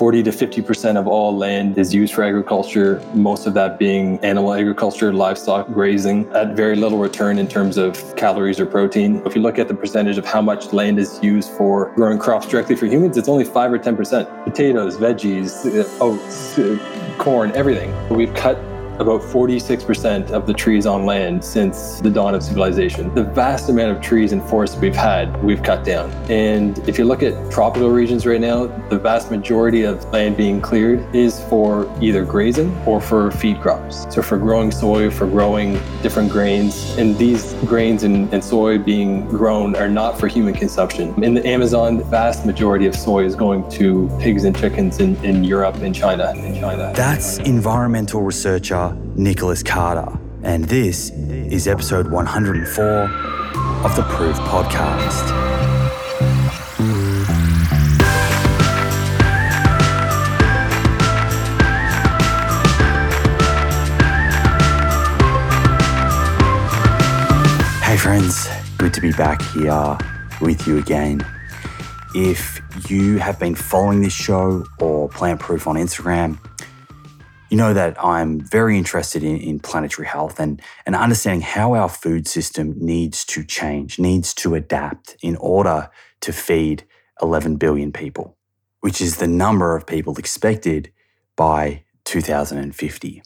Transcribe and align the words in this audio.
40 0.00 0.22
to 0.22 0.30
50% 0.30 0.96
of 0.96 1.06
all 1.06 1.36
land 1.36 1.76
is 1.76 1.92
used 1.92 2.14
for 2.14 2.24
agriculture, 2.24 3.06
most 3.12 3.46
of 3.46 3.52
that 3.52 3.78
being 3.78 4.18
animal 4.24 4.54
agriculture, 4.54 5.12
livestock 5.12 5.66
grazing, 5.74 6.26
at 6.32 6.56
very 6.56 6.74
little 6.74 6.96
return 6.96 7.38
in 7.38 7.46
terms 7.46 7.76
of 7.76 8.16
calories 8.16 8.58
or 8.58 8.64
protein. 8.64 9.20
If 9.26 9.36
you 9.36 9.42
look 9.42 9.58
at 9.58 9.68
the 9.68 9.74
percentage 9.74 10.16
of 10.16 10.24
how 10.24 10.40
much 10.40 10.72
land 10.72 10.98
is 10.98 11.22
used 11.22 11.50
for 11.50 11.92
growing 11.96 12.18
crops 12.18 12.46
directly 12.46 12.76
for 12.76 12.86
humans, 12.86 13.18
it's 13.18 13.28
only 13.28 13.44
5 13.44 13.72
or 13.74 13.78
10%. 13.78 14.44
Potatoes, 14.44 14.96
veggies, 14.96 15.66
uh, 15.66 16.02
oats, 16.02 16.58
uh, 16.58 17.14
corn, 17.18 17.52
everything. 17.52 17.92
We've 18.08 18.32
cut 18.32 18.56
about 19.00 19.22
46% 19.22 20.30
of 20.30 20.46
the 20.46 20.52
trees 20.52 20.84
on 20.84 21.06
land 21.06 21.42
since 21.42 22.00
the 22.00 22.10
dawn 22.10 22.34
of 22.34 22.42
civilization. 22.42 23.12
The 23.14 23.24
vast 23.24 23.70
amount 23.70 23.96
of 23.96 24.02
trees 24.02 24.32
and 24.32 24.42
forests 24.42 24.76
we've 24.76 24.94
had, 24.94 25.42
we've 25.42 25.62
cut 25.62 25.84
down. 25.84 26.10
And 26.30 26.78
if 26.88 26.98
you 26.98 27.06
look 27.06 27.22
at 27.22 27.50
tropical 27.50 27.88
regions 27.90 28.26
right 28.26 28.40
now, 28.40 28.66
the 28.88 28.98
vast 28.98 29.30
majority 29.30 29.84
of 29.84 30.04
land 30.12 30.36
being 30.36 30.60
cleared 30.60 31.14
is 31.14 31.40
for 31.44 31.90
either 32.02 32.24
grazing 32.24 32.76
or 32.86 33.00
for 33.00 33.30
feed 33.30 33.60
crops. 33.60 34.06
So 34.14 34.20
for 34.20 34.36
growing 34.36 34.70
soy, 34.70 35.10
for 35.10 35.26
growing 35.26 35.74
different 36.02 36.30
grains. 36.30 36.94
And 36.98 37.16
these 37.16 37.54
grains 37.64 38.02
and, 38.02 38.32
and 38.34 38.44
soy 38.44 38.76
being 38.76 39.26
grown 39.28 39.76
are 39.76 39.88
not 39.88 40.20
for 40.20 40.28
human 40.28 40.52
consumption. 40.52 41.24
In 41.24 41.32
the 41.34 41.46
Amazon, 41.46 41.96
the 41.96 42.04
vast 42.04 42.44
majority 42.44 42.86
of 42.86 42.94
soy 42.94 43.24
is 43.24 43.34
going 43.34 43.68
to 43.70 44.10
pigs 44.20 44.44
and 44.44 44.56
chickens 44.56 45.00
in, 45.00 45.16
in 45.24 45.42
Europe 45.42 45.76
and 45.76 45.94
China. 45.94 46.32
In 46.36 46.60
China. 46.60 46.92
That's 46.94 47.38
environmental 47.38 48.20
researcher 48.22 48.89
Nicholas 49.16 49.62
Carter, 49.62 50.18
and 50.42 50.64
this 50.64 51.10
is 51.10 51.68
episode 51.68 52.10
104 52.10 52.84
of 53.84 53.96
the 53.96 54.02
Proof 54.04 54.36
Podcast. 54.36 55.26
Hey, 67.82 67.96
friends, 67.96 68.48
good 68.78 68.94
to 68.94 69.00
be 69.00 69.12
back 69.12 69.42
here 69.52 69.98
with 70.40 70.66
you 70.66 70.78
again. 70.78 71.26
If 72.14 72.60
you 72.88 73.18
have 73.18 73.38
been 73.38 73.54
following 73.54 74.02
this 74.02 74.12
show 74.12 74.64
or 74.78 75.08
Plant 75.08 75.40
Proof 75.40 75.66
on 75.66 75.76
Instagram, 75.76 76.38
you 77.50 77.56
know 77.56 77.74
that 77.74 78.02
I'm 78.02 78.40
very 78.40 78.78
interested 78.78 79.24
in, 79.24 79.36
in 79.36 79.58
planetary 79.58 80.06
health 80.06 80.38
and, 80.38 80.62
and 80.86 80.94
understanding 80.94 81.42
how 81.42 81.74
our 81.74 81.88
food 81.88 82.28
system 82.28 82.74
needs 82.78 83.24
to 83.26 83.44
change, 83.44 83.98
needs 83.98 84.32
to 84.34 84.54
adapt 84.54 85.16
in 85.20 85.36
order 85.36 85.90
to 86.20 86.32
feed 86.32 86.84
11 87.20 87.56
billion 87.56 87.92
people, 87.92 88.36
which 88.80 89.00
is 89.00 89.16
the 89.16 89.26
number 89.26 89.76
of 89.76 89.86
people 89.86 90.16
expected 90.16 90.92
by 91.34 91.82
2050. 92.04 93.22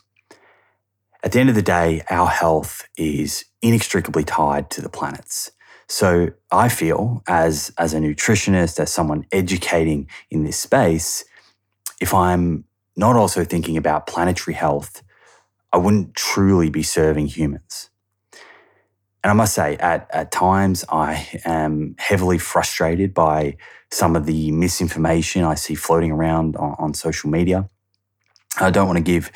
At 1.23 1.33
the 1.33 1.41
end 1.41 1.49
of 1.49 1.55
the 1.55 1.63
day, 1.63 2.03
our 2.09 2.29
health 2.29 2.89
is 2.97 3.45
inextricably 3.61 4.25
tied 4.25 4.71
to 4.71 4.81
the 4.81 4.89
planet's. 4.89 5.53
So 5.87 6.31
I 6.51 6.71
feel 6.71 7.23
as, 7.27 7.73
as 7.77 7.93
a 7.93 7.99
nutritionist, 7.99 8.81
as 8.81 8.93
someone 8.93 9.27
educating 9.33 10.09
in 10.31 10.45
this 10.45 10.59
space, 10.59 11.25
if 12.01 12.15
I'm 12.15 12.65
not 12.97 13.17
also 13.17 13.45
thinking 13.45 13.77
about 13.77 14.07
planetary 14.07 14.55
health, 14.55 15.03
I 15.73 15.79
wouldn't 15.79 16.15
truly 16.15 16.71
be 16.71 16.83
serving 16.83 17.27
humans. 17.27 17.91
And 19.23 19.31
I 19.31 19.35
must 19.35 19.55
say, 19.55 19.77
at, 19.77 20.09
at 20.13 20.31
times, 20.31 20.85
I 20.91 21.41
am 21.45 21.97
heavily 21.99 22.39
frustrated 22.39 23.15
by 23.15 23.57
some 23.91 24.17
of 24.17 24.27
the 24.27 24.51
misinformation 24.51 25.45
I 25.45 25.55
see 25.55 25.75
floating 25.75 26.13
around 26.13 26.57
on, 26.57 26.77
on 26.79 26.95
social 26.95 27.31
media. 27.31 27.69
I 28.61 28.71
don't 28.71 28.87
want 28.87 28.99
to 28.99 29.03
give 29.03 29.33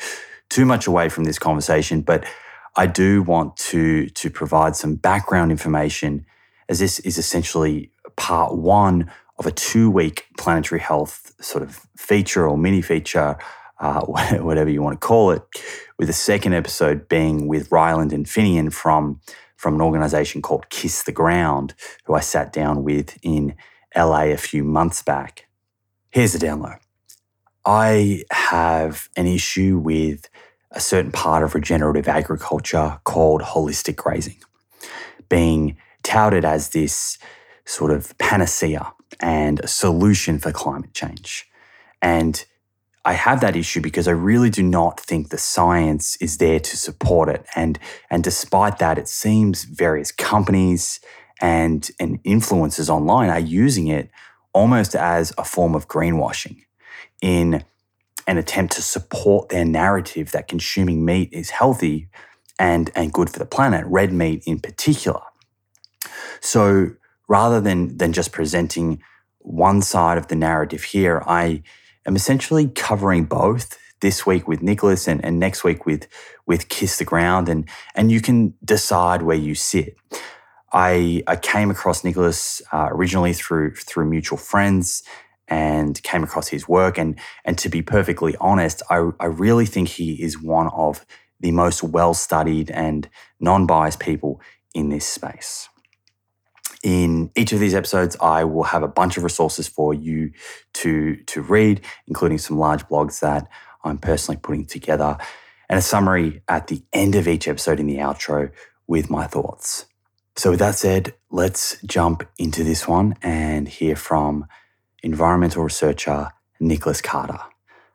too 0.49 0.65
much 0.65 0.85
away 0.87 1.09
from 1.09 1.23
this 1.23 1.39
conversation, 1.39 2.01
but 2.01 2.25
I 2.75 2.85
do 2.85 3.23
want 3.23 3.57
to, 3.57 4.07
to 4.09 4.29
provide 4.29 4.75
some 4.75 4.95
background 4.95 5.51
information 5.51 6.25
as 6.69 6.79
this 6.79 6.99
is 6.99 7.17
essentially 7.17 7.91
part 8.15 8.55
one 8.55 9.11
of 9.39 9.47
a 9.47 9.51
two 9.51 9.89
week 9.89 10.27
planetary 10.37 10.81
health 10.81 11.33
sort 11.41 11.63
of 11.63 11.87
feature 11.97 12.47
or 12.47 12.57
mini 12.57 12.81
feature, 12.81 13.37
uh, 13.79 14.01
whatever 14.05 14.69
you 14.69 14.81
want 14.83 14.99
to 14.99 15.07
call 15.07 15.31
it, 15.31 15.41
with 15.97 16.07
the 16.07 16.13
second 16.13 16.53
episode 16.53 17.07
being 17.07 17.47
with 17.47 17.71
Ryland 17.71 18.13
and 18.13 18.25
Finian 18.25 18.71
from, 18.71 19.21
from 19.55 19.75
an 19.75 19.81
organization 19.81 20.41
called 20.41 20.69
Kiss 20.69 21.03
the 21.03 21.11
Ground, 21.13 21.73
who 22.05 22.13
I 22.13 22.19
sat 22.19 22.51
down 22.51 22.83
with 22.83 23.17
in 23.23 23.55
LA 23.95 24.25
a 24.25 24.37
few 24.37 24.63
months 24.63 25.01
back. 25.01 25.47
Here's 26.09 26.33
the 26.33 26.45
download. 26.45 26.79
I 27.65 28.23
have 28.31 29.09
an 29.15 29.25
issue 29.25 29.77
with 29.77 30.29
a 30.71 30.79
certain 30.79 31.11
part 31.11 31.43
of 31.43 31.55
regenerative 31.55 32.07
agriculture 32.07 32.99
called 33.05 33.41
holistic 33.41 33.95
grazing, 33.95 34.37
being 35.29 35.77
touted 36.03 36.45
as 36.45 36.69
this 36.69 37.17
sort 37.65 37.91
of 37.91 38.17
panacea 38.17 38.93
and 39.19 39.59
a 39.59 39.67
solution 39.67 40.39
for 40.39 40.51
climate 40.51 40.93
change. 40.93 41.47
And 42.01 42.43
I 43.05 43.13
have 43.13 43.41
that 43.41 43.55
issue 43.55 43.81
because 43.81 44.07
I 44.07 44.11
really 44.11 44.49
do 44.49 44.63
not 44.63 44.99
think 44.99 45.29
the 45.29 45.37
science 45.37 46.17
is 46.17 46.37
there 46.37 46.59
to 46.59 46.77
support 46.77 47.29
it. 47.29 47.45
And, 47.55 47.79
and 48.09 48.23
despite 48.23 48.77
that, 48.79 48.97
it 48.97 49.07
seems 49.07 49.63
various 49.63 50.11
companies 50.11 50.99
and, 51.41 51.89
and 51.99 52.21
influencers 52.23 52.89
online 52.89 53.29
are 53.29 53.39
using 53.39 53.87
it 53.87 54.09
almost 54.53 54.95
as 54.95 55.33
a 55.37 55.43
form 55.43 55.75
of 55.75 55.87
greenwashing 55.87 56.65
in 57.21 57.63
an 58.27 58.37
attempt 58.37 58.73
to 58.73 58.81
support 58.81 59.49
their 59.49 59.65
narrative 59.65 60.31
that 60.31 60.47
consuming 60.47 61.05
meat 61.05 61.29
is 61.31 61.49
healthy 61.49 62.09
and, 62.59 62.91
and 62.93 63.13
good 63.13 63.29
for 63.29 63.39
the 63.39 63.45
planet, 63.45 63.85
red 63.87 64.11
meat 64.11 64.43
in 64.45 64.59
particular. 64.59 65.21
So 66.41 66.91
rather 67.29 67.61
than, 67.61 67.95
than 67.97 68.11
just 68.11 68.33
presenting 68.33 69.01
one 69.37 69.81
side 69.81 70.17
of 70.17 70.27
the 70.27 70.35
narrative 70.35 70.83
here, 70.83 71.23
I 71.25 71.63
am 72.05 72.17
essentially 72.17 72.67
covering 72.67 73.23
both 73.23 73.77
this 74.01 74.25
week 74.25 74.47
with 74.47 74.61
Nicholas 74.61 75.07
and, 75.07 75.23
and 75.23 75.39
next 75.39 75.63
week 75.63 75.85
with, 75.85 76.07
with 76.45 76.67
Kiss 76.67 76.97
the 76.97 77.05
Ground, 77.05 77.47
and, 77.47 77.69
and 77.95 78.11
you 78.11 78.19
can 78.19 78.55
decide 78.65 79.21
where 79.21 79.37
you 79.37 79.55
sit. 79.55 79.95
I, 80.73 81.23
I 81.27 81.35
came 81.35 81.71
across 81.71 82.03
Nicholas 82.03 82.61
uh, 82.73 82.89
originally 82.91 83.33
through, 83.33 83.75
through 83.75 84.09
mutual 84.09 84.37
friends 84.37 85.03
and 85.47 86.01
came 86.03 86.23
across 86.23 86.47
his 86.47 86.67
work. 86.67 86.97
And, 86.97 87.19
and 87.45 87.57
to 87.59 87.69
be 87.69 87.81
perfectly 87.81 88.35
honest, 88.39 88.83
I, 88.89 89.09
I 89.19 89.25
really 89.25 89.65
think 89.65 89.87
he 89.89 90.21
is 90.21 90.41
one 90.41 90.67
of 90.69 91.05
the 91.39 91.51
most 91.51 91.83
well 91.83 92.13
studied 92.13 92.69
and 92.69 93.09
non 93.39 93.65
biased 93.65 93.99
people 93.99 94.41
in 94.75 94.89
this 94.89 95.07
space. 95.07 95.69
In 96.83 97.29
each 97.35 97.51
of 97.51 97.59
these 97.59 97.75
episodes, 97.75 98.15
I 98.21 98.45
will 98.45 98.63
have 98.63 98.83
a 98.83 98.87
bunch 98.87 99.17
of 99.17 99.23
resources 99.23 99.67
for 99.67 99.93
you 99.93 100.31
to, 100.75 101.17
to 101.17 101.41
read, 101.41 101.81
including 102.07 102.37
some 102.37 102.57
large 102.57 102.87
blogs 102.87 103.19
that 103.19 103.47
I'm 103.83 103.97
personally 103.97 104.39
putting 104.41 104.65
together, 104.65 105.17
and 105.67 105.77
a 105.77 105.81
summary 105.81 106.41
at 106.47 106.67
the 106.67 106.81
end 106.93 107.15
of 107.15 107.27
each 107.27 107.47
episode 107.47 107.79
in 107.79 107.87
the 107.87 107.97
outro 107.97 108.51
with 108.87 109.09
my 109.09 109.27
thoughts. 109.27 109.85
So, 110.35 110.51
with 110.51 110.59
that 110.59 110.75
said, 110.75 111.13
let's 111.29 111.81
jump 111.83 112.23
into 112.37 112.63
this 112.63 112.87
one 112.87 113.15
and 113.21 113.67
hear 113.67 113.97
from 113.97 114.45
environmental 115.03 115.63
researcher 115.63 116.29
Nicholas 116.61 117.01
Carter, 117.01 117.39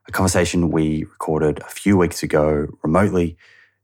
a 0.07 0.13
conversation 0.13 0.71
we 0.71 1.05
recorded 1.05 1.61
a 1.61 1.71
few 1.71 1.97
weeks 1.97 2.23
ago 2.23 2.69
remotely 2.83 3.39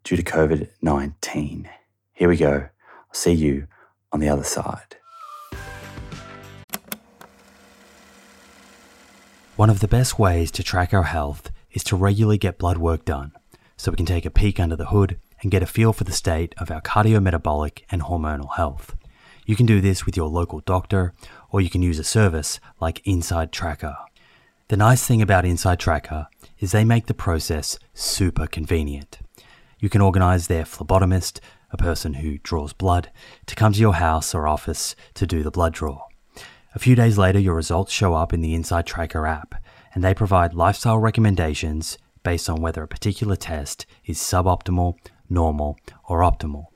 due 0.05 0.17
to 0.17 0.23
COVID 0.23 0.69
19. 0.83 1.71
Here 2.13 2.29
we 2.29 2.37
go. 2.37 2.69
I'll 2.69 3.15
see 3.15 3.33
you 3.33 3.67
on 4.13 4.21
the 4.21 4.29
other 4.29 4.45
side. 4.45 4.97
One 9.57 9.71
of 9.71 9.81
the 9.81 9.89
best 9.89 10.19
ways 10.19 10.51
to 10.53 10.63
track 10.63 10.95
our 10.95 11.03
health 11.03 11.51
is 11.73 11.85
to 11.85 11.97
regularly 11.97 12.39
get 12.39 12.59
blood 12.59 12.79
work 12.79 13.05
done 13.05 13.33
so 13.77 13.91
we 13.91 13.97
can 13.97 14.07
take 14.07 14.25
a 14.25 14.31
peek 14.31 14.59
under 14.59 14.77
the 14.77 14.87
hood 14.87 15.19
and 15.43 15.51
get 15.51 15.63
a 15.63 15.67
feel 15.67 15.93
for 15.93 16.05
the 16.05 16.13
state 16.13 16.55
of 16.59 16.71
our 16.71 16.81
cardiometabolic 16.81 17.83
and 17.91 18.03
hormonal 18.03 18.57
health. 18.57 18.95
You 19.47 19.57
can 19.57 19.67
do 19.67 19.81
this 19.81 20.07
with 20.07 20.17
your 20.17 20.29
local 20.29 20.61
doctor, 20.61 21.13
or 21.51 21.61
you 21.61 21.71
can 21.71 21.83
use 21.83 21.99
a 21.99 22.05
service 22.05 22.61
like 22.81 23.03
Inside 23.05 23.53
Tracker. 23.53 23.97
The 24.69 24.77
nice 24.77 25.05
thing 25.07 25.21
about 25.21 25.45
Inside 25.45 25.81
Tracker 25.81 26.29
is 26.59 26.73
they 26.73 26.85
make 26.85 27.07
the 27.07 27.15
process 27.15 27.79
super 27.93 28.47
convenient. 28.47 29.19
You 29.79 29.89
can 29.89 30.01
organize 30.01 30.47
their 30.47 30.65
phlebotomist, 30.65 31.41
a 31.73 31.77
person 31.77 32.15
who 32.15 32.39
draws 32.39 32.73
blood, 32.73 33.11
to 33.47 33.55
come 33.55 33.73
to 33.73 33.81
your 33.81 33.95
house 33.95 34.35
or 34.35 34.49
office 34.49 34.95
to 35.15 35.27
do 35.27 35.43
the 35.43 35.51
blood 35.51 35.73
draw. 35.73 36.07
A 36.75 36.79
few 36.79 36.95
days 36.95 37.19
later, 37.19 37.39
your 37.39 37.55
results 37.55 37.93
show 37.93 38.15
up 38.15 38.33
in 38.33 38.41
the 38.41 38.55
Inside 38.55 38.87
Tracker 38.87 39.27
app, 39.27 39.55
and 39.95 40.05
they 40.05 40.15
provide 40.15 40.55
lifestyle 40.55 40.99
recommendations 40.99 41.99
based 42.23 42.49
on 42.49 42.61
whether 42.61 42.83
a 42.83 42.89
particular 42.89 43.37
test 43.37 43.87
is 44.05 44.19
suboptimal, 44.19 44.95
normal, 45.29 45.79
or 46.09 46.21
optimal. 46.21 46.67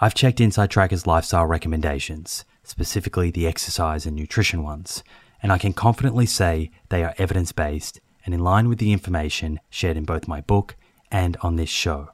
I've 0.00 0.14
checked 0.14 0.40
Inside 0.40 0.70
Tracker's 0.70 1.06
lifestyle 1.06 1.46
recommendations, 1.46 2.44
specifically 2.62 3.30
the 3.30 3.46
exercise 3.46 4.06
and 4.06 4.16
nutrition 4.16 4.62
ones, 4.62 5.02
and 5.42 5.52
I 5.52 5.58
can 5.58 5.72
confidently 5.72 6.26
say 6.26 6.70
they 6.88 7.02
are 7.02 7.14
evidence 7.18 7.52
based 7.52 8.00
and 8.24 8.34
in 8.34 8.40
line 8.40 8.68
with 8.68 8.78
the 8.78 8.92
information 8.92 9.60
shared 9.70 9.96
in 9.96 10.04
both 10.04 10.28
my 10.28 10.40
book 10.42 10.76
and 11.10 11.36
on 11.40 11.56
this 11.56 11.70
show. 11.70 12.10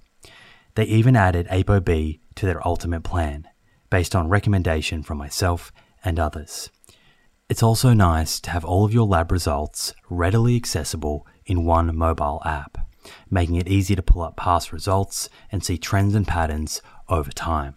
They 0.76 0.84
even 0.84 1.16
added 1.16 1.48
ApoB 1.48 2.20
to 2.36 2.46
their 2.46 2.66
ultimate 2.66 3.02
plan, 3.02 3.48
based 3.90 4.14
on 4.14 4.28
recommendation 4.28 5.02
from 5.02 5.18
myself 5.18 5.72
and 6.04 6.20
others. 6.20 6.70
It's 7.48 7.62
also 7.62 7.94
nice 7.94 8.38
to 8.40 8.50
have 8.50 8.64
all 8.64 8.84
of 8.84 8.92
your 8.92 9.06
lab 9.06 9.32
results 9.32 9.94
readily 10.10 10.54
accessible 10.54 11.26
in 11.46 11.64
one 11.64 11.96
mobile 11.96 12.42
app, 12.44 12.76
making 13.30 13.56
it 13.56 13.68
easy 13.68 13.96
to 13.96 14.02
pull 14.02 14.20
up 14.20 14.36
past 14.36 14.70
results 14.70 15.30
and 15.50 15.64
see 15.64 15.78
trends 15.78 16.14
and 16.14 16.28
patterns 16.28 16.82
over 17.08 17.30
time. 17.30 17.76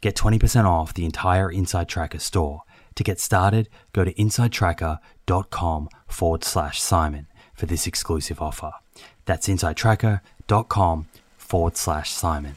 Get 0.00 0.16
20% 0.16 0.64
off 0.64 0.94
the 0.94 1.04
entire 1.04 1.50
Inside 1.50 1.88
Tracker 1.88 2.20
store. 2.20 2.62
To 2.94 3.04
get 3.04 3.20
started, 3.20 3.68
go 3.92 4.02
to 4.02 4.14
insidetracker.com 4.14 5.88
forward 6.08 6.44
slash 6.44 6.80
Simon 6.80 7.26
for 7.52 7.66
this 7.66 7.86
exclusive 7.86 8.40
offer. 8.40 8.72
That's 9.26 9.46
insidetracker.com 9.46 11.06
forward 11.50 11.76
slash 11.76 12.12
Simon. 12.12 12.54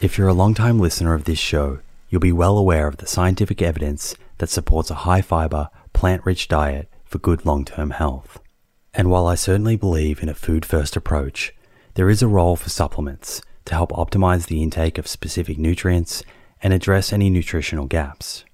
If 0.00 0.16
you're 0.16 0.28
a 0.28 0.32
long-time 0.32 0.80
listener 0.80 1.12
of 1.12 1.24
this 1.24 1.38
show, 1.38 1.80
you'll 2.08 2.22
be 2.22 2.32
well 2.32 2.56
aware 2.56 2.88
of 2.88 2.96
the 2.96 3.06
scientific 3.06 3.60
evidence 3.60 4.14
that 4.38 4.48
supports 4.48 4.90
a 4.90 5.04
high 5.06 5.20
fiber, 5.20 5.68
plant 5.92 6.24
rich 6.24 6.48
diet 6.48 6.88
for 7.04 7.18
good 7.18 7.44
long 7.44 7.66
term 7.66 7.90
health. 7.90 8.40
And 8.94 9.10
while 9.10 9.26
I 9.26 9.34
certainly 9.34 9.76
believe 9.76 10.22
in 10.22 10.30
a 10.30 10.34
food 10.34 10.64
first 10.64 10.96
approach, 10.96 11.54
there 11.94 12.08
is 12.08 12.22
a 12.22 12.28
role 12.28 12.56
for 12.56 12.70
supplements 12.70 13.42
to 13.66 13.74
help 13.74 13.90
optimize 13.92 14.46
the 14.46 14.62
intake 14.62 14.96
of 14.96 15.06
specific 15.06 15.58
nutrients 15.58 16.22
and 16.62 16.72
address 16.72 17.12
any 17.12 17.28
nutritional 17.28 17.84
gaps. 17.84 18.46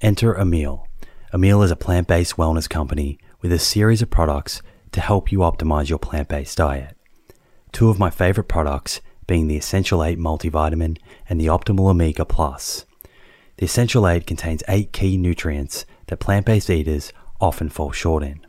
Enter 0.00 0.34
Emil. 0.34 0.88
Emil 1.34 1.62
is 1.62 1.70
a 1.70 1.76
plant 1.76 2.08
based 2.08 2.36
wellness 2.36 2.68
company 2.68 3.18
with 3.42 3.52
a 3.52 3.58
series 3.58 4.00
of 4.00 4.08
products 4.08 4.62
to 4.92 5.00
help 5.00 5.30
you 5.30 5.40
optimize 5.40 5.88
your 5.88 5.98
plant 5.98 6.28
based 6.28 6.56
diet. 6.56 6.96
Two 7.72 7.90
of 7.90 7.98
my 7.98 8.08
favorite 8.08 8.48
products 8.48 9.00
being 9.26 9.48
the 9.48 9.56
Essential 9.56 10.02
8 10.02 10.18
multivitamin 10.18 10.98
and 11.28 11.40
the 11.40 11.46
Optimal 11.46 11.90
Omega 11.90 12.24
Plus. 12.24 12.86
The 13.56 13.66
Essential 13.66 14.06
8 14.06 14.26
contains 14.26 14.62
8 14.68 14.92
key 14.92 15.16
nutrients 15.16 15.84
that 16.06 16.20
plant 16.20 16.46
based 16.46 16.70
eaters 16.70 17.12
often 17.40 17.68
fall 17.68 17.92
short 17.92 18.22
in. 18.22 18.46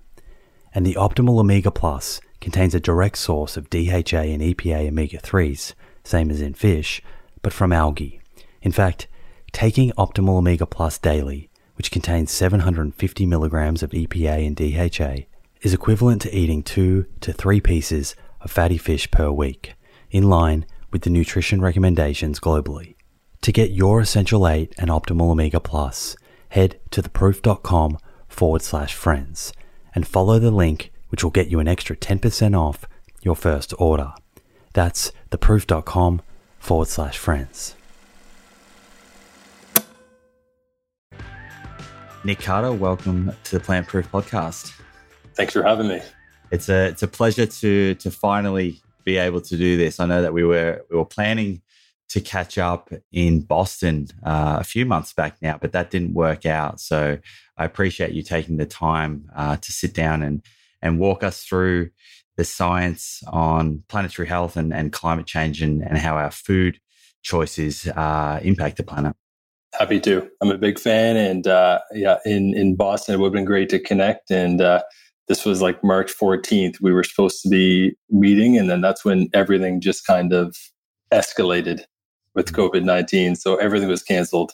And 0.74 0.86
the 0.86 0.96
Optimal 0.96 1.40
Omega 1.40 1.72
Plus 1.72 2.22
contains 2.42 2.76
a 2.76 2.80
direct 2.80 3.18
source 3.18 3.58
of 3.58 3.70
DHA 3.70 4.18
and 4.18 4.42
EPA 4.42 4.90
omega 4.90 5.18
3s, 5.18 5.74
same 6.04 6.30
as 6.30 6.42
in 6.42 6.54
fish, 6.54 7.02
but 7.42 7.54
from 7.54 7.72
algae. 7.72 8.22
In 8.62 8.72
fact, 8.72 9.08
taking 9.52 9.92
Optimal 9.92 10.38
Omega 10.38 10.66
Plus 10.66 10.98
daily, 10.98 11.50
which 11.76 11.92
contains 11.92 12.32
750 12.32 13.26
milligrams 13.26 13.84
of 13.84 13.92
EPA 13.92 14.46
and 14.46 14.56
DHA, 14.56 15.26
is 15.62 15.74
equivalent 15.74 16.22
to 16.22 16.36
eating 16.36 16.62
two 16.62 17.06
to 17.22 17.34
three 17.34 17.62
pieces 17.62 18.16
of 18.42 18.52
fatty 18.52 18.78
fish 18.78 19.10
per 19.10 19.32
week 19.32 19.74
in 20.12 20.30
line 20.30 20.66
with 20.92 21.02
the 21.04 21.10
nutrition 21.10 21.62
recommendations 21.62 22.40
globally. 22.40 22.96
To 23.42 23.52
get 23.52 23.72
your 23.72 24.00
Essential 24.00 24.48
8 24.48 24.74
and 24.78 24.90
Optimal 24.90 25.32
Omega 25.32 25.60
Plus, 25.60 26.16
head 26.50 26.80
to 26.92 27.02
theproof.com 27.02 27.98
forward 28.28 28.62
slash 28.62 28.94
friends 28.94 29.54
and 29.96 30.08
follow 30.08 30.40
the 30.40 30.52
link 30.52 30.92
which 31.10 31.24
will 31.24 31.32
get 31.32 31.48
you 31.48 31.60
an 31.60 31.68
extra 31.68 31.96
10% 31.96 32.58
off 32.58 32.86
your 33.22 33.36
first 33.36 33.74
order. 33.78 34.14
That's 34.74 35.12
theproof.com 35.30 36.22
forward 36.60 36.88
slash 36.88 37.18
friends. 37.18 37.76
Nick 42.26 42.40
Carter, 42.40 42.72
welcome 42.72 43.34
to 43.44 43.58
the 43.58 43.60
Plant 43.60 43.86
Proof 43.86 44.10
podcast. 44.10 44.72
Thanks 45.36 45.52
for 45.52 45.62
having 45.62 45.90
me. 45.90 46.02
It's 46.52 46.70
a 46.70 46.86
it's 46.86 47.04
a 47.04 47.08
pleasure 47.08 47.46
to 47.46 47.96
to 47.96 48.12
finally 48.12 48.82
be 49.04 49.18
able 49.18 49.42
to 49.42 49.58
do 49.58 49.76
this. 49.76 50.00
I 50.00 50.06
know 50.06 50.22
that 50.22 50.34
we 50.34 50.46
were 50.46 50.86
we 50.90 50.98
were 50.98 51.06
planning 51.06 51.62
to 52.10 52.22
catch 52.22 52.58
up 52.58 52.92
in 53.12 53.42
Boston 53.42 54.08
uh, 54.26 54.58
a 54.60 54.64
few 54.64 54.86
months 54.86 55.12
back 55.12 55.36
now, 55.42 55.58
but 55.60 55.74
that 55.74 55.92
didn't 55.92 56.14
work 56.14 56.46
out. 56.46 56.80
So 56.80 57.18
I 57.58 57.66
appreciate 57.66 58.12
you 58.12 58.24
taking 58.24 58.56
the 58.56 58.66
time 58.66 59.30
uh, 59.36 59.58
to 59.58 59.72
sit 59.74 59.94
down 59.94 60.22
and 60.22 60.42
and 60.82 61.00
walk 61.00 61.24
us 61.24 61.44
through 61.44 61.90
the 62.38 62.46
science 62.46 63.22
on 63.28 63.84
planetary 63.90 64.30
health 64.30 64.56
and, 64.56 64.74
and 64.74 64.94
climate 64.94 65.26
change 65.26 65.62
and, 65.62 65.82
and 65.84 65.98
how 65.98 66.16
our 66.16 66.32
food 66.32 66.80
choices 67.22 67.86
uh, 67.88 68.40
impact 68.44 68.78
the 68.78 68.84
planet. 68.84 69.16
Happy 69.80 70.00
to. 70.02 70.30
I'm 70.42 70.52
a 70.52 70.58
big 70.58 70.80
fan, 70.80 71.18
and 71.18 71.48
uh, 71.48 71.80
yeah, 71.94 72.18
in 72.26 72.56
in 72.56 72.76
Boston, 72.76 73.16
it 73.16 73.20
would 73.20 73.28
have 73.28 73.34
been 73.34 73.46
great 73.46 73.70
to 73.70 73.80
connect 73.80 74.30
and 74.30 74.62
uh, 74.62 74.84
this 75.28 75.46
was 75.46 75.62
like 75.62 75.84
March 75.84 76.12
14th. 76.18 76.82
We 76.82 76.94
were 76.94 77.04
supposed 77.04 77.42
to 77.44 77.50
be 77.50 77.96
meeting, 78.10 78.58
and 78.58 78.70
then 78.70 78.82
that's 78.82 79.06
when 79.06 79.30
everything 79.34 79.80
just 79.80 80.06
kind 80.06 80.34
of 80.34 80.56
escalated 81.12 81.82
with. 82.36 82.52
COVID 82.52 82.84
19. 82.84 83.36
So 83.36 83.56
everything 83.56 83.88
was 83.90 84.04
canceled. 84.04 84.52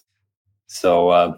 So, 0.68 1.10
uh, 1.10 1.38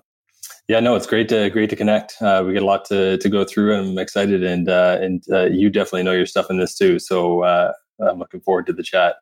yeah, 0.68 0.80
no, 0.80 0.95
it's 0.95 1.07
great 1.07 1.30
to 1.30 1.50
great 1.50 1.69
to 1.69 1.75
connect. 1.75 2.22
Uh, 2.22 2.44
we 2.45 2.54
get 2.54 2.62
a 2.62 2.66
lot 2.66 2.86
to, 2.86 3.18
to 3.18 3.30
go 3.30 3.45
through. 3.45 3.74
And 3.74 3.89
I'm 3.92 3.98
excited, 3.98 4.44
and 4.44 4.68
uh, 4.68 4.98
and 5.01 5.24
uh, 5.31 5.45
you 5.45 5.69
definitely 5.69 6.04
know 6.04 6.13
your 6.13 6.25
stuff 6.25 6.50
in 6.50 6.57
this 6.57 6.75
too. 6.77 7.00
So 7.00 7.44
uh, 7.44 7.72
I'm 8.00 8.19
looking 8.19 8.42
forward 8.42 8.66
to 8.68 8.74
the 8.74 8.84
chat. 8.84 9.16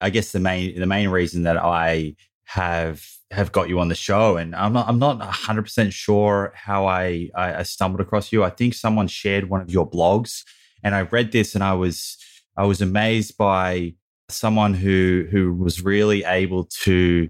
I 0.00 0.10
guess 0.10 0.32
the 0.32 0.40
main 0.40 0.78
the 0.78 0.86
main 0.86 1.08
reason 1.08 1.42
that 1.42 1.58
I 1.58 2.14
have 2.52 3.06
have 3.30 3.52
got 3.52 3.68
you 3.68 3.78
on 3.78 3.86
the 3.86 3.94
show, 3.94 4.36
and 4.36 4.56
I'm 4.56 4.72
not 4.72 4.88
I'm 4.88 4.98
not 4.98 5.18
100 5.18 5.62
percent 5.62 5.92
sure 5.92 6.52
how 6.56 6.86
I, 6.86 7.30
I 7.34 7.62
stumbled 7.62 8.00
across 8.00 8.32
you. 8.32 8.42
I 8.42 8.50
think 8.50 8.74
someone 8.74 9.06
shared 9.06 9.48
one 9.48 9.60
of 9.60 9.70
your 9.70 9.88
blogs, 9.88 10.42
and 10.82 10.94
I 10.94 11.02
read 11.02 11.30
this, 11.30 11.54
and 11.54 11.62
I 11.62 11.74
was 11.74 12.18
I 12.56 12.64
was 12.64 12.80
amazed 12.80 13.36
by 13.38 13.94
someone 14.28 14.74
who 14.74 15.28
who 15.30 15.54
was 15.54 15.84
really 15.84 16.24
able 16.24 16.64
to 16.82 17.28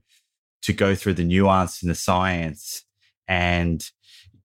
to 0.63 0.73
go 0.73 0.95
through 0.95 1.15
the 1.15 1.25
nuance 1.25 1.83
in 1.83 1.89
the 1.89 1.95
science 1.95 2.83
and 3.29 3.91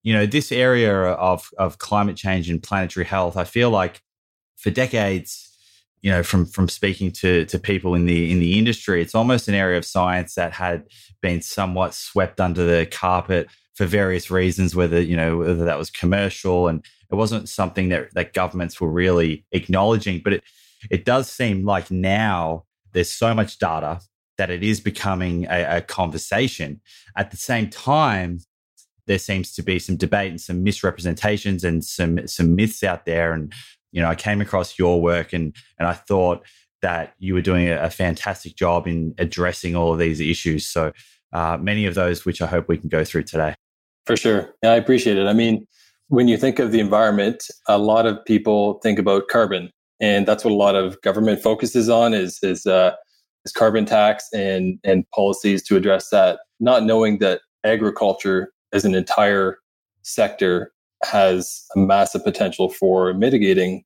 you 0.02 0.12
know 0.12 0.26
this 0.26 0.50
area 0.50 0.94
of 0.94 1.48
of 1.58 1.78
climate 1.78 2.16
change 2.16 2.48
and 2.48 2.62
planetary 2.62 3.04
health 3.04 3.36
i 3.36 3.44
feel 3.44 3.68
like 3.68 4.00
for 4.56 4.70
decades 4.70 5.55
you 6.02 6.10
know 6.10 6.22
from 6.22 6.46
from 6.46 6.68
speaking 6.68 7.10
to 7.10 7.44
to 7.46 7.58
people 7.58 7.94
in 7.94 8.06
the 8.06 8.30
in 8.30 8.38
the 8.38 8.58
industry 8.58 9.02
it's 9.02 9.14
almost 9.14 9.48
an 9.48 9.54
area 9.54 9.78
of 9.78 9.84
science 9.84 10.34
that 10.34 10.52
had 10.52 10.84
been 11.20 11.40
somewhat 11.40 11.94
swept 11.94 12.40
under 12.40 12.64
the 12.64 12.86
carpet 12.86 13.48
for 13.74 13.86
various 13.86 14.30
reasons 14.30 14.74
whether 14.74 15.00
you 15.00 15.16
know 15.16 15.38
whether 15.38 15.64
that 15.64 15.78
was 15.78 15.90
commercial 15.90 16.68
and 16.68 16.84
it 17.10 17.14
wasn't 17.14 17.48
something 17.48 17.88
that 17.88 18.08
that 18.14 18.32
governments 18.32 18.80
were 18.80 18.90
really 18.90 19.44
acknowledging 19.52 20.20
but 20.22 20.32
it 20.32 20.44
it 20.90 21.04
does 21.04 21.30
seem 21.30 21.64
like 21.64 21.90
now 21.90 22.64
there's 22.92 23.10
so 23.10 23.34
much 23.34 23.58
data 23.58 24.00
that 24.38 24.50
it 24.50 24.62
is 24.62 24.80
becoming 24.80 25.46
a, 25.46 25.78
a 25.78 25.80
conversation. 25.80 26.80
At 27.16 27.30
the 27.30 27.36
same 27.36 27.68
time 27.68 28.40
there 29.06 29.18
seems 29.18 29.54
to 29.54 29.62
be 29.62 29.78
some 29.78 29.96
debate 29.96 30.30
and 30.30 30.40
some 30.40 30.64
misrepresentations 30.64 31.62
and 31.62 31.84
some 31.84 32.26
some 32.26 32.56
myths 32.56 32.82
out 32.82 33.06
there 33.06 33.32
and 33.32 33.52
you 33.92 34.02
know, 34.02 34.08
I 34.08 34.14
came 34.14 34.40
across 34.40 34.78
your 34.78 35.00
work 35.00 35.32
and 35.32 35.54
and 35.78 35.88
I 35.88 35.92
thought 35.92 36.44
that 36.82 37.14
you 37.18 37.34
were 37.34 37.42
doing 37.42 37.68
a, 37.68 37.82
a 37.82 37.90
fantastic 37.90 38.56
job 38.56 38.86
in 38.86 39.14
addressing 39.18 39.74
all 39.74 39.92
of 39.92 39.98
these 39.98 40.20
issues. 40.20 40.66
So 40.66 40.92
uh, 41.32 41.56
many 41.60 41.86
of 41.86 41.94
those, 41.94 42.24
which 42.24 42.40
I 42.42 42.46
hope 42.46 42.68
we 42.68 42.78
can 42.78 42.88
go 42.88 43.04
through 43.04 43.24
today. 43.24 43.54
For 44.04 44.16
sure, 44.16 44.54
yeah, 44.62 44.72
I 44.72 44.76
appreciate 44.76 45.16
it. 45.16 45.26
I 45.26 45.32
mean, 45.32 45.66
when 46.08 46.28
you 46.28 46.36
think 46.36 46.58
of 46.58 46.70
the 46.72 46.80
environment, 46.80 47.44
a 47.66 47.78
lot 47.78 48.06
of 48.06 48.24
people 48.24 48.74
think 48.82 48.98
about 48.98 49.28
carbon, 49.28 49.70
and 50.00 50.26
that's 50.26 50.44
what 50.44 50.52
a 50.52 50.56
lot 50.56 50.76
of 50.76 51.00
government 51.02 51.42
focuses 51.42 51.88
on 51.88 52.14
is 52.14 52.38
is 52.42 52.66
uh, 52.66 52.92
is 53.44 53.52
carbon 53.52 53.84
tax 53.84 54.28
and 54.32 54.78
and 54.84 55.04
policies 55.14 55.62
to 55.64 55.76
address 55.76 56.10
that. 56.10 56.38
Not 56.60 56.84
knowing 56.84 57.18
that 57.18 57.40
agriculture 57.64 58.52
as 58.72 58.84
an 58.84 58.94
entire 58.94 59.58
sector 60.02 60.72
has 61.04 61.64
a 61.74 61.78
massive 61.78 62.24
potential 62.24 62.68
for 62.68 63.14
mitigating 63.14 63.84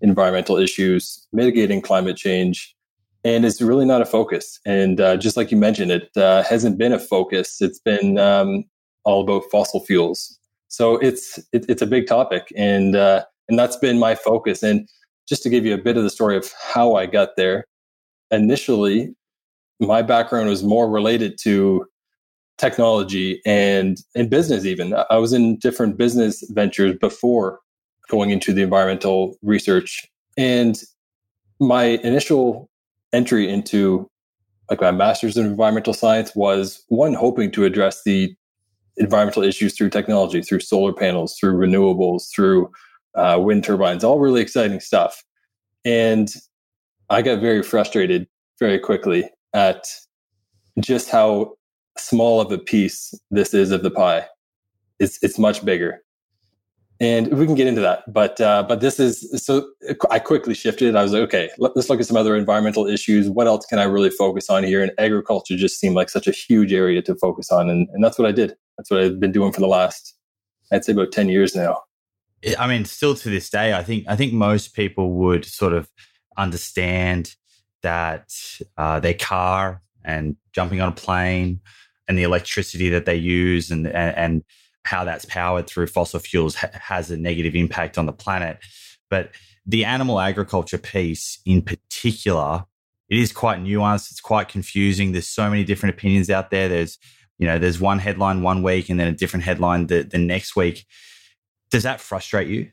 environmental 0.00 0.56
issues, 0.56 1.26
mitigating 1.32 1.80
climate 1.80 2.16
change, 2.16 2.74
and 3.24 3.44
it's 3.44 3.60
really 3.60 3.84
not 3.84 4.02
a 4.02 4.06
focus. 4.06 4.60
And 4.64 5.00
uh, 5.00 5.16
just 5.16 5.36
like 5.36 5.50
you 5.50 5.56
mentioned, 5.56 5.90
it 5.90 6.10
uh, 6.16 6.42
hasn't 6.44 6.78
been 6.78 6.92
a 6.92 6.98
focus. 6.98 7.60
It's 7.60 7.80
been 7.80 8.18
um, 8.18 8.64
all 9.04 9.22
about 9.22 9.44
fossil 9.50 9.80
fuels. 9.80 10.38
So 10.68 10.96
it's 10.98 11.38
it, 11.52 11.64
it's 11.68 11.82
a 11.82 11.86
big 11.86 12.06
topic, 12.06 12.52
and 12.56 12.94
uh, 12.94 13.24
and 13.48 13.58
that's 13.58 13.76
been 13.76 13.98
my 13.98 14.14
focus. 14.14 14.62
And 14.62 14.88
just 15.28 15.42
to 15.42 15.50
give 15.50 15.64
you 15.64 15.74
a 15.74 15.78
bit 15.78 15.96
of 15.96 16.02
the 16.02 16.10
story 16.10 16.36
of 16.36 16.52
how 16.62 16.94
I 16.94 17.06
got 17.06 17.30
there, 17.36 17.64
initially, 18.30 19.14
my 19.80 20.02
background 20.02 20.48
was 20.48 20.62
more 20.62 20.88
related 20.88 21.38
to 21.42 21.86
technology 22.58 23.40
and 23.44 23.98
in 24.14 24.28
business 24.28 24.64
even 24.64 24.94
i 25.10 25.16
was 25.16 25.32
in 25.32 25.56
different 25.58 25.96
business 25.96 26.42
ventures 26.50 26.96
before 27.00 27.60
going 28.08 28.30
into 28.30 28.52
the 28.52 28.62
environmental 28.62 29.36
research 29.42 30.06
and 30.36 30.82
my 31.60 31.84
initial 31.84 32.70
entry 33.12 33.48
into 33.48 34.08
like 34.70 34.80
my 34.80 34.90
master's 34.90 35.36
in 35.36 35.46
environmental 35.46 35.94
science 35.94 36.34
was 36.34 36.84
one 36.88 37.14
hoping 37.14 37.50
to 37.52 37.64
address 37.64 38.02
the 38.04 38.34
environmental 38.96 39.42
issues 39.42 39.76
through 39.76 39.90
technology, 39.90 40.42
through 40.42 40.60
solar 40.60 40.92
panels, 40.92 41.36
through 41.38 41.54
renewables, 41.54 42.30
through 42.34 42.70
uh, 43.14 43.38
wind 43.40 43.64
turbines, 43.64 44.02
all 44.02 44.18
really 44.18 44.40
exciting 44.40 44.80
stuff. 44.80 45.22
And 45.84 46.34
I 47.10 47.22
got 47.22 47.40
very 47.40 47.62
frustrated 47.62 48.26
very 48.58 48.78
quickly 48.78 49.30
at 49.54 49.86
just 50.80 51.10
how 51.10 51.54
small 51.98 52.40
of 52.40 52.52
a 52.52 52.58
piece 52.58 53.14
this 53.30 53.54
is 53.54 53.70
of 53.70 53.82
the 53.82 53.90
pie. 53.90 54.26
It's 54.98 55.18
it's 55.22 55.38
much 55.38 55.64
bigger, 55.64 56.02
and 57.00 57.28
we 57.36 57.44
can 57.44 57.54
get 57.54 57.66
into 57.66 57.82
that. 57.82 58.10
But 58.12 58.40
uh, 58.40 58.64
but 58.66 58.80
this 58.80 58.98
is 58.98 59.28
so. 59.44 59.68
I 60.10 60.18
quickly 60.18 60.54
shifted. 60.54 60.96
I 60.96 61.02
was 61.02 61.12
like, 61.12 61.22
okay, 61.22 61.50
let's 61.58 61.90
look 61.90 62.00
at 62.00 62.06
some 62.06 62.16
other 62.16 62.36
environmental 62.36 62.86
issues. 62.86 63.28
What 63.28 63.46
else 63.46 63.66
can 63.66 63.78
I 63.78 63.84
really 63.84 64.10
focus 64.10 64.48
on 64.48 64.64
here? 64.64 64.82
And 64.82 64.92
agriculture 64.98 65.56
just 65.56 65.78
seemed 65.78 65.96
like 65.96 66.08
such 66.08 66.26
a 66.26 66.32
huge 66.32 66.72
area 66.72 67.02
to 67.02 67.14
focus 67.16 67.50
on, 67.50 67.68
and 67.68 67.88
and 67.92 68.02
that's 68.02 68.18
what 68.18 68.26
I 68.26 68.32
did. 68.32 68.54
That's 68.78 68.90
what 68.90 69.00
I've 69.00 69.20
been 69.20 69.32
doing 69.32 69.52
for 69.52 69.60
the 69.60 69.68
last, 69.68 70.14
I'd 70.72 70.84
say, 70.84 70.92
about 70.92 71.12
ten 71.12 71.28
years 71.28 71.54
now. 71.54 71.82
I 72.58 72.66
mean, 72.66 72.84
still 72.84 73.14
to 73.14 73.30
this 73.30 73.50
day, 73.50 73.74
I 73.74 73.82
think 73.82 74.04
I 74.08 74.16
think 74.16 74.32
most 74.32 74.74
people 74.74 75.12
would 75.12 75.44
sort 75.44 75.72
of 75.72 75.90
understand 76.36 77.34
that 77.82 78.32
uh, 78.76 79.00
their 79.00 79.14
car 79.14 79.82
and 80.04 80.36
jumping 80.52 80.80
on 80.80 80.88
a 80.88 80.92
plane 80.92 81.60
and 82.08 82.16
the 82.18 82.22
electricity 82.22 82.88
that 82.90 83.04
they 83.04 83.16
use 83.16 83.70
and 83.70 83.86
and, 83.86 84.16
and 84.16 84.44
how 84.84 85.04
that's 85.04 85.24
powered 85.24 85.66
through 85.66 85.88
fossil 85.88 86.20
fuels 86.20 86.54
ha- 86.54 86.70
has 86.72 87.10
a 87.10 87.16
negative 87.16 87.54
impact 87.54 87.98
on 87.98 88.06
the 88.06 88.12
planet. 88.12 88.58
But 89.10 89.30
the 89.66 89.84
animal 89.84 90.20
agriculture 90.20 90.78
piece 90.78 91.40
in 91.44 91.60
particular, 91.60 92.64
it 93.08 93.18
is 93.18 93.32
quite 93.32 93.60
nuanced. 93.60 94.12
It's 94.12 94.20
quite 94.20 94.48
confusing. 94.48 95.12
There's 95.12 95.26
so 95.28 95.50
many 95.50 95.64
different 95.64 95.96
opinions 95.96 96.30
out 96.30 96.50
there. 96.50 96.68
There's, 96.68 96.98
you 97.38 97.46
know, 97.46 97.58
there's 97.58 97.80
one 97.80 97.98
headline 97.98 98.42
one 98.42 98.62
week 98.62 98.88
and 98.88 98.98
then 98.98 99.08
a 99.08 99.12
different 99.12 99.44
headline 99.44 99.88
the, 99.88 100.02
the 100.02 100.18
next 100.18 100.54
week. 100.54 100.86
Does 101.70 101.82
that 101.82 102.00
frustrate 102.00 102.48
you? 102.48 102.70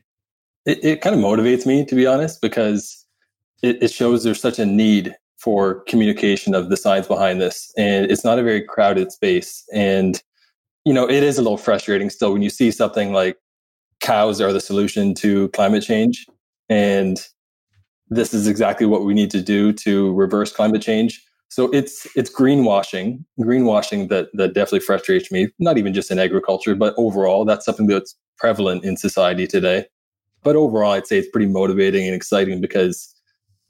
It, 0.66 0.84
it 0.84 1.00
kind 1.00 1.16
of 1.16 1.20
motivates 1.20 1.66
me, 1.66 1.84
to 1.84 1.94
be 1.94 2.06
honest, 2.06 2.40
because 2.40 3.04
it, 3.62 3.82
it 3.82 3.90
shows 3.90 4.22
there's 4.22 4.40
such 4.40 4.60
a 4.60 4.66
need 4.66 5.16
for 5.44 5.80
communication 5.84 6.54
of 6.54 6.70
the 6.70 6.76
science 6.76 7.06
behind 7.06 7.38
this. 7.38 7.70
And 7.76 8.10
it's 8.10 8.24
not 8.24 8.38
a 8.38 8.42
very 8.42 8.62
crowded 8.62 9.12
space. 9.12 9.62
And, 9.74 10.22
you 10.86 10.94
know, 10.94 11.08
it 11.08 11.22
is 11.22 11.36
a 11.36 11.42
little 11.42 11.58
frustrating 11.58 12.08
still 12.08 12.32
when 12.32 12.40
you 12.40 12.48
see 12.48 12.70
something 12.70 13.12
like 13.12 13.36
cows 14.00 14.40
are 14.40 14.54
the 14.54 14.60
solution 14.60 15.14
to 15.16 15.48
climate 15.50 15.82
change. 15.82 16.26
And 16.70 17.20
this 18.08 18.32
is 18.32 18.48
exactly 18.48 18.86
what 18.86 19.04
we 19.04 19.12
need 19.12 19.30
to 19.32 19.42
do 19.42 19.70
to 19.74 20.14
reverse 20.14 20.50
climate 20.50 20.80
change. 20.80 21.22
So 21.50 21.70
it's 21.72 22.06
it's 22.16 22.34
greenwashing, 22.34 23.22
greenwashing 23.38 24.08
that 24.08 24.28
that 24.32 24.54
definitely 24.54 24.80
frustrates 24.80 25.30
me. 25.30 25.48
Not 25.58 25.76
even 25.76 25.92
just 25.92 26.10
in 26.10 26.18
agriculture, 26.18 26.74
but 26.74 26.94
overall, 26.96 27.44
that's 27.44 27.66
something 27.66 27.86
that's 27.86 28.16
prevalent 28.38 28.82
in 28.82 28.96
society 28.96 29.46
today. 29.46 29.84
But 30.42 30.56
overall, 30.56 30.92
I'd 30.92 31.06
say 31.06 31.18
it's 31.18 31.28
pretty 31.28 31.46
motivating 31.46 32.06
and 32.06 32.14
exciting 32.14 32.60
because 32.62 33.14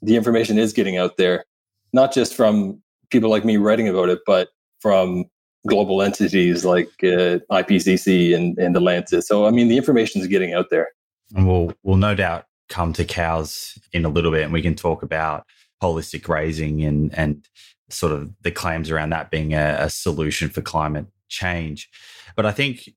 the 0.03 0.17
information 0.17 0.57
is 0.57 0.73
getting 0.73 0.97
out 0.97 1.17
there 1.17 1.45
not 1.95 2.13
just 2.13 2.35
from 2.35 2.83
people 3.11 3.31
like 3.31 3.45
me 3.45 3.57
writing 3.57 3.89
about 3.89 4.09
it, 4.09 4.19
but 4.27 4.49
from 4.81 5.25
global 5.67 6.03
entities 6.03 6.65
like 6.65 6.89
uh, 7.05 7.39
IPCC 7.51 8.35
and, 8.35 8.59
and 8.59 8.75
the 8.75 8.81
Lancet. 8.81 9.25
So, 9.25 9.47
I 9.47 9.51
mean, 9.51 9.69
the 9.69 9.79
information 9.79 10.21
is 10.21 10.27
getting 10.27 10.53
out 10.53 10.67
there. 10.71 10.89
And 11.35 11.49
we'll, 11.49 11.73
we'll 11.85 11.97
no 11.97 12.15
doubt 12.15 12.47
come 12.69 12.93
to 12.95 13.05
cows 13.05 13.79
in 13.93 14.05
a 14.05 14.09
little 14.09 14.33
bit 14.33 14.43
and 14.43 14.53
we 14.53 14.61
can 14.61 14.75
talk 14.75 15.03
about 15.03 15.47
holistic 15.81 16.23
grazing 16.23 16.83
and, 16.83 17.17
and 17.17 17.49
sort 17.89 18.13
of 18.13 18.31
the 18.43 18.51
claims 18.51 18.91
around 18.91 19.11
that 19.11 19.31
being 19.31 19.55
a, 19.55 19.77
a 19.79 19.89
solution 19.89 20.49
for 20.49 20.61
climate 20.61 21.07
change. 21.29 21.89
But 22.37 22.45
I 22.45 22.51
think 22.51 22.91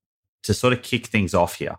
to 0.44 0.54
sort 0.54 0.74
of 0.74 0.82
kick 0.82 1.06
things 1.06 1.34
off 1.36 1.56
here, 1.56 1.76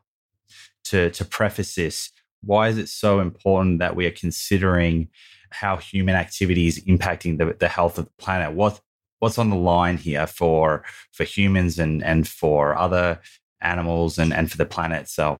to, 0.85 1.11
to 1.11 1.25
preface 1.25 1.75
this, 1.75 2.13
why 2.43 2.69
is 2.69 2.79
it 2.79 2.89
so 2.89 3.19
important 3.19 3.81
that 3.81 3.97
we 3.97 4.07
are 4.07 4.13
considering 4.13 5.09
how 5.51 5.77
human 5.77 6.15
activity 6.15 6.67
is 6.67 6.83
impacting 6.85 7.39
the, 7.39 7.57
the 7.59 7.69
health 7.69 7.99
of 7.99 8.07
the 8.07 8.11
planet. 8.19 8.55
What 8.55 8.81
what's 9.21 9.39
on 9.39 9.51
the 9.51 9.57
line 9.57 9.97
here 9.97 10.27
for 10.27 10.85
for 11.13 11.25
humans 11.25 11.79
and 11.79 12.03
and 12.03 12.29
for 12.29 12.77
other 12.77 13.21
animals 13.61 14.19
and 14.19 14.33
and 14.33 14.51
for 14.51 14.57
the 14.57 14.67
planet 14.67 15.03
itself? 15.03 15.39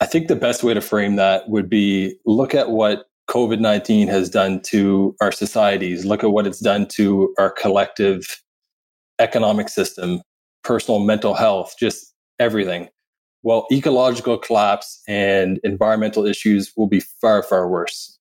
I 0.00 0.06
think 0.06 0.28
the 0.28 0.36
best 0.36 0.62
way 0.62 0.74
to 0.74 0.80
frame 0.80 1.16
that 1.16 1.48
would 1.48 1.70
be 1.70 2.16
look 2.26 2.54
at 2.54 2.70
what 2.70 3.06
COVID 3.28 3.60
19 3.60 4.08
has 4.08 4.28
done 4.28 4.60
to 4.62 5.16
our 5.20 5.32
societies, 5.32 6.04
look 6.04 6.22
at 6.22 6.30
what 6.30 6.46
it's 6.46 6.60
done 6.60 6.86
to 6.88 7.34
our 7.38 7.50
collective 7.50 8.42
economic 9.18 9.68
system, 9.68 10.20
personal 10.62 11.00
mental 11.00 11.34
health, 11.34 11.74
just 11.78 12.12
everything. 12.38 12.88
Well, 13.42 13.66
ecological 13.70 14.38
collapse 14.38 15.02
and 15.06 15.60
environmental 15.64 16.26
issues 16.26 16.72
will 16.76 16.86
be 16.86 17.00
far, 17.00 17.42
far 17.42 17.68
worse 17.68 18.18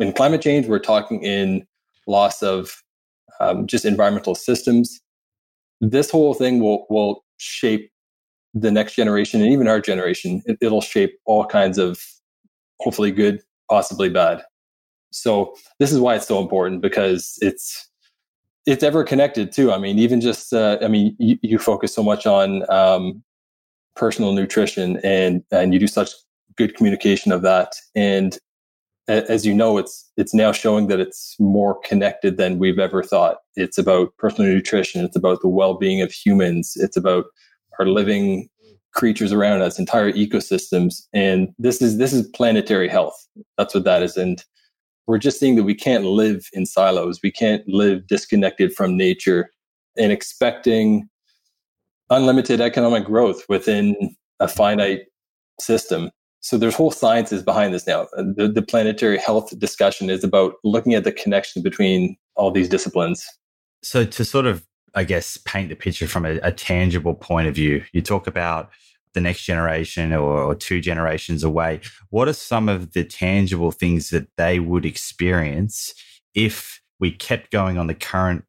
in 0.00 0.12
climate 0.12 0.42
change, 0.42 0.66
we're 0.66 0.78
talking 0.78 1.22
in 1.22 1.66
loss 2.06 2.42
of 2.42 2.82
um, 3.38 3.66
just 3.66 3.84
environmental 3.84 4.34
systems. 4.34 5.00
This 5.80 6.10
whole 6.10 6.34
thing 6.34 6.60
will 6.60 6.86
will 6.90 7.24
shape 7.36 7.90
the 8.52 8.70
next 8.70 8.94
generation 8.94 9.40
and 9.40 9.52
even 9.52 9.68
our 9.68 9.80
generation. 9.80 10.42
It, 10.46 10.58
it'll 10.60 10.80
shape 10.80 11.18
all 11.24 11.46
kinds 11.46 11.78
of 11.78 12.00
hopefully 12.80 13.12
good, 13.12 13.40
possibly 13.70 14.08
bad. 14.08 14.42
So 15.12 15.54
this 15.78 15.92
is 15.92 16.00
why 16.00 16.16
it's 16.16 16.26
so 16.26 16.40
important 16.40 16.82
because 16.82 17.38
it's 17.40 17.88
it's 18.66 18.82
ever 18.82 19.04
connected 19.04 19.52
too. 19.52 19.72
I 19.72 19.78
mean, 19.78 19.98
even 19.98 20.20
just 20.20 20.52
uh, 20.52 20.78
I 20.82 20.88
mean, 20.88 21.16
you, 21.18 21.38
you, 21.42 21.58
focus 21.58 21.94
so 21.94 22.02
much 22.02 22.26
on 22.26 22.70
um, 22.70 23.22
personal 23.96 24.32
nutrition 24.32 24.98
and 25.02 25.42
and 25.50 25.72
you 25.72 25.80
do 25.80 25.86
such 25.86 26.10
good 26.56 26.76
communication 26.76 27.32
of 27.32 27.42
that, 27.42 27.74
and 27.94 28.38
as 29.10 29.44
you 29.44 29.54
know, 29.54 29.78
it's 29.78 30.10
it's 30.16 30.34
now 30.34 30.52
showing 30.52 30.86
that 30.86 31.00
it's 31.00 31.36
more 31.38 31.78
connected 31.80 32.36
than 32.36 32.58
we've 32.58 32.78
ever 32.78 33.02
thought. 33.02 33.38
It's 33.56 33.78
about 33.78 34.16
personal 34.18 34.52
nutrition. 34.52 35.04
It's 35.04 35.16
about 35.16 35.40
the 35.42 35.48
well-being 35.48 36.00
of 36.00 36.12
humans. 36.12 36.74
It's 36.76 36.96
about 36.96 37.24
our 37.78 37.86
living 37.86 38.48
creatures 38.92 39.32
around 39.32 39.62
us, 39.62 39.78
entire 39.78 40.12
ecosystems, 40.12 41.02
and 41.12 41.48
this 41.58 41.80
is 41.82 41.98
this 41.98 42.12
is 42.12 42.28
planetary 42.28 42.88
health. 42.88 43.14
That's 43.58 43.74
what 43.74 43.84
that 43.84 44.02
is, 44.02 44.16
and 44.16 44.44
we're 45.06 45.18
just 45.18 45.40
seeing 45.40 45.56
that 45.56 45.64
we 45.64 45.74
can't 45.74 46.04
live 46.04 46.46
in 46.52 46.66
silos. 46.66 47.20
We 47.22 47.32
can't 47.32 47.66
live 47.68 48.06
disconnected 48.06 48.72
from 48.74 48.96
nature 48.96 49.50
and 49.96 50.12
expecting 50.12 51.08
unlimited 52.10 52.60
economic 52.60 53.04
growth 53.04 53.44
within 53.48 54.14
a 54.38 54.46
finite 54.48 55.02
system 55.60 56.10
so 56.40 56.56
there's 56.56 56.74
whole 56.74 56.90
sciences 56.90 57.42
behind 57.42 57.74
this 57.74 57.86
now. 57.86 58.08
Uh, 58.16 58.24
the, 58.34 58.48
the 58.48 58.62
planetary 58.62 59.18
health 59.18 59.56
discussion 59.58 60.08
is 60.08 60.24
about 60.24 60.54
looking 60.64 60.94
at 60.94 61.04
the 61.04 61.12
connection 61.12 61.62
between 61.62 62.16
all 62.34 62.50
these 62.50 62.68
disciplines. 62.68 63.24
So 63.82 64.04
to 64.04 64.24
sort 64.24 64.46
of, 64.46 64.66
I 64.94 65.04
guess, 65.04 65.36
paint 65.44 65.68
the 65.68 65.76
picture 65.76 66.06
from 66.06 66.24
a, 66.24 66.40
a 66.42 66.50
tangible 66.50 67.14
point 67.14 67.48
of 67.48 67.54
view, 67.54 67.84
you 67.92 68.00
talk 68.00 68.26
about 68.26 68.70
the 69.12 69.20
next 69.20 69.42
generation 69.42 70.12
or, 70.12 70.42
or, 70.42 70.54
two 70.54 70.80
generations 70.80 71.42
away. 71.42 71.80
What 72.10 72.28
are 72.28 72.32
some 72.32 72.68
of 72.68 72.92
the 72.92 73.04
tangible 73.04 73.72
things 73.72 74.10
that 74.10 74.28
they 74.36 74.60
would 74.60 74.86
experience 74.86 75.92
if 76.32 76.80
we 77.00 77.10
kept 77.10 77.50
going 77.50 77.76
on 77.76 77.88
the 77.88 77.94
current 77.94 78.44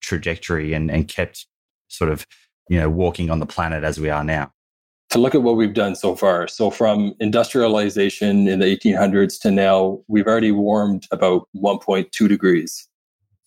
trajectory 0.00 0.72
and, 0.72 0.90
and 0.90 1.06
kept 1.06 1.46
sort 1.88 2.10
of, 2.10 2.26
you 2.70 2.80
know, 2.80 2.88
walking 2.88 3.28
on 3.28 3.40
the 3.40 3.46
planet 3.46 3.84
as 3.84 4.00
we 4.00 4.08
are 4.08 4.24
now? 4.24 4.52
To 5.10 5.18
look 5.18 5.34
at 5.34 5.42
what 5.42 5.56
we've 5.56 5.74
done 5.74 5.94
so 5.94 6.16
far. 6.16 6.48
So, 6.48 6.70
from 6.70 7.14
industrialization 7.20 8.48
in 8.48 8.58
the 8.58 8.76
1800s 8.76 9.40
to 9.42 9.50
now, 9.50 10.00
we've 10.08 10.26
already 10.26 10.52
warmed 10.52 11.06
about 11.12 11.48
1.2 11.56 12.28
degrees. 12.28 12.88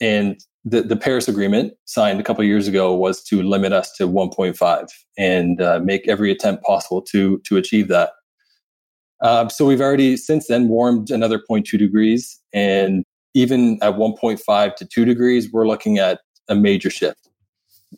And 0.01 0.39
the, 0.63 0.81
the 0.81 0.95
Paris 0.95 1.27
Agreement, 1.27 1.73
signed 1.85 2.19
a 2.19 2.23
couple 2.23 2.43
years 2.43 2.67
ago, 2.67 2.93
was 2.93 3.21
to 3.23 3.41
limit 3.41 3.73
us 3.73 3.91
to 3.93 4.07
1.5 4.07 4.87
and 5.17 5.61
uh, 5.61 5.79
make 5.83 6.07
every 6.07 6.31
attempt 6.31 6.63
possible 6.63 7.01
to, 7.03 7.39
to 7.45 7.57
achieve 7.57 7.87
that. 7.89 8.11
Uh, 9.21 9.49
so, 9.49 9.65
we've 9.65 9.81
already 9.81 10.15
since 10.15 10.47
then 10.47 10.69
warmed 10.69 11.11
another 11.11 11.39
0.2 11.39 11.77
degrees. 11.77 12.39
And 12.53 13.03
even 13.33 13.77
at 13.81 13.95
1.5 13.95 14.75
to 14.75 14.85
2 14.85 15.05
degrees, 15.05 15.51
we're 15.51 15.67
looking 15.67 15.97
at 15.97 16.21
a 16.47 16.55
major 16.55 16.89
shift. 16.89 17.29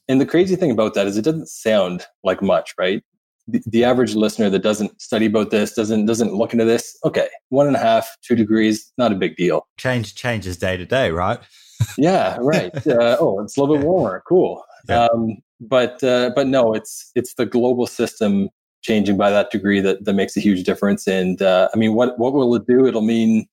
And 0.07 0.19
the 0.19 0.25
crazy 0.25 0.55
thing 0.55 0.71
about 0.71 0.93
that 0.95 1.05
is 1.05 1.17
it 1.17 1.23
doesn't 1.23 1.47
sound 1.47 2.05
like 2.23 2.41
much, 2.41 2.73
right? 2.77 3.03
The, 3.47 3.61
the 3.65 3.83
average 3.83 4.15
listener 4.15 4.49
that 4.49 4.59
doesn't 4.63 5.01
study 5.01 5.25
about 5.25 5.51
this 5.51 5.73
doesn't 5.73 6.05
doesn't 6.05 6.33
look 6.33 6.53
into 6.53 6.65
this 6.65 6.97
okay 7.03 7.27
one 7.49 7.67
and 7.67 7.75
a 7.75 7.79
half 7.79 8.15
two 8.21 8.35
degrees 8.35 8.91
not 8.97 9.11
a 9.11 9.15
big 9.15 9.35
deal. 9.35 9.67
Change 9.77 10.15
changes 10.15 10.57
day 10.57 10.77
to 10.77 10.85
day 10.85 11.11
right? 11.11 11.39
Yeah 11.97 12.37
right. 12.39 12.75
Uh, 12.85 13.17
oh 13.19 13.41
it's 13.41 13.57
a 13.57 13.61
little 13.61 13.75
bit 13.75 13.85
warmer. 13.85 14.23
Cool. 14.27 14.63
Yeah. 14.87 15.05
um, 15.05 15.37
but 15.59 16.03
uh, 16.03 16.31
but 16.35 16.47
no 16.47 16.73
it's 16.73 17.11
it's 17.15 17.33
the 17.33 17.45
global 17.45 17.87
system 17.87 18.49
changing 18.81 19.17
by 19.17 19.29
that 19.29 19.51
degree 19.51 19.79
that 19.79 20.05
that 20.05 20.13
makes 20.13 20.37
a 20.37 20.39
huge 20.39 20.63
difference. 20.63 21.07
And 21.07 21.41
uh, 21.41 21.69
i 21.73 21.77
mean 21.77 21.93
what 21.93 22.17
what 22.19 22.33
will 22.33 22.53
it 22.55 22.67
do? 22.67 22.85
It'll 22.85 23.01
mean 23.01 23.47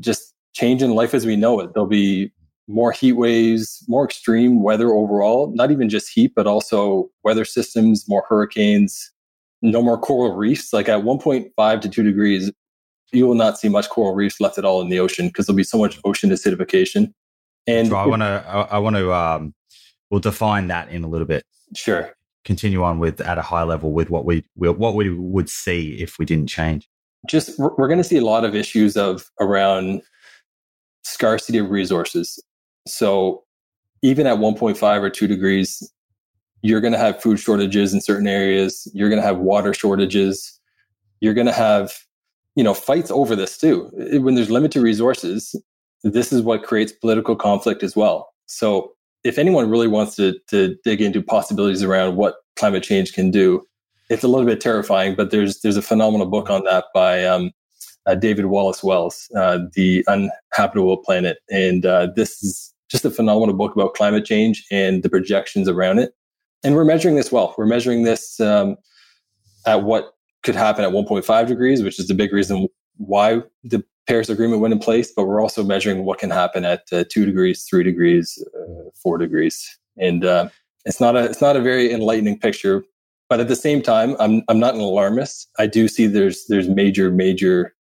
just 0.00 0.34
change 0.54 0.82
in 0.82 0.94
life 0.94 1.14
as 1.14 1.26
we 1.26 1.36
know 1.36 1.60
it. 1.60 1.74
There'll 1.74 1.86
be 1.86 2.32
more 2.72 2.92
heat 2.92 3.12
waves, 3.12 3.84
more 3.88 4.04
extreme 4.04 4.62
weather 4.62 4.90
overall, 4.90 5.52
not 5.54 5.70
even 5.70 5.88
just 5.88 6.08
heat, 6.08 6.32
but 6.34 6.46
also 6.46 7.10
weather 7.22 7.44
systems, 7.44 8.08
more 8.08 8.24
hurricanes, 8.28 9.12
no 9.60 9.82
more 9.82 9.98
coral 9.98 10.34
reefs. 10.34 10.72
Like 10.72 10.88
at 10.88 11.02
1.5 11.02 11.80
to 11.80 11.88
2 11.88 12.02
degrees, 12.02 12.50
you 13.12 13.26
will 13.26 13.34
not 13.34 13.58
see 13.58 13.68
much 13.68 13.88
coral 13.90 14.14
reefs 14.14 14.40
left 14.40 14.58
at 14.58 14.64
all 14.64 14.80
in 14.80 14.88
the 14.88 14.98
ocean 14.98 15.28
because 15.28 15.46
there'll 15.46 15.56
be 15.56 15.64
so 15.64 15.78
much 15.78 16.00
ocean 16.04 16.30
acidification. 16.30 17.12
And 17.66 17.88
so 17.88 17.96
I 17.96 18.06
want 18.06 18.22
to, 18.22 18.44
I 18.70 18.78
want 18.78 18.96
to, 18.96 19.12
um, 19.12 19.54
we'll 20.10 20.20
define 20.20 20.68
that 20.68 20.88
in 20.88 21.04
a 21.04 21.08
little 21.08 21.26
bit. 21.26 21.44
Sure. 21.76 22.12
Continue 22.44 22.82
on 22.82 22.98
with 22.98 23.20
at 23.20 23.38
a 23.38 23.42
high 23.42 23.62
level 23.62 23.92
with 23.92 24.10
what 24.10 24.24
we, 24.24 24.44
what 24.56 24.94
we 24.94 25.10
would 25.10 25.48
see 25.48 26.00
if 26.00 26.18
we 26.18 26.24
didn't 26.24 26.48
change. 26.48 26.88
Just 27.28 27.56
we're 27.58 27.86
going 27.86 27.98
to 27.98 28.04
see 28.04 28.16
a 28.16 28.24
lot 28.24 28.44
of 28.44 28.56
issues 28.56 28.96
of 28.96 29.30
around 29.38 30.02
scarcity 31.04 31.58
of 31.58 31.70
resources. 31.70 32.42
So 32.86 33.44
even 34.02 34.26
at 34.26 34.38
1.5 34.38 35.02
or 35.02 35.10
2 35.10 35.26
degrees, 35.26 35.92
you're 36.62 36.80
going 36.80 36.92
to 36.92 36.98
have 36.98 37.20
food 37.20 37.38
shortages 37.38 37.92
in 37.92 38.00
certain 38.00 38.26
areas. 38.26 38.90
You're 38.94 39.08
going 39.08 39.20
to 39.20 39.26
have 39.26 39.38
water 39.38 39.74
shortages. 39.74 40.60
You're 41.20 41.34
going 41.34 41.46
to 41.46 41.52
have, 41.52 41.92
you 42.54 42.64
know, 42.64 42.74
fights 42.74 43.10
over 43.10 43.34
this 43.36 43.58
too. 43.58 43.90
When 44.20 44.34
there's 44.34 44.50
limited 44.50 44.82
resources, 44.82 45.54
this 46.04 46.32
is 46.32 46.42
what 46.42 46.62
creates 46.62 46.92
political 46.92 47.36
conflict 47.36 47.82
as 47.82 47.96
well. 47.96 48.32
So 48.46 48.92
if 49.24 49.38
anyone 49.38 49.70
really 49.70 49.88
wants 49.88 50.16
to, 50.16 50.34
to 50.48 50.76
dig 50.84 51.00
into 51.00 51.22
possibilities 51.22 51.82
around 51.82 52.16
what 52.16 52.36
climate 52.56 52.82
change 52.82 53.12
can 53.12 53.30
do, 53.30 53.62
it's 54.10 54.24
a 54.24 54.28
little 54.28 54.46
bit 54.46 54.60
terrifying, 54.60 55.14
but 55.14 55.30
there's, 55.30 55.60
there's 55.60 55.76
a 55.76 55.82
phenomenal 55.82 56.26
book 56.26 56.50
on 56.50 56.64
that 56.64 56.86
by 56.92 57.24
um, 57.24 57.50
uh, 58.06 58.14
David 58.14 58.46
Wallace 58.46 58.82
Wells, 58.82 59.28
uh, 59.36 59.58
The 59.74 60.04
Uninhabitable 60.08 60.98
Planet. 60.98 61.38
And 61.50 61.86
uh, 61.86 62.08
this 62.14 62.42
is 62.42 62.72
just 62.90 63.04
a 63.04 63.10
phenomenal 63.10 63.54
book 63.54 63.74
about 63.74 63.94
climate 63.94 64.24
change 64.24 64.64
and 64.70 65.02
the 65.02 65.08
projections 65.08 65.68
around 65.68 65.98
it. 65.98 66.12
And 66.64 66.74
we're 66.74 66.84
measuring 66.84 67.16
this 67.16 67.32
well. 67.32 67.54
We're 67.58 67.66
measuring 67.66 68.04
this 68.04 68.38
um, 68.40 68.76
at 69.66 69.82
what 69.82 70.14
could 70.42 70.54
happen 70.54 70.84
at 70.84 70.92
1.5 70.92 71.46
degrees, 71.46 71.82
which 71.82 71.98
is 71.98 72.08
the 72.08 72.14
big 72.14 72.32
reason 72.32 72.68
why 72.96 73.42
the 73.64 73.82
Paris 74.06 74.28
Agreement 74.28 74.60
went 74.60 74.72
in 74.72 74.78
place. 74.78 75.12
But 75.14 75.26
we're 75.26 75.40
also 75.40 75.64
measuring 75.64 76.04
what 76.04 76.18
can 76.18 76.30
happen 76.30 76.64
at 76.64 76.82
uh, 76.92 77.04
two 77.08 77.24
degrees, 77.24 77.64
three 77.68 77.84
degrees, 77.84 78.42
uh, 78.54 78.90
four 79.00 79.18
degrees, 79.18 79.78
and 79.96 80.24
uh, 80.24 80.48
it's 80.84 81.00
not 81.00 81.16
a 81.16 81.24
it's 81.24 81.40
not 81.40 81.56
a 81.56 81.60
very 81.60 81.92
enlightening 81.92 82.38
picture. 82.38 82.84
But 83.28 83.40
at 83.40 83.48
the 83.48 83.56
same 83.56 83.80
time, 83.80 84.16
I'm 84.18 84.42
I'm 84.48 84.58
not 84.58 84.74
an 84.74 84.80
alarmist. 84.80 85.48
I 85.58 85.66
do 85.66 85.88
see 85.88 86.06
there's 86.06 86.46
there's 86.46 86.68
major 86.68 87.10
major 87.10 87.74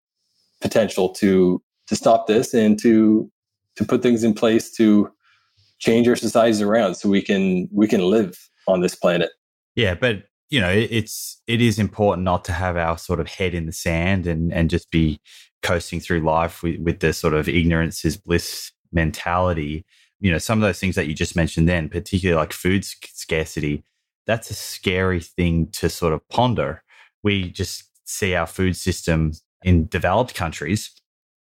potential 0.60 1.08
to 1.14 1.62
to 1.86 1.96
stop 1.96 2.26
this 2.26 2.54
and 2.54 2.80
to 2.82 3.30
to 3.76 3.84
put 3.84 4.02
things 4.02 4.24
in 4.24 4.34
place 4.34 4.70
to 4.72 5.10
change 5.78 6.06
our 6.06 6.16
societies 6.16 6.60
around 6.60 6.94
so 6.94 7.08
we 7.08 7.22
can 7.22 7.68
we 7.72 7.88
can 7.88 8.02
live 8.02 8.36
on 8.68 8.80
this 8.80 8.94
planet. 8.94 9.30
Yeah, 9.74 9.94
but 9.94 10.24
you 10.50 10.60
know, 10.60 10.70
it's 10.70 11.40
it 11.46 11.60
is 11.60 11.78
important 11.78 12.24
not 12.24 12.44
to 12.46 12.52
have 12.52 12.76
our 12.76 12.98
sort 12.98 13.20
of 13.20 13.28
head 13.28 13.54
in 13.54 13.66
the 13.66 13.72
sand 13.72 14.26
and 14.26 14.52
and 14.52 14.68
just 14.68 14.90
be 14.90 15.20
coasting 15.62 16.00
through 16.00 16.20
life 16.20 16.62
with, 16.62 16.80
with 16.80 17.00
the 17.00 17.12
sort 17.12 17.34
of 17.34 17.48
ignorance 17.48 18.04
is 18.04 18.16
bliss 18.16 18.72
mentality. 18.92 19.84
You 20.20 20.32
know, 20.32 20.38
some 20.38 20.58
of 20.58 20.62
those 20.62 20.78
things 20.78 20.96
that 20.96 21.06
you 21.06 21.14
just 21.14 21.36
mentioned 21.36 21.68
then, 21.68 21.88
particularly 21.88 22.38
like 22.38 22.52
food 22.52 22.84
scarcity, 22.84 23.84
that's 24.26 24.50
a 24.50 24.54
scary 24.54 25.20
thing 25.20 25.68
to 25.72 25.88
sort 25.88 26.12
of 26.12 26.26
ponder. 26.28 26.82
We 27.22 27.50
just 27.50 27.84
see 28.04 28.34
our 28.34 28.46
food 28.46 28.76
system 28.76 29.32
in 29.62 29.86
developed 29.88 30.34
countries, 30.34 30.90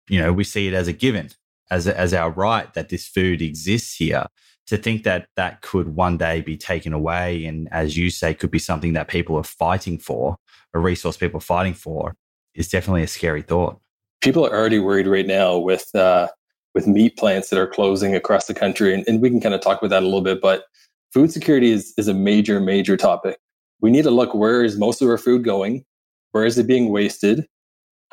you 0.10 0.20
know, 0.22 0.34
we 0.34 0.44
see 0.44 0.68
it 0.68 0.74
as 0.74 0.88
a 0.88 0.94
given, 0.94 1.30
as, 1.70 1.88
a, 1.88 1.98
as 1.98 2.14
our 2.14 2.32
right 2.32 2.74
that 2.74 2.90
this 2.90 3.08
food 3.08 3.42
exists 3.42 3.96
here. 3.96 4.26
To 4.68 4.76
think 4.76 5.04
that 5.04 5.28
that 5.38 5.62
could 5.62 5.96
one 5.96 6.18
day 6.18 6.42
be 6.42 6.58
taken 6.58 6.92
away 6.92 7.46
and, 7.46 7.70
as 7.72 7.96
you 7.96 8.10
say, 8.10 8.34
could 8.34 8.52
be 8.52 8.60
something 8.60 8.92
that 8.94 9.08
people 9.08 9.38
are 9.38 9.44
fighting 9.44 9.98
for, 9.98 10.36
a 10.74 10.80
resource 10.80 11.16
people 11.16 11.38
are 11.38 11.42
fighting 11.42 11.74
for, 11.74 12.16
is 12.54 12.68
definitely 12.68 13.04
a 13.04 13.08
scary 13.08 13.42
thought. 13.42 13.80
People 14.20 14.46
are 14.46 14.54
already 14.54 14.80
worried 14.80 15.08
right 15.08 15.26
now 15.26 15.58
with 15.58 15.96
uh, 15.96 16.28
with 16.76 16.86
meat 16.86 17.16
plants 17.18 17.50
that 17.50 17.60
are 17.60 17.68
closing 17.68 18.14
across 18.14 18.48
the 18.48 18.54
country, 18.54 18.94
and, 18.94 19.08
and 19.08 19.22
we 19.22 19.30
can 19.30 19.40
kind 19.40 19.56
of 19.56 19.62
talk 19.62 19.78
about 19.78 19.90
that 19.92 20.04
a 20.04 20.06
little 20.06 20.22
bit. 20.22 20.42
But 20.42 20.66
food 21.14 21.32
security 21.32 21.72
is 21.72 21.94
is 21.98 22.10
a 22.10 22.14
major, 22.14 22.60
major 22.60 22.98
topic. 22.98 23.38
We 23.80 23.90
need 23.90 24.04
to 24.04 24.12
look 24.12 24.34
where 24.34 24.66
is 24.66 24.78
most 24.78 25.02
of 25.02 25.08
our 25.08 25.18
food 25.18 25.46
going, 25.46 25.86
where 26.32 26.46
is 26.46 26.58
it 26.58 26.68
being 26.68 26.92
wasted, 26.92 27.48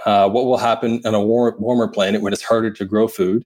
uh, 0.05 0.29
what 0.29 0.45
will 0.45 0.59
happen 0.59 1.01
on 1.05 1.15
a 1.15 1.21
war- 1.21 1.57
warmer 1.59 1.89
planet 1.89 2.23
when 2.23 2.33
it's 2.33 2.43
harder 2.43 2.71
to 2.71 2.85
grow 2.85 3.09
food. 3.09 3.43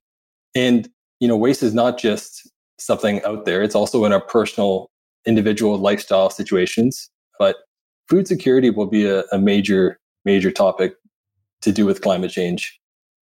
And, 0.55 0.89
you 1.21 1.29
know, 1.29 1.37
waste 1.37 1.63
is 1.63 1.75
not 1.75 1.99
just 1.99 2.51
something 2.79 3.23
out 3.25 3.45
there, 3.45 3.63
it's 3.63 3.75
also 3.75 4.05
in 4.05 4.13
our 4.13 4.21
personal, 4.21 4.89
individual 5.27 5.79
lifestyle 5.79 6.31
situations. 6.31 7.11
But 7.39 7.57
food 8.09 8.27
security 8.27 8.71
will 8.71 8.87
be 8.87 9.05
a, 9.05 9.25
a 9.33 9.39
major, 9.39 9.99
major 10.25 10.51
topic 10.51 10.95
to 11.63 11.73
do 11.73 11.85
with 11.85 12.01
climate 12.01 12.31
change. 12.31 12.79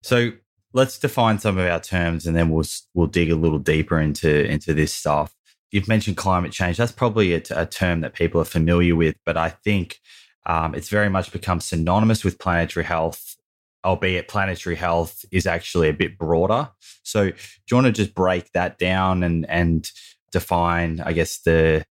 So 0.02 0.32
let's 0.72 0.98
define 0.98 1.38
some 1.38 1.56
of 1.56 1.66
our 1.66 1.80
terms 1.80 2.26
and 2.26 2.36
then 2.36 2.50
we'll, 2.50 2.64
we'll 2.94 3.06
dig 3.06 3.30
a 3.30 3.36
little 3.36 3.58
deeper 3.58 4.00
into, 4.00 4.44
into 4.44 4.74
this 4.74 4.92
stuff. 4.92 5.34
You've 5.70 5.88
mentioned 5.88 6.16
climate 6.16 6.52
change. 6.52 6.76
That's 6.76 6.92
probably 6.92 7.34
a, 7.34 7.42
a 7.50 7.66
term 7.66 8.00
that 8.00 8.14
people 8.14 8.40
are 8.40 8.46
familiar 8.46 8.96
with, 8.96 9.14
but 9.24 9.36
I 9.36 9.50
think 9.50 10.00
um, 10.46 10.74
it's 10.74 10.88
very 10.88 11.08
much 11.08 11.32
become 11.32 11.60
synonymous 11.60 12.24
with 12.24 12.38
planetary 12.38 12.84
health, 12.84 13.36
albeit 13.84 14.28
planetary 14.28 14.76
health 14.76 15.24
is 15.30 15.46
actually 15.46 15.88
a 15.88 15.92
bit 15.92 16.18
broader. 16.18 16.70
So, 17.02 17.30
do 17.30 17.36
you 17.70 17.76
want 17.76 17.86
to 17.86 17.92
just 17.92 18.14
break 18.14 18.52
that 18.52 18.78
down 18.78 19.22
and 19.22 19.48
and 19.48 19.90
define, 20.32 21.00
I 21.00 21.12
guess, 21.12 21.40
the 21.40 21.84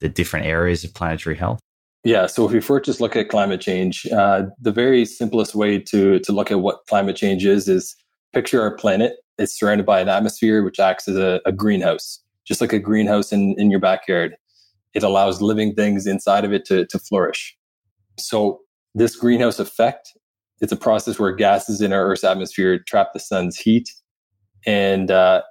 the 0.00 0.08
different 0.08 0.46
areas 0.46 0.82
of 0.84 0.94
planetary 0.94 1.36
health? 1.36 1.60
Yeah. 2.04 2.26
So, 2.26 2.44
if 2.44 2.52
we 2.52 2.60
first 2.60 2.86
just 2.86 3.00
look 3.00 3.14
at 3.14 3.28
climate 3.28 3.60
change, 3.60 4.06
uh, 4.06 4.44
the 4.60 4.72
very 4.72 5.04
simplest 5.04 5.54
way 5.54 5.78
to 5.78 6.18
to 6.18 6.32
look 6.32 6.50
at 6.50 6.60
what 6.60 6.86
climate 6.88 7.16
change 7.16 7.44
is 7.44 7.68
is 7.68 7.94
picture 8.32 8.60
our 8.60 8.74
planet. 8.76 9.14
It's 9.38 9.58
surrounded 9.58 9.86
by 9.86 10.00
an 10.00 10.08
atmosphere 10.08 10.62
which 10.62 10.80
acts 10.80 11.08
as 11.08 11.16
a, 11.16 11.40
a 11.46 11.52
greenhouse, 11.52 12.20
just 12.44 12.60
like 12.60 12.72
a 12.72 12.78
greenhouse 12.78 13.32
in, 13.32 13.54
in 13.58 13.70
your 13.70 13.80
backyard. 13.80 14.36
It 14.94 15.02
allows 15.02 15.40
living 15.40 15.74
things 15.74 16.06
inside 16.06 16.44
of 16.44 16.52
it 16.52 16.66
to, 16.66 16.86
to 16.86 16.98
flourish. 16.98 17.56
So 18.18 18.60
this 18.94 19.16
greenhouse 19.16 19.58
effect, 19.58 20.12
it's 20.60 20.72
a 20.72 20.76
process 20.76 21.18
where 21.18 21.32
gases 21.32 21.80
in 21.80 21.92
our 21.92 22.06
Earth's 22.06 22.24
atmosphere 22.24 22.78
trap 22.78 23.08
the 23.12 23.20
sun's 23.20 23.56
heat, 23.56 23.90
and 24.66 25.10
uh, 25.10 25.42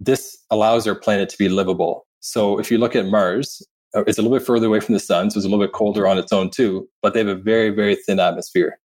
this 0.00 0.36
allows 0.50 0.86
our 0.86 0.94
planet 0.94 1.28
to 1.30 1.38
be 1.38 1.48
livable. 1.48 2.06
So 2.20 2.58
if 2.58 2.70
you 2.70 2.78
look 2.78 2.96
at 2.96 3.06
Mars, 3.06 3.66
uh, 3.94 4.04
it's 4.06 4.18
a 4.18 4.22
little 4.22 4.36
bit 4.36 4.46
further 4.46 4.66
away 4.66 4.80
from 4.80 4.94
the 4.94 5.00
sun, 5.00 5.30
so 5.30 5.38
it's 5.38 5.46
a 5.46 5.48
little 5.48 5.64
bit 5.64 5.72
colder 5.72 6.06
on 6.06 6.18
its 6.18 6.32
own 6.32 6.50
too. 6.50 6.88
But 7.02 7.12
they 7.12 7.20
have 7.20 7.28
a 7.28 7.34
very 7.34 7.70
very 7.70 7.96
thin 7.96 8.20
atmosphere, 8.20 8.78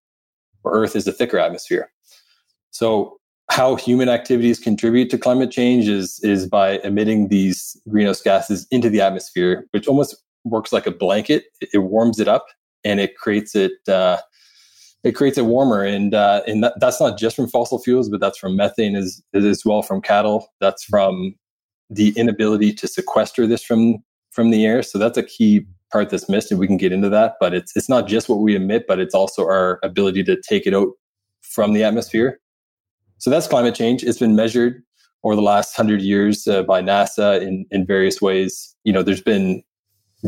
where 0.63 0.75
Earth 0.75 0.97
is 0.97 1.07
a 1.07 1.13
thicker 1.13 1.39
atmosphere. 1.39 1.91
So 2.71 3.19
how 3.51 3.77
human 3.77 4.09
activities 4.09 4.59
contribute 4.59 5.11
to 5.11 5.19
climate 5.19 5.51
change 5.51 5.89
is 5.89 6.21
is 6.23 6.47
by 6.47 6.79
emitting 6.85 7.29
these 7.29 7.77
greenhouse 7.89 8.23
gases 8.23 8.67
into 8.71 8.91
the 8.91 9.01
atmosphere, 9.01 9.67
which 9.73 9.87
almost 9.87 10.17
works 10.45 10.73
like 10.73 10.87
a 10.87 10.91
blanket. 10.91 11.45
It 11.61 11.79
warms 11.79 12.21
it 12.21 12.29
up 12.29 12.47
and 12.85 13.01
it 13.01 13.17
creates 13.17 13.55
it 13.55 13.73
uh, 13.89 14.19
it 15.05 15.13
creates 15.13 15.39
it 15.39 15.45
warmer. 15.45 15.83
And 15.83 16.15
uh, 16.15 16.43
and 16.47 16.63
that, 16.65 16.75
that's 16.81 17.01
not 17.01 17.19
just 17.19 17.37
from 17.37 17.49
fossil 17.49 17.79
fuels 17.79 18.09
but 18.09 18.21
that's 18.21 18.39
from 18.39 18.57
methane 18.57 18.97
as, 18.97 19.23
as 19.35 19.65
well 19.65 19.83
from 19.83 20.01
cattle. 20.01 20.49
That's 20.61 20.85
from 20.85 21.35
the 21.91 22.11
inability 22.17 22.73
to 22.75 22.89
sequester 22.89 23.47
this 23.47 23.63
from 23.63 23.99
from 24.31 24.51
the 24.51 24.67
air. 24.67 24.83
So 24.83 24.99
that's 24.99 25.19
a 25.19 25.23
key 25.23 25.67
part 25.91 26.11
that's 26.11 26.29
missed 26.29 26.51
and 26.51 26.61
we 26.61 26.67
can 26.67 26.77
get 26.77 26.93
into 26.93 27.09
that. 27.11 27.35
But 27.41 27.55
it's 27.55 27.77
it's 27.77 27.89
not 27.89 28.07
just 28.07 28.29
what 28.29 28.41
we 28.41 28.57
emit 28.57 28.85
but 28.87 28.99
it's 28.99 29.15
also 29.15 29.45
our 29.45 29.79
ability 29.83 30.25
to 30.25 30.41
take 30.41 30.67
it 30.67 30.75
out 30.75 30.89
from 31.43 31.73
the 31.73 31.85
atmosphere. 31.85 32.41
So 33.19 33.31
that's 33.31 33.49
climate 33.49 33.75
change. 33.75 34.05
It's 34.05 34.19
been 34.19 34.37
measured 34.37 34.83
over 35.25 35.35
the 35.35 35.43
last 35.43 35.77
100 35.77 36.01
years 36.01 36.47
uh, 36.47 36.63
by 36.63 36.83
nasa 36.83 37.41
in 37.41 37.67
in 37.71 37.87
various 37.87 38.21
ways. 38.21 38.75
You 38.85 38.93
know 38.93 39.03
there's 39.03 39.23
been 39.23 39.63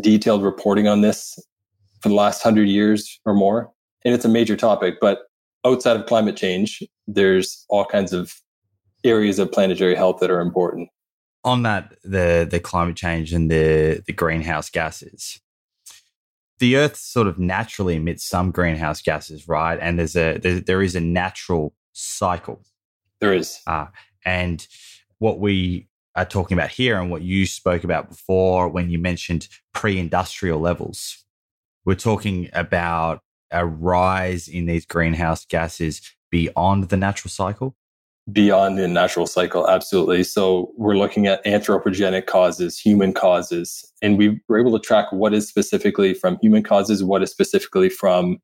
detailed 0.01 0.43
reporting 0.45 0.87
on 0.87 1.01
this 1.01 1.37
for 2.01 2.09
the 2.09 2.15
last 2.15 2.43
hundred 2.43 2.69
years 2.69 3.21
or 3.25 3.35
more. 3.35 3.71
And 4.05 4.15
it's 4.15 4.25
a 4.25 4.29
major 4.29 4.57
topic, 4.57 4.97
but 5.01 5.21
outside 5.65 5.97
of 5.97 6.07
climate 6.07 6.37
change, 6.37 6.83
there's 7.07 7.65
all 7.69 7.85
kinds 7.85 8.13
of 8.13 8.35
areas 9.05 9.39
of 9.39 9.53
planetary 9.53 9.95
health 9.95 10.21
that 10.21 10.31
are 10.31 10.41
important. 10.41 10.89
On 11.45 11.63
that, 11.63 11.95
the 12.03 12.47
the 12.51 12.61
climate 12.61 12.97
change 12.97 13.33
and 13.33 13.51
the 13.51 14.03
the 14.07 14.13
greenhouse 14.13 14.69
gases. 14.69 15.41
The 16.59 16.77
Earth 16.77 16.97
sort 16.97 17.27
of 17.27 17.39
naturally 17.39 17.97
emits 17.97 18.25
some 18.25 18.51
greenhouse 18.51 19.01
gases, 19.01 19.49
right? 19.49 19.79
And 19.81 19.99
there's 19.99 20.17
a 20.17 20.39
there, 20.39 20.61
there 20.61 20.83
is 20.83 20.95
a 20.95 21.01
natural 21.01 21.75
cycle. 21.93 22.63
There 23.21 23.33
is. 23.33 23.59
Uh, 23.67 23.87
and 24.25 24.67
what 25.19 25.39
we 25.39 25.89
are 26.15 26.27
talking 26.27 26.59
about 26.59 26.71
here 26.71 27.01
and 27.01 27.11
what 27.11 27.23
you 27.23 27.47
spoke 27.47 27.85
about 27.85 28.11
before 28.11 28.69
when 28.69 28.91
you 28.91 28.99
mentioned 28.99 29.49
pre-industrial 29.73 30.61
levels 30.61 31.25
we're 31.85 31.95
talking 31.95 32.49
about 32.53 33.21
a 33.51 33.67
rise 33.67 34.49
in 34.49 34.67
these 34.67 34.87
greenhouse 34.87 35.45
gases 35.45 36.03
beyond 36.31 36.89
the 36.89 36.97
natural 36.97 37.31
cycle? 37.31 37.77
beyond 38.33 38.79
the 38.79 38.89
natural 38.89 39.27
cycle. 39.27 39.69
Absolutely. 39.69 40.23
So 40.25 40.73
we're 40.77 40.97
looking 40.97 41.27
at 41.27 41.45
anthropogenic 41.45 42.27
causes, 42.27 42.79
human 42.79 43.13
causes, 43.13 43.85
and 44.03 44.19
we 44.19 44.41
were 44.49 44.59
able 44.59 44.79
to 44.79 44.85
track 44.85 45.07
what 45.13 45.35
is 45.35 45.49
specifically 45.49 46.15
from 46.15 46.39
human 46.41 46.63
causes, 46.63 47.03
what 47.03 47.23
is 47.23 47.31
specifically 47.31 47.89
from 47.89 48.39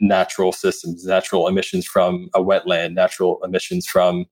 natural 0.00 0.52
systems, 0.52 1.04
natural 1.04 1.48
emissions 1.48 1.86
from 1.86 2.28
a 2.34 2.40
wetland, 2.40 2.94
natural 2.94 3.40
emissions 3.44 3.86
from 3.86 4.24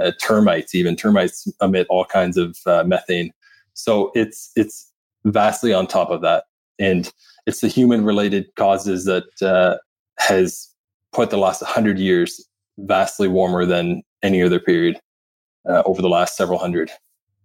uh, 0.00 0.12
termites. 0.20 0.74
Even 0.74 0.96
termites 0.96 1.48
emit 1.60 1.86
all 1.90 2.04
kinds 2.04 2.36
of 2.36 2.58
uh, 2.66 2.84
methane. 2.84 3.32
So 3.74 4.10
it's 4.14 4.50
it's 4.56 4.90
vastly 5.24 5.72
on 5.72 5.86
top 5.86 6.10
of 6.10 6.20
that, 6.22 6.44
and 6.78 7.12
it's 7.46 7.60
the 7.60 7.68
human 7.68 8.04
related 8.04 8.46
causes 8.56 9.04
that 9.04 9.42
uh, 9.42 9.76
has 10.18 10.68
put 11.12 11.30
the 11.30 11.38
last 11.38 11.62
100 11.62 11.98
years 11.98 12.48
vastly 12.78 13.28
warmer 13.28 13.66
than 13.66 14.02
any 14.22 14.42
other 14.42 14.58
period 14.58 14.98
uh, 15.68 15.82
over 15.84 16.02
the 16.02 16.08
last 16.08 16.36
several 16.36 16.58
hundred. 16.58 16.90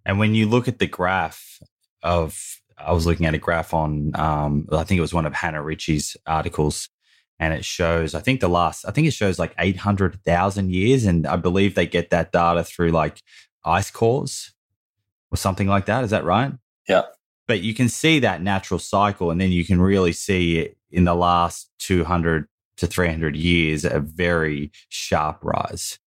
And 0.05 0.19
when 0.19 0.35
you 0.35 0.47
look 0.47 0.67
at 0.67 0.79
the 0.79 0.87
graph 0.87 1.59
of, 2.03 2.61
I 2.77 2.93
was 2.93 3.05
looking 3.05 3.25
at 3.25 3.33
a 3.33 3.39
graph 3.39 3.73
on, 3.73 4.11
um, 4.15 4.67
I 4.71 4.83
think 4.83 4.97
it 4.97 5.01
was 5.01 5.13
one 5.13 5.25
of 5.25 5.33
Hannah 5.33 5.63
Ritchie's 5.63 6.15
articles, 6.25 6.89
and 7.39 7.53
it 7.53 7.65
shows, 7.65 8.15
I 8.15 8.21
think 8.21 8.39
the 8.39 8.47
last, 8.47 8.85
I 8.85 8.91
think 8.91 9.07
it 9.07 9.11
shows 9.11 9.37
like 9.37 9.53
800,000 9.59 10.71
years. 10.71 11.05
And 11.05 11.27
I 11.27 11.35
believe 11.35 11.75
they 11.75 11.85
get 11.85 12.09
that 12.09 12.31
data 12.31 12.63
through 12.63 12.91
like 12.91 13.21
ice 13.63 13.91
cores 13.91 14.53
or 15.29 15.37
something 15.37 15.67
like 15.67 15.85
that. 15.85 16.03
Is 16.03 16.09
that 16.11 16.23
right? 16.23 16.53
Yeah. 16.87 17.03
But 17.47 17.61
you 17.61 17.73
can 17.73 17.89
see 17.89 18.19
that 18.19 18.41
natural 18.41 18.79
cycle, 18.79 19.31
and 19.31 19.39
then 19.39 19.51
you 19.51 19.65
can 19.65 19.79
really 19.79 20.11
see 20.11 20.59
it 20.59 20.77
in 20.91 21.05
the 21.05 21.15
last 21.15 21.69
200 21.79 22.47
to 22.77 22.87
300 22.87 23.35
years 23.35 23.83
a 23.85 23.99
very 23.99 24.71
sharp 24.89 25.39
rise. 25.41 25.99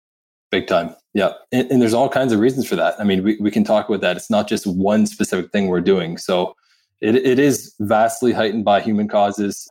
Big 0.51 0.67
time. 0.67 0.95
Yeah. 1.13 1.33
And, 1.51 1.69
and, 1.71 1.81
there's 1.81 1.93
all 1.93 2.09
kinds 2.09 2.33
of 2.33 2.39
reasons 2.39 2.67
for 2.67 2.75
that. 2.75 2.99
I 2.99 3.03
mean, 3.03 3.23
we, 3.23 3.37
we 3.39 3.51
can 3.51 3.63
talk 3.63 3.87
about 3.87 4.01
that. 4.01 4.17
It's 4.17 4.29
not 4.29 4.47
just 4.47 4.65
one 4.65 5.05
specific 5.05 5.51
thing 5.51 5.67
we're 5.67 5.81
doing. 5.81 6.17
So 6.17 6.55
it, 7.01 7.15
it 7.15 7.39
is 7.39 7.73
vastly 7.79 8.31
heightened 8.31 8.65
by 8.65 8.81
human 8.81 9.07
causes. 9.07 9.69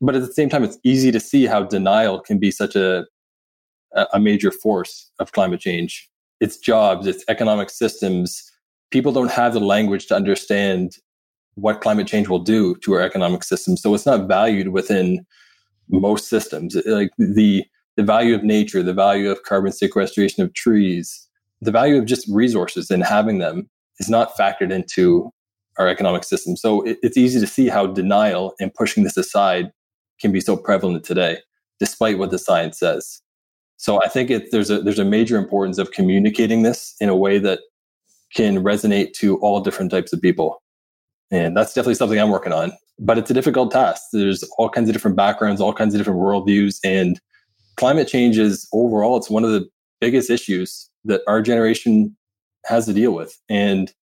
But 0.00 0.14
at 0.14 0.22
the 0.22 0.32
same 0.32 0.48
time, 0.48 0.64
it's 0.64 0.78
easy 0.84 1.10
to 1.12 1.20
see 1.20 1.46
how 1.46 1.62
denial 1.62 2.20
can 2.20 2.38
be 2.38 2.50
such 2.50 2.76
a, 2.76 3.06
a 4.12 4.20
major 4.20 4.50
force 4.50 5.10
of 5.18 5.32
climate 5.32 5.60
change. 5.60 6.08
It's 6.40 6.56
jobs, 6.56 7.06
it's 7.06 7.24
economic 7.28 7.68
systems. 7.68 8.49
People 8.90 9.12
don't 9.12 9.30
have 9.30 9.52
the 9.52 9.60
language 9.60 10.06
to 10.06 10.16
understand 10.16 10.96
what 11.54 11.80
climate 11.80 12.06
change 12.06 12.28
will 12.28 12.40
do 12.40 12.76
to 12.76 12.94
our 12.94 13.00
economic 13.00 13.44
system. 13.44 13.76
So 13.76 13.94
it's 13.94 14.06
not 14.06 14.28
valued 14.28 14.68
within 14.68 15.26
most 15.88 16.28
systems. 16.28 16.76
Like 16.86 17.10
the 17.18 17.64
the 17.96 18.02
value 18.04 18.34
of 18.34 18.42
nature, 18.42 18.82
the 18.82 18.94
value 18.94 19.30
of 19.30 19.42
carbon 19.42 19.72
sequestration 19.72 20.42
of 20.42 20.54
trees, 20.54 21.28
the 21.60 21.72
value 21.72 21.98
of 21.98 22.06
just 22.06 22.26
resources 22.30 22.90
and 22.90 23.04
having 23.04 23.38
them 23.38 23.68
is 23.98 24.08
not 24.08 24.34
factored 24.36 24.72
into 24.72 25.30
our 25.78 25.88
economic 25.88 26.24
system. 26.24 26.56
So 26.56 26.82
it, 26.82 26.98
it's 27.02 27.16
easy 27.16 27.40
to 27.40 27.46
see 27.46 27.68
how 27.68 27.86
denial 27.86 28.54
and 28.60 28.72
pushing 28.72 29.04
this 29.04 29.16
aside 29.16 29.70
can 30.20 30.32
be 30.32 30.40
so 30.40 30.56
prevalent 30.56 31.04
today, 31.04 31.38
despite 31.78 32.18
what 32.18 32.30
the 32.30 32.38
science 32.38 32.78
says. 32.78 33.20
So 33.76 34.02
I 34.02 34.08
think 34.08 34.30
it, 34.30 34.50
there's 34.50 34.70
a 34.70 34.80
there's 34.80 34.98
a 34.98 35.04
major 35.04 35.36
importance 35.36 35.78
of 35.78 35.90
communicating 35.92 36.62
this 36.62 36.94
in 37.00 37.08
a 37.08 37.16
way 37.16 37.38
that 37.38 37.60
can 38.34 38.62
resonate 38.62 39.12
to 39.14 39.38
all 39.38 39.60
different 39.60 39.90
types 39.90 40.12
of 40.12 40.20
people, 40.20 40.62
and 41.30 41.56
that's 41.56 41.74
definitely 41.74 41.94
something 41.94 42.18
I'm 42.18 42.30
working 42.30 42.52
on 42.52 42.72
but 43.00 43.16
it's 43.16 43.30
a 43.30 43.34
difficult 43.34 43.72
task. 43.72 44.02
There's 44.12 44.44
all 44.58 44.68
kinds 44.68 44.88
of 44.88 44.92
different 44.92 45.16
backgrounds, 45.16 45.60
all 45.60 45.72
kinds 45.72 45.94
of 45.94 45.98
different 45.98 46.20
worldviews, 46.20 46.78
and 46.84 47.18
climate 47.76 48.06
change 48.06 48.38
is 48.38 48.68
overall 48.72 49.16
it's 49.16 49.30
one 49.30 49.42
of 49.42 49.50
the 49.50 49.66
biggest 50.00 50.30
issues 50.30 50.88
that 51.06 51.22
our 51.26 51.40
generation 51.40 52.14
has 52.66 52.84
to 52.86 52.92
deal 52.92 53.12
with, 53.12 53.36
and 53.48 53.92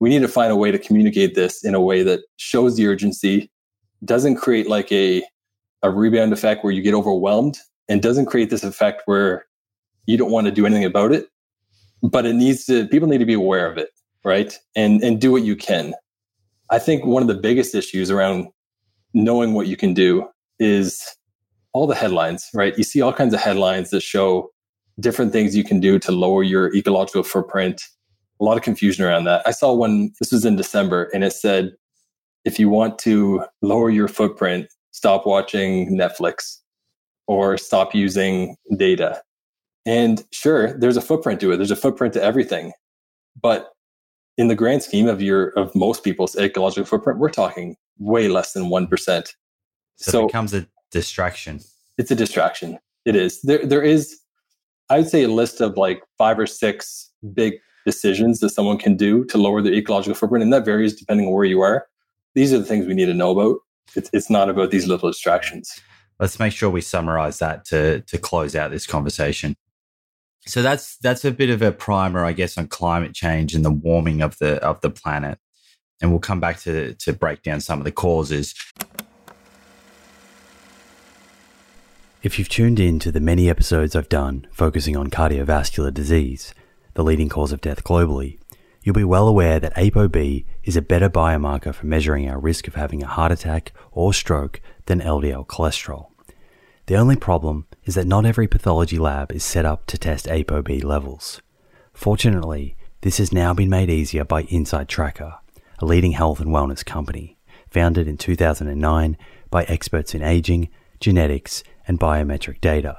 we 0.00 0.08
need 0.08 0.22
to 0.22 0.28
find 0.28 0.50
a 0.50 0.56
way 0.56 0.70
to 0.70 0.78
communicate 0.78 1.34
this 1.34 1.64
in 1.64 1.74
a 1.74 1.80
way 1.80 2.02
that 2.02 2.20
shows 2.38 2.76
the 2.76 2.86
urgency, 2.86 3.50
doesn't 4.04 4.36
create 4.36 4.68
like 4.68 4.90
a 4.90 5.22
a 5.82 5.90
rebound 5.90 6.32
effect 6.32 6.64
where 6.64 6.72
you 6.72 6.82
get 6.82 6.94
overwhelmed, 6.94 7.58
and 7.88 8.02
doesn't 8.02 8.26
create 8.26 8.48
this 8.48 8.64
effect 8.64 9.02
where 9.04 9.44
you 10.06 10.16
don't 10.16 10.30
want 10.30 10.46
to 10.46 10.50
do 10.50 10.64
anything 10.64 10.84
about 10.84 11.12
it. 11.12 11.28
But 12.02 12.26
it 12.26 12.34
needs 12.34 12.64
to 12.66 12.86
people 12.88 13.08
need 13.08 13.18
to 13.18 13.26
be 13.26 13.34
aware 13.34 13.70
of 13.70 13.78
it, 13.78 13.90
right? 14.24 14.56
And 14.74 15.02
and 15.02 15.20
do 15.20 15.32
what 15.32 15.42
you 15.42 15.56
can 15.56 15.94
I 16.70 16.78
think 16.78 17.04
one 17.04 17.22
of 17.22 17.28
the 17.28 17.34
biggest 17.34 17.74
issues 17.74 18.10
around 18.10 18.48
knowing 19.14 19.54
what 19.54 19.68
you 19.68 19.76
can 19.76 19.94
do 19.94 20.28
is 20.58 21.16
all 21.72 21.86
the 21.86 21.94
headlines, 21.94 22.48
right? 22.54 22.76
You 22.76 22.84
see 22.84 23.00
all 23.00 23.12
kinds 23.12 23.34
of 23.34 23.40
headlines 23.40 23.90
that 23.90 24.02
show 24.02 24.50
different 24.98 25.32
things 25.32 25.54
you 25.54 25.62
can 25.62 25.78
do 25.78 25.98
to 26.00 26.10
lower 26.10 26.42
your 26.42 26.74
ecological 26.74 27.22
footprint. 27.22 27.82
A 28.40 28.44
lot 28.44 28.56
of 28.56 28.62
confusion 28.62 29.04
around 29.04 29.24
that. 29.24 29.42
I 29.46 29.50
saw 29.52 29.72
one, 29.72 30.10
this 30.18 30.32
was 30.32 30.44
in 30.44 30.56
December, 30.56 31.08
and 31.14 31.22
it 31.22 31.32
said, 31.32 31.72
if 32.44 32.58
you 32.58 32.68
want 32.68 32.98
to 33.00 33.44
lower 33.62 33.90
your 33.90 34.08
footprint, 34.08 34.66
stop 34.90 35.26
watching 35.26 35.96
Netflix 35.96 36.58
or 37.26 37.56
stop 37.56 37.94
using 37.94 38.56
data. 38.76 39.22
And 39.86 40.24
sure, 40.32 40.76
there's 40.78 40.96
a 40.96 41.00
footprint 41.00 41.40
to 41.40 41.52
it. 41.52 41.56
There's 41.56 41.70
a 41.70 41.76
footprint 41.76 42.12
to 42.14 42.22
everything. 42.22 42.72
But 43.40 43.70
in 44.36 44.48
the 44.48 44.54
grand 44.54 44.82
scheme 44.82 45.06
of 45.06 45.22
your 45.22 45.48
of 45.50 45.74
most 45.74 46.02
people's 46.02 46.36
ecological 46.36 46.84
footprint, 46.84 47.20
we're 47.20 47.30
talking 47.30 47.76
way 47.98 48.28
less 48.28 48.52
than 48.52 48.68
one 48.68 48.86
percent. 48.86 49.34
So, 49.96 50.10
so, 50.10 50.24
it 50.24 50.26
becomes 50.26 50.52
a 50.52 50.66
distraction. 50.90 51.60
It's 51.96 52.10
a 52.10 52.16
distraction. 52.16 52.78
It 53.04 53.14
is. 53.16 53.40
There 53.42 53.64
there 53.64 53.82
is 53.82 54.18
I 54.90 54.98
would 54.98 55.08
say 55.08 55.22
a 55.22 55.28
list 55.28 55.60
of 55.60 55.76
like 55.76 56.02
five 56.18 56.38
or 56.38 56.46
six 56.46 57.10
big 57.32 57.54
decisions 57.84 58.40
that 58.40 58.50
someone 58.50 58.78
can 58.78 58.96
do 58.96 59.24
to 59.26 59.38
lower 59.38 59.62
their 59.62 59.72
ecological 59.72 60.14
footprint, 60.14 60.42
and 60.42 60.52
that 60.52 60.64
varies 60.64 60.96
depending 60.96 61.26
on 61.26 61.32
where 61.32 61.44
you 61.44 61.60
are. 61.60 61.86
These 62.34 62.52
are 62.52 62.58
the 62.58 62.64
things 62.64 62.86
we 62.86 62.94
need 62.94 63.06
to 63.06 63.14
know 63.14 63.38
about. 63.38 63.58
It's, 63.94 64.10
it's 64.12 64.28
not 64.28 64.50
about 64.50 64.72
these 64.72 64.86
little 64.86 65.08
distractions. 65.08 65.80
Let's 66.18 66.38
make 66.38 66.52
sure 66.52 66.68
we 66.68 66.80
summarize 66.80 67.38
that 67.38 67.64
to 67.66 68.00
to 68.00 68.18
close 68.18 68.56
out 68.56 68.70
this 68.70 68.86
conversation. 68.86 69.56
So 70.46 70.62
that's 70.62 70.96
that's 70.98 71.24
a 71.24 71.32
bit 71.32 71.50
of 71.50 71.60
a 71.60 71.72
primer, 71.72 72.24
I 72.24 72.32
guess, 72.32 72.56
on 72.56 72.68
climate 72.68 73.14
change 73.14 73.54
and 73.54 73.64
the 73.64 73.70
warming 73.70 74.22
of 74.22 74.38
the 74.38 74.62
of 74.64 74.80
the 74.80 74.90
planet. 74.90 75.38
And 76.00 76.10
we'll 76.10 76.20
come 76.20 76.40
back 76.40 76.60
to 76.60 76.94
to 76.94 77.12
break 77.12 77.42
down 77.42 77.60
some 77.60 77.78
of 77.78 77.84
the 77.84 77.92
causes. 77.92 78.54
If 82.22 82.38
you've 82.38 82.48
tuned 82.48 82.80
in 82.80 82.98
to 83.00 83.12
the 83.12 83.20
many 83.20 83.48
episodes 83.48 83.94
I've 83.94 84.08
done 84.08 84.46
focusing 84.50 84.96
on 84.96 85.10
cardiovascular 85.10 85.92
disease, 85.92 86.54
the 86.94 87.04
leading 87.04 87.28
cause 87.28 87.52
of 87.52 87.60
death 87.60 87.84
globally, 87.84 88.38
you'll 88.82 88.94
be 88.94 89.04
well 89.04 89.28
aware 89.28 89.60
that 89.60 89.74
ApoB 89.76 90.44
is 90.64 90.76
a 90.76 90.82
better 90.82 91.08
biomarker 91.08 91.74
for 91.74 91.86
measuring 91.86 92.28
our 92.28 92.40
risk 92.40 92.66
of 92.66 92.74
having 92.74 93.02
a 93.02 93.06
heart 93.06 93.30
attack 93.30 93.72
or 93.92 94.12
stroke 94.12 94.60
than 94.86 95.00
LDL 95.00 95.46
cholesterol. 95.46 96.15
The 96.86 96.94
only 96.94 97.16
problem 97.16 97.66
is 97.84 97.96
that 97.96 98.06
not 98.06 98.24
every 98.24 98.46
pathology 98.46 98.96
lab 98.96 99.32
is 99.32 99.42
set 99.42 99.64
up 99.64 99.86
to 99.86 99.98
test 99.98 100.26
ApoB 100.26 100.84
levels. 100.84 101.42
Fortunately, 101.92 102.76
this 103.00 103.18
has 103.18 103.32
now 103.32 103.52
been 103.52 103.68
made 103.68 103.90
easier 103.90 104.24
by 104.24 104.42
Inside 104.42 104.88
Tracker, 104.88 105.34
a 105.80 105.84
leading 105.84 106.12
health 106.12 106.38
and 106.38 106.50
wellness 106.50 106.84
company, 106.84 107.38
founded 107.68 108.06
in 108.06 108.16
2009 108.16 109.16
by 109.50 109.64
experts 109.64 110.14
in 110.14 110.22
aging, 110.22 110.68
genetics, 111.00 111.64
and 111.88 111.98
biometric 111.98 112.60
data 112.60 112.96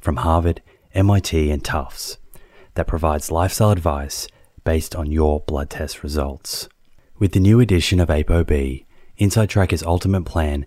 from 0.00 0.16
Harvard, 0.16 0.60
MIT, 0.92 1.52
and 1.52 1.64
Tufts 1.64 2.18
that 2.74 2.88
provides 2.88 3.30
lifestyle 3.30 3.70
advice 3.70 4.26
based 4.64 4.96
on 4.96 5.10
your 5.10 5.40
blood 5.40 5.70
test 5.70 6.02
results. 6.02 6.68
With 7.18 7.32
the 7.32 7.40
new 7.40 7.60
addition 7.60 8.00
of 8.00 8.08
ApoB, 8.08 8.84
Inside 9.18 9.50
Tracker's 9.50 9.82
ultimate 9.82 10.24
plan 10.24 10.66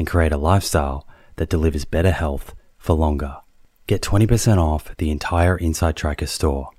and 0.00 0.06
create 0.06 0.32
a 0.32 0.38
lifestyle 0.38 1.06
that 1.36 1.50
delivers 1.50 1.84
better 1.84 2.10
health 2.10 2.54
for 2.78 2.94
longer. 2.94 3.36
Get 3.86 4.00
20% 4.00 4.56
off 4.56 4.96
the 4.96 5.10
entire 5.10 5.58
Inside 5.58 5.94
Tracker 5.94 6.26
store. 6.26 6.70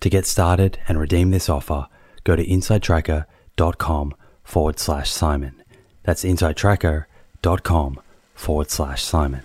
To 0.00 0.10
get 0.10 0.26
started 0.26 0.78
and 0.86 1.00
redeem 1.00 1.30
this 1.30 1.48
offer, 1.48 1.86
go 2.22 2.36
to 2.36 2.46
insidetracker.com 2.46 4.14
forward 4.44 4.78
slash 4.78 5.10
Simon. 5.10 5.62
That's 6.02 6.22
insidetracker.com 6.22 8.00
forward 8.34 8.70
slash 8.70 9.02
Simon. 9.02 9.42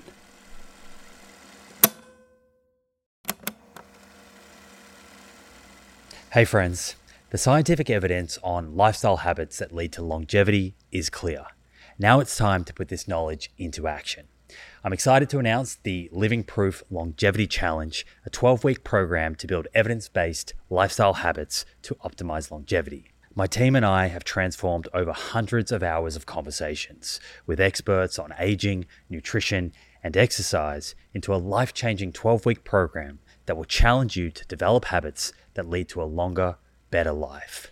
Hey, 6.33 6.43
friends. 6.43 6.95
The 7.29 7.37
scientific 7.37 7.89
evidence 7.89 8.37
on 8.43 8.75
lifestyle 8.75 9.17
habits 9.17 9.59
that 9.59 9.73
lead 9.73 9.93
to 9.93 10.01
longevity 10.01 10.75
is 10.91 11.09
clear. 11.09 11.45
Now 11.97 12.19
it's 12.19 12.35
time 12.35 12.65
to 12.65 12.73
put 12.73 12.89
this 12.89 13.07
knowledge 13.07 13.51
into 13.57 13.87
action. 13.87 14.27
I'm 14.83 14.91
excited 14.91 15.29
to 15.29 15.39
announce 15.39 15.75
the 15.75 16.09
Living 16.11 16.43
Proof 16.43 16.83
Longevity 16.89 17.47
Challenge, 17.47 18.05
a 18.25 18.29
12 18.29 18.65
week 18.65 18.83
program 18.83 19.33
to 19.35 19.47
build 19.47 19.69
evidence 19.73 20.09
based 20.09 20.53
lifestyle 20.69 21.13
habits 21.13 21.65
to 21.83 21.95
optimize 22.03 22.51
longevity. 22.51 23.13
My 23.33 23.47
team 23.47 23.77
and 23.77 23.85
I 23.85 24.07
have 24.07 24.25
transformed 24.25 24.89
over 24.93 25.13
hundreds 25.13 25.71
of 25.71 25.83
hours 25.83 26.17
of 26.17 26.25
conversations 26.25 27.21
with 27.45 27.61
experts 27.61 28.19
on 28.19 28.33
aging, 28.39 28.87
nutrition, 29.09 29.71
and 30.03 30.17
exercise 30.17 30.95
into 31.13 31.33
a 31.33 31.37
life 31.37 31.73
changing 31.73 32.11
12 32.11 32.45
week 32.45 32.65
program 32.65 33.19
that 33.45 33.55
will 33.55 33.63
challenge 33.63 34.17
you 34.17 34.31
to 34.31 34.45
develop 34.47 34.85
habits 34.85 35.31
that 35.53 35.69
lead 35.69 35.87
to 35.89 36.01
a 36.01 36.03
longer, 36.03 36.57
better 36.91 37.13
life. 37.13 37.71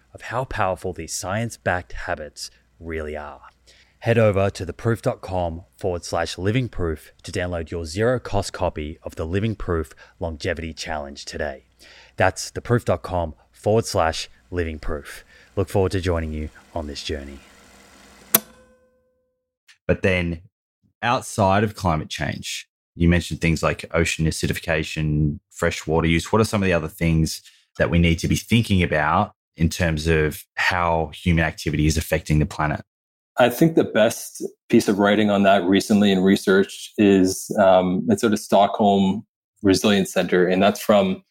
of 0.13 0.23
how 0.23 0.45
powerful 0.45 0.93
these 0.93 1.13
science 1.13 1.57
backed 1.57 1.93
habits 1.93 2.51
really 2.79 3.15
are. 3.15 3.41
Head 3.99 4.17
over 4.17 4.49
to 4.49 4.65
theproof.com 4.65 5.63
forward 5.77 6.03
slash 6.03 6.37
living 6.37 6.69
proof 6.69 7.13
to 7.21 7.31
download 7.31 7.69
your 7.69 7.85
zero 7.85 8.19
cost 8.19 8.51
copy 8.51 8.97
of 9.03 9.15
the 9.15 9.25
Living 9.25 9.55
Proof 9.55 9.91
Longevity 10.19 10.73
Challenge 10.73 11.23
today. 11.23 11.65
That's 12.17 12.51
theproof.com 12.51 13.35
forward 13.51 13.85
slash 13.85 14.27
living 14.49 14.79
proof. 14.79 15.23
Look 15.55 15.69
forward 15.69 15.91
to 15.91 16.01
joining 16.01 16.31
you 16.31 16.49
on 16.73 16.87
this 16.87 17.03
journey. 17.03 17.39
But 19.87 20.01
then 20.01 20.41
outside 21.03 21.63
of 21.63 21.75
climate 21.75 22.09
change, 22.09 22.67
you 22.95 23.07
mentioned 23.07 23.39
things 23.39 23.61
like 23.61 23.85
ocean 23.93 24.25
acidification, 24.25 25.39
fresh 25.51 25.85
water 25.85 26.07
use. 26.07 26.31
What 26.31 26.41
are 26.41 26.45
some 26.45 26.63
of 26.63 26.65
the 26.65 26.73
other 26.73 26.87
things 26.87 27.41
that 27.77 27.89
we 27.89 27.99
need 27.99 28.17
to 28.19 28.27
be 28.27 28.35
thinking 28.35 28.81
about 28.83 29.33
in 29.55 29.69
terms 29.69 30.07
of 30.07 30.43
how 30.55 31.11
human 31.13 31.43
activity 31.43 31.85
is 31.85 31.97
affecting 31.97 32.39
the 32.39 32.45
planet? 32.45 32.81
I 33.37 33.49
think 33.49 33.75
the 33.75 33.83
best 33.83 34.45
piece 34.69 34.87
of 34.87 34.99
writing 34.99 35.29
on 35.29 35.43
that 35.43 35.63
recently 35.63 36.11
in 36.11 36.19
research 36.19 36.91
is 36.97 37.49
um, 37.59 38.05
it's 38.09 38.23
at 38.23 38.33
a 38.33 38.37
Stockholm 38.37 39.25
Resilience 39.63 40.11
Center, 40.11 40.47
and 40.47 40.61
that's 40.61 40.81
from 40.81 41.23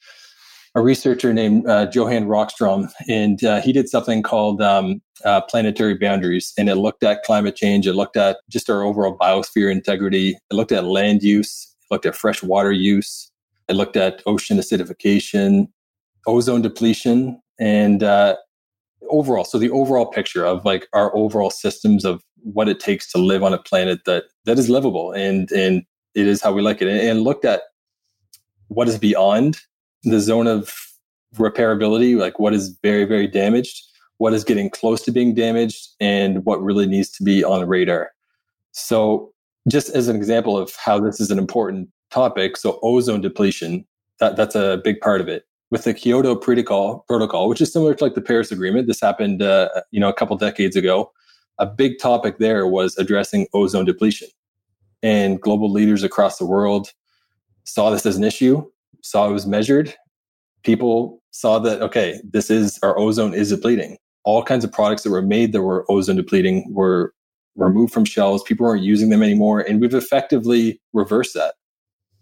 a 0.75 0.81
researcher 0.81 1.35
named 1.35 1.67
uh, 1.69 1.89
Johan 1.93 2.27
Rockström, 2.27 2.91
and 3.09 3.43
uh, 3.45 3.61
he 3.61 3.73
did 3.73 3.89
something 3.89 4.23
called 4.23 4.63
um, 4.63 5.03
uh, 5.25 5.41
planetary 5.43 5.95
boundaries, 5.95 6.53
and 6.57 6.69
it 6.69 6.77
looked 6.77 7.03
at 7.03 7.23
climate 7.25 7.57
change, 7.57 7.87
it 7.87 7.95
looked 7.95 8.17
at 8.17 8.39
just 8.49 8.71
our 8.71 8.83
overall 8.83 9.17
biosphere 9.19 9.71
integrity, 9.71 10.39
it 10.51 10.55
looked 10.55 10.73
at 10.73 10.85
land 10.85 11.23
use, 11.23 11.75
it 11.83 11.93
looked 11.93 12.07
at 12.07 12.15
fresh 12.15 12.43
water 12.43 12.73
use, 12.73 13.31
it 13.69 13.75
looked 13.75 13.97
at 13.97 14.23
ocean 14.27 14.59
acidification, 14.59 15.69
ozone 16.27 16.63
depletion, 16.63 17.41
and 17.61 18.03
uh, 18.03 18.37
overall. 19.09 19.45
So 19.45 19.59
the 19.59 19.71
overall 19.71 20.07
picture 20.07 20.45
of 20.45 20.65
like 20.65 20.89
our 20.93 21.15
overall 21.15 21.51
systems 21.51 22.05
of 22.05 22.25
what 22.43 22.69
it 22.69 22.81
takes 22.81 23.13
to 23.13 23.19
live 23.19 23.45
on 23.45 23.53
a 23.53 23.59
planet 23.59 24.01
that 24.07 24.25
that 24.47 24.59
is 24.59 24.69
livable 24.69 25.13
and 25.13 25.53
and 25.53 25.85
it 26.15 26.27
is 26.27 26.43
how 26.43 26.53
we 26.53 26.63
like 26.63 26.83
it, 26.83 26.89
and, 26.89 27.01
and 27.01 27.23
looked 27.23 27.45
at 27.45 27.63
what 28.69 28.89
is 28.89 28.99
beyond 28.99 29.59
the 30.03 30.21
zone 30.21 30.47
of 30.47 30.75
repairability, 31.37 32.17
like 32.17 32.39
what 32.39 32.55
is 32.55 32.77
very, 32.83 33.05
very 33.05 33.27
damaged, 33.27 33.83
what 34.19 34.33
is 34.33 34.45
getting 34.45 34.71
close 34.71 35.03
to 35.03 35.13
being 35.13 35.35
damaged, 35.35 35.89
and 36.01 36.45
what 36.45 36.63
really 36.63 36.87
needs 36.87 37.11
to 37.11 37.23
be 37.23 37.45
on 37.45 37.67
radar. 37.69 38.11
So, 38.73 39.33
just 39.69 39.91
as 39.91 40.09
an 40.09 40.17
example 40.17 40.57
of 40.57 40.75
how 40.77 40.99
this 40.99 41.21
is 41.21 41.31
an 41.31 41.39
important 41.39 41.89
topic, 42.11 42.57
so 42.57 42.79
ozone 42.83 43.21
depletion, 43.21 43.85
that, 44.19 44.37
that's 44.37 44.55
a 44.55 44.81
big 44.83 45.01
part 45.01 45.21
of 45.21 45.29
it. 45.29 45.45
With 45.71 45.85
the 45.85 45.95
Kyoto 45.95 46.35
Protocol, 46.35 47.05
protocol, 47.07 47.49
which 47.49 47.61
is 47.61 47.73
similar 47.73 47.95
to 47.95 48.05
like 48.05 48.15
the 48.15 48.21
Paris 48.21 48.51
Agreement, 48.51 48.89
this 48.89 49.01
happened, 49.01 49.41
uh, 49.41 49.69
you 49.93 50.01
know, 50.01 50.09
a 50.09 50.13
couple 50.13 50.37
decades 50.37 50.75
ago. 50.75 51.13
A 51.59 51.67
big 51.67 51.99
topic 52.01 52.39
there 52.39 52.67
was 52.67 52.97
addressing 52.99 53.47
ozone 53.55 53.85
depletion, 53.85 54.29
and 55.03 55.41
global 55.41 55.71
leaders 55.71 56.03
across 56.03 56.39
the 56.39 56.47
world 56.47 56.93
saw 57.65 57.91
this 57.91 58.05
as 58.05 58.17
an 58.17 58.25
issue 58.25 58.67
saw 59.03 59.29
it 59.29 59.33
was 59.33 59.47
measured, 59.47 59.95
people 60.63 61.23
saw 61.31 61.59
that, 61.59 61.81
okay, 61.83 62.21
this 62.25 62.51
is 62.51 62.79
our 62.83 62.99
ozone 62.99 63.35
is 63.35 63.51
depleting. 63.51 63.97
All 64.25 64.43
kinds 64.43 64.65
of 64.65 64.73
products 64.73 65.03
that 65.03 65.11
were 65.11 65.23
made 65.23 65.53
that 65.53 65.63
were 65.63 65.87
ozone 65.91 66.17
depleting 66.17 66.73
were 66.73 67.15
removed 67.57 67.93
from 67.93 68.05
shelves. 68.05 68.43
People 68.43 68.67
aren't 68.67 68.83
using 68.83 69.11
them 69.11 69.23
anymore. 69.23 69.61
And 69.61 69.81
we've 69.81 69.95
effectively 69.95 70.81
reversed 70.93 71.35
that. 71.35 71.55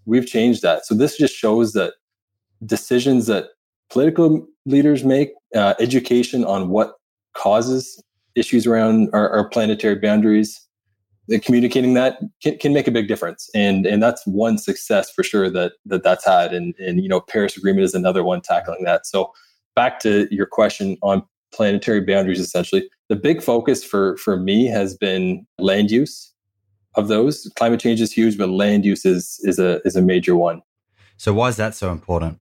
We've 0.07 0.27
changed 0.27 0.63
that. 0.63 0.87
So 0.87 0.95
this 0.95 1.19
just 1.19 1.35
shows 1.35 1.73
that 1.73 1.95
decisions 2.65 3.27
that 3.27 3.49
political 3.91 4.47
leaders 4.67 5.05
make, 5.05 5.31
uh, 5.55 5.75
education 5.81 6.45
on 6.45 6.69
what 6.69 6.95
causes 7.35 8.03
issues 8.35 8.67
around 8.67 9.11
our, 9.13 9.31
our 9.31 9.49
planetary 9.49 9.97
boundaries, 9.97 10.61
communicating 11.43 11.95
that 11.95 12.19
can, 12.43 12.57
can 12.59 12.73
make 12.73 12.87
a 12.87 12.91
big 12.91 13.09
difference. 13.09 13.51
And 13.55 13.87
and 13.87 14.03
that's 14.03 14.27
one 14.27 14.57
success 14.57 15.11
for 15.11 15.23
sure 15.23 15.51
that 15.51 15.73
that 15.87 16.03
that's 16.03 16.25
had. 16.25 16.55
And 16.55 16.75
and 16.79 17.03
you 17.03 17.09
know 17.09 17.21
paris 17.21 17.57
agreement 17.57 17.85
is 17.85 17.95
another 17.95 18.25
one 18.25 18.41
tackling 18.41 18.85
that. 18.85 19.07
So 19.07 19.33
back 19.77 20.01
to 20.01 20.27
your 20.31 20.47
question 20.47 20.97
on 21.03 21.23
planetary 21.53 22.01
boundaries 22.01 22.41
essentially 22.41 22.89
the 23.09 23.17
big 23.17 23.43
focus 23.43 23.83
for 23.83 24.17
for 24.19 24.37
me 24.37 24.67
has 24.67 24.95
been 24.97 25.47
land 25.59 25.91
use 25.91 26.33
of 26.95 27.09
those. 27.09 27.51
Climate 27.57 27.81
change 27.81 28.01
is 28.01 28.13
huge 28.13 28.39
but 28.39 28.49
land 28.49 28.85
use 28.85 29.05
is 29.05 29.39
is 29.43 29.59
a 29.59 29.81
is 29.85 29.97
a 29.97 30.03
major 30.03 30.35
one. 30.35 30.63
So 31.19 31.35
why 31.35 31.49
is 31.49 31.57
that 31.57 31.75
so 31.75 31.91
important 31.91 32.41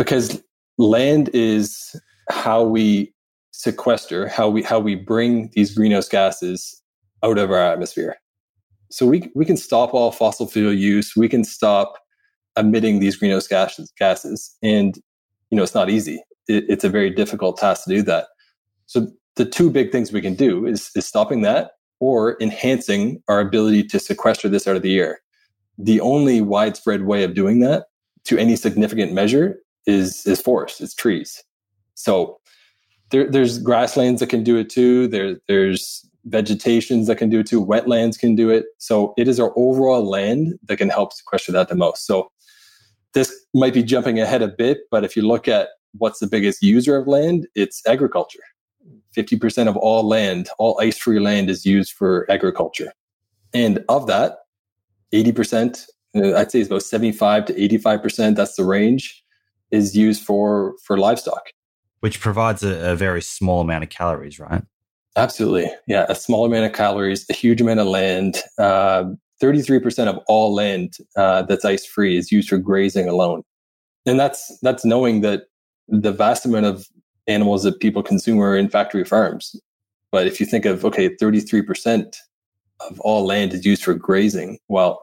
because 0.00 0.42
land 0.78 1.28
is 1.34 1.94
how 2.30 2.62
we 2.62 3.12
sequester 3.52 4.28
how 4.28 4.48
we 4.48 4.62
how 4.62 4.78
we 4.78 4.94
bring 4.94 5.50
these 5.52 5.74
greenhouse 5.74 6.08
gases 6.08 6.82
out 7.22 7.36
of 7.36 7.50
our 7.50 7.60
atmosphere. 7.60 8.16
So 8.90 9.04
we 9.04 9.30
we 9.34 9.44
can 9.44 9.58
stop 9.58 9.92
all 9.92 10.10
fossil 10.10 10.46
fuel 10.46 10.72
use. 10.72 11.14
We 11.14 11.28
can 11.28 11.44
stop 11.44 11.98
emitting 12.56 13.00
these 13.00 13.16
greenhouse 13.16 13.46
gases. 13.46 13.92
Gases, 13.98 14.56
and 14.62 14.96
you 15.50 15.56
know 15.56 15.62
it's 15.62 15.74
not 15.74 15.90
easy. 15.90 16.24
It, 16.48 16.64
it's 16.68 16.84
a 16.84 16.88
very 16.88 17.10
difficult 17.10 17.58
task 17.58 17.84
to 17.84 17.90
do 17.90 18.02
that. 18.02 18.28
So 18.86 19.06
the 19.36 19.44
two 19.44 19.68
big 19.68 19.92
things 19.92 20.12
we 20.12 20.22
can 20.22 20.34
do 20.34 20.64
is 20.64 20.90
is 20.96 21.06
stopping 21.06 21.42
that 21.42 21.72
or 22.00 22.38
enhancing 22.40 23.22
our 23.28 23.40
ability 23.40 23.84
to 23.88 23.98
sequester 23.98 24.48
this 24.48 24.66
out 24.66 24.76
of 24.76 24.82
the 24.82 24.98
air. 24.98 25.20
The 25.76 26.00
only 26.00 26.40
widespread 26.40 27.02
way 27.02 27.22
of 27.22 27.34
doing 27.34 27.60
that 27.60 27.84
to 28.24 28.38
any 28.38 28.56
significant 28.56 29.12
measure 29.12 29.58
is 29.86 30.26
is 30.26 30.40
forest, 30.40 30.80
it's 30.80 30.94
trees. 30.94 31.42
So 31.94 32.40
there, 33.10 33.30
there's 33.30 33.58
grasslands 33.58 34.20
that 34.20 34.28
can 34.28 34.42
do 34.42 34.56
it 34.56 34.70
too. 34.70 35.08
There, 35.08 35.36
there's 35.48 36.06
vegetations 36.24 37.06
that 37.06 37.16
can 37.16 37.28
do 37.28 37.40
it 37.40 37.46
too, 37.46 37.64
wetlands 37.64 38.18
can 38.18 38.34
do 38.34 38.50
it. 38.50 38.66
So 38.78 39.14
it 39.16 39.28
is 39.28 39.40
our 39.40 39.52
overall 39.56 40.08
land 40.08 40.58
that 40.64 40.76
can 40.76 40.88
help 40.88 41.12
sequester 41.12 41.52
that 41.52 41.68
the 41.68 41.74
most. 41.74 42.06
So 42.06 42.30
this 43.14 43.32
might 43.54 43.74
be 43.74 43.82
jumping 43.82 44.20
ahead 44.20 44.42
a 44.42 44.48
bit, 44.48 44.78
but 44.90 45.04
if 45.04 45.16
you 45.16 45.22
look 45.22 45.48
at 45.48 45.68
what's 45.98 46.20
the 46.20 46.26
biggest 46.26 46.62
user 46.62 46.96
of 46.96 47.08
land, 47.08 47.46
it's 47.54 47.82
agriculture. 47.86 48.42
50% 49.16 49.66
of 49.66 49.76
all 49.76 50.06
land, 50.06 50.48
all 50.58 50.78
ice 50.80 50.98
free 50.98 51.18
land 51.18 51.50
is 51.50 51.66
used 51.66 51.92
for 51.92 52.30
agriculture. 52.30 52.92
And 53.52 53.84
of 53.88 54.06
that, 54.06 54.38
80%, 55.12 55.86
uh, 56.14 56.36
I'd 56.36 56.52
say 56.52 56.60
it's 56.60 56.68
about 56.68 56.84
75 56.84 57.46
to 57.46 57.54
85%, 57.54 58.36
that's 58.36 58.54
the 58.54 58.64
range, 58.64 59.19
is 59.70 59.96
used 59.96 60.24
for, 60.24 60.74
for 60.84 60.98
livestock. 60.98 61.50
Which 62.00 62.20
provides 62.20 62.62
a, 62.62 62.92
a 62.92 62.96
very 62.96 63.22
small 63.22 63.60
amount 63.60 63.84
of 63.84 63.90
calories, 63.90 64.38
right? 64.38 64.62
Absolutely. 65.16 65.70
Yeah. 65.86 66.06
A 66.08 66.14
small 66.14 66.46
amount 66.46 66.66
of 66.66 66.72
calories, 66.72 67.26
a 67.28 67.32
huge 67.32 67.60
amount 67.60 67.80
of 67.80 67.86
land. 67.86 68.38
Uh, 68.58 69.04
33% 69.42 70.06
of 70.06 70.18
all 70.28 70.54
land 70.54 70.94
uh, 71.16 71.42
that's 71.42 71.64
ice 71.64 71.84
free 71.84 72.16
is 72.16 72.30
used 72.30 72.48
for 72.48 72.58
grazing 72.58 73.08
alone. 73.08 73.42
And 74.06 74.18
that's, 74.18 74.58
that's 74.60 74.84
knowing 74.84 75.20
that 75.22 75.44
the 75.88 76.12
vast 76.12 76.46
amount 76.46 76.66
of 76.66 76.86
animals 77.26 77.62
that 77.64 77.80
people 77.80 78.02
consume 78.02 78.40
are 78.40 78.56
in 78.56 78.68
factory 78.68 79.04
farms. 79.04 79.56
But 80.12 80.26
if 80.26 80.40
you 80.40 80.46
think 80.46 80.64
of, 80.64 80.84
okay, 80.84 81.14
33% 81.16 82.16
of 82.88 83.00
all 83.00 83.24
land 83.24 83.52
is 83.52 83.64
used 83.64 83.84
for 83.84 83.94
grazing, 83.94 84.58
well, 84.68 85.02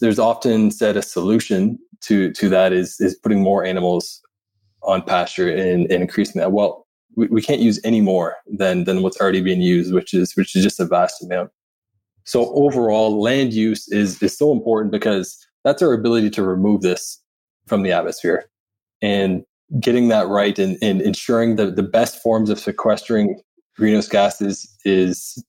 there's 0.00 0.18
often 0.18 0.70
said 0.70 0.96
a 0.96 1.02
solution 1.02 1.78
to, 2.06 2.32
to 2.32 2.48
that 2.48 2.72
is, 2.72 3.00
is 3.00 3.14
putting 3.16 3.40
more 3.42 3.64
animals 3.64 4.20
on 4.82 5.02
pasture 5.02 5.48
and, 5.48 5.90
and 5.90 6.02
increasing 6.02 6.40
that. 6.40 6.52
Well, 6.52 6.86
we, 7.16 7.26
we 7.28 7.42
can't 7.42 7.60
use 7.60 7.80
any 7.84 8.00
more 8.00 8.36
than 8.46 8.84
than 8.84 9.02
what's 9.02 9.20
already 9.20 9.40
being 9.40 9.62
used, 9.62 9.94
which 9.94 10.14
is 10.14 10.36
which 10.36 10.54
is 10.54 10.62
just 10.62 10.80
a 10.80 10.84
vast 10.84 11.22
amount. 11.22 11.50
So 12.24 12.52
overall, 12.54 13.20
land 13.20 13.52
use 13.52 13.88
is 13.88 14.22
is 14.22 14.36
so 14.36 14.52
important 14.52 14.92
because 14.92 15.38
that's 15.62 15.82
our 15.82 15.92
ability 15.92 16.30
to 16.30 16.42
remove 16.42 16.82
this 16.82 17.20
from 17.66 17.82
the 17.82 17.92
atmosphere. 17.92 18.50
And 19.00 19.44
getting 19.80 20.08
that 20.08 20.28
right 20.28 20.58
and, 20.58 20.76
and 20.82 21.00
ensuring 21.00 21.56
that 21.56 21.76
the 21.76 21.82
best 21.82 22.22
forms 22.22 22.50
of 22.50 22.58
sequestering 22.58 23.40
greenhouse 23.76 24.08
gases 24.08 24.68
is 24.84 25.42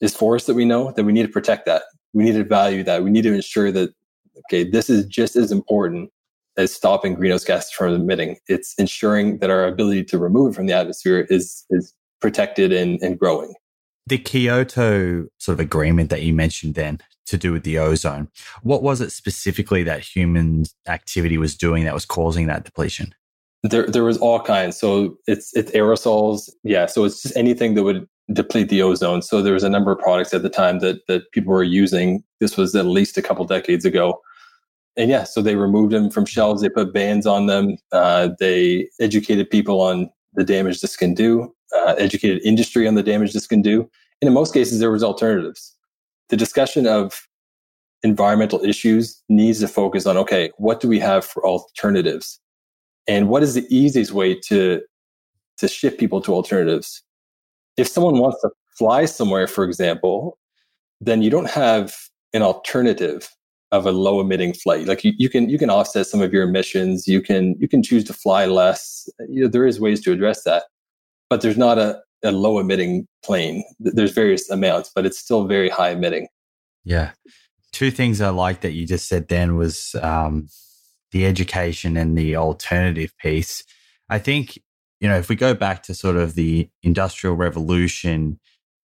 is 0.00 0.14
forests 0.14 0.46
that 0.46 0.54
we 0.54 0.64
know, 0.64 0.92
that 0.92 1.04
we 1.04 1.12
need 1.12 1.26
to 1.26 1.32
protect 1.32 1.66
that. 1.66 1.82
We 2.12 2.24
need 2.24 2.32
to 2.34 2.44
value 2.44 2.82
that. 2.84 3.02
We 3.02 3.10
need 3.10 3.22
to 3.22 3.34
ensure 3.34 3.72
that 3.72 3.94
okay, 4.38 4.68
this 4.68 4.90
is 4.90 5.06
just 5.06 5.36
as 5.36 5.52
important 5.52 6.10
as 6.56 6.72
stopping 6.72 7.14
greenhouse 7.14 7.44
gases 7.44 7.70
from 7.70 7.94
emitting. 7.94 8.36
It's 8.48 8.74
ensuring 8.78 9.38
that 9.38 9.50
our 9.50 9.66
ability 9.66 10.04
to 10.04 10.18
remove 10.18 10.52
it 10.52 10.56
from 10.56 10.66
the 10.66 10.72
atmosphere 10.72 11.26
is 11.28 11.64
is 11.70 11.94
protected 12.20 12.72
and, 12.72 13.00
and 13.02 13.18
growing. 13.18 13.54
The 14.06 14.18
Kyoto 14.18 15.26
sort 15.38 15.54
of 15.54 15.60
agreement 15.60 16.10
that 16.10 16.22
you 16.22 16.32
mentioned 16.32 16.74
then 16.74 17.00
to 17.26 17.36
do 17.36 17.52
with 17.52 17.64
the 17.64 17.78
ozone, 17.78 18.28
what 18.62 18.82
was 18.82 19.00
it 19.00 19.10
specifically 19.10 19.82
that 19.82 20.00
human 20.00 20.64
activity 20.86 21.38
was 21.38 21.56
doing 21.56 21.84
that 21.84 21.94
was 21.94 22.04
causing 22.04 22.46
that 22.46 22.64
depletion? 22.64 23.14
There, 23.64 23.86
there 23.86 24.04
was 24.04 24.16
all 24.18 24.40
kinds. 24.40 24.78
So 24.78 25.18
it's 25.26 25.54
it's 25.56 25.72
aerosols, 25.72 26.48
yeah. 26.62 26.86
So 26.86 27.04
it's 27.04 27.22
just 27.22 27.36
anything 27.36 27.74
that 27.74 27.82
would 27.82 28.06
deplete 28.32 28.68
the 28.68 28.82
ozone. 28.82 29.22
So 29.22 29.40
there 29.40 29.54
was 29.54 29.62
a 29.62 29.70
number 29.70 29.92
of 29.92 29.98
products 29.98 30.34
at 30.34 30.42
the 30.42 30.50
time 30.50 30.80
that 30.80 31.06
that 31.06 31.30
people 31.32 31.52
were 31.52 31.62
using. 31.62 32.24
This 32.40 32.56
was 32.56 32.74
at 32.74 32.86
least 32.86 33.16
a 33.16 33.22
couple 33.22 33.44
decades 33.44 33.84
ago 33.84 34.20
and 34.96 35.10
yeah, 35.10 35.24
so 35.24 35.42
they 35.42 35.56
removed 35.56 35.92
them 35.92 36.10
from 36.10 36.24
shelves. 36.24 36.62
They 36.62 36.68
put 36.68 36.92
bans 36.92 37.26
on 37.26 37.46
them. 37.46 37.76
Uh, 37.92 38.30
they 38.38 38.88
educated 38.98 39.50
people 39.50 39.80
on 39.80 40.10
the 40.34 40.44
damage 40.44 40.80
this 40.80 40.96
can 40.96 41.14
do, 41.14 41.54
uh, 41.74 41.94
educated 41.98 42.40
industry 42.44 42.88
on 42.88 42.94
the 42.94 43.02
damage 43.02 43.32
this 43.32 43.46
can 43.46 43.62
do. 43.62 43.88
And 44.20 44.28
in 44.28 44.32
most 44.32 44.54
cases, 44.54 44.80
there 44.80 44.90
was 44.90 45.02
alternatives. 45.02 45.74
The 46.28 46.36
discussion 46.36 46.86
of 46.86 47.26
environmental 48.02 48.62
issues 48.64 49.22
needs 49.28 49.60
to 49.60 49.68
focus 49.68 50.06
on 50.06 50.16
okay, 50.16 50.50
what 50.56 50.80
do 50.80 50.88
we 50.88 50.98
have 50.98 51.24
for 51.24 51.46
alternatives, 51.46 52.40
and 53.06 53.28
what 53.28 53.42
is 53.42 53.54
the 53.54 53.66
easiest 53.74 54.12
way 54.12 54.38
to 54.48 54.80
to 55.58 55.68
shift 55.68 55.98
people 55.98 56.20
to 56.22 56.34
alternatives? 56.34 57.02
If 57.76 57.88
someone 57.88 58.18
wants 58.18 58.40
to 58.42 58.50
fly 58.78 59.04
somewhere, 59.04 59.46
for 59.46 59.64
example, 59.64 60.38
then 61.00 61.22
you 61.22 61.30
don't 61.30 61.50
have 61.50 61.94
an 62.32 62.42
alternative 62.42 63.28
of 63.72 63.86
a 63.86 63.92
low 63.92 64.20
emitting 64.20 64.52
flight. 64.54 64.86
Like 64.86 65.04
you, 65.04 65.12
you 65.18 65.28
can 65.28 65.48
you 65.48 65.58
can 65.58 65.70
offset 65.70 66.06
some 66.06 66.22
of 66.22 66.32
your 66.32 66.44
emissions. 66.44 67.06
You 67.06 67.20
can 67.20 67.56
you 67.58 67.68
can 67.68 67.82
choose 67.82 68.04
to 68.04 68.12
fly 68.12 68.46
less. 68.46 69.08
You 69.28 69.42
know, 69.42 69.48
there 69.48 69.66
is 69.66 69.80
ways 69.80 70.00
to 70.02 70.12
address 70.12 70.44
that, 70.44 70.64
but 71.28 71.40
there's 71.40 71.58
not 71.58 71.78
a, 71.78 72.00
a 72.22 72.32
low 72.32 72.58
emitting 72.58 73.06
plane. 73.24 73.64
There's 73.80 74.12
various 74.12 74.48
amounts, 74.50 74.90
but 74.94 75.04
it's 75.04 75.18
still 75.18 75.46
very 75.46 75.68
high 75.68 75.90
emitting. 75.90 76.28
Yeah. 76.84 77.12
Two 77.72 77.90
things 77.90 78.20
I 78.20 78.30
like 78.30 78.60
that 78.60 78.72
you 78.72 78.86
just 78.86 79.08
said 79.08 79.28
then 79.28 79.56
was 79.56 79.94
um, 80.00 80.48
the 81.10 81.26
education 81.26 81.96
and 81.96 82.16
the 82.16 82.36
alternative 82.36 83.12
piece. 83.18 83.64
I 84.08 84.18
think 84.18 84.58
you 85.00 85.08
know 85.08 85.16
if 85.16 85.28
we 85.28 85.36
go 85.36 85.54
back 85.54 85.82
to 85.84 85.94
sort 85.94 86.16
of 86.16 86.34
the 86.34 86.68
industrial 86.82 87.36
revolution, 87.36 88.38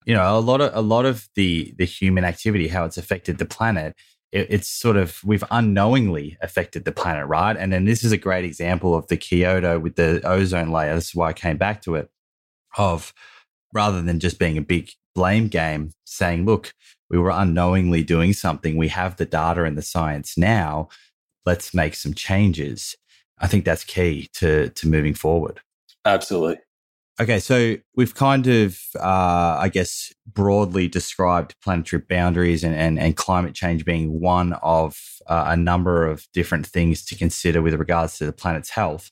you 0.05 0.15
know 0.15 0.39
a 0.39 0.41
lot 0.41 0.61
of 0.61 0.71
a 0.75 0.83
lot 0.83 1.05
of 1.05 1.29
the 1.35 1.75
the 1.79 1.85
human 1.85 2.25
activity, 2.25 2.69
how 2.69 2.85
it's 2.85 2.99
affected 2.99 3.39
the 3.39 3.47
planet 3.47 3.95
it, 4.33 4.47
it's 4.51 4.69
sort 4.69 4.97
of 4.97 5.23
we've 5.25 5.45
unknowingly 5.51 6.37
affected 6.41 6.85
the 6.85 6.93
planet, 6.93 7.27
right? 7.27 7.57
And 7.57 7.73
then 7.73 7.85
this 7.85 8.03
is 8.03 8.13
a 8.13 8.17
great 8.17 8.45
example 8.45 8.95
of 8.95 9.07
the 9.07 9.17
Kyoto 9.17 9.79
with 9.79 9.97
the 9.97 10.21
ozone 10.25 10.73
layer. 10.73 10.95
This 10.95 11.09
is 11.09 11.15
why 11.15 11.29
I 11.29 11.33
came 11.33 11.59
back 11.59 11.83
to 11.83 11.95
it. 11.95 12.11
Of 12.79 13.13
rather 13.73 14.01
than 14.01 14.19
just 14.19 14.39
being 14.39 14.57
a 14.57 14.63
big 14.63 14.91
blame 15.15 15.49
game, 15.49 15.91
saying, 16.05 16.47
look, 16.47 16.73
we 17.11 17.19
were 17.19 17.31
unknowingly 17.31 18.03
doing 18.03 18.33
something. 18.33 18.77
We 18.77 18.89
have 18.89 19.17
the 19.17 19.27
data 19.27 19.65
and 19.65 19.77
the 19.77 19.83
science 19.83 20.39
now. 20.39 20.89
Let's 21.45 21.75
make 21.75 21.95
some 21.95 22.15
changes. 22.15 22.97
I 23.39 23.47
think 23.47 23.65
that's 23.65 23.85
key 23.85 24.29
to 24.35 24.71
to 24.71 24.89
moving 24.89 25.15
forward. 25.15 25.61
Absolutely. 26.05 26.59
Okay, 27.21 27.41
so 27.41 27.77
we've 27.95 28.15
kind 28.15 28.47
of, 28.47 28.79
uh, 28.99 29.59
I 29.61 29.69
guess, 29.69 30.13
broadly 30.27 30.89
described 30.89 31.55
planetary 31.63 32.03
boundaries 32.09 32.65
and, 32.65 32.75
and, 32.75 32.99
and 32.99 33.17
climate 33.17 33.55
change 33.55 33.85
being 33.85 34.19
one 34.19 34.55
of 34.55 34.99
uh, 35.27 35.45
a 35.49 35.57
number 35.57 36.07
of 36.07 36.27
different 36.33 36.67
things 36.67 37.05
to 37.05 37.15
consider 37.15 37.61
with 37.61 37.75
regards 37.75 38.17
to 38.19 38.25
the 38.25 38.33
planet's 38.33 38.71
health. 38.71 39.11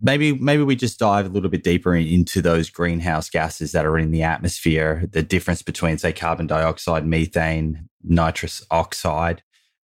Maybe, 0.00 0.32
maybe 0.32 0.62
we 0.62 0.76
just 0.76 0.98
dive 0.98 1.26
a 1.26 1.28
little 1.28 1.50
bit 1.50 1.62
deeper 1.62 1.94
into 1.94 2.40
those 2.40 2.70
greenhouse 2.70 3.28
gases 3.28 3.72
that 3.72 3.86
are 3.86 3.98
in 3.98 4.12
the 4.12 4.22
atmosphere, 4.22 5.04
the 5.10 5.22
difference 5.22 5.62
between, 5.62 5.98
say, 5.98 6.12
carbon 6.12 6.46
dioxide, 6.46 7.06
methane, 7.06 7.88
nitrous 8.02 8.64
oxide, 8.70 9.42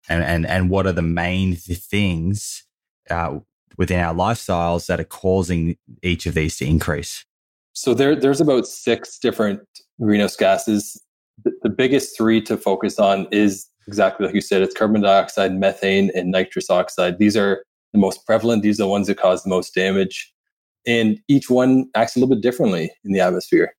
and, 0.09 0.25
and, 0.25 0.47
and 0.47 0.71
what 0.71 0.87
are 0.87 0.93
the 0.93 1.03
main 1.03 1.55
things 1.55 2.65
uh, 3.11 3.39
within 3.77 4.01
our 4.01 4.15
lifestyles 4.15 4.87
that 4.87 5.01
are 5.01 5.05
causing 5.05 5.77
each 6.03 6.27
of 6.27 6.35
these 6.35 6.57
to 6.59 6.67
increase. 6.67 7.25
So 7.73 7.95
there, 7.95 8.15
there's 8.15 8.41
about 8.41 8.67
six 8.67 9.19
different 9.19 9.61
greenhouse 10.01 10.37
gases. 10.37 11.01
The, 11.45 11.53
the 11.63 11.71
biggest 11.71 12.17
three 12.17 12.41
to 12.43 12.57
focus 12.57 12.99
on 12.99 13.27
is 13.33 13.69
exactly 13.87 14.27
like 14.27 14.35
you 14.35 14.41
said, 14.41 14.63
it's 14.63 14.75
carbon 14.75 15.03
dioxide, 15.03 15.55
methane, 15.55 16.11
and 16.15 16.31
nitrous 16.31 16.71
oxide. 16.71 17.19
These 17.19 17.37
are 17.37 17.65
the 17.93 17.99
most 17.99 18.25
prevalent. 18.27 18.63
These 18.63 18.79
are 18.81 18.85
the 18.85 18.89
ones 18.89 19.07
that 19.07 19.19
cause 19.19 19.43
the 19.43 19.51
most 19.51 19.75
damage. 19.75 20.33
And 20.87 21.21
each 21.29 21.49
one 21.49 21.87
acts 21.95 22.17
a 22.17 22.21
little 22.21 22.35
bit 22.35 22.43
differently 22.43 22.93
in 23.05 23.13
the 23.13 23.21
atmosphere. 23.21 23.75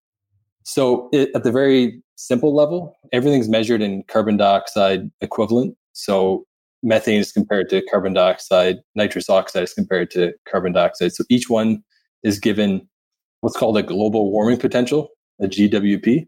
So 0.63 1.10
it, 1.12 1.29
at 1.36 1.43
the 1.43 1.51
very 1.51 2.01
simple 2.15 2.56
level, 2.56 2.95
everything's 3.12 3.49
measured 3.49 3.82
in 3.82 4.03
carbon 4.03 4.38
dioxide 4.38 5.12
equivalent. 5.21 5.75
So 5.93 6.45
methane 6.84 7.19
is 7.19 7.32
compared 7.32 7.69
to 7.69 7.82
carbon 7.89 8.13
dioxide, 8.13 8.78
nitrous 8.96 9.30
oxide 9.30 9.63
is 9.63 9.74
compared 9.74 10.12
to 10.12 10.34
carbon 10.50 10.74
dioxide. 10.74 11.13
So 11.13 11.24
each 11.30 11.50
one 11.50 11.84
is 12.24 12.39
given 12.39 12.88
what's 13.41 13.58
called 13.58 13.78
a 13.78 13.84
global 13.84 14.32
warming 14.32 14.60
potential, 14.60 15.10
a 15.41 15.48
GWP. 15.48 16.28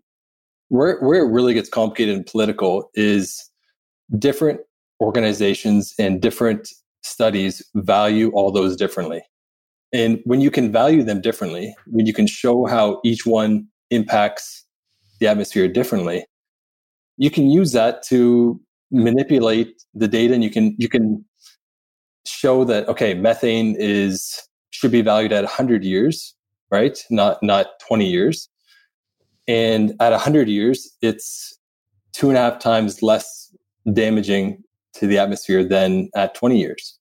Where, 0.70 1.00
where 1.00 1.24
it 1.24 1.32
really 1.32 1.54
gets 1.54 1.70
complicated 1.70 2.16
and 2.16 2.26
political 2.26 2.90
is 2.96 3.50
different 4.18 4.62
organizations 5.00 5.94
and 6.00 6.22
different 6.22 6.70
studies 7.04 7.62
value 7.76 8.32
all 8.32 8.52
those 8.52 8.76
differently. 8.76 9.22
And 9.94 10.20
when 10.26 10.42
you 10.42 10.50
can 10.50 10.72
value 10.72 11.04
them 11.04 11.22
differently, 11.22 11.76
when 11.88 12.06
you 12.06 12.14
can 12.14 12.28
show 12.28 12.66
how 12.66 13.00
each 13.06 13.26
one 13.26 13.68
impacts 13.92 14.66
the 15.20 15.28
atmosphere 15.28 15.68
differently, 15.68 16.26
you 17.18 17.30
can 17.30 17.50
use 17.50 17.72
that 17.74 18.04
to 18.08 18.60
manipulate 18.92 19.84
the 19.94 20.08
data 20.08 20.34
and 20.34 20.44
you 20.44 20.50
can 20.50 20.76
you 20.78 20.88
can 20.88 21.24
show 22.26 22.64
that 22.64 22.88
okay 22.88 23.14
methane 23.14 23.76
is 23.78 24.48
should 24.72 24.92
be 24.92 25.02
valued 25.02 25.32
at 25.32 25.44
100 25.44 25.84
years 25.84 26.36
right? 26.72 26.98
Not 27.10 27.42
not 27.42 27.68
20 27.88 28.06
years. 28.06 28.50
And 29.48 29.94
at 30.00 30.12
100 30.12 30.50
years, 30.50 30.90
it's 31.02 31.58
two 32.14 32.30
and 32.30 32.38
a 32.38 32.42
half 32.42 32.60
times 32.60 33.04
less 33.04 33.56
damaging 33.94 34.64
to 34.94 35.08
the 35.08 35.20
atmosphere 35.20 35.64
than 35.64 36.10
at 36.16 36.34
20 36.34 36.60
years. 36.60 36.98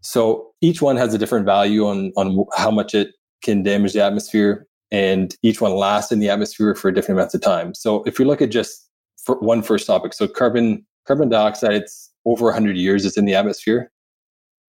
So 0.00 0.52
each 0.60 0.80
one 0.80 0.96
has 0.96 1.12
a 1.12 1.18
different 1.18 1.44
value 1.44 1.86
on, 1.86 2.12
on 2.16 2.44
how 2.56 2.70
much 2.70 2.94
it 2.94 3.08
can 3.42 3.62
damage 3.62 3.92
the 3.92 4.02
atmosphere, 4.02 4.66
and 4.90 5.34
each 5.42 5.60
one 5.60 5.72
lasts 5.72 6.12
in 6.12 6.20
the 6.20 6.30
atmosphere 6.30 6.74
for 6.74 6.90
different 6.90 7.18
amounts 7.18 7.34
of 7.34 7.42
time. 7.42 7.74
So 7.74 8.02
if 8.04 8.18
we 8.18 8.24
look 8.24 8.40
at 8.40 8.50
just 8.50 8.88
for 9.22 9.38
one 9.40 9.62
first 9.62 9.86
topic, 9.86 10.14
so 10.14 10.26
carbon 10.26 10.86
carbon 11.06 11.28
dioxide, 11.28 11.74
it's 11.74 12.10
over 12.24 12.46
100 12.46 12.76
years 12.76 13.04
it's 13.04 13.16
in 13.16 13.24
the 13.24 13.34
atmosphere. 13.34 13.90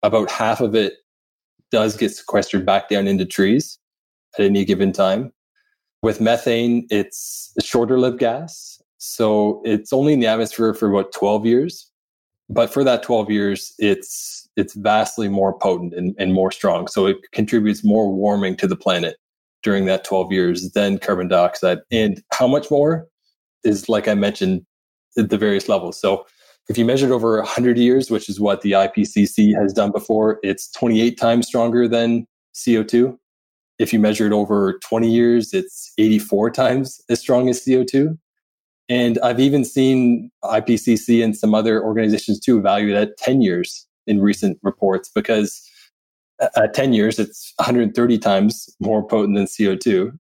About 0.04 0.30
half 0.30 0.62
of 0.62 0.76
it 0.76 0.94
does 1.72 1.98
get 1.98 2.14
sequestered 2.14 2.66
back 2.66 2.90
down 2.90 3.08
into 3.08 3.26
trees 3.26 3.80
at 4.38 4.46
any 4.46 4.66
given 4.66 4.92
time. 4.92 5.32
With 6.02 6.22
methane, 6.22 6.86
it's 6.90 7.52
a 7.58 7.64
shorter 7.64 8.00
lived 8.00 8.20
gas. 8.20 8.82
So 8.98 9.62
it's 9.66 9.92
only 9.92 10.14
in 10.14 10.20
the 10.20 10.28
atmosphere 10.28 10.74
for 10.74 10.90
about 10.90 11.12
12 11.14 11.46
years. 11.46 11.92
But 12.50 12.72
for 12.72 12.84
that 12.84 13.02
12 13.02 13.32
years, 13.32 13.74
it's 13.80 14.48
it's 14.56 14.76
vastly 14.76 15.28
more 15.28 15.58
potent 15.58 15.94
and, 15.96 16.16
and 16.20 16.34
more 16.34 16.52
strong. 16.52 16.88
So 16.88 17.08
it 17.08 17.18
contributes 17.34 17.84
more 17.84 18.14
warming 18.14 18.56
to 18.58 18.68
the 18.68 18.76
planet 18.76 19.18
during 19.64 19.86
that 19.86 20.04
12 20.04 20.32
years 20.32 20.72
than 20.72 21.00
carbon 21.00 21.28
dioxide. 21.28 21.80
And 21.92 22.24
how 22.32 22.48
much 22.48 22.70
more 22.70 23.08
is, 23.64 23.90
like 23.90 24.08
I 24.08 24.14
mentioned, 24.14 24.64
at 25.18 25.30
the 25.30 25.38
various 25.38 25.70
levels. 25.70 26.00
So 26.00 26.26
if 26.70 26.78
you 26.78 26.86
measured 26.86 27.12
over 27.12 27.38
100 27.38 27.78
years, 27.78 28.10
which 28.10 28.28
is 28.30 28.40
what 28.40 28.62
the 28.62 28.72
IPCC 28.72 29.54
has 29.60 29.74
done 29.74 29.92
before, 29.92 30.40
it's 30.44 30.72
28 30.72 31.18
times 31.18 31.48
stronger 31.48 31.88
than 31.88 32.26
CO2. 32.56 33.18
If 33.78 33.94
you 33.94 34.00
measure 34.00 34.26
it 34.26 34.34
over 34.34 34.80
20 34.80 35.12
years, 35.12 35.54
it's 35.54 35.92
84 35.98 36.50
times 36.52 37.02
as 37.10 37.20
strong 37.20 37.50
as 37.50 37.64
CO2. 37.64 38.18
And 38.88 39.20
I've 39.20 39.40
even 39.40 39.66
seen 39.66 40.32
IPCC 40.44 41.24
and 41.24 41.36
some 41.36 41.54
other 41.54 41.84
organizations 41.84 42.40
too 42.40 42.62
value 42.62 42.96
it 42.96 42.98
at 42.98 43.18
10 43.18 43.42
years 43.42 43.86
in 44.08 44.22
recent 44.22 44.58
reports 44.64 45.12
because 45.14 45.62
At 46.58 46.74
10 46.74 46.92
years, 46.94 47.18
it's 47.18 47.54
130 47.58 48.18
times 48.18 48.70
more 48.82 49.08
potent 49.08 49.38
than 49.38 49.46
CO2. 49.46 50.12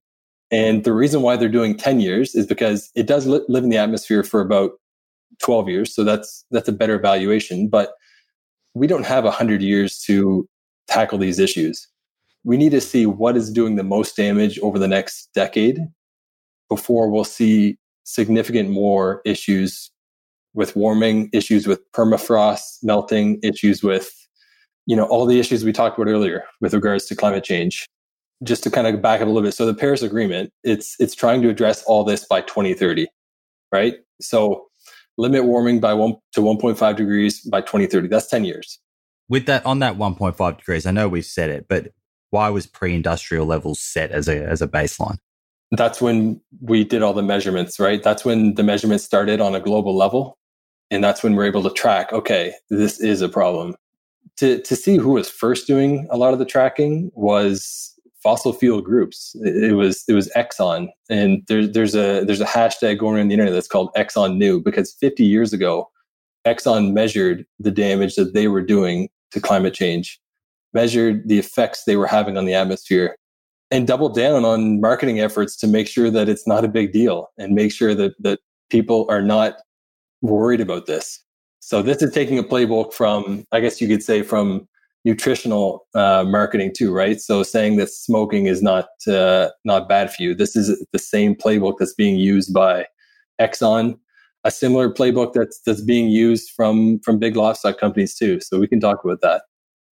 And 0.50 0.84
the 0.86 0.93
reason 0.93 1.22
why 1.22 1.36
they're 1.36 1.50
doing 1.50 1.76
10 1.76 2.00
years 2.00 2.36
is 2.36 2.48
because 2.48 2.89
it 2.96 3.06
does 3.06 3.28
li- 3.28 3.43
live 3.50 3.66
in 3.66 3.70
the 3.70 3.78
atmosphere 3.78 4.24
for 4.24 4.39
about 4.39 4.72
12 5.39 5.69
years. 5.69 5.95
So 5.95 6.03
that's, 6.03 6.45
that's 6.51 6.67
a 6.67 6.73
better 6.73 6.99
valuation. 6.99 7.67
But 7.67 7.93
we 8.73 8.88
don't 8.88 9.05
have 9.05 9.23
100 9.23 9.61
years 9.61 9.99
to 10.03 10.47
tackle 10.88 11.17
these 11.17 11.39
issues. 11.39 11.88
We 12.43 12.57
need 12.57 12.71
to 12.71 12.81
see 12.81 13.05
what 13.05 13.36
is 13.36 13.51
doing 13.51 13.75
the 13.75 13.83
most 13.83 14.15
damage 14.15 14.59
over 14.59 14.77
the 14.77 14.88
next 14.88 15.29
decade 15.33 15.79
before 16.69 17.09
we'll 17.09 17.23
see 17.23 17.77
significant 18.03 18.69
more 18.69 19.21
issues 19.25 19.91
with 20.53 20.75
warming, 20.75 21.29
issues 21.33 21.67
with 21.67 21.79
permafrost 21.91 22.77
melting, 22.83 23.39
issues 23.43 23.83
with 23.83 24.11
you 24.88 24.95
know 24.95 25.05
all 25.05 25.25
the 25.25 25.39
issues 25.39 25.65
we 25.65 25.73
talked 25.73 25.97
about 25.97 26.09
earlier 26.09 26.43
with 26.61 26.73
regards 26.73 27.05
to 27.07 27.15
climate 27.15 27.43
change. 27.43 27.86
Just 28.43 28.63
to 28.63 28.69
kind 28.69 28.86
of 28.86 29.01
back 29.01 29.21
up 29.21 29.27
a 29.27 29.29
little 29.29 29.41
bit, 29.41 29.53
so 29.53 29.65
the 29.65 29.73
Paris 29.73 30.01
Agreement 30.01 30.51
it's 30.63 30.95
it's 30.99 31.15
trying 31.15 31.41
to 31.41 31.49
address 31.49 31.83
all 31.83 32.03
this 32.03 32.25
by 32.25 32.41
2030, 32.41 33.07
right? 33.71 33.95
So 34.21 34.67
limit 35.18 35.45
warming 35.45 35.80
by 35.80 35.93
one 35.93 36.16
to 36.34 36.41
1.5 36.41 36.95
degrees 36.95 37.41
by 37.41 37.61
2030. 37.61 38.07
That's 38.07 38.28
10 38.28 38.45
years. 38.45 38.80
With 39.28 39.45
that 39.47 39.66
on 39.66 39.80
that 39.80 39.97
1.5 39.97 40.57
degrees, 40.57 40.86
I 40.86 40.91
know 40.91 41.07
we've 41.07 41.26
said 41.26 41.49
it, 41.49 41.68
but 41.68 41.91
why 42.30 42.49
was 42.49 42.68
pre-industrial 42.68 43.45
levels 43.45 43.80
set 43.80 44.11
as 44.11 44.28
a 44.28 44.43
as 44.43 44.61
a 44.61 44.68
baseline? 44.68 45.18
That's 45.72 46.01
when 46.01 46.41
we 46.61 46.84
did 46.84 47.01
all 47.01 47.13
the 47.13 47.24
measurements, 47.24 47.80
right? 47.80 48.03
That's 48.03 48.24
when 48.24 48.53
the 48.55 48.63
measurements 48.63 49.03
started 49.03 49.41
on 49.41 49.55
a 49.55 49.59
global 49.59 49.95
level. 49.95 50.38
And 50.91 51.03
that's 51.03 51.24
when 51.24 51.36
we're 51.36 51.45
able 51.45 51.63
to 51.63 51.72
track, 51.72 52.13
okay, 52.13 52.53
this 52.70 52.99
is 52.99 53.22
a 53.22 53.30
problem. 53.30 53.76
To 54.38 54.61
to 54.61 54.76
see 54.76 54.97
who 54.97 55.11
was 55.11 55.30
first 55.30 55.66
doing 55.66 56.07
a 56.11 56.18
lot 56.18 56.34
of 56.34 56.39
the 56.39 56.45
tracking 56.45 57.09
was 57.16 57.95
fossil 58.26 58.53
fuel 58.53 58.82
groups. 58.82 59.36
It, 59.43 59.76
was 59.76 60.03
it 60.07 60.13
was 60.13 60.30
Exxon, 60.36 60.88
and 61.11 61.43
there's 61.47 61.71
there's 61.71 61.95
a 61.95 62.26
there's 62.26 62.41
a 62.41 62.45
hashtag 62.45 62.97
going 62.97 63.15
around 63.15 63.28
the 63.28 63.36
internet 63.36 63.53
that's 63.53 63.67
called 63.67 63.93
Exxon 63.95 64.38
Knew 64.38 64.59
because 64.59 64.93
50 64.99 65.23
years 65.23 65.53
ago, 65.53 65.91
Exxon 66.45 66.91
measured 66.91 67.45
the 67.59 67.69
damage 67.69 68.15
that 68.15 68.34
they 68.34 68.47
were 68.47 68.63
doing 68.63 69.09
to 69.32 69.39
climate 69.39 69.76
change, 69.76 70.19
measured 70.73 71.30
the 71.30 71.38
effects 71.38 71.84
they 71.84 71.97
were 71.97 72.07
having 72.07 72.36
on 72.36 72.45
the 72.45 72.55
atmosphere, 72.55 73.15
and 73.69 73.86
doubled 73.86 74.15
down 74.15 74.43
on 74.43 74.82
marketing 74.82 75.19
efforts 75.19 75.55
to 75.57 75.67
make 75.67 75.88
sure 75.88 76.09
that 76.09 76.28
it's 76.28 76.47
not 76.47 76.65
a 76.65 76.67
big 76.67 76.91
deal 76.91 77.28
and 77.38 77.53
make 77.53 77.71
sure 77.71 77.93
that 77.93 78.15
that 78.19 78.39
people 78.71 79.05
are 79.07 79.21
not 79.21 79.57
worried 80.23 80.61
about 80.61 80.88
this. 80.88 81.21
So 81.59 81.84
this 81.84 82.01
is 82.01 82.11
taking 82.11 82.39
a 82.39 82.43
playbook 82.43 82.91
from, 82.91 83.45
I 83.51 83.59
guess 83.59 83.80
you 83.80 83.88
could 83.88 84.01
say, 84.01 84.23
from 84.23 84.67
nutritional 85.06 85.88
uh, 85.93 86.26
marketing 86.28 86.74
too, 86.76 86.91
right? 86.91 87.22
So 87.22 87.43
saying 87.43 87.78
that 87.78 87.89
smoking 87.89 88.47
is 88.47 88.62
not 88.62 88.88
uh, 89.08 89.49
not 89.64 89.88
bad 89.88 90.12
for 90.12 90.22
you. 90.22 90.36
This 90.36 90.56
is 90.56 90.84
the 90.91 90.99
same 90.99 91.36
playbook 91.36 91.76
that's 91.80 91.93
being 91.93 92.18
used 92.18 92.53
by 92.53 92.88
Exxon, 93.39 93.97
a 94.43 94.51
similar 94.51 94.91
playbook 94.91 95.34
that's 95.34 95.62
that's 95.66 95.82
being 95.82 96.10
used 96.10 96.49
from 96.49 96.99
from 96.99 97.20
big 97.20 97.36
livestock 97.36 97.78
companies 97.80 98.16
too. 98.16 98.41
So 98.41 98.60
we 98.60 98.68
can 98.68 98.80
talk 98.80 99.03
about 99.03 99.22
that. 99.22 99.43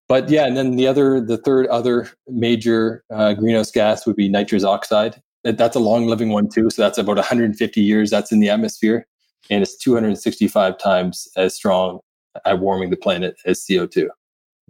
But 0.10 0.30
yeah, 0.30 0.46
and 0.46 0.58
then 0.58 0.76
the 0.76 0.88
other, 0.88 1.22
the 1.22 1.38
third 1.38 1.68
other 1.68 2.10
major 2.28 3.04
uh, 3.12 3.34
greenhouse 3.34 3.72
gas 3.72 4.06
would 4.06 4.18
be 4.18 4.28
nitrous 4.28 4.64
oxide. 4.64 5.22
That's 5.44 5.76
a 5.76 5.80
long 5.80 6.08
living 6.08 6.30
one 6.30 6.50
too. 6.50 6.70
So 6.70 6.82
that's 6.82 6.98
about 6.98 7.16
150 7.16 7.82
years 7.82 8.10
that's 8.10 8.32
in 8.32 8.40
the 8.40 8.50
atmosphere, 8.50 9.08
and 9.50 9.62
it's 9.64 9.78
265 9.78 10.78
times 10.78 11.28
as 11.38 11.56
strong 11.56 12.00
at 12.46 12.60
warming 12.60 12.90
the 12.90 12.98
planet 12.98 13.36
as 13.46 13.60
CO2. 13.66 14.10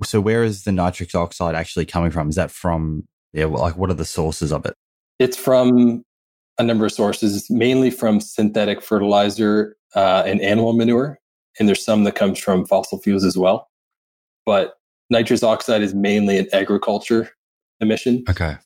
So 0.03 0.19
where 0.19 0.43
is 0.43 0.63
the 0.63 0.71
nitric 0.71 1.13
oxide 1.13 1.55
actually 1.55 1.85
coming 1.85 2.11
from? 2.11 2.29
Is 2.29 2.35
that 2.35 2.51
from 2.51 3.07
yeah? 3.31 3.45
Like 3.45 3.77
what 3.77 3.89
are 3.89 3.95
the 3.95 4.05
sources 4.05 4.51
of 4.51 4.65
it? 4.65 4.73
It's 5.19 5.37
from 5.37 6.03
a 6.57 6.63
number 6.63 6.85
of 6.85 6.91
sources, 6.91 7.49
mainly 7.49 7.91
from 7.91 8.19
synthetic 8.19 8.81
fertilizer 8.81 9.75
uh, 9.95 10.23
and 10.25 10.41
animal 10.41 10.73
manure, 10.73 11.19
and 11.59 11.67
there's 11.67 11.83
some 11.83 12.03
that 12.05 12.15
comes 12.15 12.39
from 12.39 12.65
fossil 12.65 12.99
fuels 12.99 13.23
as 13.23 13.37
well. 13.37 13.69
But 14.45 14.73
nitrous 15.09 15.43
oxide 15.43 15.81
is 15.81 15.93
mainly 15.93 16.37
an 16.37 16.47
agriculture 16.53 17.29
emission. 17.79 18.23
Okay. 18.29 18.57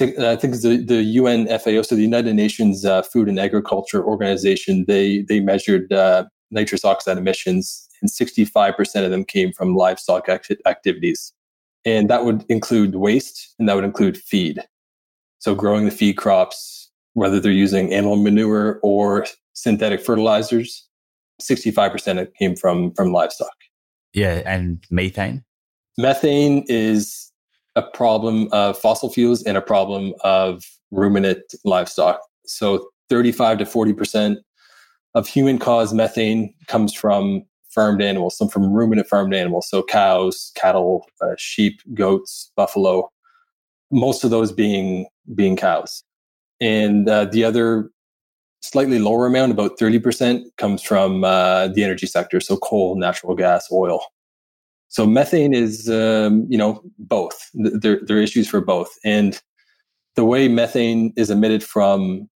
I 0.00 0.36
think 0.36 0.60
the 0.60 0.84
the 0.86 1.02
UN 1.02 1.46
FAO, 1.46 1.82
so 1.82 1.94
the 1.94 2.02
United 2.02 2.34
Nations 2.34 2.84
uh, 2.84 3.02
Food 3.02 3.28
and 3.28 3.40
Agriculture 3.40 4.04
Organization, 4.04 4.84
they 4.86 5.22
they 5.22 5.40
measured 5.40 5.90
uh, 5.92 6.26
nitrous 6.50 6.84
oxide 6.84 7.18
emissions, 7.18 7.88
and 8.00 8.10
65 8.10 8.76
percent 8.76 9.04
of 9.04 9.10
them 9.10 9.24
came 9.24 9.52
from 9.52 9.74
livestock 9.74 10.28
act- 10.28 10.52
activities, 10.66 11.32
and 11.84 12.08
that 12.10 12.24
would 12.24 12.44
include 12.48 12.94
waste, 12.94 13.54
and 13.58 13.68
that 13.68 13.74
would 13.74 13.84
include 13.84 14.16
feed. 14.16 14.62
So 15.38 15.54
growing 15.54 15.84
the 15.84 15.90
feed 15.90 16.14
crops, 16.14 16.90
whether 17.14 17.40
they're 17.40 17.52
using 17.52 17.92
animal 17.92 18.16
manure 18.16 18.80
or 18.82 19.26
synthetic 19.52 20.00
fertilizers, 20.04 20.86
65 21.40 21.92
percent 21.92 22.34
came 22.38 22.56
from 22.56 22.92
from 22.94 23.12
livestock. 23.12 23.54
Yeah, 24.14 24.42
and 24.46 24.82
methane. 24.90 25.44
Methane 25.98 26.64
is 26.68 27.32
a 27.76 27.82
problem 27.82 28.48
of 28.52 28.78
fossil 28.78 29.10
fuels 29.10 29.42
and 29.42 29.56
a 29.56 29.62
problem 29.62 30.14
of 30.24 30.64
ruminant 30.90 31.42
livestock. 31.64 32.20
So 32.46 32.88
35 33.10 33.58
to 33.58 33.64
40% 33.64 34.36
of 35.14 35.26
human 35.26 35.58
caused 35.58 35.94
methane 35.94 36.54
comes 36.66 36.94
from 36.94 37.44
farmed 37.70 38.02
animals, 38.02 38.36
some 38.36 38.48
from 38.48 38.72
ruminant 38.72 39.08
farmed 39.08 39.34
animals. 39.34 39.68
So 39.68 39.82
cows, 39.82 40.52
cattle, 40.54 41.06
uh, 41.20 41.34
sheep, 41.36 41.80
goats, 41.94 42.50
buffalo, 42.56 43.10
most 43.90 44.24
of 44.24 44.30
those 44.30 44.52
being, 44.52 45.06
being 45.34 45.56
cows. 45.56 46.02
And 46.60 47.08
uh, 47.08 47.26
the 47.26 47.44
other 47.44 47.90
slightly 48.60 48.98
lower 48.98 49.26
amount, 49.26 49.52
about 49.52 49.78
30%, 49.78 50.44
comes 50.56 50.82
from 50.82 51.24
uh, 51.24 51.68
the 51.68 51.84
energy 51.84 52.06
sector. 52.06 52.40
So 52.40 52.56
coal, 52.56 52.96
natural 52.96 53.34
gas, 53.34 53.68
oil. 53.70 54.00
So 54.88 55.06
methane 55.06 55.54
is, 55.54 55.88
um, 55.88 56.46
you 56.48 56.58
know, 56.58 56.82
both. 56.98 57.50
There, 57.54 58.00
there 58.02 58.16
are 58.16 58.22
issues 58.22 58.48
for 58.48 58.60
both. 58.60 58.90
And 59.04 59.40
the 60.16 60.24
way 60.24 60.48
methane 60.48 61.12
is 61.16 61.30
emitted 61.30 61.62
from 61.62 62.28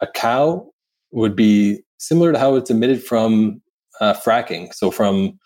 a 0.00 0.06
cow 0.06 0.70
would 1.10 1.34
be 1.34 1.82
similar 1.98 2.32
to 2.32 2.38
how 2.38 2.56
it's 2.56 2.70
emitted 2.70 3.02
from 3.02 3.60
uh, 4.00 4.14
fracking. 4.14 4.72
So 4.74 4.90
from 4.90 5.38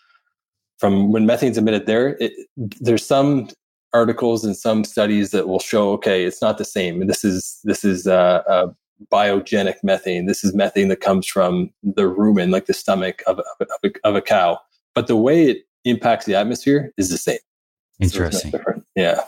from 0.79 1.11
when 1.11 1.25
methane's 1.25 1.57
emitted 1.57 1.85
there, 1.85 2.17
it, 2.19 2.33
there's 2.57 3.05
some 3.05 3.49
articles 3.93 4.43
and 4.43 4.57
some 4.57 4.83
studies 4.83 5.31
that 5.31 5.47
will 5.47 5.59
show, 5.59 5.91
okay, 5.91 6.23
it's 6.25 6.41
not 6.41 6.57
the 6.57 6.65
same. 6.65 7.05
This 7.07 7.23
is 7.23 7.59
this 7.63 7.83
is 7.83 8.07
uh, 8.07 8.41
uh, 8.47 8.67
biogenic 9.11 9.75
methane. 9.83 10.25
This 10.25 10.43
is 10.43 10.53
methane 10.55 10.87
that 10.87 11.01
comes 11.01 11.27
from 11.27 11.71
the 11.83 12.03
rumen, 12.03 12.51
like 12.51 12.65
the 12.65 12.73
stomach 12.73 13.21
of, 13.27 13.39
of, 13.39 13.45
of, 13.61 13.67
a, 13.83 14.07
of 14.07 14.15
a 14.15 14.21
cow. 14.21 14.59
But 14.95 15.07
the 15.07 15.15
way 15.15 15.49
it 15.49 15.57
impacts 15.85 16.25
the 16.25 16.35
atmosphere 16.35 16.91
is 16.97 17.09
the 17.09 17.17
same. 17.17 17.39
Interesting. 17.99 18.51
So 18.51 18.83
yeah. 18.95 19.21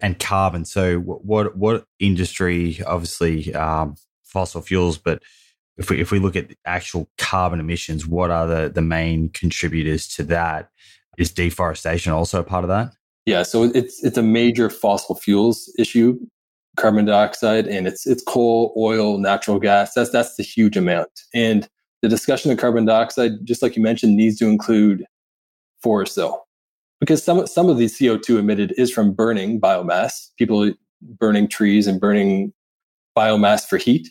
And 0.00 0.18
carbon. 0.18 0.64
So 0.64 0.98
what 0.98 1.56
what 1.56 1.86
industry? 1.98 2.80
Obviously, 2.86 3.54
um, 3.54 3.96
fossil 4.22 4.60
fuels, 4.60 4.98
but 4.98 5.22
if 5.76 5.90
we 5.90 6.00
if 6.00 6.10
we 6.10 6.18
look 6.18 6.36
at 6.36 6.52
actual 6.64 7.08
carbon 7.18 7.60
emissions, 7.60 8.06
what 8.06 8.30
are 8.30 8.46
the 8.46 8.70
the 8.70 8.82
main 8.82 9.28
contributors 9.30 10.06
to 10.08 10.22
that? 10.24 10.70
Is 11.18 11.30
deforestation 11.30 12.12
also 12.12 12.42
part 12.42 12.64
of 12.64 12.68
that? 12.68 12.92
Yeah, 13.26 13.42
so 13.42 13.64
it's 13.64 14.02
it's 14.04 14.18
a 14.18 14.22
major 14.22 14.68
fossil 14.68 15.14
fuels 15.14 15.72
issue, 15.78 16.18
carbon 16.76 17.04
dioxide, 17.04 17.66
and 17.66 17.86
it's 17.86 18.06
it's 18.06 18.22
coal, 18.22 18.74
oil, 18.76 19.18
natural 19.18 19.58
gas. 19.58 19.94
That's 19.94 20.10
that's 20.10 20.36
the 20.36 20.42
huge 20.42 20.76
amount. 20.76 21.10
And 21.32 21.68
the 22.02 22.08
discussion 22.08 22.50
of 22.50 22.58
carbon 22.58 22.84
dioxide, 22.84 23.32
just 23.44 23.62
like 23.62 23.76
you 23.76 23.82
mentioned, 23.82 24.16
needs 24.16 24.38
to 24.38 24.46
include 24.46 25.04
forest 25.82 26.16
though 26.16 26.44
because 27.00 27.22
some 27.22 27.46
some 27.46 27.68
of 27.68 27.76
the 27.76 27.86
CO2 27.86 28.38
emitted 28.38 28.72
is 28.78 28.90
from 28.90 29.12
burning 29.12 29.60
biomass, 29.60 30.30
people 30.38 30.72
burning 31.02 31.48
trees 31.48 31.86
and 31.86 32.00
burning 32.00 32.52
biomass 33.16 33.66
for 33.66 33.76
heat. 33.76 34.08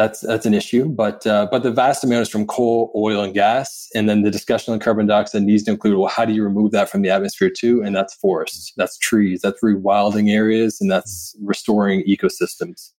That's 0.00 0.20
that's 0.20 0.46
an 0.46 0.54
issue, 0.54 0.86
but 0.86 1.26
uh, 1.26 1.46
but 1.50 1.62
the 1.62 1.70
vast 1.70 2.02
amount 2.02 2.22
is 2.22 2.30
from 2.30 2.46
coal, 2.46 2.90
oil, 2.96 3.22
and 3.22 3.34
gas. 3.34 3.86
And 3.94 4.08
then 4.08 4.22
the 4.22 4.30
discussion 4.30 4.72
on 4.72 4.80
carbon 4.80 5.06
dioxide 5.06 5.42
needs 5.42 5.64
to 5.64 5.72
include 5.72 5.98
well, 5.98 6.08
how 6.08 6.24
do 6.24 6.32
you 6.32 6.42
remove 6.42 6.70
that 6.70 6.88
from 6.88 7.02
the 7.02 7.10
atmosphere 7.10 7.50
too? 7.50 7.82
And 7.82 7.94
that's 7.94 8.14
forests, 8.14 8.72
that's 8.78 8.96
trees, 8.96 9.42
that's 9.42 9.62
rewilding 9.62 10.30
areas, 10.30 10.80
and 10.80 10.90
that's 10.90 11.36
restoring 11.42 12.02
ecosystems. 12.08 12.92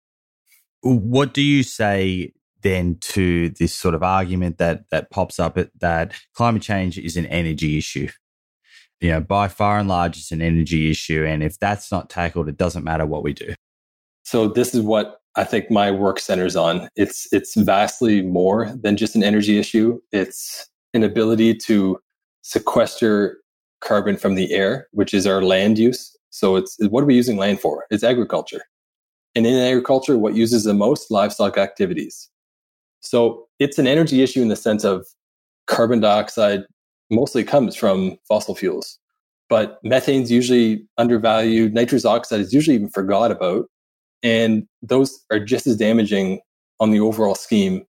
What 0.84 1.34
do 1.34 1.41
you 1.41 1.64
say 1.64 2.34
then 2.62 2.97
to 3.02 3.49
this 3.49 3.74
sort 3.74 3.95
of 3.95 4.04
argument 4.04 4.60
that 4.60 4.88
that 4.91 5.10
pops 5.10 5.39
up 5.39 5.58
that 5.80 6.14
climate 6.36 6.62
change 6.62 6.99
is 6.99 7.18
an 7.18 7.26
energy 7.26 7.80
issue. 7.80 8.10
You 8.99 9.14
know, 9.14 9.22
by 9.22 9.47
far 9.47 9.80
and 9.80 9.89
large, 9.89 10.20
it's 10.20 10.32
an 10.32 10.43
energy 10.43 10.91
issue, 10.91 11.26
and 11.26 11.41
if 11.41 11.58
that's 11.58 11.91
not 11.91 12.12
tackled, 12.12 12.47
it 12.47 12.58
doesn't 12.58 12.84
matter 12.84 13.08
what 13.08 13.24
we 13.24 13.34
do. 13.34 13.56
So 14.24 14.47
this 14.47 14.76
is 14.76 14.82
what 14.82 15.20
I 15.36 15.43
think 15.43 15.71
my 15.71 15.91
work 15.91 16.19
centers 16.19 16.55
on. 16.55 16.89
It's 16.95 17.27
it's 17.32 17.55
vastly 17.55 18.21
more 18.21 18.73
than 18.82 18.97
just 18.97 19.15
an 19.15 19.23
energy 19.23 19.57
issue. 19.57 19.99
It's 20.11 20.69
an 20.93 21.03
ability 21.03 21.55
to 21.55 21.99
sequester 22.41 23.38
carbon 23.82 24.17
from 24.17 24.36
the 24.36 24.51
air, 24.53 24.88
which 24.91 25.13
is 25.13 25.25
our 25.25 25.41
land 25.41 25.77
use. 25.77 26.15
So 26.29 26.55
it's 26.55 26.77
what 26.89 27.03
are 27.03 27.07
we 27.07 27.15
using 27.15 27.38
land 27.38 27.59
for? 27.59 27.86
It's 27.89 28.03
agriculture. 28.03 28.63
And 29.36 29.45
in 29.47 29.55
agriculture, 29.55 30.17
what 30.17 30.36
uses 30.36 30.65
the 30.65 30.73
most? 30.73 31.09
Livestock 31.09 31.57
activities. 31.57 32.29
So 32.99 33.47
it's 33.59 33.79
an 33.79 33.88
energy 33.88 34.21
issue 34.21 34.41
in 34.41 34.49
the 34.49 34.55
sense 34.55 34.84
of 34.84 35.05
carbon 35.67 36.01
dioxide 36.01 36.63
mostly 37.09 37.43
comes 37.43 37.75
from 37.75 38.17
fossil 38.27 38.55
fuels. 38.55 38.99
But 39.49 39.79
methane's 39.84 40.32
usually 40.32 40.86
undervalued, 40.97 41.73
nitrous 41.73 42.05
oxide 42.05 42.39
is 42.39 42.53
usually 42.53 42.75
even 42.75 42.89
forgot 42.89 43.32
about. 43.32 43.65
And 44.24 44.67
those 44.82 45.24
are 45.32 45.39
just 45.39 45.67
as 45.67 45.78
damaging 45.78 46.41
on 46.80 46.91
the 46.91 46.99
overall 46.99 47.36
scheme, 47.36 47.86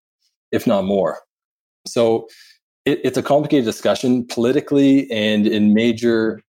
if 0.50 0.66
not 0.66 0.84
more. 0.84 1.18
So 1.86 2.28
it, 2.84 3.00
it's 3.04 3.18
a 3.18 3.22
complicated 3.22 3.64
discussion 3.64 4.26
politically 4.26 5.10
and 5.10 5.46
in 5.46 5.74
major 5.74 6.40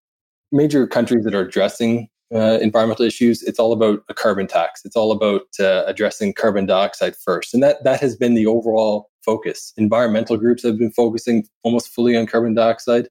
major 0.51 0.85
countries 0.85 1.23
that 1.25 1.33
are 1.33 1.41
addressing 1.41 2.07
uh, 2.33 2.57
environmental 2.61 3.05
issues, 3.05 3.43
it's 3.43 3.59
all 3.59 3.73
about 3.73 4.03
a 4.09 4.13
carbon 4.13 4.47
tax. 4.47 4.81
It's 4.85 4.95
all 4.95 5.11
about 5.11 5.43
uh, 5.59 5.83
addressing 5.85 6.33
carbon 6.33 6.65
dioxide 6.65 7.15
first, 7.15 7.53
and 7.53 7.61
that 7.61 7.83
that 7.83 7.99
has 7.99 8.15
been 8.15 8.33
the 8.33 8.47
overall 8.47 9.09
focus. 9.23 9.73
Environmental 9.77 10.37
groups 10.37 10.63
have 10.63 10.77
been 10.77 10.91
focusing 10.91 11.45
almost 11.63 11.89
fully 11.89 12.17
on 12.17 12.25
carbon 12.25 12.55
dioxide. 12.55 13.07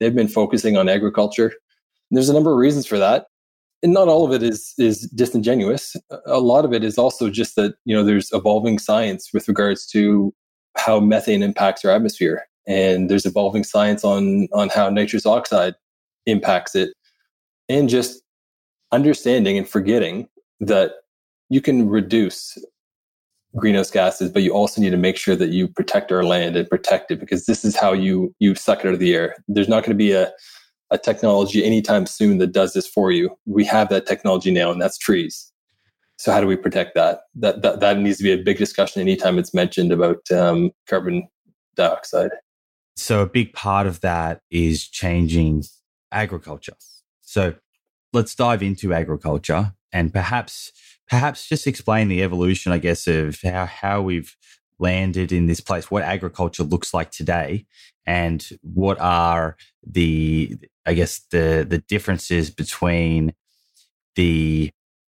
They've 0.00 0.14
been 0.14 0.28
focusing 0.28 0.76
on 0.76 0.88
agriculture. 0.88 1.52
There's 2.10 2.28
a 2.28 2.34
number 2.34 2.52
of 2.52 2.58
reasons 2.58 2.86
for 2.86 2.98
that, 2.98 3.26
and 3.84 3.92
not 3.92 4.08
all 4.08 4.24
of 4.24 4.32
it 4.32 4.42
is 4.42 4.72
is 4.78 5.02
disingenuous. 5.10 5.94
A 6.26 6.40
lot 6.40 6.64
of 6.64 6.72
it 6.72 6.82
is 6.82 6.96
also 6.98 7.30
just 7.30 7.54
that 7.56 7.74
you 7.84 7.94
know 7.94 8.02
there's 8.02 8.32
evolving 8.32 8.78
science 8.78 9.30
with 9.32 9.46
regards 9.46 9.86
to 9.88 10.34
how 10.76 10.98
methane 10.98 11.42
impacts 11.42 11.84
our 11.84 11.92
atmosphere, 11.92 12.46
and 12.66 13.10
there's 13.10 13.26
evolving 13.26 13.62
science 13.62 14.02
on 14.02 14.48
on 14.52 14.70
how 14.70 14.88
nitrous 14.88 15.26
oxide 15.26 15.74
impacts 16.24 16.74
it, 16.74 16.94
and 17.68 17.90
just 17.90 18.22
understanding 18.90 19.58
and 19.58 19.68
forgetting 19.68 20.28
that 20.60 20.92
you 21.50 21.60
can 21.60 21.88
reduce 21.88 22.56
greenhouse 23.56 23.90
gases, 23.90 24.30
but 24.30 24.42
you 24.42 24.52
also 24.52 24.80
need 24.80 24.90
to 24.90 24.96
make 24.96 25.16
sure 25.16 25.36
that 25.36 25.50
you 25.50 25.68
protect 25.68 26.10
our 26.10 26.24
land 26.24 26.56
and 26.56 26.68
protect 26.68 27.10
it 27.10 27.20
because 27.20 27.44
this 27.44 27.64
is 27.64 27.76
how 27.76 27.92
you 27.92 28.34
you 28.38 28.54
suck 28.54 28.80
it 28.80 28.88
out 28.88 28.94
of 28.94 28.98
the 28.98 29.14
air. 29.14 29.36
There's 29.46 29.68
not 29.68 29.82
going 29.82 29.90
to 29.92 30.04
be 30.04 30.12
a 30.12 30.32
a 30.90 30.98
technology 30.98 31.64
anytime 31.64 32.06
soon 32.06 32.38
that 32.38 32.52
does 32.52 32.72
this 32.72 32.86
for 32.86 33.10
you. 33.10 33.36
We 33.46 33.64
have 33.64 33.88
that 33.88 34.06
technology 34.06 34.50
now, 34.50 34.70
and 34.70 34.80
that's 34.80 34.98
trees. 34.98 35.50
So 36.16 36.32
how 36.32 36.40
do 36.40 36.46
we 36.46 36.56
protect 36.56 36.94
that? 36.94 37.22
That 37.34 37.62
that, 37.62 37.80
that 37.80 37.98
needs 37.98 38.18
to 38.18 38.24
be 38.24 38.32
a 38.32 38.42
big 38.42 38.58
discussion 38.58 39.00
anytime 39.00 39.38
it's 39.38 39.54
mentioned 39.54 39.92
about 39.92 40.30
um, 40.30 40.70
carbon 40.88 41.28
dioxide. 41.74 42.30
So 42.96 43.20
a 43.22 43.26
big 43.26 43.52
part 43.52 43.86
of 43.86 44.00
that 44.02 44.40
is 44.50 44.86
changing 44.86 45.64
agriculture. 46.12 46.74
So 47.22 47.54
let's 48.12 48.34
dive 48.34 48.62
into 48.62 48.94
agriculture 48.94 49.74
and 49.92 50.12
perhaps 50.12 50.72
perhaps 51.08 51.48
just 51.48 51.66
explain 51.66 52.08
the 52.08 52.22
evolution, 52.22 52.72
I 52.72 52.78
guess, 52.78 53.06
of 53.06 53.40
how, 53.42 53.66
how 53.66 54.02
we've 54.02 54.36
landed 54.78 55.32
in 55.32 55.46
this 55.46 55.60
place, 55.60 55.90
what 55.90 56.02
agriculture 56.02 56.62
looks 56.62 56.94
like 56.94 57.10
today, 57.10 57.66
and 58.06 58.46
what 58.62 58.98
are 59.00 59.56
the 59.86 60.56
I 60.86 60.94
guess 60.94 61.20
the 61.30 61.66
the 61.68 61.78
differences 61.78 62.50
between 62.50 63.34
the 64.16 64.70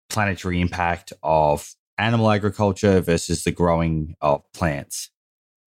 planetary 0.09 0.59
impact 0.59 1.13
of 1.23 1.73
animal 1.97 2.31
agriculture 2.31 3.01
versus 3.01 3.43
the 3.43 3.51
growing 3.51 4.15
of 4.21 4.41
plants. 4.53 5.09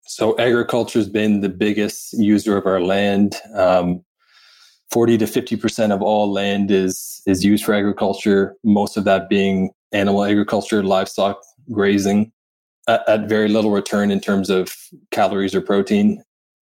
So 0.07 0.39
agriculture 0.39 0.99
has 0.99 1.09
been 1.09 1.41
the 1.41 1.49
biggest 1.49 2.12
user 2.14 2.57
of 2.57 2.66
our 2.66 2.81
land. 2.81 3.37
Um, 3.55 4.05
40 4.91 5.19
to 5.19 5.25
50% 5.27 5.93
of 5.93 6.01
all 6.01 6.33
land 6.33 6.71
is 6.71 7.21
is 7.27 7.45
used 7.45 7.64
for 7.64 7.75
agriculture 7.75 8.57
most 8.64 8.97
of 8.97 9.05
that 9.05 9.29
being 9.29 9.71
animal 9.93 10.25
agriculture 10.25 10.83
livestock 10.83 11.43
grazing 11.71 12.33
at, 12.89 13.07
at, 13.07 13.29
very 13.29 13.49
little 13.49 13.71
return 13.71 14.11
in 14.11 14.19
terms 14.19 14.49
of 14.49 14.75
calories 15.11 15.55
or 15.55 15.61
protein 15.61 16.23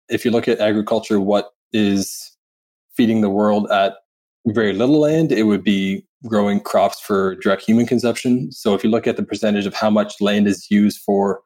if 0.09 0.25
you 0.25 0.31
look 0.31 0.47
at 0.47 0.59
agriculture 0.59 1.19
what 1.19 1.51
is 1.71 2.35
feeding 2.95 3.21
the 3.21 3.29
world 3.29 3.69
at 3.71 3.95
very 4.47 4.73
little 4.73 4.99
land 4.99 5.31
it 5.31 5.43
would 5.43 5.63
be 5.63 6.05
growing 6.25 6.59
crops 6.59 6.99
for 6.99 7.35
direct 7.35 7.63
human 7.63 7.85
consumption 7.85 8.51
so 8.51 8.73
if 8.73 8.83
you 8.83 8.89
look 8.89 9.07
at 9.07 9.17
the 9.17 9.23
percentage 9.23 9.65
of 9.65 9.73
how 9.73 9.89
much 9.89 10.19
land 10.21 10.47
is 10.47 10.69
used 10.69 10.99
for 11.01 11.41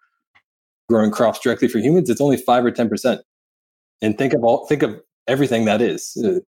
growing 0.89 1.12
crops 1.12 1.39
directly 1.39 1.68
for 1.68 1.80
humans 1.80 2.10
it's 2.10 2.22
only 2.22 2.38
5 2.38 2.66
or 2.66 2.72
10% 2.72 3.20
and 4.01 4.18
think 4.18 4.34
of 4.34 4.43
all 4.43 4.66
think 4.68 4.84
of 4.84 4.99
everything 5.28 5.66
that 5.66 5.82
is 5.82 6.18
uh, 6.26 6.39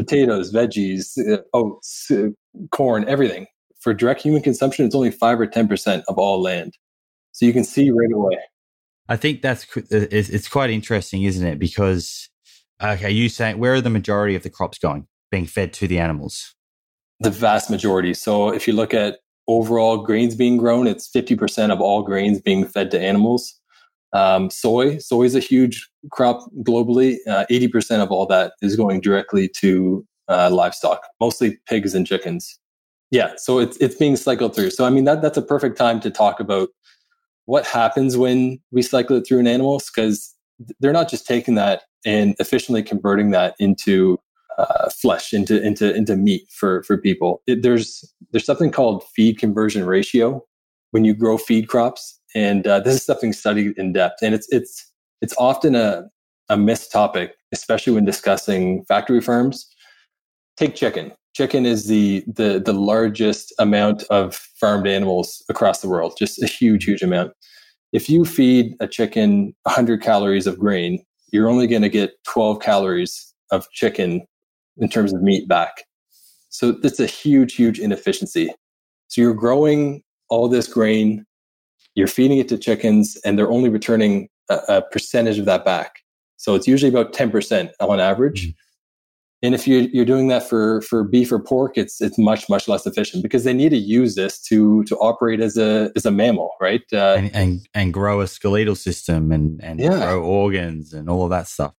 potatoes, 0.00 0.52
veggies, 0.52 1.18
uh, 1.30 1.42
oats, 1.52 2.10
uh, 2.10 2.28
corn, 2.72 3.06
everything. 3.06 3.46
For 3.80 3.92
direct 3.92 4.22
human 4.22 4.42
consumption, 4.42 4.86
it's 4.86 4.94
only 4.94 5.10
five 5.10 5.38
or 5.38 5.46
10% 5.46 6.02
of 6.08 6.18
all 6.18 6.40
land. 6.40 6.76
So 7.32 7.46
you 7.46 7.52
can 7.52 7.64
see 7.64 7.90
right 7.90 8.12
away. 8.12 8.38
I 9.10 9.16
think 9.16 9.42
that's 9.42 9.66
uh, 9.76 9.82
it's 9.90 10.48
quite 10.48 10.70
interesting, 10.70 11.24
isn't 11.24 11.44
it? 11.44 11.58
Because 11.58 12.28
okay, 12.82 13.10
you 13.10 13.28
saying 13.28 13.58
where 13.58 13.74
are 13.74 13.80
the 13.80 13.90
majority 13.90 14.36
of 14.36 14.44
the 14.44 14.50
crops 14.50 14.78
going 14.78 15.08
being 15.32 15.46
fed 15.46 15.72
to 15.74 15.88
the 15.88 15.98
animals? 15.98 16.54
The 17.18 17.30
vast 17.30 17.70
majority. 17.70 18.14
So 18.14 18.50
if 18.50 18.68
you 18.68 18.72
look 18.72 18.94
at 18.94 19.18
overall 19.48 19.98
grains 19.98 20.36
being 20.36 20.56
grown, 20.56 20.86
it's 20.86 21.10
50% 21.10 21.72
of 21.72 21.80
all 21.80 22.02
grains 22.02 22.40
being 22.40 22.64
fed 22.64 22.90
to 22.92 23.00
animals. 23.00 23.60
Um, 24.12 24.48
soy, 24.48 24.98
soy 24.98 25.24
is 25.24 25.34
a 25.34 25.40
huge 25.40 25.88
crop 26.12 26.40
globally. 26.62 27.16
Uh, 27.26 27.44
80% 27.50 28.02
of 28.02 28.10
all 28.10 28.26
that 28.26 28.52
is 28.62 28.76
going 28.76 29.00
directly 29.00 29.48
to 29.56 30.06
uh, 30.28 30.50
livestock, 30.50 31.06
mostly 31.20 31.58
pigs 31.66 31.94
and 31.94 32.06
chickens. 32.06 32.58
Yeah, 33.10 33.32
so 33.36 33.58
it's 33.58 33.76
it's 33.78 33.96
being 33.96 34.14
cycled 34.14 34.54
through. 34.54 34.70
So 34.70 34.84
I 34.84 34.90
mean 34.90 35.02
that 35.04 35.20
that's 35.20 35.36
a 35.36 35.42
perfect 35.42 35.76
time 35.76 35.98
to 36.00 36.12
talk 36.12 36.38
about 36.38 36.68
what 37.46 37.66
happens 37.66 38.16
when 38.16 38.60
we 38.70 38.82
cycle 38.82 39.16
it 39.16 39.26
through 39.26 39.38
in 39.38 39.46
animals 39.46 39.90
because 39.90 40.34
they're 40.78 40.92
not 40.92 41.08
just 41.08 41.26
taking 41.26 41.54
that 41.54 41.82
and 42.04 42.34
efficiently 42.38 42.82
converting 42.82 43.30
that 43.30 43.54
into 43.58 44.18
uh, 44.58 44.90
flesh 44.90 45.32
into 45.32 45.62
into 45.62 45.94
into 45.94 46.16
meat 46.16 46.42
for 46.50 46.82
for 46.82 46.98
people. 46.98 47.42
It, 47.46 47.62
there's 47.62 48.04
there's 48.30 48.44
something 48.44 48.70
called 48.70 49.04
feed 49.14 49.38
conversion 49.38 49.84
ratio 49.84 50.44
when 50.90 51.04
you 51.04 51.14
grow 51.14 51.38
feed 51.38 51.68
crops 51.68 52.20
and 52.34 52.66
uh, 52.66 52.80
this 52.80 52.94
is 52.94 53.04
something 53.04 53.32
studied 53.32 53.76
in 53.78 53.92
depth 53.92 54.22
and 54.22 54.34
it's 54.34 54.46
it's 54.50 54.90
it's 55.20 55.34
often 55.38 55.74
a, 55.74 56.04
a 56.48 56.56
missed 56.56 56.92
topic 56.92 57.34
especially 57.52 57.92
when 57.92 58.04
discussing 58.04 58.84
factory 58.86 59.20
farms 59.20 59.68
take 60.56 60.74
chicken 60.74 61.12
chicken 61.34 61.66
is 61.66 61.86
the 61.86 62.24
the 62.26 62.60
the 62.64 62.72
largest 62.72 63.52
amount 63.58 64.02
of 64.10 64.34
farmed 64.34 64.86
animals 64.86 65.44
across 65.48 65.80
the 65.80 65.88
world 65.88 66.14
just 66.18 66.42
a 66.42 66.46
huge 66.46 66.84
huge 66.84 67.02
amount 67.02 67.32
if 67.92 68.08
you 68.08 68.24
feed 68.24 68.74
a 68.80 68.86
chicken 68.86 69.54
100 69.62 70.02
calories 70.02 70.46
of 70.46 70.58
grain 70.58 71.02
you're 71.32 71.48
only 71.48 71.66
going 71.66 71.82
to 71.82 71.88
get 71.88 72.12
12 72.24 72.60
calories 72.60 73.34
of 73.50 73.68
chicken 73.70 74.22
in 74.78 74.88
terms 74.88 75.12
of 75.12 75.22
meat 75.22 75.46
back 75.48 75.84
so 76.48 76.76
it's 76.82 77.00
a 77.00 77.06
huge 77.06 77.54
huge 77.54 77.78
inefficiency 77.78 78.52
so 79.08 79.20
you're 79.20 79.34
growing 79.34 80.02
all 80.28 80.48
this 80.48 80.66
grain 80.66 81.24
you're 81.94 82.06
feeding 82.06 82.38
it 82.38 82.48
to 82.48 82.58
chickens 82.58 83.16
and 83.24 83.38
they're 83.38 83.50
only 83.50 83.68
returning 83.68 84.28
a, 84.48 84.60
a 84.68 84.82
percentage 84.82 85.38
of 85.38 85.46
that 85.46 85.64
back. 85.64 86.00
So 86.36 86.54
it's 86.54 86.66
usually 86.66 86.90
about 86.90 87.12
10% 87.12 87.70
on 87.80 88.00
average. 88.00 88.48
Mm-hmm. 88.48 88.50
And 89.42 89.54
if 89.54 89.66
you're, 89.66 89.82
you're 89.82 90.04
doing 90.04 90.28
that 90.28 90.46
for, 90.46 90.82
for 90.82 91.02
beef 91.02 91.32
or 91.32 91.38
pork, 91.38 91.78
it's 91.78 92.02
it's 92.02 92.18
much 92.18 92.48
much 92.50 92.68
less 92.68 92.86
efficient 92.86 93.22
because 93.22 93.44
they 93.44 93.54
need 93.54 93.70
to 93.70 93.78
use 93.78 94.14
this 94.14 94.38
to 94.42 94.84
to 94.84 94.96
operate 94.96 95.40
as 95.40 95.56
a 95.56 95.90
as 95.96 96.04
a 96.04 96.10
mammal, 96.10 96.54
right? 96.60 96.82
Uh, 96.92 97.14
and, 97.16 97.34
and, 97.34 97.68
and 97.72 97.94
grow 97.94 98.20
a 98.20 98.26
skeletal 98.26 98.74
system 98.74 99.32
and 99.32 99.62
and 99.62 99.80
yeah. 99.80 99.96
grow 99.96 100.22
organs 100.22 100.92
and 100.92 101.08
all 101.08 101.24
of 101.24 101.30
that 101.30 101.48
stuff. 101.48 101.72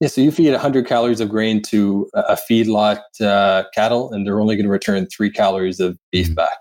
Yeah, 0.00 0.08
so 0.08 0.20
you 0.20 0.32
feed 0.32 0.50
100 0.50 0.86
calories 0.86 1.20
of 1.20 1.28
grain 1.28 1.62
to 1.62 2.10
a 2.14 2.36
feedlot 2.36 3.02
uh, 3.20 3.64
cattle, 3.72 4.12
and 4.12 4.26
they're 4.26 4.40
only 4.40 4.56
going 4.56 4.66
to 4.66 4.70
return 4.70 5.06
three 5.06 5.30
calories 5.30 5.78
of 5.78 5.96
beef 6.10 6.26
mm-hmm. 6.26 6.34
back. 6.34 6.58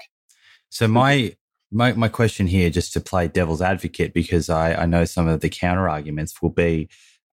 So 0.70 0.88
my 0.88 1.36
my, 1.72 1.94
my 1.94 2.08
question 2.08 2.48
here, 2.48 2.70
just 2.70 2.94
to 2.94 3.00
play 3.00 3.28
devil's 3.28 3.62
advocate, 3.62 4.14
because 4.14 4.50
I, 4.50 4.74
I 4.74 4.86
know 4.86 5.06
some 5.06 5.28
of 5.28 5.40
the 5.40 5.50
counter 5.50 5.88
arguments 5.88 6.42
will 6.42 6.50
be, 6.50 6.90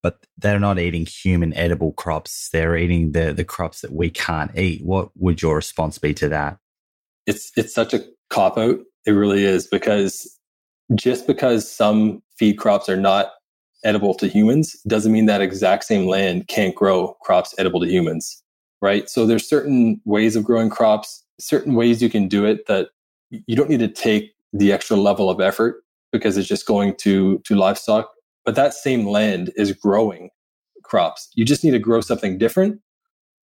but 0.04 0.18
they're 0.36 0.60
not 0.60 0.78
eating 0.78 1.06
human 1.06 1.54
edible 1.54 1.92
crops. 1.92 2.50
They're 2.52 2.76
eating 2.76 3.12
the, 3.12 3.32
the 3.32 3.42
crops 3.42 3.80
that 3.80 3.90
we 3.90 4.10
can't 4.10 4.54
eat. 4.54 4.84
What 4.84 5.08
would 5.16 5.40
your 5.40 5.56
response 5.56 5.96
be 5.96 6.12
to 6.12 6.28
that? 6.28 6.58
It's, 7.26 7.50
it's 7.56 7.74
such 7.74 7.94
a 7.94 8.04
cop 8.28 8.58
out. 8.58 8.80
It 9.06 9.12
really 9.12 9.46
is 9.46 9.66
because 9.66 10.38
just 10.94 11.26
because 11.26 11.72
some 11.72 12.22
feed 12.36 12.58
crops 12.58 12.86
are 12.90 12.98
not 12.98 13.32
edible 13.82 14.12
to 14.16 14.28
humans 14.28 14.76
doesn't 14.86 15.10
mean 15.10 15.24
that 15.24 15.40
exact 15.40 15.84
same 15.84 16.06
land 16.06 16.48
can't 16.48 16.74
grow 16.74 17.16
crops 17.22 17.54
edible 17.56 17.80
to 17.80 17.88
humans. 17.88 18.42
Right. 18.82 19.08
So 19.08 19.24
there's 19.24 19.48
certain 19.48 20.02
ways 20.04 20.36
of 20.36 20.44
growing 20.44 20.68
crops, 20.68 21.24
certain 21.40 21.76
ways 21.76 22.02
you 22.02 22.10
can 22.10 22.28
do 22.28 22.44
it 22.44 22.66
that 22.66 22.88
you 23.30 23.56
don't 23.56 23.70
need 23.70 23.80
to 23.80 23.88
take 23.88 24.34
the 24.52 24.70
extra 24.70 24.98
level 24.98 25.30
of 25.30 25.40
effort 25.40 25.82
because 26.12 26.36
it's 26.36 26.46
just 26.46 26.66
going 26.66 26.94
to 26.98 27.38
to 27.46 27.54
livestock 27.54 28.10
but 28.44 28.54
that 28.54 28.74
same 28.74 29.06
land 29.06 29.52
is 29.56 29.72
growing 29.72 30.30
crops 30.82 31.30
you 31.34 31.44
just 31.44 31.64
need 31.64 31.70
to 31.70 31.78
grow 31.78 32.00
something 32.00 32.36
different 32.36 32.78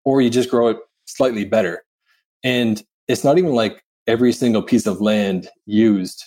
or 0.05 0.21
you 0.21 0.29
just 0.29 0.49
grow 0.49 0.69
it 0.69 0.77
slightly 1.05 1.43
better. 1.43 1.83
And 2.43 2.81
it's 3.07 3.23
not 3.23 3.37
even 3.37 3.53
like 3.53 3.83
every 4.07 4.31
single 4.31 4.61
piece 4.61 4.85
of 4.85 5.01
land 5.01 5.49
used 5.65 6.23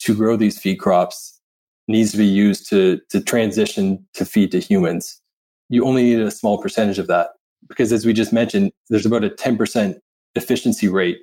to 0.00 0.14
grow 0.14 0.36
these 0.36 0.58
feed 0.58 0.76
crops 0.76 1.40
needs 1.86 2.10
to 2.12 2.18
be 2.18 2.26
used 2.26 2.68
to, 2.70 3.00
to 3.10 3.20
transition 3.20 4.04
to 4.14 4.24
feed 4.24 4.50
to 4.52 4.58
humans. 4.58 5.20
You 5.68 5.84
only 5.84 6.02
need 6.02 6.20
a 6.20 6.30
small 6.30 6.60
percentage 6.60 6.98
of 6.98 7.06
that 7.06 7.30
because 7.68 7.92
as 7.92 8.04
we 8.04 8.12
just 8.12 8.32
mentioned, 8.32 8.72
there's 8.90 9.06
about 9.06 9.24
a 9.24 9.30
10% 9.30 9.96
efficiency 10.34 10.88
rate 10.88 11.18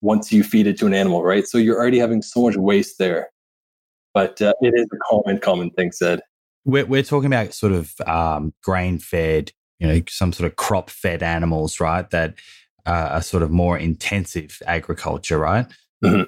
once 0.00 0.32
you 0.32 0.42
feed 0.42 0.66
it 0.66 0.78
to 0.78 0.86
an 0.86 0.94
animal, 0.94 1.22
right? 1.22 1.46
So 1.46 1.58
you're 1.58 1.78
already 1.78 1.98
having 1.98 2.22
so 2.22 2.42
much 2.42 2.56
waste 2.56 2.98
there. 2.98 3.28
But 4.14 4.40
uh, 4.40 4.54
it 4.60 4.72
is 4.74 4.86
a 4.92 4.96
common, 5.10 5.38
common 5.40 5.70
thing 5.70 5.92
said. 5.92 6.20
We're, 6.64 6.86
we're 6.86 7.02
talking 7.02 7.26
about 7.26 7.52
sort 7.52 7.72
of 7.72 7.92
um, 8.06 8.54
grain 8.62 8.98
fed, 8.98 9.50
you 9.78 9.88
know, 9.88 10.00
some 10.08 10.32
sort 10.32 10.50
of 10.50 10.56
crop 10.56 10.88
fed 10.88 11.22
animals, 11.22 11.80
right? 11.80 12.08
That 12.10 12.34
uh, 12.86 13.08
are 13.12 13.22
sort 13.22 13.42
of 13.42 13.50
more 13.50 13.76
intensive 13.76 14.62
agriculture, 14.66 15.38
right? 15.38 15.66
Mm-hmm. 16.02 16.22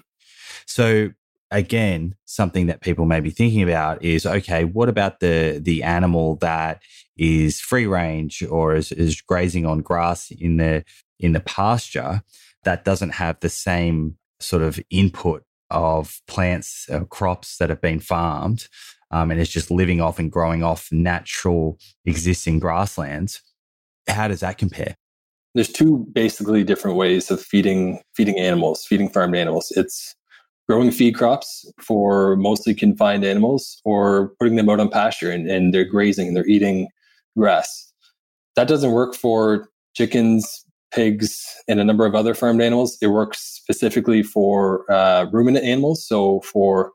So 0.67 1.11
again, 1.51 2.15
something 2.25 2.67
that 2.67 2.81
people 2.81 3.05
may 3.07 3.21
be 3.21 3.31
thinking 3.31 3.63
about 3.63 4.03
is 4.03 4.27
okay, 4.27 4.65
what 4.65 4.89
about 4.89 5.21
the 5.21 5.61
the 5.63 5.83
animal 5.83 6.37
that 6.37 6.83
is 7.17 7.61
free 7.61 7.87
range 7.87 8.43
or 8.43 8.75
is, 8.75 8.93
is 8.93 9.21
grazing 9.21 9.65
on 9.65 9.81
grass 9.81 10.31
in 10.31 10.57
the 10.57 10.85
in 11.19 11.33
the 11.33 11.41
pasture 11.41 12.23
that 12.65 12.85
doesn't 12.85 13.11
have 13.11 13.39
the 13.41 13.49
same 13.49 14.17
sort 14.41 14.63
of 14.63 14.79
input 14.91 15.45
of 15.71 16.21
plants, 16.27 16.89
uh, 16.91 17.05
crops 17.05 17.59
that 17.59 17.71
have 17.71 17.81
been 17.81 18.01
farmed, 18.01 18.69
um, 19.11 19.31
and 19.31 19.41
it's 19.41 19.51
just 19.51 19.71
living 19.71 20.01
off 20.01 20.19
and 20.19 20.31
growing 20.33 20.63
off 20.63 20.89
natural 20.91 21.79
existing 22.05 22.59
grasslands. 22.59 23.43
How 24.09 24.29
does 24.29 24.41
that 24.41 24.59
compare? 24.59 24.97
There's 25.55 25.73
two 25.73 26.07
basically 26.13 26.65
different 26.65 26.97
ways 26.97 27.31
of 27.31 27.41
feeding 27.41 28.01
feeding 28.15 28.39
animals, 28.39 28.85
feeding 28.85 29.09
farmed 29.09 29.37
animals. 29.37 29.73
It's 29.75 30.15
growing 30.69 30.91
feed 30.91 31.15
crops 31.15 31.71
for 31.81 32.37
mostly 32.37 32.75
confined 32.75 33.25
animals 33.25 33.81
or 33.85 34.33
putting 34.39 34.57
them 34.57 34.69
out 34.69 34.81
on 34.81 34.91
pasture 34.91 35.31
and, 35.31 35.49
and 35.49 35.73
they're 35.73 35.85
grazing 35.85 36.29
and 36.29 36.37
they're 36.37 36.47
eating 36.47 36.89
grass. 37.39 37.93
That 38.57 38.69
doesn't 38.69 38.93
work 38.93 39.15
for 39.15 39.69
chickens, 39.95 40.66
pigs, 40.97 41.47
and 41.69 41.79
a 41.79 41.85
number 41.85 42.07
of 42.07 42.15
other 42.15 42.35
farmed 42.35 42.63
animals. 42.63 42.99
It 43.01 43.09
works 43.09 43.39
specifically 43.41 44.23
for 44.25 44.91
uh, 44.91 45.27
ruminant 45.31 45.65
animals, 45.65 46.05
so 46.09 46.41
for 46.41 46.93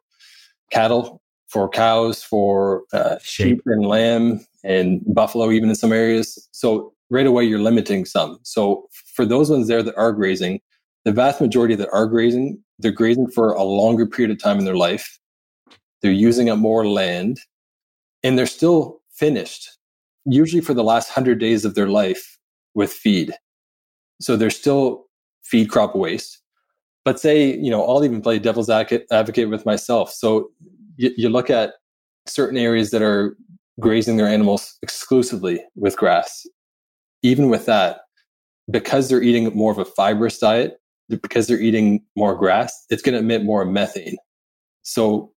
cattle, 0.71 1.21
for 1.47 1.69
cows, 1.69 2.23
for 2.23 2.83
uh, 2.91 3.17
sheep 3.21 3.61
and 3.65 3.85
lamb, 3.85 4.45
and 4.63 5.01
buffalo, 5.05 5.51
even 5.51 5.69
in 5.69 5.75
some 5.75 5.93
areas. 5.93 6.49
So 6.51 6.93
right 7.09 7.27
away, 7.27 7.45
you're 7.45 7.59
limiting 7.59 8.05
some. 8.05 8.39
So 8.43 8.87
for 9.15 9.25
those 9.25 9.49
ones 9.49 9.67
there 9.67 9.83
that 9.83 9.95
are 9.95 10.11
grazing, 10.11 10.59
the 11.05 11.11
vast 11.11 11.39
majority 11.39 11.75
that 11.75 11.89
are 11.93 12.07
grazing, 12.07 12.61
they're 12.79 12.91
grazing 12.91 13.29
for 13.29 13.53
a 13.53 13.63
longer 13.63 14.05
period 14.05 14.31
of 14.31 14.41
time 14.41 14.59
in 14.59 14.65
their 14.65 14.75
life. 14.75 15.19
They're 16.01 16.11
using 16.11 16.49
up 16.49 16.57
more 16.57 16.87
land, 16.87 17.39
and 18.23 18.37
they're 18.37 18.47
still 18.47 19.01
finished, 19.13 19.69
usually 20.25 20.61
for 20.61 20.73
the 20.73 20.83
last 20.83 21.09
hundred 21.09 21.39
days 21.39 21.65
of 21.65 21.75
their 21.75 21.87
life 21.87 22.37
with 22.73 22.91
feed. 22.91 23.33
So 24.21 24.37
there's 24.37 24.55
still 24.55 25.05
feed 25.43 25.69
crop 25.69 25.95
waste. 25.95 26.39
But 27.03 27.19
say, 27.19 27.57
you 27.57 27.71
know, 27.71 27.83
I'll 27.83 28.05
even 28.05 28.21
play 28.21 28.37
devil's 28.37 28.69
advocate 28.69 29.49
with 29.49 29.65
myself. 29.65 30.11
So 30.11 30.51
you, 30.97 31.11
you 31.17 31.29
look 31.29 31.49
at 31.49 31.73
certain 32.27 32.57
areas 32.57 32.91
that 32.91 33.01
are 33.01 33.35
grazing 33.79 34.17
their 34.17 34.27
animals 34.27 34.77
exclusively 34.83 35.63
with 35.75 35.97
grass. 35.97 36.45
Even 37.23 37.49
with 37.49 37.65
that, 37.65 38.01
because 38.69 39.09
they're 39.09 39.23
eating 39.23 39.45
more 39.55 39.71
of 39.71 39.79
a 39.79 39.85
fibrous 39.85 40.37
diet, 40.37 40.77
because 41.09 41.47
they're 41.47 41.59
eating 41.59 42.03
more 42.15 42.35
grass, 42.35 42.85
it's 42.89 43.01
going 43.01 43.13
to 43.13 43.19
emit 43.19 43.43
more 43.43 43.65
methane. 43.65 44.17
So 44.83 45.31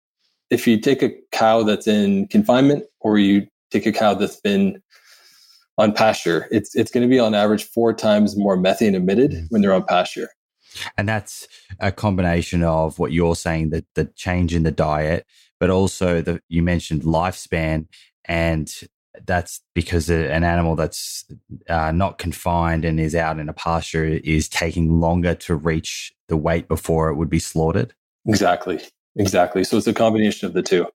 if 0.51 0.67
you 0.67 0.79
take 0.79 1.03
a 1.03 1.11
cow 1.33 1.63
that's 1.63 1.87
in 1.87 2.29
confinement 2.29 2.85
or 3.01 3.19
you 3.19 3.47
take 3.71 3.87
a 3.87 3.93
cow 3.93 4.15
that's 4.15 4.41
been 4.41 4.83
on 5.79 5.93
pasture. 5.93 6.49
It's 6.51 6.75
it's 6.75 6.91
going 6.91 7.07
to 7.07 7.11
be 7.11 7.19
on 7.19 7.35
average 7.35 7.65
four 7.65 7.93
times 7.93 8.37
more 8.37 8.57
methane 8.57 8.95
emitted 8.95 9.33
mm. 9.33 9.47
when 9.51 9.63
they're 9.63 9.73
on 9.75 9.85
pasture. 9.85 10.29
And 10.99 11.09
that's 11.09 11.47
a 11.79 11.93
combination 11.93 12.63
of 12.63 12.99
what 12.99 13.13
you're 13.13 13.37
saying 13.37 13.71
that 13.71 13.85
the 13.95 14.07
change 14.17 14.55
in 14.55 14.65
the 14.65 14.73
diet, 14.73 15.25
but 15.61 15.71
also 15.71 16.21
the 16.21 16.41
you 16.49 16.63
mentioned 16.63 17.03
lifespan, 17.03 17.87
and 18.25 18.73
that's 19.27 19.61
because 19.75 20.11
an 20.11 20.43
animal 20.43 20.75
that's 20.75 21.25
uh, 21.69 21.93
not 21.93 22.19
confined 22.19 22.85
and 22.85 22.99
is 22.99 23.15
out 23.15 23.39
in 23.39 23.49
a 23.49 23.53
pasture 23.53 24.05
is 24.05 24.49
taking 24.49 25.01
longer 25.01 25.35
to 25.35 25.55
reach 25.55 26.13
the 26.29 26.37
weight 26.37 26.67
before 26.67 27.09
it 27.09 27.15
would 27.15 27.31
be 27.31 27.39
slaughtered. 27.39 27.95
Exactly, 28.27 28.81
exactly. 29.15 29.63
So 29.63 29.77
it's 29.77 29.87
a 29.87 29.95
combination 29.95 30.49
of 30.49 30.55
the 30.55 30.63
two 30.63 30.87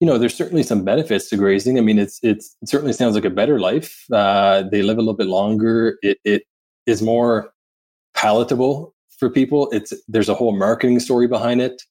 you 0.00 0.06
know, 0.06 0.18
there's 0.18 0.34
certainly 0.34 0.62
some 0.62 0.84
benefits 0.84 1.28
to 1.30 1.36
grazing. 1.36 1.78
I 1.78 1.80
mean, 1.80 1.98
it's, 1.98 2.20
it's 2.22 2.56
it 2.62 2.68
certainly 2.68 2.92
sounds 2.92 3.14
like 3.14 3.24
a 3.24 3.30
better 3.30 3.58
life. 3.58 4.04
Uh, 4.12 4.62
they 4.70 4.82
live 4.82 4.96
a 4.96 5.00
little 5.00 5.16
bit 5.16 5.26
longer. 5.26 5.98
It, 6.02 6.18
it 6.24 6.42
is 6.86 7.02
more 7.02 7.50
palatable 8.14 8.94
for 9.18 9.28
people. 9.28 9.68
It's 9.70 9.92
there's 10.06 10.28
a 10.28 10.34
whole 10.34 10.56
marketing 10.56 11.00
story 11.00 11.26
behind 11.26 11.60
it. 11.60 11.82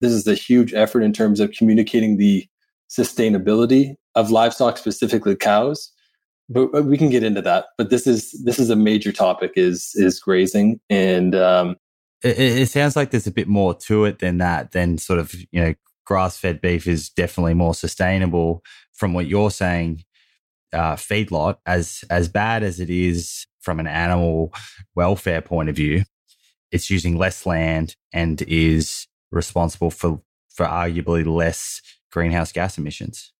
This 0.00 0.12
is 0.12 0.26
a 0.26 0.34
huge 0.34 0.72
effort 0.74 1.02
in 1.02 1.12
terms 1.12 1.40
of 1.40 1.50
communicating 1.50 2.16
the 2.16 2.46
sustainability 2.88 3.96
of 4.14 4.30
livestock, 4.30 4.78
specifically 4.78 5.36
cows. 5.36 5.92
But, 6.50 6.86
we 6.86 6.96
can 6.96 7.10
get 7.10 7.22
into 7.22 7.42
that. 7.42 7.66
But 7.76 7.90
this 7.90 8.06
is 8.06 8.32
this 8.44 8.58
is 8.58 8.70
a 8.70 8.76
major 8.76 9.12
topic 9.12 9.52
is 9.56 9.92
is 9.96 10.18
grazing, 10.18 10.80
and 10.88 11.34
um, 11.34 11.76
it, 12.22 12.38
it, 12.38 12.68
sounds 12.70 12.96
like 12.96 13.10
there's 13.10 13.26
a 13.26 13.32
bit 13.32 13.48
more 13.48 13.74
to 13.74 14.06
it 14.06 14.20
than 14.20 14.38
that. 14.38 14.72
Than 14.72 14.96
sort 14.96 15.18
of 15.18 15.34
you 15.52 15.60
know 15.60 15.74
grass 16.08 16.38
fed 16.38 16.62
beef 16.62 16.86
is 16.86 17.10
definitely 17.10 17.52
more 17.52 17.74
sustainable 17.74 18.64
from 18.94 19.12
what 19.12 19.26
you're 19.26 19.50
saying. 19.50 20.02
Uh, 20.72 20.96
feedlot, 20.96 21.56
as 21.64 22.04
as 22.10 22.28
bad 22.28 22.62
as 22.62 22.78
it 22.78 22.90
is 22.90 23.46
from 23.60 23.80
an 23.80 23.86
animal 23.86 24.52
welfare 24.94 25.40
point 25.40 25.68
of 25.68 25.76
view, 25.76 26.02
it's 26.70 26.90
using 26.90 27.16
less 27.16 27.46
land 27.46 27.94
and 28.12 28.42
is 28.42 29.06
responsible 29.30 29.90
for 29.90 30.20
for 30.50 30.66
arguably 30.66 31.24
less 31.24 31.80
greenhouse 32.12 32.52
gas 32.52 32.76
emissions. 32.76 33.32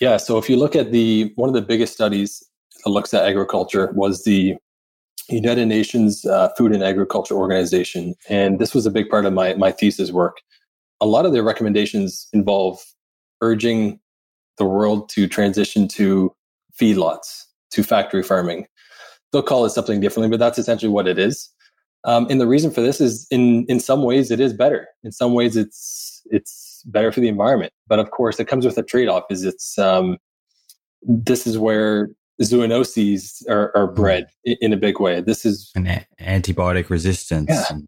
Yeah. 0.00 0.16
So 0.16 0.38
if 0.38 0.50
you 0.50 0.56
look 0.56 0.74
at 0.74 0.90
the 0.90 1.32
one 1.36 1.48
of 1.48 1.54
the 1.54 1.62
biggest 1.62 1.92
studies 1.92 2.42
that 2.84 2.90
looks 2.90 3.14
at 3.14 3.24
agriculture 3.24 3.92
was 3.94 4.24
the 4.24 4.56
United 5.28 5.66
Nations 5.66 6.24
uh, 6.24 6.48
Food 6.58 6.72
and 6.72 6.82
Agriculture 6.82 7.34
Organization, 7.34 8.14
and 8.28 8.58
this 8.58 8.74
was 8.74 8.86
a 8.86 8.90
big 8.90 9.08
part 9.08 9.24
of 9.24 9.32
my 9.32 9.54
my 9.54 9.70
thesis 9.70 10.10
work 10.10 10.38
a 11.02 11.06
lot 11.06 11.26
of 11.26 11.32
their 11.32 11.42
recommendations 11.42 12.28
involve 12.32 12.80
urging 13.40 13.98
the 14.56 14.64
world 14.64 15.08
to 15.10 15.26
transition 15.26 15.88
to 15.88 16.32
feedlots, 16.80 17.42
to 17.72 17.82
factory 17.82 18.22
farming. 18.22 18.66
They'll 19.32 19.42
call 19.42 19.66
it 19.66 19.70
something 19.70 20.00
differently, 20.00 20.30
but 20.30 20.38
that's 20.38 20.58
essentially 20.58 20.92
what 20.92 21.08
it 21.08 21.18
is. 21.18 21.50
Um, 22.04 22.26
and 22.30 22.40
the 22.40 22.46
reason 22.46 22.70
for 22.70 22.80
this 22.80 23.00
is, 23.00 23.26
in 23.30 23.66
in 23.68 23.80
some 23.80 24.02
ways, 24.02 24.30
it 24.30 24.40
is 24.40 24.52
better. 24.52 24.88
In 25.02 25.12
some 25.12 25.34
ways, 25.34 25.56
it's 25.56 26.22
it's 26.26 26.82
better 26.86 27.10
for 27.12 27.20
the 27.20 27.28
environment. 27.28 27.72
But 27.88 27.98
of 27.98 28.10
course, 28.10 28.38
it 28.40 28.46
comes 28.46 28.64
with 28.64 28.78
a 28.78 28.82
trade 28.82 29.08
off. 29.08 29.24
Is 29.30 29.44
it's 29.44 29.78
um, 29.78 30.18
this 31.02 31.46
is 31.46 31.58
where 31.58 32.10
zoonoses 32.40 33.48
are, 33.48 33.76
are 33.76 33.86
bred 33.86 34.26
in, 34.44 34.56
in, 34.60 34.72
a 34.72 34.76
big 34.76 35.00
way. 35.00 35.20
This 35.20 35.44
is 35.44 35.70
an 35.74 36.04
antibiotic 36.20 36.90
resistance. 36.90 37.50
Yeah. 37.50 37.78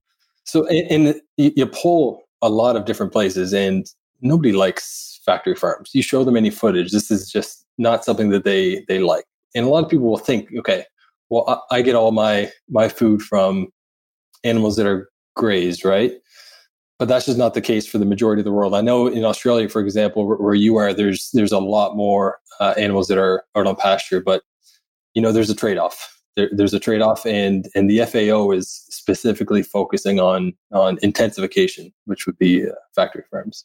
So, 0.44 0.66
and 0.66 1.20
you 1.36 1.66
pull 1.66 2.23
a 2.44 2.50
lot 2.50 2.76
of 2.76 2.84
different 2.84 3.10
places 3.10 3.54
and 3.54 3.86
nobody 4.20 4.52
likes 4.52 5.20
factory 5.24 5.56
farms. 5.56 5.90
You 5.94 6.02
show 6.02 6.22
them 6.24 6.36
any 6.36 6.50
footage, 6.50 6.92
this 6.92 7.10
is 7.10 7.30
just 7.30 7.66
not 7.78 8.04
something 8.04 8.28
that 8.30 8.44
they 8.44 8.84
they 8.86 8.98
like. 8.98 9.24
And 9.54 9.66
a 9.66 9.68
lot 9.68 9.82
of 9.82 9.90
people 9.90 10.06
will 10.06 10.18
think, 10.18 10.50
okay, 10.58 10.84
well, 11.30 11.44
I, 11.48 11.78
I 11.78 11.82
get 11.82 11.94
all 11.94 12.12
my 12.12 12.50
my 12.68 12.88
food 12.88 13.22
from 13.22 13.68
animals 14.44 14.76
that 14.76 14.86
are 14.86 15.08
grazed, 15.34 15.84
right? 15.84 16.12
But 16.98 17.08
that's 17.08 17.26
just 17.26 17.38
not 17.38 17.54
the 17.54 17.60
case 17.60 17.86
for 17.86 17.98
the 17.98 18.04
majority 18.04 18.40
of 18.40 18.44
the 18.44 18.52
world. 18.52 18.74
I 18.74 18.82
know 18.82 19.06
in 19.06 19.24
Australia, 19.24 19.68
for 19.68 19.80
example, 19.80 20.26
where, 20.26 20.36
where 20.36 20.54
you 20.54 20.76
are, 20.76 20.92
there's 20.92 21.30
there's 21.32 21.52
a 21.52 21.58
lot 21.58 21.96
more 21.96 22.38
uh, 22.60 22.74
animals 22.76 23.08
that 23.08 23.18
are 23.18 23.44
out 23.56 23.66
on 23.66 23.76
pasture, 23.76 24.20
but 24.20 24.42
you 25.14 25.22
know, 25.22 25.32
there's 25.32 25.50
a 25.50 25.56
trade 25.56 25.78
off 25.78 26.13
there, 26.36 26.50
there's 26.52 26.74
a 26.74 26.80
trade 26.80 27.02
off, 27.02 27.26
and 27.26 27.68
and 27.74 27.88
the 27.88 28.04
FAO 28.04 28.50
is 28.50 28.84
specifically 28.90 29.62
focusing 29.62 30.20
on 30.20 30.52
on 30.72 30.98
intensification, 31.02 31.92
which 32.06 32.26
would 32.26 32.38
be 32.38 32.66
uh, 32.66 32.72
factory 32.94 33.24
farms. 33.30 33.64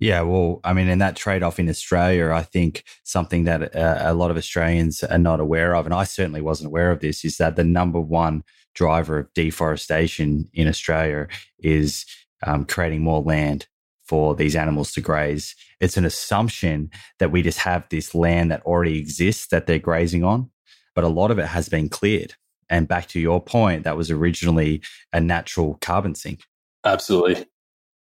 Yeah, 0.00 0.20
well, 0.20 0.60
I 0.62 0.74
mean, 0.74 0.88
in 0.88 1.00
that 1.00 1.16
trade 1.16 1.42
off 1.42 1.58
in 1.58 1.68
Australia, 1.68 2.30
I 2.30 2.42
think 2.42 2.84
something 3.02 3.44
that 3.44 3.74
uh, 3.74 3.98
a 4.00 4.14
lot 4.14 4.30
of 4.30 4.36
Australians 4.36 5.02
are 5.02 5.18
not 5.18 5.40
aware 5.40 5.74
of, 5.74 5.86
and 5.86 5.94
I 5.94 6.04
certainly 6.04 6.40
wasn't 6.40 6.68
aware 6.68 6.92
of 6.92 7.00
this, 7.00 7.24
is 7.24 7.38
that 7.38 7.56
the 7.56 7.64
number 7.64 8.00
one 8.00 8.44
driver 8.74 9.18
of 9.18 9.34
deforestation 9.34 10.48
in 10.54 10.68
Australia 10.68 11.26
is 11.58 12.06
um, 12.46 12.64
creating 12.64 13.02
more 13.02 13.22
land 13.22 13.66
for 14.04 14.36
these 14.36 14.54
animals 14.54 14.92
to 14.92 15.00
graze. 15.00 15.56
It's 15.80 15.96
an 15.96 16.04
assumption 16.04 16.90
that 17.18 17.32
we 17.32 17.42
just 17.42 17.58
have 17.58 17.84
this 17.90 18.14
land 18.14 18.52
that 18.52 18.62
already 18.62 18.98
exists 18.98 19.48
that 19.48 19.66
they're 19.66 19.80
grazing 19.80 20.22
on 20.22 20.50
but 20.98 21.04
a 21.04 21.08
lot 21.08 21.30
of 21.30 21.38
it 21.38 21.46
has 21.46 21.68
been 21.68 21.88
cleared. 21.88 22.34
And 22.68 22.88
back 22.88 23.06
to 23.10 23.20
your 23.20 23.40
point, 23.40 23.84
that 23.84 23.96
was 23.96 24.10
originally 24.10 24.82
a 25.12 25.20
natural 25.20 25.78
carbon 25.80 26.16
sink. 26.16 26.40
Absolutely. 26.84 27.46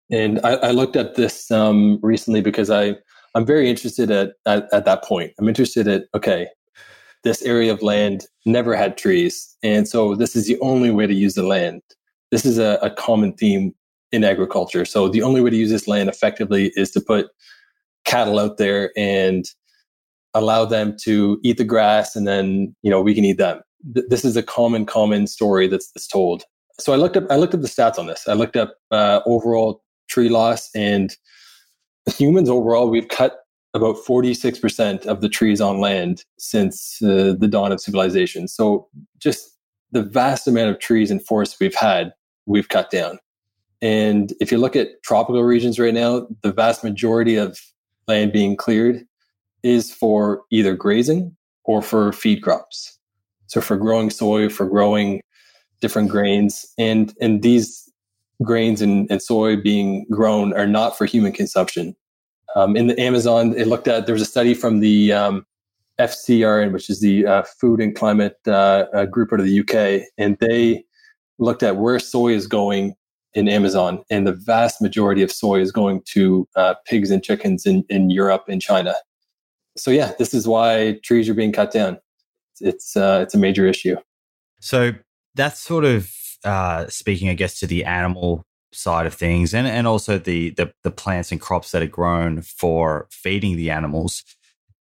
And 0.09 0.39
I, 0.43 0.53
I 0.53 0.71
looked 0.71 0.95
at 0.95 1.13
this 1.13 1.51
um, 1.51 1.99
recently 2.01 2.41
because 2.41 2.71
I, 2.71 2.95
I'm 3.35 3.45
very 3.45 3.69
interested 3.69 4.09
at, 4.09 4.31
at, 4.47 4.67
at 4.73 4.85
that 4.85 5.03
point. 5.03 5.33
I'm 5.37 5.47
interested 5.47 5.87
at, 5.87 6.05
okay, 6.15 6.47
this 7.23 7.43
area 7.43 7.71
of 7.71 7.83
land 7.83 8.25
never 8.47 8.75
had 8.75 8.97
trees. 8.97 9.55
And 9.61 9.87
so 9.87 10.15
this 10.15 10.35
is 10.35 10.47
the 10.47 10.59
only 10.61 10.89
way 10.89 11.05
to 11.05 11.13
use 11.13 11.35
the 11.35 11.45
land. 11.45 11.83
This 12.31 12.47
is 12.47 12.57
a, 12.57 12.79
a 12.81 12.89
common 12.89 13.33
theme 13.33 13.75
in 14.11 14.23
agriculture. 14.23 14.85
So 14.85 15.07
the 15.07 15.21
only 15.21 15.41
way 15.41 15.51
to 15.51 15.55
use 15.55 15.69
this 15.69 15.87
land 15.87 16.09
effectively 16.09 16.71
is 16.75 16.89
to 16.93 16.99
put 16.99 17.27
cattle 18.05 18.39
out 18.39 18.57
there 18.57 18.91
and 18.97 19.45
allow 20.37 20.65
them 20.65 20.95
to 21.03 21.39
eat 21.43 21.57
the 21.57 21.63
grass 21.63 22.15
and 22.15 22.27
then, 22.27 22.75
you 22.81 22.89
know, 22.89 23.01
we 23.01 23.13
can 23.13 23.25
eat 23.25 23.37
them. 23.37 23.61
Th- 23.93 24.05
this 24.09 24.25
is 24.25 24.35
a 24.35 24.43
common, 24.43 24.85
common 24.85 25.27
story 25.27 25.67
that's, 25.67 25.91
that's 25.91 26.07
told. 26.07 26.43
So 26.79 26.93
I 26.93 26.95
looked 26.95 27.17
up, 27.17 27.25
I 27.29 27.37
looked 27.37 27.53
up 27.53 27.61
the 27.61 27.67
stats 27.67 27.97
on 27.97 28.07
this. 28.07 28.27
I 28.27 28.33
looked 28.33 28.55
up 28.55 28.75
uh, 28.91 29.21
overall 29.25 29.83
tree 30.09 30.29
loss 30.29 30.69
and 30.75 31.15
humans 32.07 32.49
overall, 32.49 32.89
we've 32.89 33.09
cut 33.09 33.39
about 33.73 33.97
46% 33.97 35.05
of 35.05 35.21
the 35.21 35.29
trees 35.29 35.61
on 35.61 35.79
land 35.79 36.23
since 36.39 37.01
uh, 37.03 37.35
the 37.37 37.47
dawn 37.47 37.71
of 37.71 37.81
civilization. 37.81 38.47
So 38.47 38.87
just 39.19 39.57
the 39.91 40.03
vast 40.03 40.47
amount 40.47 40.71
of 40.71 40.79
trees 40.79 41.11
and 41.11 41.23
forests 41.25 41.57
we've 41.59 41.75
had, 41.75 42.13
we've 42.45 42.69
cut 42.69 42.89
down. 42.89 43.19
And 43.81 44.33
if 44.39 44.51
you 44.51 44.57
look 44.57 44.75
at 44.75 45.03
tropical 45.03 45.43
regions 45.43 45.79
right 45.79 45.93
now, 45.93 46.27
the 46.41 46.51
vast 46.51 46.83
majority 46.83 47.35
of 47.35 47.59
land 48.07 48.31
being 48.31 48.55
cleared 48.55 49.05
is 49.63 49.91
for 49.91 50.43
either 50.51 50.75
grazing 50.75 51.35
or 51.65 51.81
for 51.81 52.11
feed 52.11 52.41
crops. 52.41 52.97
So 53.47 53.61
for 53.61 53.77
growing 53.77 54.09
soy, 54.09 54.49
for 54.49 54.67
growing 54.67 55.21
different 55.81 56.09
grains, 56.09 56.65
and 56.77 57.13
and 57.21 57.41
these 57.41 57.91
grains 58.43 58.81
and, 58.81 59.09
and 59.09 59.21
soy 59.21 59.55
being 59.55 60.05
grown 60.09 60.53
are 60.53 60.67
not 60.67 60.97
for 60.97 61.05
human 61.05 61.31
consumption. 61.31 61.95
Um, 62.55 62.75
in 62.75 62.87
the 62.87 62.99
Amazon, 62.99 63.53
it 63.57 63.67
looked 63.67 63.87
at 63.87 64.05
there 64.05 64.13
was 64.13 64.21
a 64.21 64.25
study 64.25 64.53
from 64.53 64.79
the 64.79 65.11
um, 65.11 65.45
FCRN, 65.99 66.71
which 66.71 66.89
is 66.89 67.01
the 67.01 67.25
uh, 67.25 67.43
Food 67.43 67.81
and 67.81 67.95
Climate 67.95 68.37
uh, 68.47 68.85
uh, 68.93 69.05
group 69.05 69.33
out 69.33 69.39
of 69.39 69.45
the 69.45 69.59
UK, 69.59 70.07
and 70.17 70.37
they 70.39 70.83
looked 71.39 71.63
at 71.63 71.77
where 71.77 71.99
soy 71.99 72.29
is 72.33 72.47
going 72.47 72.95
in 73.33 73.47
Amazon, 73.47 74.03
and 74.09 74.25
the 74.25 74.33
vast 74.33 74.81
majority 74.81 75.21
of 75.21 75.31
soy 75.31 75.59
is 75.59 75.71
going 75.71 76.01
to 76.05 76.47
uh, 76.55 76.73
pigs 76.85 77.11
and 77.11 77.23
chickens 77.23 77.65
in, 77.65 77.83
in 77.89 78.09
Europe 78.09 78.45
and 78.47 78.61
China. 78.61 78.95
So 79.77 79.91
yeah, 79.91 80.13
this 80.17 80.33
is 80.33 80.47
why 80.47 80.99
trees 81.03 81.29
are 81.29 81.33
being 81.33 81.51
cut 81.51 81.71
down. 81.71 81.99
It's 82.59 82.95
uh, 82.97 83.19
it's 83.23 83.33
a 83.33 83.37
major 83.37 83.67
issue. 83.67 83.97
So 84.59 84.93
that's 85.35 85.59
sort 85.59 85.85
of 85.85 86.11
uh, 86.43 86.87
speaking, 86.87 87.29
I 87.29 87.33
guess, 87.33 87.59
to 87.59 87.67
the 87.67 87.85
animal 87.85 88.43
side 88.73 89.05
of 89.05 89.13
things, 89.13 89.53
and 89.53 89.67
and 89.67 89.87
also 89.87 90.17
the, 90.17 90.51
the 90.51 90.73
the 90.83 90.91
plants 90.91 91.31
and 91.31 91.41
crops 91.41 91.71
that 91.71 91.81
are 91.81 91.87
grown 91.87 92.41
for 92.41 93.07
feeding 93.11 93.57
the 93.57 93.69
animals. 93.71 94.23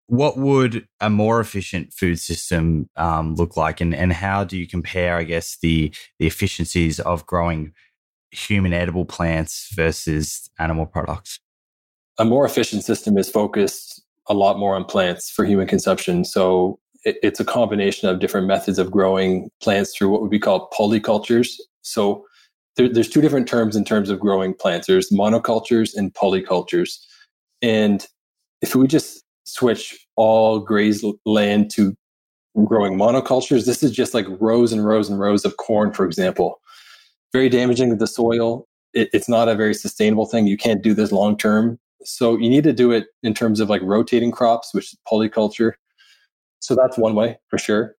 What 0.06 0.36
would 0.36 0.88
a 1.00 1.08
more 1.08 1.38
efficient 1.38 1.92
food 1.92 2.18
system 2.18 2.88
um, 2.96 3.36
look 3.36 3.56
like, 3.56 3.80
and 3.80 3.94
and 3.94 4.12
how 4.12 4.44
do 4.44 4.56
you 4.56 4.66
compare, 4.66 5.16
I 5.16 5.24
guess, 5.24 5.56
the 5.60 5.92
the 6.18 6.26
efficiencies 6.26 6.98
of 7.00 7.26
growing 7.26 7.72
human 8.32 8.72
edible 8.72 9.04
plants 9.04 9.68
versus 9.74 10.50
animal 10.58 10.86
products? 10.86 11.40
A 12.18 12.24
more 12.24 12.44
efficient 12.44 12.84
system 12.84 13.16
is 13.16 13.30
focused 13.30 13.99
a 14.30 14.34
lot 14.34 14.58
more 14.58 14.74
on 14.74 14.84
plants 14.84 15.30
for 15.30 15.44
human 15.44 15.66
consumption. 15.66 16.24
So 16.24 16.78
it, 17.04 17.18
it's 17.22 17.40
a 17.40 17.44
combination 17.44 18.08
of 18.08 18.20
different 18.20 18.46
methods 18.46 18.78
of 18.78 18.90
growing 18.90 19.50
plants 19.60 19.94
through 19.94 20.08
what 20.08 20.22
would 20.22 20.30
be 20.30 20.38
called 20.38 20.70
polycultures. 20.72 21.60
So 21.82 22.24
there, 22.76 22.88
there's 22.88 23.10
two 23.10 23.20
different 23.20 23.46
terms 23.46 23.76
in 23.76 23.84
terms 23.84 24.08
of 24.08 24.18
growing 24.18 24.54
plants. 24.54 24.86
There's 24.86 25.10
monocultures 25.10 25.94
and 25.94 26.14
polycultures. 26.14 26.98
And 27.60 28.06
if 28.62 28.74
we 28.74 28.86
just 28.86 29.22
switch 29.44 30.06
all 30.16 30.60
grazed 30.60 31.04
land 31.26 31.70
to 31.74 31.94
growing 32.64 32.96
monocultures, 32.96 33.66
this 33.66 33.82
is 33.82 33.90
just 33.90 34.14
like 34.14 34.26
rows 34.40 34.72
and 34.72 34.86
rows 34.86 35.10
and 35.10 35.20
rows 35.20 35.44
of 35.44 35.58
corn, 35.58 35.92
for 35.92 36.06
example 36.06 36.60
very 37.32 37.48
damaging 37.48 37.90
to 37.90 37.96
the 37.96 38.06
soil. 38.06 38.66
It, 38.92 39.08
it's 39.12 39.28
not 39.28 39.48
a 39.48 39.54
very 39.54 39.74
sustainable 39.74 40.26
thing. 40.26 40.46
You 40.46 40.56
can't 40.56 40.82
do 40.82 40.94
this 40.94 41.12
long 41.12 41.36
term. 41.36 41.78
So 42.04 42.36
you 42.36 42.48
need 42.48 42.64
to 42.64 42.72
do 42.72 42.90
it 42.92 43.06
in 43.22 43.34
terms 43.34 43.60
of 43.60 43.68
like 43.68 43.82
rotating 43.82 44.30
crops, 44.30 44.72
which 44.72 44.92
is 44.92 44.98
polyculture. 45.10 45.72
So 46.60 46.74
that's 46.74 46.98
one 46.98 47.14
way 47.14 47.38
for 47.48 47.58
sure. 47.58 47.94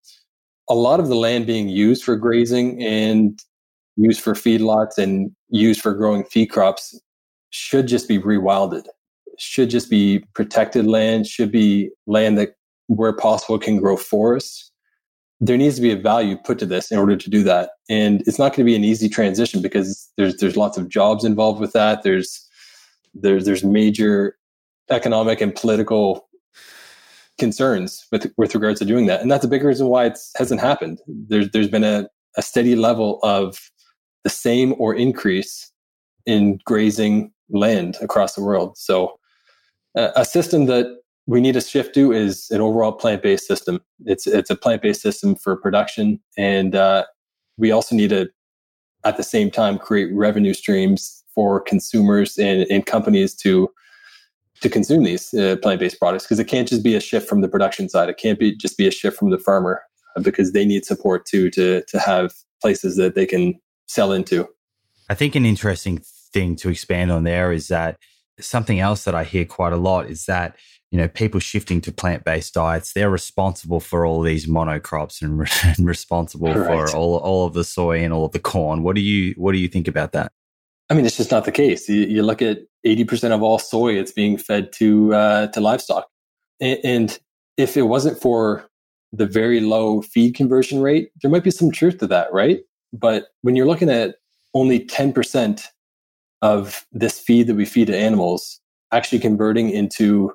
A 0.69 0.75
lot 0.75 0.99
of 0.99 1.07
the 1.07 1.15
land 1.15 1.47
being 1.47 1.69
used 1.69 2.03
for 2.03 2.15
grazing 2.15 2.81
and 2.83 3.39
used 3.97 4.21
for 4.21 4.33
feedlots 4.33 4.97
and 4.97 5.31
used 5.49 5.81
for 5.81 5.93
growing 5.93 6.23
feed 6.23 6.47
crops 6.47 6.99
should 7.49 7.87
just 7.87 8.07
be 8.07 8.19
rewilded. 8.19 8.83
Should 9.37 9.69
just 9.69 9.89
be 9.89 10.23
protected 10.33 10.85
land, 10.85 11.27
should 11.27 11.51
be 11.51 11.89
land 12.07 12.37
that 12.37 12.55
where 12.87 13.13
possible 13.13 13.57
can 13.57 13.77
grow 13.77 13.97
forests 13.97 14.71
there 15.41 15.57
needs 15.57 15.75
to 15.75 15.81
be 15.81 15.91
a 15.91 15.97
value 15.97 16.37
put 16.37 16.59
to 16.59 16.67
this 16.67 16.91
in 16.91 16.99
order 16.99 17.17
to 17.17 17.29
do 17.29 17.41
that. 17.43 17.71
And 17.89 18.21
it's 18.27 18.37
not 18.37 18.49
going 18.49 18.63
to 18.63 18.63
be 18.63 18.75
an 18.75 18.83
easy 18.83 19.09
transition 19.09 19.61
because 19.61 20.07
there's 20.15 20.37
there's 20.37 20.55
lots 20.55 20.77
of 20.77 20.87
jobs 20.87 21.25
involved 21.25 21.59
with 21.59 21.73
that. 21.73 22.03
There's 22.03 22.47
there's 23.13 23.45
there's 23.45 23.63
major 23.63 24.37
economic 24.89 25.41
and 25.41 25.55
political 25.55 26.27
concerns 27.39 28.05
with 28.11 28.31
with 28.37 28.53
regards 28.53 28.79
to 28.79 28.85
doing 28.85 29.07
that. 29.07 29.21
And 29.21 29.31
that's 29.31 29.45
a 29.45 29.49
big 29.49 29.63
reason 29.63 29.87
why 29.87 30.05
it 30.05 30.19
hasn't 30.35 30.61
happened. 30.61 30.99
There's 31.07 31.49
there's 31.51 31.69
been 31.69 31.83
a, 31.83 32.07
a 32.37 32.41
steady 32.41 32.75
level 32.75 33.19
of 33.23 33.57
the 34.23 34.29
same 34.29 34.75
or 34.77 34.93
increase 34.93 35.71
in 36.25 36.59
grazing 36.65 37.31
land 37.49 37.97
across 38.01 38.35
the 38.35 38.43
world. 38.43 38.77
So 38.77 39.19
uh, 39.97 40.11
a 40.15 40.25
system 40.25 40.67
that 40.67 40.85
we 41.27 41.41
need 41.41 41.53
to 41.53 41.61
shift 41.61 41.95
to 41.95 42.11
is 42.11 42.49
an 42.51 42.61
overall 42.61 42.91
plant-based 42.91 43.47
system. 43.47 43.81
It's 44.05 44.27
it's 44.27 44.49
a 44.49 44.55
plant-based 44.55 45.01
system 45.01 45.35
for 45.35 45.55
production, 45.55 46.19
and 46.37 46.75
uh, 46.75 47.05
we 47.57 47.71
also 47.71 47.95
need 47.95 48.09
to, 48.09 48.29
at 49.03 49.17
the 49.17 49.23
same 49.23 49.51
time, 49.51 49.77
create 49.77 50.13
revenue 50.13 50.53
streams 50.53 51.20
for 51.33 51.59
consumers 51.59 52.37
and, 52.37 52.65
and 52.69 52.85
companies 52.85 53.33
to 53.35 53.69
to 54.61 54.69
consume 54.69 55.03
these 55.03 55.33
uh, 55.33 55.55
plant-based 55.63 55.97
products 55.97 56.23
because 56.23 56.37
it 56.37 56.45
can't 56.45 56.67
just 56.67 56.83
be 56.83 56.95
a 56.95 56.99
shift 56.99 57.27
from 57.27 57.41
the 57.41 57.47
production 57.47 57.89
side. 57.89 58.09
It 58.09 58.17
can't 58.17 58.37
be 58.37 58.55
just 58.55 58.77
be 58.77 58.87
a 58.87 58.91
shift 58.91 59.17
from 59.17 59.31
the 59.31 59.39
farmer 59.39 59.81
because 60.21 60.51
they 60.51 60.65
need 60.65 60.85
support 60.85 61.25
too 61.25 61.49
to 61.51 61.83
to 61.87 61.99
have 61.99 62.33
places 62.61 62.95
that 62.97 63.15
they 63.15 63.25
can 63.25 63.59
sell 63.87 64.11
into. 64.11 64.47
I 65.09 65.15
think 65.15 65.35
an 65.35 65.45
interesting 65.45 66.01
thing 66.31 66.55
to 66.57 66.69
expand 66.69 67.11
on 67.11 67.23
there 67.23 67.51
is 67.51 67.67
that 67.67 67.97
something 68.39 68.79
else 68.79 69.03
that 69.03 69.15
I 69.15 69.23
hear 69.23 69.45
quite 69.45 69.73
a 69.73 69.77
lot 69.77 70.09
is 70.09 70.25
that 70.25 70.55
you 70.91 70.97
know 70.97 71.07
people 71.07 71.39
shifting 71.39 71.81
to 71.81 71.91
plant-based 71.91 72.53
diets 72.53 72.93
they're 72.93 73.09
responsible 73.09 73.79
for 73.79 74.05
all 74.05 74.21
these 74.21 74.45
monocrops 74.45 75.21
and, 75.21 75.39
re- 75.39 75.47
and 75.63 75.85
responsible 75.85 76.53
right. 76.53 76.89
for 76.89 76.95
all, 76.95 77.17
all 77.17 77.45
of 77.45 77.53
the 77.53 77.63
soy 77.63 78.03
and 78.03 78.13
all 78.13 78.25
of 78.25 78.31
the 78.31 78.39
corn 78.39 78.83
what 78.83 78.95
do 78.95 79.01
you 79.01 79.33
what 79.37 79.53
do 79.53 79.57
you 79.57 79.67
think 79.67 79.87
about 79.87 80.11
that 80.11 80.31
i 80.91 80.93
mean 80.93 81.05
it's 81.05 81.17
just 81.17 81.31
not 81.31 81.45
the 81.45 81.51
case. 81.51 81.87
You, 81.89 82.01
you 82.01 82.21
look 82.21 82.41
at 82.41 82.59
80% 82.85 83.31
of 83.31 83.41
all 83.41 83.57
soy 83.57 83.97
it's 83.97 84.11
being 84.11 84.37
fed 84.37 84.71
to 84.73 85.13
uh, 85.13 85.47
to 85.47 85.61
livestock. 85.61 86.07
And, 86.59 86.79
and 86.83 87.19
if 87.57 87.77
it 87.77 87.83
wasn't 87.83 88.21
for 88.21 88.69
the 89.13 89.25
very 89.25 89.59
low 89.61 90.01
feed 90.01 90.35
conversion 90.35 90.81
rate 90.81 91.11
there 91.21 91.31
might 91.31 91.43
be 91.43 91.51
some 91.51 91.71
truth 91.71 91.97
to 91.99 92.07
that 92.07 92.31
right? 92.33 92.59
But 92.93 93.27
when 93.41 93.55
you're 93.55 93.67
looking 93.67 93.89
at 93.89 94.15
only 94.53 94.85
10% 94.85 95.65
of 96.41 96.85
this 96.91 97.19
feed 97.19 97.47
that 97.47 97.55
we 97.55 97.65
feed 97.65 97.87
to 97.87 97.97
animals 97.97 98.59
actually 98.91 99.19
converting 99.19 99.69
into 99.69 100.33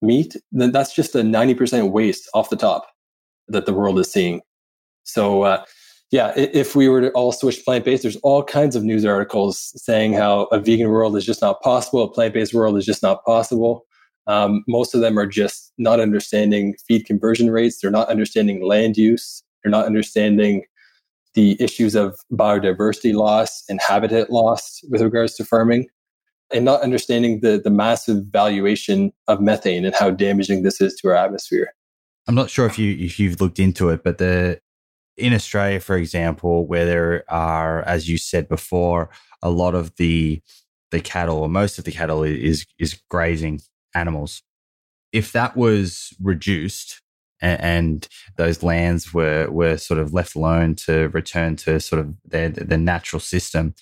meat, 0.00 0.34
then 0.52 0.72
that's 0.72 0.94
just 0.94 1.14
a 1.14 1.18
90% 1.18 1.90
waste 1.90 2.28
off 2.32 2.48
the 2.48 2.56
top 2.56 2.86
that 3.48 3.66
the 3.66 3.74
world 3.74 3.98
is 3.98 4.10
seeing. 4.10 4.40
So, 5.02 5.42
uh, 5.42 5.64
yeah, 6.14 6.32
if 6.36 6.76
we 6.76 6.88
were 6.88 7.00
to 7.00 7.10
all 7.10 7.32
switch 7.32 7.64
plant 7.64 7.84
based, 7.84 8.02
there's 8.02 8.14
all 8.18 8.44
kinds 8.44 8.76
of 8.76 8.84
news 8.84 9.04
articles 9.04 9.72
saying 9.74 10.12
how 10.12 10.42
a 10.52 10.60
vegan 10.60 10.88
world 10.88 11.16
is 11.16 11.26
just 11.26 11.42
not 11.42 11.60
possible, 11.60 12.04
a 12.04 12.08
plant 12.08 12.34
based 12.34 12.54
world 12.54 12.78
is 12.78 12.86
just 12.86 13.02
not 13.02 13.24
possible. 13.24 13.84
Um, 14.28 14.62
most 14.68 14.94
of 14.94 15.00
them 15.00 15.18
are 15.18 15.26
just 15.26 15.72
not 15.76 15.98
understanding 15.98 16.76
feed 16.86 17.04
conversion 17.04 17.50
rates. 17.50 17.80
They're 17.80 17.90
not 17.90 18.10
understanding 18.10 18.64
land 18.64 18.96
use. 18.96 19.42
They're 19.64 19.72
not 19.72 19.86
understanding 19.86 20.62
the 21.34 21.60
issues 21.60 21.96
of 21.96 22.16
biodiversity 22.30 23.12
loss 23.12 23.64
and 23.68 23.80
habitat 23.80 24.30
loss 24.30 24.82
with 24.92 25.02
regards 25.02 25.34
to 25.34 25.44
farming 25.44 25.88
and 26.52 26.64
not 26.64 26.80
understanding 26.82 27.40
the 27.40 27.58
the 27.58 27.70
massive 27.70 28.22
valuation 28.26 29.12
of 29.26 29.40
methane 29.40 29.84
and 29.84 29.96
how 29.96 30.12
damaging 30.12 30.62
this 30.62 30.80
is 30.80 30.94
to 31.00 31.08
our 31.08 31.16
atmosphere. 31.16 31.74
I'm 32.28 32.36
not 32.36 32.50
sure 32.50 32.66
if 32.66 32.78
you 32.78 32.96
if 33.04 33.18
you've 33.18 33.40
looked 33.40 33.58
into 33.58 33.88
it, 33.88 34.04
but 34.04 34.18
the 34.18 34.60
in 35.16 35.32
Australia, 35.32 35.80
for 35.80 35.96
example, 35.96 36.66
where 36.66 36.86
there 36.86 37.24
are, 37.28 37.82
as 37.82 38.08
you 38.08 38.18
said 38.18 38.48
before, 38.48 39.10
a 39.42 39.50
lot 39.50 39.74
of 39.74 39.96
the 39.96 40.42
the 40.90 41.00
cattle 41.00 41.38
or 41.38 41.48
most 41.48 41.78
of 41.78 41.84
the 41.84 41.92
cattle 41.92 42.22
is 42.22 42.66
is 42.78 43.00
grazing 43.10 43.60
animals. 43.94 44.42
If 45.12 45.32
that 45.32 45.56
was 45.56 46.12
reduced 46.20 47.00
and, 47.40 47.60
and 47.60 48.08
those 48.36 48.62
lands 48.62 49.12
were 49.12 49.48
were 49.50 49.76
sort 49.76 50.00
of 50.00 50.12
left 50.12 50.34
alone 50.34 50.74
to 50.86 51.08
return 51.08 51.56
to 51.56 51.78
sort 51.80 52.00
of 52.00 52.14
their 52.24 52.48
the 52.48 52.78
natural 52.78 53.20
system. 53.20 53.74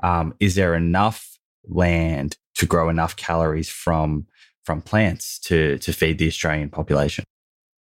Um, 0.00 0.34
is 0.38 0.54
there 0.54 0.74
enough 0.74 1.38
land 1.66 2.36
to 2.54 2.66
grow 2.66 2.88
enough 2.88 3.16
calories 3.16 3.68
from 3.68 4.26
from 4.64 4.80
plants 4.80 5.38
to 5.40 5.78
to 5.78 5.92
feed 5.92 6.18
the 6.18 6.28
Australian 6.28 6.70
population? 6.70 7.24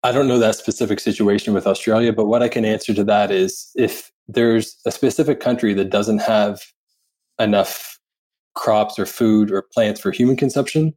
I 0.04 0.12
don't 0.12 0.28
know 0.28 0.38
that 0.38 0.54
specific 0.54 1.00
situation 1.00 1.54
with 1.54 1.66
Australia, 1.66 2.12
but 2.12 2.26
what 2.26 2.42
I 2.42 2.48
can 2.48 2.66
answer 2.66 2.92
to 2.92 3.04
that 3.04 3.30
is 3.30 3.70
if 3.74 4.12
there's 4.28 4.76
a 4.84 4.90
specific 4.90 5.40
country 5.40 5.72
that 5.74 5.88
doesn't 5.88 6.18
have 6.18 6.60
enough 7.40 7.98
crops 8.54 8.98
or 8.98 9.06
food 9.06 9.50
or 9.50 9.64
plants 9.72 10.00
for 10.00 10.12
human 10.12 10.36
consumption, 10.36 10.92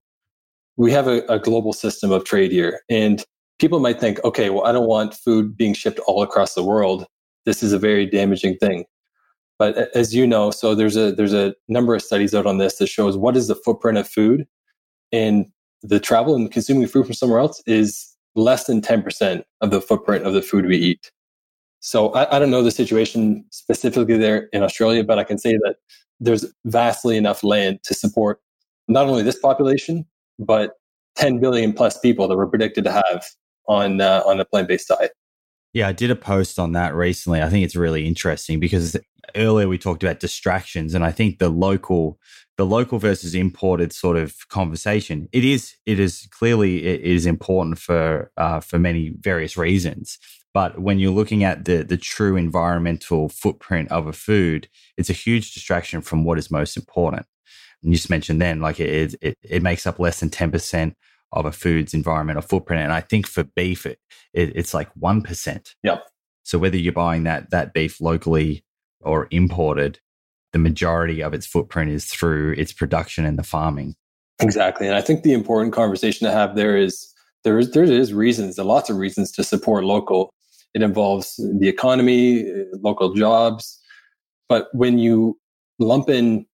we 0.76 0.92
have 0.92 1.08
a, 1.08 1.22
a 1.30 1.40
global 1.40 1.72
system 1.72 2.12
of 2.12 2.26
trade 2.26 2.52
here. 2.52 2.82
And 2.90 3.24
people 3.60 3.80
might 3.80 4.00
think, 4.00 4.22
okay, 4.26 4.50
well, 4.50 4.66
I 4.66 4.74
don't 4.74 4.90
want 4.90 5.14
food 5.14 5.56
being 5.56 5.74
shipped 5.74 6.00
all 6.00 6.22
across 6.22 6.54
the 6.54 6.64
world. 6.64 7.06
This 7.46 7.64
is 7.64 7.72
a 7.72 7.80
very 7.80 8.06
damaging 8.06 8.58
thing. 8.58 8.84
But 9.58 9.90
as 9.96 10.14
you 10.14 10.28
know, 10.28 10.52
so 10.52 10.76
there's 10.76 10.98
a 10.98 11.14
there's 11.14 11.34
a 11.34 11.56
number 11.70 11.96
of 11.96 12.04
studies 12.04 12.36
out 12.36 12.46
on 12.46 12.58
this 12.58 12.78
that 12.78 12.88
shows 12.88 13.18
what 13.18 13.38
is 13.38 13.48
the 13.48 13.56
footprint 13.56 13.98
of 13.98 14.08
food, 14.08 14.46
and 15.12 15.48
the 15.82 16.00
travel 16.00 16.36
and 16.36 16.52
consuming 16.52 16.88
food 16.88 17.06
from 17.06 17.16
somewhere 17.16 17.40
else 17.40 17.64
is 17.66 18.07
less 18.38 18.66
than 18.66 18.82
10% 18.82 19.44
of 19.62 19.72
the 19.72 19.82
footprint 19.82 20.26
of 20.26 20.34
the 20.34 20.42
food 20.42 20.66
we 20.66 20.78
eat. 20.78 21.12
So 21.80 22.10
I, 22.14 22.36
I, 22.36 22.40
don't 22.40 22.52
know 22.52 22.64
the 22.64 22.72
situation 22.72 23.46
specifically 23.50 24.18
there 24.18 24.48
in 24.54 24.64
Australia, 24.64 25.04
but 25.04 25.20
I 25.20 25.24
can 25.24 25.38
say 25.38 25.54
that 25.54 25.76
there's 26.20 26.46
vastly 26.66 27.18
enough 27.18 27.44
land 27.44 27.80
to 27.84 27.94
support 27.94 28.40
not 28.88 29.08
only 29.08 29.24
this 29.24 29.40
population, 29.40 30.06
but 30.40 30.74
10 31.16 31.40
billion 31.40 31.74
plus 31.74 32.00
people 32.00 32.28
that 32.28 32.38
we're 32.38 32.48
predicted 32.48 32.84
to 32.84 32.92
have 32.92 33.26
on 33.68 34.02
uh, 34.02 34.24
on 34.26 34.40
a 34.40 34.46
plant-based 34.46 34.88
diet. 34.88 35.12
Yeah, 35.74 35.88
I 35.88 35.92
did 35.92 36.10
a 36.10 36.16
post 36.16 36.58
on 36.58 36.72
that 36.72 36.96
recently. 36.96 37.42
I 37.42 37.50
think 37.50 37.66
it's 37.66 37.76
really 37.76 38.08
interesting 38.08 38.60
because 38.60 38.98
earlier 39.36 39.68
we 39.68 39.78
talked 39.78 40.04
about 40.04 40.20
distractions, 40.20 40.94
and 40.94 41.04
I 41.04 41.12
think 41.12 41.40
the 41.40 41.50
local 41.50 42.18
the 42.58 42.66
local 42.66 42.98
versus 42.98 43.36
imported 43.36 43.94
sort 43.94 44.18
of 44.18 44.48
conversation. 44.50 45.30
It 45.32 45.46
is 45.46 45.76
it 45.86 46.00
is 46.00 46.28
clearly 46.32 46.86
it 46.86 47.02
is 47.02 47.26
important 47.26 47.78
for 47.78 48.32
uh, 48.36 48.60
for 48.60 48.80
many 48.80 49.14
various 49.20 49.56
reasons. 49.56 50.18
But 50.54 50.80
when 50.80 50.98
you're 50.98 51.12
looking 51.12 51.44
at 51.44 51.66
the 51.66 51.84
the 51.84 51.98
true 51.98 52.36
environmental 52.36 53.30
footprint 53.30 53.92
of 53.92 54.08
a 54.08 54.14
food 54.14 54.68
it's 54.98 55.10
a 55.10 55.14
huge 55.14 55.54
distraction 55.54 56.02
from 56.02 56.24
what 56.24 56.40
is 56.40 56.50
most 56.50 56.76
important. 56.76 57.26
And 57.84 57.92
you 57.92 57.98
just 57.98 58.10
mentioned 58.10 58.42
then 58.42 58.60
like 58.60 58.80
it 58.80 59.16
it, 59.22 59.38
it 59.44 59.62
makes 59.62 59.86
up 59.86 60.00
less 60.00 60.20
than 60.20 60.30
10% 60.30 60.96
of 61.34 61.46
a 61.46 61.52
food's 61.52 61.94
environmental 61.94 62.42
footprint. 62.42 62.82
And 62.82 62.92
i 62.92 63.02
think 63.02 63.28
for 63.28 63.44
beef 63.44 63.86
it, 63.86 64.00
it 64.34 64.54
it's 64.56 64.74
like 64.74 64.90
1% 64.96 65.76
yeah 65.84 66.00
so 66.44 66.58
whether 66.58 66.78
you're 66.78 66.94
buying 66.94 67.24
that 67.24 67.52
that 67.52 67.74
beef 67.74 68.02
locally 68.02 68.64
or 69.02 69.28
imported 69.30 70.00
the 70.54 70.60
majority 70.60 71.22
of 71.22 71.34
its 71.34 71.46
footprint 71.46 71.92
is 71.92 72.06
through 72.06 72.54
its 72.54 72.74
production 72.74 73.26
and 73.26 73.38
the 73.38 73.44
farming. 73.44 73.96
Exactly. 74.40 74.88
And 74.88 74.96
I 74.96 75.02
think 75.02 75.24
the 75.24 75.34
important 75.34 75.74
conversation 75.74 76.26
to 76.28 76.34
have 76.34 76.56
there 76.56 76.78
is 76.78 77.14
there 77.44 77.60
is 77.60 77.72
there 77.72 77.84
is 77.84 78.14
reasons, 78.14 78.56
there 78.56 78.64
are 78.64 78.68
lots 78.68 78.90
of 78.90 78.98
reasons 78.98 79.32
to 79.34 79.44
support 79.44 79.84
local. 79.84 80.34
It 80.74 80.82
involves 80.82 81.36
the 81.60 81.68
economy, 81.68 82.50
uh, 82.50 82.78
local 82.82 83.14
jobs. 83.14 83.80
But 84.50 84.68
when 84.74 85.00
you 85.00 85.38
lump 85.80 86.10
in 86.10 86.46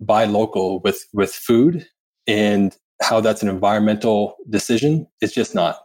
buy 0.00 0.24
local 0.24 0.80
with 0.80 1.04
with 1.12 1.32
food 1.32 1.86
and 2.26 2.76
how 3.02 3.20
that's 3.20 3.42
an 3.42 3.48
environmental 3.48 4.36
decision, 4.50 5.06
it's 5.20 5.34
just 5.34 5.54
not. 5.54 5.78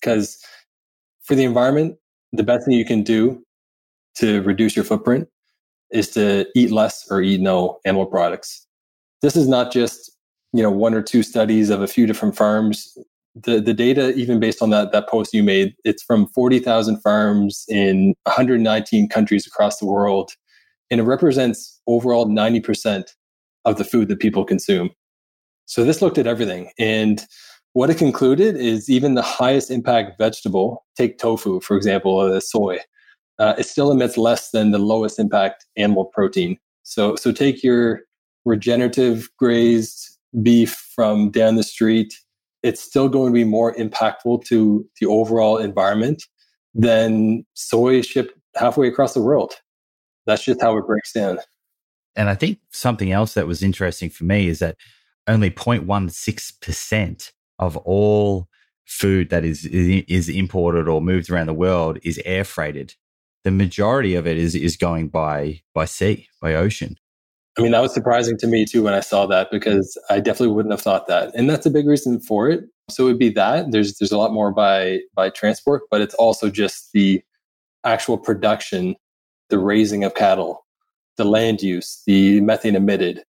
Because 0.00 0.38
for 1.22 1.34
the 1.34 1.44
environment, 1.44 1.96
the 2.32 2.42
best 2.42 2.66
thing 2.66 2.74
you 2.74 2.84
can 2.84 3.02
do 3.02 3.42
to 4.16 4.42
reduce 4.42 4.74
your 4.74 4.84
footprint 4.84 5.28
is 5.90 6.10
to 6.10 6.46
eat 6.54 6.70
less 6.70 7.06
or 7.10 7.20
eat 7.20 7.40
no 7.40 7.78
animal 7.84 8.06
products. 8.06 8.66
This 9.22 9.36
is 9.36 9.48
not 9.48 9.72
just 9.72 10.12
you 10.52 10.62
know 10.62 10.70
one 10.70 10.94
or 10.94 11.02
two 11.02 11.22
studies 11.22 11.70
of 11.70 11.82
a 11.82 11.86
few 11.86 12.06
different 12.06 12.36
farms. 12.36 12.96
The 13.34 13.60
the 13.60 13.74
data, 13.74 14.14
even 14.14 14.40
based 14.40 14.62
on 14.62 14.70
that 14.70 14.92
that 14.92 15.08
post 15.08 15.32
you 15.32 15.42
made, 15.42 15.74
it's 15.84 16.02
from 16.02 16.26
forty 16.28 16.58
thousand 16.58 17.00
farms 17.00 17.64
in 17.68 18.14
119 18.24 19.08
countries 19.08 19.46
across 19.46 19.78
the 19.78 19.86
world, 19.86 20.32
and 20.90 21.00
it 21.00 21.04
represents 21.04 21.80
overall 21.86 22.26
90 22.26 22.60
percent 22.60 23.14
of 23.64 23.76
the 23.76 23.84
food 23.84 24.08
that 24.08 24.20
people 24.20 24.44
consume. 24.44 24.90
So 25.66 25.84
this 25.84 26.00
looked 26.00 26.18
at 26.18 26.26
everything, 26.26 26.70
and 26.78 27.24
what 27.74 27.90
it 27.90 27.98
concluded 27.98 28.56
is 28.56 28.88
even 28.88 29.14
the 29.14 29.22
highest 29.22 29.70
impact 29.70 30.18
vegetable, 30.18 30.84
take 30.96 31.18
tofu 31.18 31.60
for 31.60 31.76
example, 31.76 32.18
uh, 32.18 32.40
soy, 32.40 32.78
uh, 33.38 33.54
it 33.58 33.64
still 33.64 33.92
emits 33.92 34.16
less 34.16 34.50
than 34.50 34.70
the 34.70 34.78
lowest 34.78 35.18
impact 35.18 35.66
animal 35.76 36.06
protein. 36.06 36.58
So, 36.82 37.16
so 37.16 37.32
take 37.32 37.62
your 37.62 38.00
regenerative 38.44 39.28
grazed 39.38 40.18
beef 40.42 40.74
from 40.94 41.30
down 41.30 41.56
the 41.56 41.62
street. 41.62 42.14
It's 42.62 42.80
still 42.80 43.08
going 43.08 43.32
to 43.32 43.34
be 43.34 43.44
more 43.44 43.74
impactful 43.74 44.44
to 44.46 44.86
the 45.00 45.06
overall 45.06 45.58
environment 45.58 46.24
than 46.74 47.44
soy 47.54 48.02
shipped 48.02 48.32
halfway 48.56 48.88
across 48.88 49.14
the 49.14 49.22
world. 49.22 49.54
That's 50.26 50.44
just 50.44 50.60
how 50.60 50.76
it 50.76 50.86
breaks 50.86 51.12
down. 51.12 51.38
And 52.16 52.28
I 52.28 52.34
think 52.34 52.58
something 52.70 53.12
else 53.12 53.34
that 53.34 53.46
was 53.46 53.62
interesting 53.62 54.10
for 54.10 54.24
me 54.24 54.48
is 54.48 54.58
that 54.58 54.76
only 55.28 55.50
0.16% 55.50 57.32
of 57.58 57.76
all 57.78 58.48
food 58.86 59.28
that 59.30 59.44
is 59.44 59.66
is 59.66 60.30
imported 60.30 60.88
or 60.88 61.02
moved 61.02 61.30
around 61.30 61.46
the 61.46 61.54
world 61.54 61.98
is 62.02 62.18
air 62.24 62.42
freighted 62.42 62.94
the 63.44 63.50
majority 63.50 64.14
of 64.14 64.26
it 64.26 64.38
is 64.38 64.54
is 64.54 64.76
going 64.76 65.08
by 65.08 65.62
by 65.74 65.84
sea, 65.84 66.28
by 66.40 66.54
ocean. 66.54 66.96
I 67.58 67.62
mean, 67.62 67.72
that 67.72 67.80
was 67.82 67.92
surprising 67.92 68.36
to 68.38 68.46
me 68.46 68.64
too 68.64 68.84
when 68.84 68.94
I 68.94 69.00
saw 69.00 69.26
that 69.26 69.50
because 69.50 69.98
I 70.08 70.20
definitely 70.20 70.54
wouldn't 70.54 70.72
have 70.72 70.80
thought 70.80 71.08
that. 71.08 71.34
And 71.34 71.50
that's 71.50 71.66
a 71.66 71.70
big 71.70 71.88
reason 71.88 72.20
for 72.20 72.48
it. 72.48 72.64
So 72.88 73.04
it 73.04 73.06
would 73.06 73.18
be 73.18 73.30
that 73.30 73.72
there's 73.72 73.98
there's 73.98 74.12
a 74.12 74.18
lot 74.18 74.32
more 74.32 74.52
by 74.52 75.00
by 75.14 75.30
transport, 75.30 75.82
but 75.90 76.00
it's 76.00 76.14
also 76.14 76.50
just 76.50 76.92
the 76.92 77.22
actual 77.84 78.16
production, 78.16 78.94
the 79.50 79.58
raising 79.58 80.04
of 80.04 80.14
cattle, 80.14 80.64
the 81.16 81.24
land 81.24 81.62
use, 81.62 82.02
the 82.06 82.40
methane 82.40 82.76
emitted. 82.76 83.24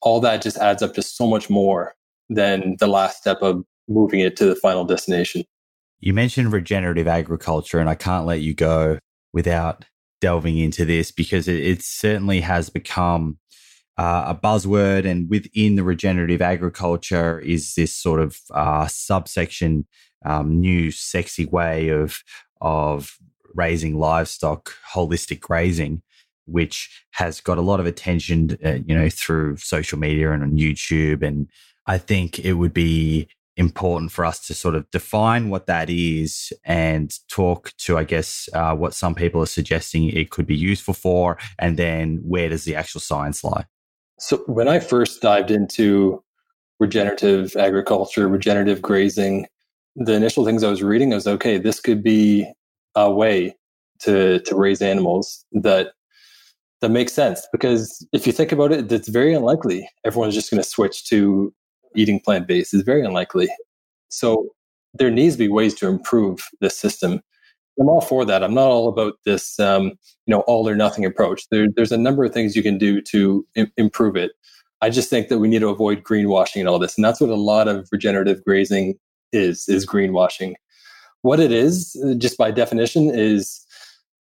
All 0.00 0.20
that 0.20 0.42
just 0.42 0.58
adds 0.58 0.82
up 0.82 0.94
to 0.94 1.02
so 1.02 1.26
much 1.26 1.50
more 1.50 1.94
than 2.28 2.76
the 2.78 2.86
last 2.86 3.18
step 3.18 3.38
of 3.42 3.64
moving 3.88 4.20
it 4.20 4.36
to 4.36 4.46
the 4.46 4.54
final 4.54 4.84
destination. 4.84 5.44
You 6.00 6.12
mentioned 6.12 6.52
regenerative 6.52 7.08
agriculture, 7.08 7.80
and 7.80 7.88
I 7.88 7.94
can't 7.94 8.26
let 8.26 8.40
you 8.42 8.54
go 8.54 8.98
without 9.36 9.84
delving 10.22 10.56
into 10.56 10.86
this 10.86 11.12
because 11.12 11.46
it, 11.46 11.60
it 11.60 11.82
certainly 11.82 12.40
has 12.40 12.70
become 12.70 13.38
uh, 13.98 14.24
a 14.28 14.34
buzzword. 14.34 15.04
And 15.04 15.28
within 15.28 15.76
the 15.76 15.84
regenerative 15.84 16.40
agriculture 16.40 17.38
is 17.40 17.74
this 17.74 17.94
sort 17.94 18.20
of 18.20 18.40
uh, 18.50 18.86
subsection, 18.86 19.86
um, 20.24 20.58
new 20.58 20.90
sexy 20.90 21.44
way 21.44 21.90
of 21.90 22.22
of 22.62 23.18
raising 23.54 23.98
livestock, 23.98 24.74
holistic 24.94 25.40
grazing, 25.40 26.00
which 26.46 27.04
has 27.10 27.42
got 27.42 27.58
a 27.58 27.68
lot 27.70 27.78
of 27.78 27.84
attention, 27.84 28.56
uh, 28.64 28.78
you 28.86 28.96
know, 28.96 29.10
through 29.10 29.58
social 29.58 29.98
media 29.98 30.32
and 30.32 30.42
on 30.42 30.52
YouTube. 30.56 31.22
And 31.22 31.48
I 31.86 31.98
think 31.98 32.38
it 32.38 32.54
would 32.54 32.72
be 32.72 33.28
important 33.56 34.12
for 34.12 34.24
us 34.24 34.46
to 34.46 34.54
sort 34.54 34.74
of 34.74 34.90
define 34.90 35.48
what 35.48 35.66
that 35.66 35.88
is 35.88 36.52
and 36.64 37.12
talk 37.28 37.72
to, 37.78 37.96
I 37.96 38.04
guess, 38.04 38.48
uh, 38.52 38.74
what 38.74 38.94
some 38.94 39.14
people 39.14 39.42
are 39.42 39.46
suggesting 39.46 40.10
it 40.10 40.30
could 40.30 40.46
be 40.46 40.56
useful 40.56 40.94
for, 40.94 41.38
and 41.58 41.76
then 41.76 42.20
where 42.22 42.48
does 42.48 42.64
the 42.64 42.76
actual 42.76 43.00
science 43.00 43.42
lie? 43.42 43.64
So, 44.18 44.38
when 44.46 44.68
I 44.68 44.80
first 44.80 45.20
dived 45.20 45.50
into 45.50 46.22
regenerative 46.78 47.56
agriculture, 47.56 48.28
regenerative 48.28 48.82
grazing, 48.82 49.46
the 49.94 50.12
initial 50.12 50.44
things 50.44 50.62
I 50.62 50.70
was 50.70 50.82
reading 50.82 51.10
was 51.10 51.26
okay, 51.26 51.58
this 51.58 51.80
could 51.80 52.02
be 52.02 52.50
a 52.94 53.10
way 53.10 53.56
to 54.00 54.40
to 54.40 54.54
raise 54.54 54.82
animals 54.82 55.44
that 55.52 55.92
that 56.82 56.90
makes 56.90 57.12
sense 57.12 57.46
because 57.52 58.06
if 58.12 58.26
you 58.26 58.32
think 58.32 58.52
about 58.52 58.72
it, 58.72 58.92
it's 58.92 59.08
very 59.08 59.34
unlikely 59.34 59.88
everyone's 60.04 60.34
just 60.34 60.50
going 60.50 60.62
to 60.62 60.68
switch 60.68 61.06
to 61.08 61.52
eating 61.96 62.20
plant 62.20 62.46
based 62.46 62.74
is 62.74 62.82
very 62.82 63.04
unlikely. 63.04 63.48
So 64.08 64.48
there 64.94 65.10
needs 65.10 65.34
to 65.34 65.38
be 65.38 65.48
ways 65.48 65.74
to 65.74 65.88
improve 65.88 66.40
this 66.60 66.78
system. 66.78 67.20
I'm 67.78 67.88
all 67.88 68.00
for 68.00 68.24
that. 68.24 68.42
I'm 68.42 68.54
not 68.54 68.70
all 68.70 68.88
about 68.88 69.14
this, 69.24 69.60
um, 69.60 69.84
you 69.84 70.32
know, 70.34 70.40
all 70.40 70.68
or 70.68 70.74
nothing 70.74 71.04
approach. 71.04 71.48
There, 71.50 71.66
there's 71.74 71.92
a 71.92 71.98
number 71.98 72.24
of 72.24 72.32
things 72.32 72.56
you 72.56 72.62
can 72.62 72.78
do 72.78 73.02
to 73.02 73.46
Im- 73.54 73.72
improve 73.76 74.16
it. 74.16 74.32
I 74.80 74.90
just 74.90 75.10
think 75.10 75.28
that 75.28 75.38
we 75.38 75.48
need 75.48 75.60
to 75.60 75.68
avoid 75.68 76.02
greenwashing 76.02 76.60
and 76.60 76.68
all 76.68 76.78
this, 76.78 76.96
and 76.96 77.04
that's 77.04 77.20
what 77.20 77.30
a 77.30 77.34
lot 77.34 77.68
of 77.68 77.88
regenerative 77.92 78.44
grazing 78.44 78.94
is: 79.32 79.68
is 79.68 79.86
greenwashing. 79.86 80.54
What 81.22 81.40
it 81.40 81.50
is, 81.50 81.96
just 82.18 82.38
by 82.38 82.50
definition, 82.50 83.10
is 83.12 83.65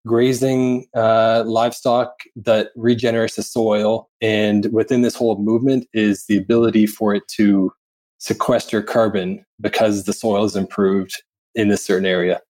grazing 0.06 0.86
uh, 0.94 1.44
livestock 1.46 2.14
that 2.36 2.70
regenerates 2.76 3.36
the 3.36 3.42
soil. 3.42 4.08
And 4.20 4.72
within 4.72 5.02
this 5.02 5.14
whole 5.14 5.38
movement 5.38 5.86
is 5.92 6.26
the 6.26 6.36
ability 6.36 6.86
for 6.86 7.14
it 7.14 7.26
to 7.36 7.72
sequester 8.18 8.82
carbon 8.82 9.44
because 9.60 10.04
the 10.04 10.12
soil 10.12 10.44
is 10.44 10.56
improved 10.56 11.22
in 11.54 11.68
this 11.68 11.84
certain 11.84 12.06
area. 12.06 12.40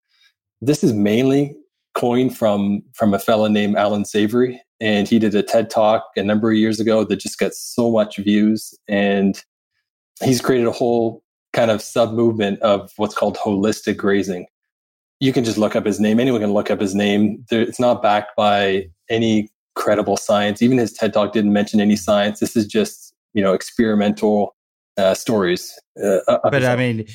This 0.61 0.83
is 0.83 0.93
mainly 0.93 1.57
coined 1.95 2.37
from 2.37 2.83
from 2.95 3.15
a 3.15 3.19
fellow 3.19 3.49
named 3.49 3.77
Allan 3.77 4.05
Savory, 4.05 4.61
and 4.81 5.09
he 5.09 5.19
did 5.19 5.35
a 5.35 5.43
TED 5.43 5.71
talk 5.71 6.05
a 6.17 6.23
number 6.23 6.51
of 6.51 6.57
years 6.57 6.81
ago 6.81 7.05
that 7.05 7.17
just 7.17 7.39
got 7.39 7.55
so 7.55 7.91
much 7.91 8.17
views, 8.17 8.75
and 8.89 9.43
he's 10.23 10.41
created 10.41 10.67
a 10.67 10.73
whole 10.73 11.23
kind 11.53 11.71
of 11.71 11.83
sub 11.83 12.13
movement 12.13 12.61
of 12.61 12.93
what's 12.97 13.15
called 13.15 13.37
holistic 13.37 13.97
grazing. 13.97 14.47
You 15.21 15.33
can 15.33 15.45
just 15.45 15.59
look 15.59 15.77
up 15.77 15.87
his 15.87 16.01
name. 16.01 16.21
Anyone 16.21 16.41
can 16.41 16.53
look 16.53 16.71
up 16.71 16.81
his 16.81 16.95
name. 16.95 17.45
It's 17.51 17.81
not 17.81 18.03
backed 18.03 18.37
by 18.37 18.89
any 19.09 19.49
credible 19.75 20.17
science. 20.17 20.63
Even 20.63 20.79
his 20.79 20.93
TED 20.93 21.13
talk 21.13 21.33
didn't 21.33 21.53
mention 21.53 21.81
any 21.81 21.97
science. 21.97 22.41
This 22.41 22.57
is 22.57 22.67
just 22.67 23.15
you 23.33 23.43
know 23.43 23.53
experimental 23.53 24.55
uh, 24.97 25.15
stories. 25.15 25.73
Uh, 26.03 26.19
but 26.45 26.65
I 26.65 26.77
mean, 26.77 27.07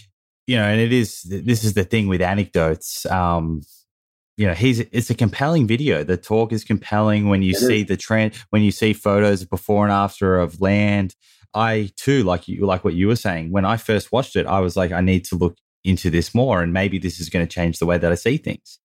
you 0.48 0.58
know, 0.58 0.64
and 0.64 0.80
it 0.80 0.94
is 0.94 1.24
this 1.24 1.64
is 1.64 1.74
the 1.74 1.84
thing 1.84 2.08
with 2.08 2.22
anecdotes. 2.22 3.06
Um, 3.06 3.62
you 4.38 4.48
know, 4.48 4.54
he's 4.54 4.80
it's 4.80 5.10
a 5.10 5.16
compelling 5.16 5.68
video. 5.68 6.04
The 6.04 6.18
talk 6.18 6.54
is 6.54 6.64
compelling 6.64 7.28
when 7.28 7.44
you 7.44 7.52
it 7.52 7.58
see 7.58 7.82
is. 7.82 7.88
the 7.88 7.98
trend, 7.98 8.34
when 8.50 8.62
you 8.62 8.72
see 8.72 8.94
photos 8.94 9.44
before 9.46 9.86
and 9.86 9.94
after 9.94 10.40
of 10.40 10.62
land. 10.62 11.16
I 11.54 11.90
too, 11.98 12.24
like 12.24 12.48
you, 12.48 12.66
like 12.66 12.84
what 12.84 12.94
you 12.94 13.08
were 13.08 13.16
saying. 13.16 13.52
When 13.52 13.66
I 13.66 13.78
first 13.78 14.12
watched 14.12 14.36
it, 14.36 14.46
I 14.46 14.60
was 14.60 14.78
like, 14.78 14.92
I 14.92 15.02
need 15.02 15.26
to 15.26 15.36
look 15.36 15.58
into 15.84 16.10
this 16.10 16.36
more, 16.36 16.62
and 16.62 16.74
maybe 16.74 16.98
this 17.00 17.20
is 17.20 17.30
going 17.30 17.46
to 17.46 17.52
change 17.52 17.80
the 17.80 17.86
way 17.86 17.98
that 17.98 18.12
I 18.12 18.16
see 18.16 18.38
things. 18.38 18.80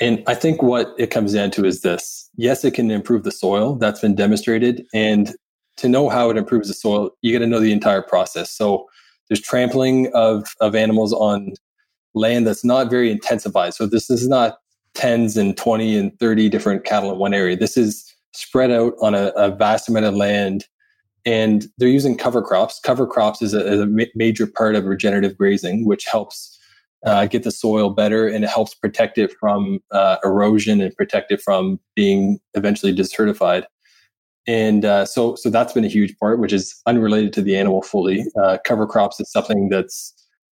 And 0.00 0.22
I 0.26 0.34
think 0.34 0.62
what 0.62 0.94
it 0.98 1.10
comes 1.10 1.34
down 1.34 1.50
to 1.52 1.64
is 1.64 1.82
this: 1.82 2.28
yes, 2.36 2.64
it 2.64 2.72
can 2.72 2.90
improve 2.90 3.24
the 3.24 3.32
soil. 3.32 3.76
That's 3.76 4.00
been 4.00 4.14
demonstrated, 4.14 4.84
and 4.92 5.34
to 5.76 5.88
know 5.88 6.08
how 6.08 6.30
it 6.30 6.36
improves 6.36 6.68
the 6.68 6.74
soil, 6.74 7.10
you 7.22 7.32
got 7.32 7.40
to 7.40 7.46
know 7.46 7.60
the 7.60 7.72
entire 7.72 8.02
process. 8.02 8.50
So 8.50 8.86
there's 9.28 9.40
trampling 9.40 10.10
of 10.14 10.54
of 10.60 10.74
animals 10.74 11.12
on 11.12 11.52
land 12.14 12.46
that's 12.46 12.64
not 12.64 12.90
very 12.90 13.10
intensified. 13.10 13.74
So 13.74 13.86
this, 13.86 14.10
is 14.10 14.28
not 14.28 14.58
tens 14.94 15.36
and 15.36 15.56
20 15.56 15.96
and 15.96 16.18
30 16.18 16.48
different 16.48 16.84
cattle 16.84 17.12
in 17.12 17.18
one 17.18 17.32
area. 17.32 17.56
This 17.56 17.76
is 17.76 18.14
spread 18.34 18.70
out 18.70 18.94
on 19.00 19.14
a, 19.14 19.28
a 19.36 19.50
vast 19.50 19.88
amount 19.88 20.06
of 20.06 20.14
land 20.14 20.66
and 21.24 21.66
they're 21.78 21.88
using 21.88 22.16
cover 22.16 22.42
crops. 22.42 22.80
Cover 22.80 23.06
crops 23.06 23.42
is 23.42 23.54
a, 23.54 23.66
is 23.66 23.80
a 23.80 23.86
ma- 23.86 24.04
major 24.14 24.46
part 24.46 24.74
of 24.74 24.84
regenerative 24.84 25.36
grazing, 25.36 25.86
which 25.86 26.04
helps 26.04 26.58
uh, 27.04 27.26
get 27.26 27.42
the 27.42 27.50
soil 27.50 27.90
better 27.90 28.28
and 28.28 28.44
it 28.44 28.50
helps 28.50 28.74
protect 28.74 29.18
it 29.18 29.32
from 29.40 29.80
uh, 29.90 30.16
erosion 30.24 30.80
and 30.80 30.94
protect 30.96 31.32
it 31.32 31.40
from 31.40 31.80
being 31.94 32.38
eventually 32.54 32.94
desertified 32.94 33.64
and 34.46 34.84
uh, 34.84 35.04
so 35.04 35.36
so 35.36 35.50
that's 35.50 35.72
been 35.72 35.84
a 35.84 35.88
huge 35.88 36.16
part, 36.18 36.40
which 36.40 36.52
is 36.52 36.80
unrelated 36.86 37.32
to 37.34 37.42
the 37.42 37.56
animal 37.56 37.82
fully. 37.82 38.24
Uh, 38.40 38.58
cover 38.64 38.86
crops 38.86 39.20
is 39.20 39.30
something 39.30 39.68
that's 39.68 40.12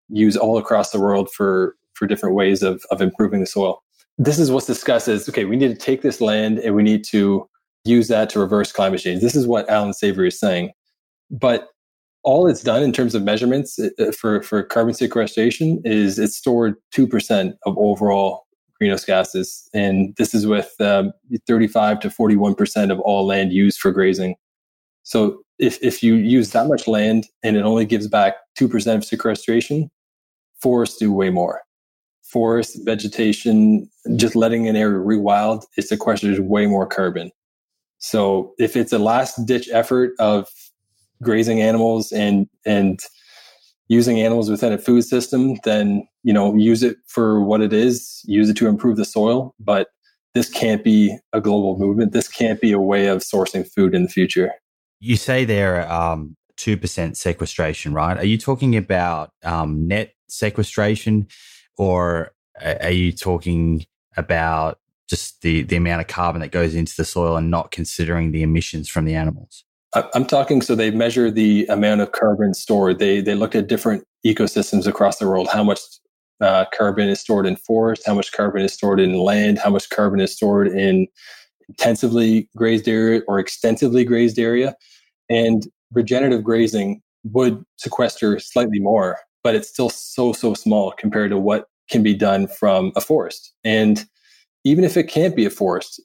used 0.08 0.36
all 0.36 0.58
across 0.58 0.90
the 0.90 1.00
world 1.00 1.30
for 1.30 1.76
for 1.94 2.06
different 2.06 2.34
ways 2.34 2.62
of 2.62 2.84
of 2.90 3.00
improving 3.00 3.40
the 3.40 3.46
soil. 3.46 3.82
This 4.18 4.38
is 4.38 4.50
what's 4.50 4.66
discussed 4.66 5.08
as 5.08 5.28
okay, 5.28 5.44
we 5.44 5.56
need 5.56 5.68
to 5.68 5.74
take 5.74 6.02
this 6.02 6.20
land 6.20 6.58
and 6.58 6.74
we 6.74 6.82
need 6.82 7.04
to 7.04 7.48
use 7.88 8.08
that 8.08 8.30
to 8.30 8.40
reverse 8.40 8.72
climate 8.72 9.00
change. 9.00 9.22
This 9.22 9.34
is 9.34 9.46
what 9.46 9.68
Allan 9.68 9.94
Savory 9.94 10.28
is 10.28 10.38
saying, 10.38 10.72
but 11.30 11.68
all 12.24 12.46
it's 12.46 12.62
done 12.62 12.82
in 12.82 12.92
terms 12.92 13.14
of 13.14 13.22
measurements 13.22 13.78
uh, 13.78 14.12
for 14.12 14.42
for 14.42 14.62
carbon 14.62 14.94
sequestration 14.94 15.80
is 15.84 16.18
it's 16.18 16.36
stored 16.36 16.74
two 16.92 17.06
percent 17.06 17.56
of 17.64 17.76
overall 17.78 18.48
greenhouse 18.78 19.04
gases. 19.04 19.68
And 19.74 20.14
this 20.16 20.34
is 20.34 20.46
with 20.46 20.72
um, 20.80 21.12
35 21.46 22.00
to 22.00 22.08
41% 22.08 22.90
of 22.92 23.00
all 23.00 23.26
land 23.26 23.52
used 23.52 23.80
for 23.80 23.90
grazing. 23.90 24.36
So 25.02 25.42
if, 25.58 25.82
if 25.82 26.02
you 26.02 26.14
use 26.14 26.50
that 26.52 26.68
much 26.68 26.86
land 26.86 27.26
and 27.42 27.56
it 27.56 27.62
only 27.62 27.84
gives 27.84 28.06
back 28.06 28.34
2% 28.58 28.94
of 28.94 29.04
sequestration, 29.04 29.90
forests 30.60 30.96
do 30.98 31.12
way 31.12 31.30
more. 31.30 31.62
Forest, 32.22 32.78
vegetation, 32.84 33.88
just 34.16 34.36
letting 34.36 34.68
an 34.68 34.76
area 34.76 34.98
rewild, 34.98 35.64
it 35.76 35.88
sequesters 35.88 36.38
way 36.38 36.66
more 36.66 36.86
carbon. 36.86 37.30
So 37.98 38.54
if 38.58 38.76
it's 38.76 38.92
a 38.92 38.98
last 38.98 39.44
ditch 39.44 39.68
effort 39.72 40.12
of 40.18 40.48
grazing 41.22 41.60
animals 41.60 42.12
and, 42.12 42.48
and 42.64 43.00
using 43.88 44.20
animals 44.20 44.50
within 44.50 44.72
a 44.72 44.78
food 44.78 45.02
system, 45.02 45.56
then 45.64 46.06
you 46.22 46.32
know 46.32 46.54
use 46.54 46.82
it 46.82 46.96
for 47.06 47.42
what 47.42 47.60
it 47.60 47.72
is. 47.72 48.22
Use 48.24 48.48
it 48.48 48.56
to 48.58 48.68
improve 48.68 48.96
the 48.96 49.04
soil, 49.04 49.54
but 49.58 49.88
this 50.34 50.48
can't 50.48 50.84
be 50.84 51.16
a 51.32 51.40
global 51.40 51.78
movement. 51.78 52.12
This 52.12 52.28
can't 52.28 52.60
be 52.60 52.72
a 52.72 52.78
way 52.78 53.06
of 53.06 53.22
sourcing 53.22 53.66
food 53.66 53.94
in 53.94 54.04
the 54.04 54.08
future. 54.08 54.52
You 55.00 55.16
say 55.16 55.44
there 55.44 55.90
um, 55.90 56.36
two 56.56 56.76
percent 56.76 57.16
sequestration, 57.16 57.94
right? 57.94 58.16
Are 58.16 58.26
you 58.26 58.38
talking 58.38 58.76
about 58.76 59.32
um, 59.42 59.88
net 59.88 60.12
sequestration, 60.28 61.26
or 61.76 62.32
are 62.62 62.90
you 62.90 63.12
talking 63.12 63.86
about 64.16 64.78
just 65.08 65.42
the 65.42 65.62
the 65.62 65.76
amount 65.76 66.00
of 66.00 66.06
carbon 66.06 66.40
that 66.40 66.52
goes 66.52 66.74
into 66.74 66.94
the 66.96 67.04
soil 67.04 67.36
and 67.36 67.50
not 67.50 67.70
considering 67.70 68.32
the 68.32 68.42
emissions 68.42 68.88
from 68.88 69.04
the 69.04 69.14
animals? 69.14 69.64
I'm 69.94 70.26
talking 70.26 70.60
so 70.60 70.74
they 70.74 70.90
measure 70.90 71.30
the 71.30 71.66
amount 71.66 72.02
of 72.02 72.12
carbon 72.12 72.54
stored. 72.54 72.98
They 72.98 73.20
they 73.20 73.34
look 73.34 73.54
at 73.54 73.68
different 73.68 74.04
ecosystems 74.26 74.86
across 74.86 75.18
the 75.18 75.28
world, 75.28 75.48
how 75.50 75.64
much 75.64 75.80
uh, 76.40 76.66
carbon 76.76 77.08
is 77.08 77.20
stored 77.20 77.46
in 77.46 77.56
forest, 77.56 78.02
how 78.06 78.14
much 78.14 78.32
carbon 78.32 78.62
is 78.62 78.72
stored 78.72 79.00
in 79.00 79.14
land, 79.14 79.58
how 79.58 79.70
much 79.70 79.88
carbon 79.90 80.20
is 80.20 80.34
stored 80.34 80.68
in 80.68 81.06
intensively 81.68 82.48
grazed 82.56 82.88
area 82.88 83.22
or 83.28 83.38
extensively 83.38 84.04
grazed 84.04 84.38
area. 84.38 84.74
And 85.28 85.66
regenerative 85.92 86.44
grazing 86.44 87.02
would 87.24 87.62
sequester 87.76 88.38
slightly 88.38 88.80
more, 88.80 89.18
but 89.42 89.54
it's 89.54 89.68
still 89.68 89.90
so, 89.90 90.32
so 90.32 90.54
small 90.54 90.92
compared 90.92 91.30
to 91.30 91.38
what 91.38 91.66
can 91.90 92.02
be 92.02 92.14
done 92.14 92.46
from 92.46 92.92
a 92.96 93.00
forest. 93.00 93.52
And 93.64 94.04
even 94.64 94.84
if 94.84 94.96
it 94.96 95.04
can't 95.04 95.36
be 95.36 95.44
a 95.46 95.50
forest, 95.50 96.02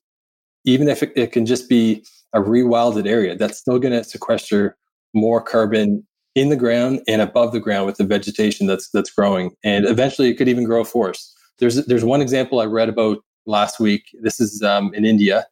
even 0.65 0.87
if 0.87 1.03
it, 1.03 1.11
it 1.15 1.31
can 1.31 1.45
just 1.45 1.69
be 1.69 2.05
a 2.33 2.39
rewilded 2.39 3.07
area, 3.07 3.35
that's 3.35 3.57
still 3.57 3.79
going 3.79 3.93
to 3.93 4.03
sequester 4.03 4.77
more 5.13 5.41
carbon 5.41 6.05
in 6.35 6.49
the 6.49 6.55
ground 6.55 7.01
and 7.07 7.21
above 7.21 7.51
the 7.51 7.59
ground 7.59 7.85
with 7.85 7.97
the 7.97 8.03
vegetation 8.03 8.65
that's 8.65 8.89
that's 8.89 9.11
growing. 9.11 9.51
And 9.63 9.85
eventually, 9.85 10.29
it 10.29 10.35
could 10.35 10.49
even 10.49 10.63
grow 10.63 10.81
a 10.81 10.85
forest. 10.85 11.33
There's 11.59 11.85
there's 11.85 12.05
one 12.05 12.21
example 12.21 12.59
I 12.59 12.65
read 12.65 12.89
about 12.89 13.19
last 13.45 13.79
week. 13.79 14.03
This 14.21 14.39
is 14.39 14.63
um, 14.63 14.93
in 14.93 15.05
India, 15.05 15.45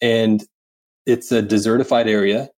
and 0.00 0.44
it's 1.06 1.32
a 1.32 1.42
desertified 1.42 2.06
area. 2.06 2.48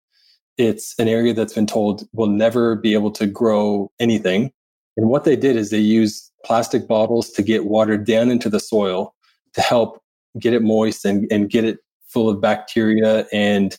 It's 0.58 0.94
an 0.98 1.08
area 1.08 1.32
that's 1.32 1.54
been 1.54 1.66
told 1.66 2.06
will 2.12 2.26
never 2.26 2.76
be 2.76 2.94
able 2.94 3.10
to 3.12 3.26
grow 3.26 3.90
anything. 3.98 4.52
And 4.96 5.08
what 5.08 5.24
they 5.24 5.36
did 5.36 5.56
is 5.56 5.70
they 5.70 5.78
used 5.78 6.30
plastic 6.44 6.86
bottles 6.86 7.30
to 7.30 7.42
get 7.42 7.64
water 7.64 7.96
down 7.96 8.30
into 8.30 8.50
the 8.50 8.60
soil 8.60 9.14
to 9.54 9.60
help 9.60 10.00
get 10.38 10.54
it 10.54 10.62
moist 10.62 11.04
and, 11.04 11.30
and 11.30 11.50
get 11.50 11.64
it 11.64 11.78
full 12.08 12.28
of 12.28 12.40
bacteria 12.40 13.26
and 13.32 13.78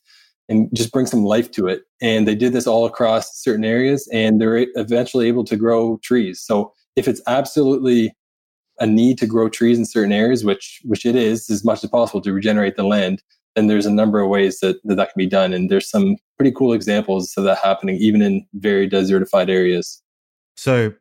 and 0.50 0.70
just 0.76 0.92
bring 0.92 1.06
some 1.06 1.24
life 1.24 1.50
to 1.52 1.68
it. 1.68 1.84
And 2.02 2.28
they 2.28 2.36
did 2.36 2.52
this 2.52 2.68
all 2.68 2.86
across 2.86 3.42
certain 3.42 3.64
areas 3.64 4.10
and 4.12 4.42
they're 4.42 4.68
eventually 4.76 5.28
able 5.28 5.46
to 5.46 5.56
grow 5.56 6.00
trees. 6.04 6.42
So 6.42 6.74
if 6.98 7.08
it's 7.08 7.22
absolutely 7.28 8.14
a 8.80 8.86
need 8.86 9.18
to 9.20 9.26
grow 9.26 9.48
trees 9.48 9.78
in 9.78 9.86
certain 9.86 10.12
areas, 10.12 10.44
which 10.44 10.82
which 10.84 11.06
it 11.06 11.16
is 11.16 11.50
as 11.50 11.64
much 11.64 11.84
as 11.84 11.90
possible 11.90 12.22
to 12.22 12.34
regenerate 12.34 12.76
the 12.76 12.84
land, 12.84 13.24
then 13.56 13.68
there's 13.68 13.86
a 13.86 13.92
number 13.92 14.20
of 14.20 14.30
ways 14.30 14.60
that 14.60 14.78
that, 14.84 14.96
that 14.96 15.14
can 15.14 15.18
be 15.18 15.28
done. 15.28 15.54
And 15.54 15.70
there's 15.70 15.90
some 15.90 16.18
pretty 16.38 16.52
cool 16.52 16.74
examples 16.74 17.34
of 17.38 17.44
that 17.46 17.60
happening 17.64 17.96
even 17.98 18.22
in 18.22 18.46
very 18.56 18.90
desertified 18.90 19.50
areas. 19.50 20.02
So 20.58 20.94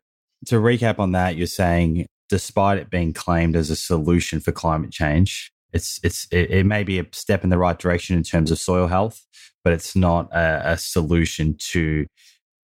to 0.47 0.57
recap 0.57 0.99
on 0.99 1.13
that, 1.13 1.37
you're 1.37 1.47
saying 1.47 2.07
despite 2.33 2.79
it 2.79 2.89
being 2.89 3.13
claimed 3.13 3.55
as 3.55 3.69
a 3.69 3.77
solution 3.77 4.41
for 4.41 4.53
climate 4.53 4.91
change, 4.91 5.53
it's 5.75 6.01
it's 6.03 6.27
it, 6.31 6.51
it, 6.51 6.65
may 6.65 6.83
be 6.83 6.99
a 6.99 7.05
step 7.13 7.45
in 7.45 7.51
the 7.51 7.59
right 7.59 7.79
direction 7.79 8.17
in 8.17 8.23
terms 8.23 8.51
of 8.51 8.59
soil 8.59 8.87
health, 8.87 9.21
but 9.63 9.75
it's 9.75 9.95
not 9.95 10.33
a, 10.33 10.73
a 10.73 10.79
solution 10.79 11.55
to 11.73 12.07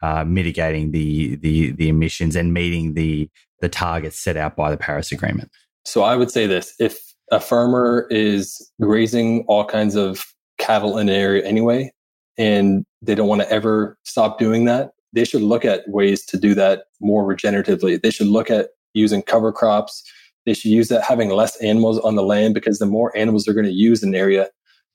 uh, 0.00 0.24
mitigating 0.24 0.90
the 0.92 1.36
the 1.36 1.72
the 1.72 1.90
emissions 1.90 2.34
and 2.34 2.54
meeting 2.54 2.94
the 2.94 3.28
the 3.60 3.68
targets 3.68 4.18
set 4.18 4.38
out 4.38 4.56
by 4.56 4.70
the 4.70 4.78
Paris 4.78 5.12
Agreement. 5.12 5.50
So 5.84 6.02
I 6.02 6.16
would 6.16 6.30
say 6.30 6.46
this: 6.46 6.72
if 6.78 6.98
a 7.30 7.38
farmer 7.38 8.06
is 8.10 8.72
grazing 8.80 9.44
all 9.48 9.66
kinds 9.66 9.96
of 9.96 10.24
cattle 10.56 10.96
in 10.96 11.10
an 11.10 11.14
area 11.14 11.44
anyway, 11.44 11.92
and 12.38 12.86
they 13.02 13.14
don't 13.14 13.28
want 13.28 13.42
to 13.42 13.52
ever 13.52 13.98
stop 14.04 14.38
doing 14.38 14.64
that, 14.64 14.92
they 15.12 15.26
should 15.26 15.42
look 15.42 15.66
at 15.66 15.86
ways 15.90 16.24
to 16.24 16.38
do 16.38 16.54
that 16.54 16.84
more 17.02 17.22
regeneratively. 17.24 18.00
They 18.00 18.10
should 18.10 18.28
look 18.28 18.50
at 18.50 18.68
using 18.94 19.22
cover 19.22 19.52
crops 19.52 20.02
they 20.48 20.54
should 20.54 20.70
use 20.70 20.88
that 20.88 21.04
having 21.04 21.28
less 21.28 21.56
animals 21.62 21.98
on 21.98 22.16
the 22.16 22.22
land 22.22 22.54
because 22.54 22.78
the 22.78 22.86
more 22.86 23.14
animals 23.14 23.44
they're 23.44 23.52
going 23.52 23.66
to 23.66 23.72
use 23.72 24.02
in 24.02 24.08
an 24.10 24.14
area, 24.14 24.48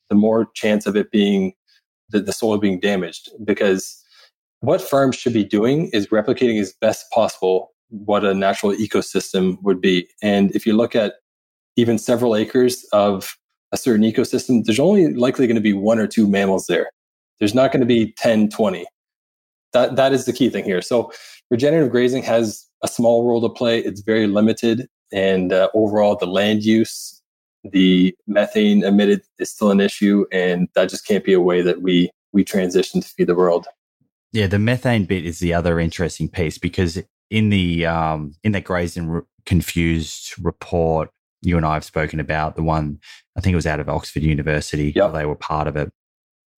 the 0.08 0.16
more 0.16 0.48
chance 0.54 0.84
of 0.84 0.96
it 0.96 1.12
being 1.12 1.52
the, 2.08 2.18
the 2.20 2.32
soil 2.32 2.58
being 2.58 2.80
damaged. 2.80 3.30
Because 3.44 4.02
what 4.60 4.82
farms 4.82 5.14
should 5.14 5.32
be 5.32 5.44
doing 5.44 5.90
is 5.92 6.08
replicating 6.08 6.60
as 6.60 6.72
best 6.80 7.06
possible 7.12 7.70
what 7.90 8.24
a 8.24 8.34
natural 8.34 8.72
ecosystem 8.72 9.56
would 9.62 9.80
be. 9.80 10.08
And 10.22 10.50
if 10.56 10.66
you 10.66 10.72
look 10.72 10.96
at 10.96 11.14
even 11.76 11.98
several 11.98 12.34
acres 12.34 12.84
of 12.92 13.36
a 13.70 13.76
certain 13.76 14.04
ecosystem, 14.04 14.64
there's 14.64 14.80
only 14.80 15.14
likely 15.14 15.46
going 15.46 15.54
to 15.54 15.60
be 15.60 15.72
one 15.72 16.00
or 16.00 16.08
two 16.08 16.26
mammals 16.26 16.66
there. 16.66 16.90
There's 17.38 17.54
not 17.54 17.70
going 17.70 17.80
to 17.80 17.86
be 17.86 18.12
10, 18.18 18.48
20. 18.50 18.86
That, 19.72 19.94
that 19.94 20.12
is 20.12 20.24
the 20.24 20.32
key 20.32 20.50
thing 20.50 20.64
here. 20.64 20.82
So 20.82 21.12
regenerative 21.48 21.92
grazing 21.92 22.24
has 22.24 22.68
a 22.84 22.88
small 22.88 23.26
role 23.26 23.40
to 23.40 23.48
play. 23.48 23.80
It's 23.80 24.02
very 24.02 24.28
limited 24.28 24.86
And 25.12 25.52
uh, 25.52 25.68
overall, 25.74 26.16
the 26.16 26.26
land 26.26 26.64
use, 26.64 27.22
the 27.64 28.14
methane 28.26 28.84
emitted 28.84 29.22
is 29.38 29.50
still 29.50 29.70
an 29.70 29.80
issue. 29.80 30.26
And 30.30 30.68
that 30.74 30.90
just 30.90 31.06
can't 31.06 31.24
be 31.24 31.32
a 31.32 31.40
way 31.40 31.62
that 31.62 31.82
we, 31.82 32.10
we 32.32 32.44
transition 32.44 33.00
to 33.00 33.08
feed 33.08 33.28
the 33.28 33.34
world. 33.34 33.66
Yeah, 34.32 34.48
the 34.48 34.58
methane 34.58 35.04
bit 35.04 35.24
is 35.24 35.38
the 35.38 35.54
other 35.54 35.78
interesting 35.78 36.28
piece 36.28 36.58
because 36.58 37.00
in 37.30 37.50
the 37.50 37.86
um, 37.86 38.34
in 38.42 38.52
that 38.52 38.64
Grazed 38.64 38.96
and 38.96 39.22
Confused 39.46 40.34
report, 40.42 41.10
you 41.42 41.56
and 41.56 41.64
I 41.64 41.74
have 41.74 41.84
spoken 41.84 42.18
about 42.18 42.56
the 42.56 42.62
one 42.62 42.98
I 43.36 43.40
think 43.40 43.52
it 43.52 43.56
was 43.56 43.66
out 43.66 43.78
of 43.78 43.88
Oxford 43.88 44.24
University. 44.24 44.92
Yep. 44.96 45.12
They 45.12 45.26
were 45.26 45.36
part 45.36 45.68
of 45.68 45.76
it. 45.76 45.92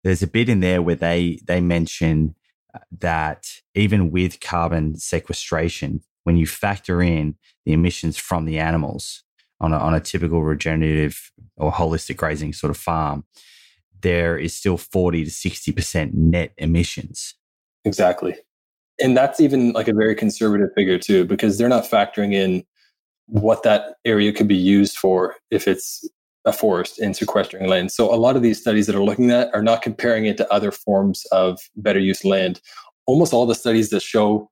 There's 0.05 0.23
a 0.23 0.28
bit 0.28 0.47
in 0.47 0.61
there 0.61 0.82
where 0.82 0.95
they 0.95 1.39
they 1.43 1.59
mention 1.59 2.36
uh, 2.73 2.80
that 2.99 3.47
even 3.73 4.09
with 4.11 4.39
carbon 4.39 4.97
sequestration, 4.97 6.01
when 6.26 6.36
you 6.36 6.45
factor 6.45 7.01
in 7.01 7.36
the 7.65 7.71
emissions 7.71 8.17
from 8.17 8.45
the 8.45 8.59
animals 8.59 9.23
on 9.61 9.71
a, 9.71 9.78
on 9.78 9.93
a 9.93 10.01
typical 10.01 10.43
regenerative 10.43 11.32
or 11.55 11.71
holistic 11.71 12.17
grazing 12.17 12.51
sort 12.51 12.71
of 12.71 12.78
farm, 12.78 13.23
there 14.01 14.38
is 14.38 14.53
still 14.53 14.76
40 14.76 15.23
to 15.23 15.32
60% 15.32 16.13
net 16.13 16.51
emissions. 16.57 17.36
Exactly. 17.86 18.36
And 18.99 19.15
that's 19.15 19.39
even 19.39 19.71
like 19.71 19.88
a 19.88 19.93
very 19.93 20.15
conservative 20.15 20.69
figure 20.76 20.97
too, 20.97 21.26
because 21.26 21.57
they're 21.57 21.69
not 21.69 21.84
factoring 21.84 22.34
in 22.34 22.65
what 23.28 23.63
that 23.63 23.95
area 24.03 24.34
could 24.34 24.47
be 24.47 24.55
used 24.55 24.97
for 24.97 25.36
if 25.51 25.67
it's 25.67 26.07
a 26.45 26.53
forest 26.53 26.99
and 26.99 27.15
sequestering 27.15 27.67
land. 27.67 27.91
So 27.91 28.13
a 28.13 28.17
lot 28.17 28.36
of 28.36 28.41
these 28.41 28.59
studies 28.59 28.88
that 28.88 28.95
are 28.95 29.03
looking 29.03 29.32
at 29.32 29.53
are 29.53 29.63
not 29.63 29.82
comparing 29.82 30.26
it 30.26 30.38
to 30.38 30.53
other 30.53 30.71
forms 30.71 31.26
of 31.32 31.59
better 31.76 31.99
use 31.99 32.23
land. 32.26 32.61
Almost 33.05 33.34
all 33.34 33.45
the 33.45 33.55
studies 33.55 33.89
that 33.89 34.01
show 34.01 34.49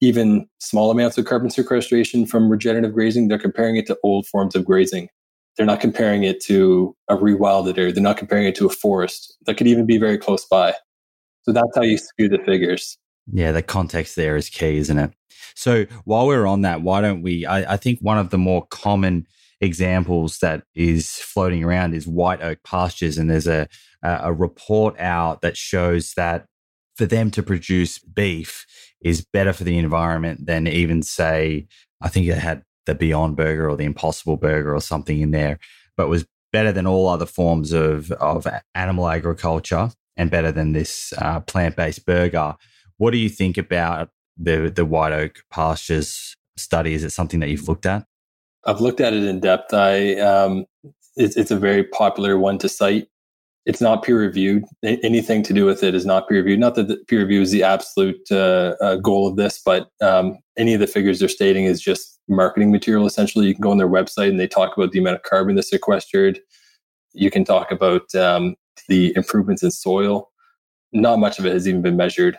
even 0.00 0.48
small 0.60 0.90
amounts 0.90 1.18
of 1.18 1.24
carbon 1.24 1.50
sequestration 1.50 2.26
from 2.26 2.48
regenerative 2.48 2.92
grazing, 2.92 3.28
they're 3.28 3.38
comparing 3.38 3.76
it 3.76 3.86
to 3.86 3.98
old 4.02 4.26
forms 4.26 4.54
of 4.54 4.64
grazing. 4.64 5.08
They're 5.56 5.66
not 5.66 5.80
comparing 5.80 6.22
it 6.22 6.40
to 6.44 6.94
a 7.08 7.16
rewilded 7.16 7.76
area. 7.78 7.92
They're 7.92 8.02
not 8.02 8.16
comparing 8.16 8.46
it 8.46 8.54
to 8.56 8.66
a 8.66 8.70
forest 8.70 9.36
that 9.46 9.56
could 9.56 9.66
even 9.66 9.86
be 9.86 9.98
very 9.98 10.16
close 10.16 10.44
by. 10.44 10.74
So 11.42 11.52
that's 11.52 11.74
how 11.74 11.82
you 11.82 11.98
skew 11.98 12.28
the 12.28 12.38
figures. 12.46 12.96
Yeah, 13.32 13.52
the 13.52 13.62
context 13.62 14.14
there 14.14 14.36
is 14.36 14.48
key, 14.48 14.76
isn't 14.76 14.98
it? 14.98 15.12
So 15.54 15.86
while 16.04 16.26
we're 16.26 16.46
on 16.46 16.62
that, 16.62 16.82
why 16.82 17.00
don't 17.00 17.22
we? 17.22 17.44
I, 17.44 17.74
I 17.74 17.76
think 17.76 17.98
one 18.00 18.18
of 18.18 18.30
the 18.30 18.38
more 18.38 18.66
common 18.66 19.26
examples 19.60 20.38
that 20.38 20.62
is 20.74 21.16
floating 21.16 21.64
around 21.64 21.94
is 21.94 22.06
white 22.06 22.40
oak 22.42 22.58
pastures, 22.64 23.18
and 23.18 23.28
there's 23.28 23.48
a 23.48 23.68
a 24.02 24.32
report 24.32 24.98
out 25.00 25.42
that 25.42 25.56
shows 25.56 26.12
that 26.14 26.46
for 26.98 27.06
them 27.06 27.30
to 27.30 27.42
produce 27.42 27.98
beef 27.98 28.66
is 29.00 29.24
better 29.32 29.52
for 29.52 29.64
the 29.64 29.78
environment 29.78 30.46
than 30.46 30.66
even 30.66 31.02
say 31.02 31.66
I 32.00 32.08
think 32.08 32.26
it 32.26 32.38
had 32.38 32.64
the 32.86 32.94
Beyond 32.94 33.36
Burger 33.36 33.70
or 33.70 33.76
the 33.76 33.84
Impossible 33.84 34.36
Burger 34.36 34.74
or 34.74 34.80
something 34.80 35.20
in 35.20 35.30
there, 35.30 35.58
but 35.96 36.08
was 36.08 36.26
better 36.52 36.72
than 36.72 36.86
all 36.86 37.08
other 37.08 37.26
forms 37.26 37.72
of 37.72 38.10
of 38.12 38.46
animal 38.74 39.08
agriculture 39.08 39.90
and 40.16 40.30
better 40.30 40.50
than 40.50 40.72
this 40.72 41.12
uh, 41.18 41.40
plant 41.40 41.76
based 41.76 42.04
burger. 42.04 42.56
What 42.96 43.12
do 43.12 43.18
you 43.18 43.28
think 43.28 43.56
about 43.56 44.10
the 44.36 44.72
the 44.74 44.84
white 44.84 45.12
oak 45.12 45.42
pastures 45.50 46.36
study? 46.56 46.94
Is 46.94 47.04
it 47.04 47.10
something 47.10 47.40
that 47.40 47.48
you've 47.48 47.68
looked 47.68 47.86
at? 47.86 48.04
I've 48.64 48.80
looked 48.80 49.00
at 49.00 49.12
it 49.12 49.22
in 49.22 49.40
depth. 49.40 49.72
I 49.72 50.14
um, 50.16 50.66
it's, 51.16 51.36
it's 51.36 51.50
a 51.50 51.58
very 51.58 51.84
popular 51.84 52.38
one 52.38 52.58
to 52.58 52.68
cite. 52.68 53.08
It's 53.68 53.80
not 53.80 54.02
peer 54.02 54.18
reviewed. 54.18 54.64
Anything 54.82 55.42
to 55.44 55.52
do 55.52 55.66
with 55.66 55.84
it 55.84 55.94
is 55.94 56.06
not 56.06 56.26
peer 56.26 56.38
reviewed. 56.38 56.58
Not 56.58 56.74
that 56.76 57.06
peer 57.06 57.20
review 57.20 57.42
is 57.42 57.52
the 57.52 57.62
absolute 57.62 58.26
uh, 58.30 58.74
uh, 58.80 58.96
goal 58.96 59.28
of 59.28 59.36
this, 59.36 59.60
but 59.64 59.90
um, 60.00 60.38
any 60.56 60.72
of 60.74 60.80
the 60.80 60.86
figures 60.86 61.20
they're 61.20 61.28
stating 61.28 61.66
is 61.66 61.80
just 61.80 62.18
marketing 62.28 62.72
material. 62.72 63.06
Essentially, 63.06 63.46
you 63.46 63.54
can 63.54 63.60
go 63.60 63.70
on 63.70 63.76
their 63.76 63.88
website 63.88 64.30
and 64.30 64.40
they 64.40 64.48
talk 64.48 64.76
about 64.76 64.92
the 64.92 64.98
amount 64.98 65.16
of 65.16 65.22
carbon 65.22 65.54
that's 65.54 65.70
sequestered. 65.70 66.40
You 67.12 67.30
can 67.30 67.44
talk 67.44 67.70
about 67.70 68.12
um, 68.14 68.56
the 68.88 69.12
improvements 69.14 69.62
in 69.62 69.70
soil. 69.70 70.30
Not 70.92 71.18
much 71.18 71.38
of 71.38 71.44
it 71.44 71.52
has 71.52 71.68
even 71.68 71.82
been 71.82 71.96
measured 71.96 72.38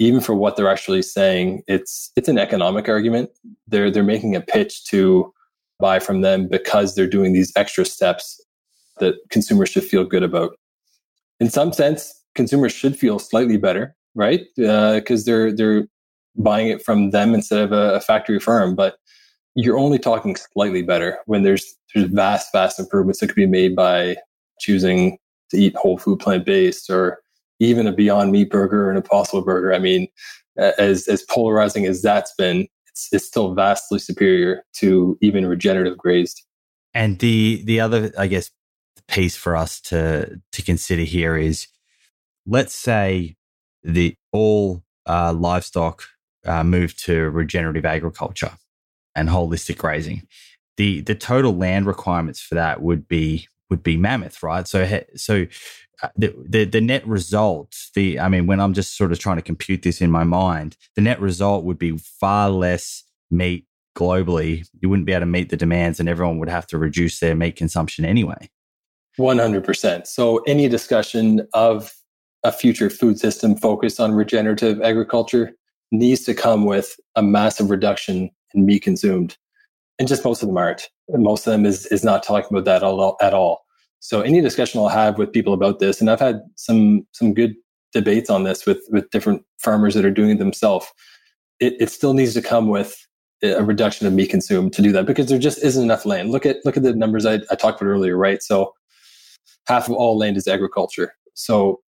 even 0.00 0.22
for 0.22 0.34
what 0.34 0.56
they're 0.56 0.70
actually 0.70 1.02
saying, 1.02 1.62
it's 1.68 2.10
it's 2.16 2.28
an 2.28 2.38
economic 2.38 2.88
argument. 2.88 3.28
They're 3.68 3.90
they're 3.90 4.02
making 4.02 4.34
a 4.34 4.40
pitch 4.40 4.84
to 4.86 5.32
buy 5.78 5.98
from 5.98 6.22
them 6.22 6.48
because 6.48 6.94
they're 6.94 7.06
doing 7.06 7.34
these 7.34 7.52
extra 7.54 7.84
steps 7.84 8.40
that 9.00 9.16
consumers 9.30 9.68
should 9.68 9.84
feel 9.84 10.04
good 10.04 10.22
about. 10.22 10.56
In 11.40 11.50
some 11.50 11.72
sense, 11.72 12.14
consumers 12.34 12.72
should 12.72 12.96
feel 12.96 13.18
slightly 13.18 13.56
better, 13.56 13.94
right? 14.14 14.42
Because 14.56 15.22
uh, 15.22 15.26
they're 15.26 15.52
they're 15.52 15.86
buying 16.36 16.68
it 16.68 16.82
from 16.82 17.10
them 17.10 17.34
instead 17.34 17.60
of 17.60 17.72
a, 17.72 17.94
a 17.94 18.00
factory 18.00 18.38
firm. 18.40 18.74
But 18.74 18.96
you're 19.54 19.78
only 19.78 19.98
talking 19.98 20.36
slightly 20.36 20.82
better 20.82 21.18
when 21.26 21.42
there's 21.42 21.76
there's 21.94 22.08
vast 22.08 22.52
vast 22.52 22.78
improvements 22.78 23.20
that 23.20 23.28
could 23.28 23.36
be 23.36 23.46
made 23.46 23.74
by 23.74 24.16
choosing 24.60 25.18
to 25.50 25.56
eat 25.56 25.74
whole 25.76 25.98
food 25.98 26.20
plant 26.20 26.44
based 26.44 26.88
or 26.90 27.18
even 27.58 27.86
a 27.86 27.92
Beyond 27.92 28.32
Meat 28.32 28.50
burger 28.50 28.86
or 28.86 28.90
an 28.90 28.96
Impossible 28.96 29.42
burger. 29.42 29.74
I 29.74 29.78
mean, 29.78 30.08
as 30.56 31.08
as 31.08 31.22
polarizing 31.22 31.86
as 31.86 32.02
that's 32.02 32.32
been, 32.36 32.66
it's, 32.88 33.08
it's 33.12 33.26
still 33.26 33.54
vastly 33.54 33.98
superior 33.98 34.64
to 34.74 35.18
even 35.20 35.46
regenerative 35.46 35.98
grazed. 35.98 36.42
And 36.94 37.18
the 37.18 37.62
the 37.64 37.80
other, 37.80 38.12
I 38.18 38.26
guess, 38.26 38.50
piece 39.06 39.36
for 39.36 39.56
us 39.56 39.80
to 39.82 40.40
to 40.52 40.62
consider 40.62 41.02
here 41.02 41.36
is, 41.36 41.68
let's 42.46 42.74
say 42.74 43.36
the 43.82 44.16
all 44.32 44.82
uh, 45.06 45.32
livestock 45.32 46.04
uh, 46.46 46.64
move 46.64 46.96
to 46.96 47.30
regenerative 47.30 47.84
agriculture 47.84 48.52
and 49.14 49.28
holistic 49.28 49.78
grazing. 49.78 50.26
The 50.76 51.00
the 51.00 51.14
total 51.14 51.56
land 51.56 51.86
requirements 51.86 52.40
for 52.40 52.54
that 52.54 52.82
would 52.82 53.08
be 53.08 53.48
would 53.68 53.82
be 53.82 53.96
mammoth, 53.96 54.42
right? 54.42 54.66
So 54.66 55.02
so 55.16 55.46
uh, 56.02 56.08
the, 56.16 56.34
the 56.48 56.64
the 56.64 56.80
net 56.80 57.06
result 57.06 57.76
the 57.94 58.18
i 58.18 58.26
mean 58.26 58.46
when 58.46 58.58
i'm 58.58 58.72
just 58.72 58.96
sort 58.96 59.12
of 59.12 59.18
trying 59.18 59.36
to 59.36 59.42
compute 59.42 59.82
this 59.82 60.00
in 60.00 60.10
my 60.10 60.24
mind 60.24 60.74
the 60.96 61.02
net 61.02 61.20
result 61.20 61.62
would 61.62 61.78
be 61.78 61.94
far 61.98 62.48
less 62.48 63.04
meat 63.30 63.66
globally 63.94 64.66
you 64.80 64.88
wouldn't 64.88 65.04
be 65.04 65.12
able 65.12 65.20
to 65.20 65.26
meet 65.26 65.50
the 65.50 65.58
demands 65.58 66.00
and 66.00 66.08
everyone 66.08 66.38
would 66.38 66.48
have 66.48 66.66
to 66.66 66.78
reduce 66.78 67.20
their 67.20 67.34
meat 67.34 67.54
consumption 67.54 68.06
anyway 68.06 68.48
100% 69.20 70.06
so 70.06 70.38
any 70.46 70.68
discussion 70.68 71.46
of 71.54 71.92
a 72.42 72.50
future 72.50 72.88
food 72.88 73.18
system 73.18 73.54
focused 73.54 74.00
on 74.00 74.12
regenerative 74.12 74.80
agriculture 74.82 75.52
needs 75.92 76.24
to 76.24 76.34
come 76.34 76.64
with 76.64 76.96
a 77.16 77.22
massive 77.22 77.70
reduction 77.70 78.30
in 78.54 78.66
meat 78.66 78.80
consumed 78.82 79.36
and 79.98 80.08
just 80.08 80.24
most 80.24 80.42
of 80.42 80.48
them 80.48 80.56
aren't 80.56 80.88
most 81.18 81.46
of 81.46 81.52
them 81.52 81.66
is 81.66 81.86
is 81.86 82.04
not 82.04 82.22
talking 82.22 82.48
about 82.50 82.64
that 82.64 82.82
at 83.22 83.34
all, 83.34 83.64
so 84.00 84.22
any 84.22 84.40
discussion 84.40 84.80
I'll 84.80 84.88
have 84.88 85.18
with 85.18 85.32
people 85.32 85.52
about 85.52 85.78
this, 85.78 86.00
and 86.00 86.10
I've 86.10 86.20
had 86.20 86.40
some 86.56 87.06
some 87.12 87.34
good 87.34 87.54
debates 87.92 88.30
on 88.30 88.44
this 88.44 88.66
with 88.66 88.80
with 88.90 89.10
different 89.10 89.42
farmers 89.58 89.94
that 89.94 90.04
are 90.04 90.10
doing 90.10 90.30
it 90.30 90.38
themselves. 90.38 90.86
It, 91.60 91.74
it 91.78 91.90
still 91.90 92.14
needs 92.14 92.34
to 92.34 92.42
come 92.42 92.68
with 92.68 93.06
a 93.42 93.62
reduction 93.62 94.06
of 94.06 94.12
meat 94.12 94.30
consumed 94.30 94.72
to 94.74 94.82
do 94.82 94.92
that 94.92 95.06
because 95.06 95.26
there 95.26 95.38
just 95.38 95.62
isn't 95.62 95.82
enough 95.82 96.06
land. 96.06 96.30
Look 96.30 96.46
at 96.46 96.56
look 96.64 96.76
at 96.76 96.82
the 96.82 96.94
numbers 96.94 97.26
I, 97.26 97.40
I 97.50 97.54
talked 97.54 97.80
about 97.80 97.90
earlier, 97.90 98.16
right? 98.16 98.42
So 98.42 98.72
half 99.70 99.88
of 99.88 99.94
all 99.94 100.18
land 100.18 100.36
is 100.36 100.48
agriculture. 100.48 101.14
So 101.34 101.80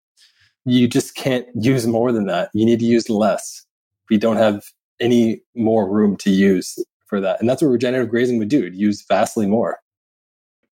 you 0.64 0.86
just 0.86 1.16
can't 1.16 1.46
use 1.54 1.86
more 1.86 2.12
than 2.12 2.26
that. 2.26 2.50
You 2.54 2.64
need 2.64 2.78
to 2.78 2.86
use 2.86 3.10
less. 3.10 3.64
We 4.08 4.18
don't 4.18 4.36
have 4.36 4.62
any 5.00 5.42
more 5.56 5.90
room 5.90 6.16
to 6.18 6.30
use 6.30 6.78
for 7.06 7.20
that. 7.20 7.40
And 7.40 7.48
that's 7.48 7.60
what 7.60 7.68
regenerative 7.68 8.08
grazing 8.08 8.38
would 8.38 8.48
do, 8.48 8.68
use 8.68 9.04
vastly 9.06 9.46
more. 9.46 9.80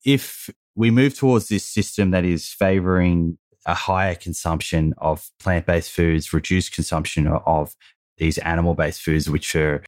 If 0.04 0.48
we 0.76 0.90
move 0.90 1.18
towards 1.18 1.48
this 1.48 1.64
system 1.64 2.12
that 2.12 2.24
is 2.24 2.48
favoring 2.48 3.38
a 3.66 3.74
higher 3.74 4.14
consumption 4.14 4.94
of 4.98 5.30
plant 5.40 5.66
based 5.66 5.90
foods, 5.90 6.32
reduced 6.32 6.72
consumption 6.72 7.26
of 7.26 7.74
these 8.18 8.38
animal 8.38 8.74
based 8.74 9.02
foods, 9.02 9.28
which 9.28 9.56
are 9.56 9.82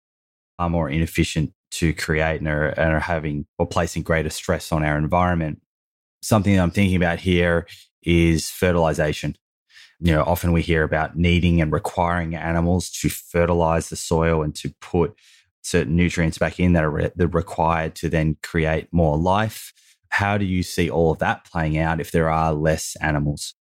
far 0.58 0.68
more 0.68 0.90
inefficient 0.90 1.52
to 1.70 1.94
create 1.94 2.40
and 2.40 2.48
are, 2.48 2.68
and 2.70 2.92
are 2.92 3.00
having 3.00 3.46
or 3.58 3.66
placing 3.66 4.02
greater 4.02 4.28
stress 4.28 4.72
on 4.72 4.84
our 4.84 4.98
environment. 4.98 5.62
Something 6.22 6.54
that 6.54 6.62
I'm 6.62 6.70
thinking 6.70 6.96
about 6.96 7.20
here 7.20 7.66
is 8.02 8.50
fertilization. 8.50 9.36
You 10.00 10.12
know, 10.12 10.22
often 10.22 10.52
we 10.52 10.62
hear 10.62 10.82
about 10.82 11.16
needing 11.16 11.60
and 11.60 11.72
requiring 11.72 12.34
animals 12.34 12.90
to 13.00 13.08
fertilize 13.08 13.88
the 13.88 13.96
soil 13.96 14.42
and 14.42 14.54
to 14.56 14.74
put 14.80 15.14
certain 15.62 15.94
nutrients 15.94 16.38
back 16.38 16.58
in 16.58 16.72
that 16.72 16.82
are, 16.82 16.90
re- 16.90 17.12
that 17.14 17.24
are 17.24 17.28
required 17.28 17.94
to 17.96 18.08
then 18.08 18.36
create 18.42 18.88
more 18.92 19.16
life 19.16 19.72
how 20.12 20.36
do 20.36 20.44
you 20.44 20.62
see 20.62 20.90
all 20.90 21.10
of 21.10 21.18
that 21.20 21.46
playing 21.50 21.78
out 21.78 21.98
if 21.98 22.12
there 22.12 22.28
are 22.28 22.52
less 22.52 22.96
animals? 23.00 23.54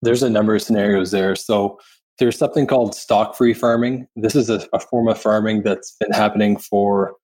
There's 0.00 0.22
a 0.22 0.30
number 0.30 0.54
of 0.54 0.62
scenarios 0.62 1.10
there. 1.10 1.36
So 1.36 1.78
there's 2.18 2.38
something 2.38 2.66
called 2.66 2.94
stock 2.94 3.36
free 3.36 3.52
farming. 3.52 4.08
This 4.16 4.34
is 4.34 4.48
a, 4.48 4.66
a, 4.72 4.80
form 4.80 5.08
of 5.08 5.20
farming 5.20 5.64
that's 5.64 5.94
been 6.00 6.10
happening 6.10 6.56
for 6.56 7.16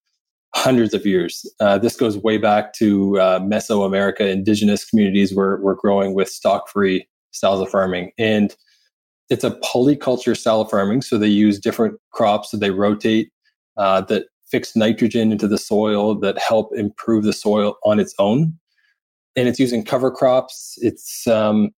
hundreds 0.54 0.94
of 0.94 1.04
years. 1.06 1.44
Uh, 1.60 1.78
this 1.78 1.96
goes 1.96 2.16
way 2.18 2.38
back 2.38 2.72
to 2.74 3.18
uh, 3.20 3.38
Mesoamerica. 3.40 4.20
Indigenous 4.20 4.84
communities 4.84 5.34
were, 5.34 5.60
were 5.60 5.76
growing 5.76 6.14
with 6.14 6.28
stock 6.28 6.68
free 6.68 7.06
styles 7.32 7.60
of 7.60 7.68
farming. 7.68 8.12
And 8.18 8.56
it's 9.30 9.44
a 9.44 9.50
polyculture 9.60 10.36
style 10.36 10.62
of 10.62 10.70
farming. 10.70 11.02
So 11.02 11.18
they 11.18 11.28
use 11.28 11.58
different 11.58 11.98
crops, 12.12 12.50
so 12.50 12.56
they 12.56 12.70
rotate 12.70 13.30
uh, 13.76 14.00
that 14.02 14.26
fix 14.50 14.74
nitrogen 14.74 15.30
into 15.30 15.46
the 15.46 15.58
soil 15.58 16.18
that 16.20 16.38
help 16.38 16.70
improve 16.74 17.24
the 17.24 17.34
soil 17.34 17.76
on 17.84 18.00
its 18.00 18.14
own. 18.18 18.58
And 19.36 19.46
it's 19.46 19.60
using 19.60 19.84
cover 19.84 20.10
crops. 20.10 20.78
It's 20.78 21.26
um, 21.26 21.70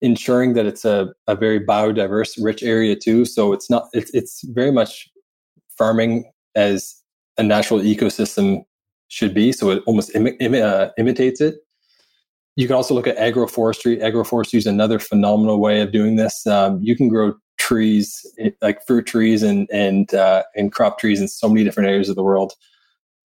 ensuring 0.00 0.54
that 0.54 0.66
it's 0.66 0.84
a, 0.84 1.08
a 1.26 1.34
very 1.34 1.60
biodiverse, 1.60 2.38
rich 2.42 2.62
area 2.62 2.96
too. 2.96 3.24
So 3.24 3.52
it's 3.52 3.68
not 3.68 3.88
it's 3.92 4.10
it's 4.14 4.42
very 4.48 4.70
much 4.70 5.08
farming 5.76 6.30
as 6.54 7.01
a 7.38 7.42
natural 7.42 7.80
ecosystem 7.80 8.64
should 9.08 9.34
be. 9.34 9.52
So 9.52 9.70
it 9.70 9.82
almost 9.86 10.14
Im- 10.14 10.36
Im- 10.40 10.54
uh, 10.54 10.88
imitates 10.98 11.40
it. 11.40 11.56
You 12.56 12.66
can 12.66 12.76
also 12.76 12.94
look 12.94 13.06
at 13.06 13.16
agroforestry. 13.16 14.00
Agroforestry 14.00 14.58
is 14.58 14.66
another 14.66 14.98
phenomenal 14.98 15.60
way 15.60 15.80
of 15.80 15.92
doing 15.92 16.16
this. 16.16 16.46
Um, 16.46 16.78
you 16.82 16.96
can 16.96 17.08
grow 17.08 17.34
trees, 17.58 18.26
eh, 18.38 18.50
like 18.60 18.84
fruit 18.86 19.06
trees 19.06 19.42
and 19.42 19.68
and 19.72 20.12
uh, 20.14 20.42
and 20.54 20.72
crop 20.72 20.98
trees 20.98 21.20
in 21.20 21.28
so 21.28 21.48
many 21.48 21.64
different 21.64 21.88
areas 21.88 22.08
of 22.08 22.16
the 22.16 22.22
world. 22.22 22.52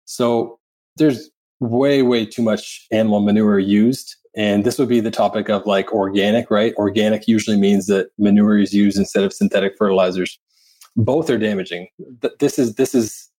So 0.05 0.59
there's 0.97 1.29
way 1.59 2.01
way 2.03 2.25
too 2.25 2.43
much 2.43 2.85
animal 2.91 3.21
manure 3.21 3.59
used, 3.59 4.15
and 4.35 4.63
this 4.63 4.77
would 4.77 4.89
be 4.89 4.99
the 4.99 5.11
topic 5.11 5.49
of 5.49 5.65
like 5.65 5.91
organic, 5.91 6.51
right? 6.51 6.75
Organic 6.75 7.27
usually 7.27 7.57
means 7.57 7.87
that 7.87 8.09
manure 8.19 8.59
is 8.59 8.73
used 8.73 8.97
instead 8.97 9.23
of 9.23 9.33
synthetic 9.33 9.73
fertilizers. 9.77 10.37
Both 10.95 11.29
are 11.29 11.37
damaging. 11.37 11.87
This 12.39 12.59
is 12.59 12.75
this 12.75 12.93
is 12.93 13.29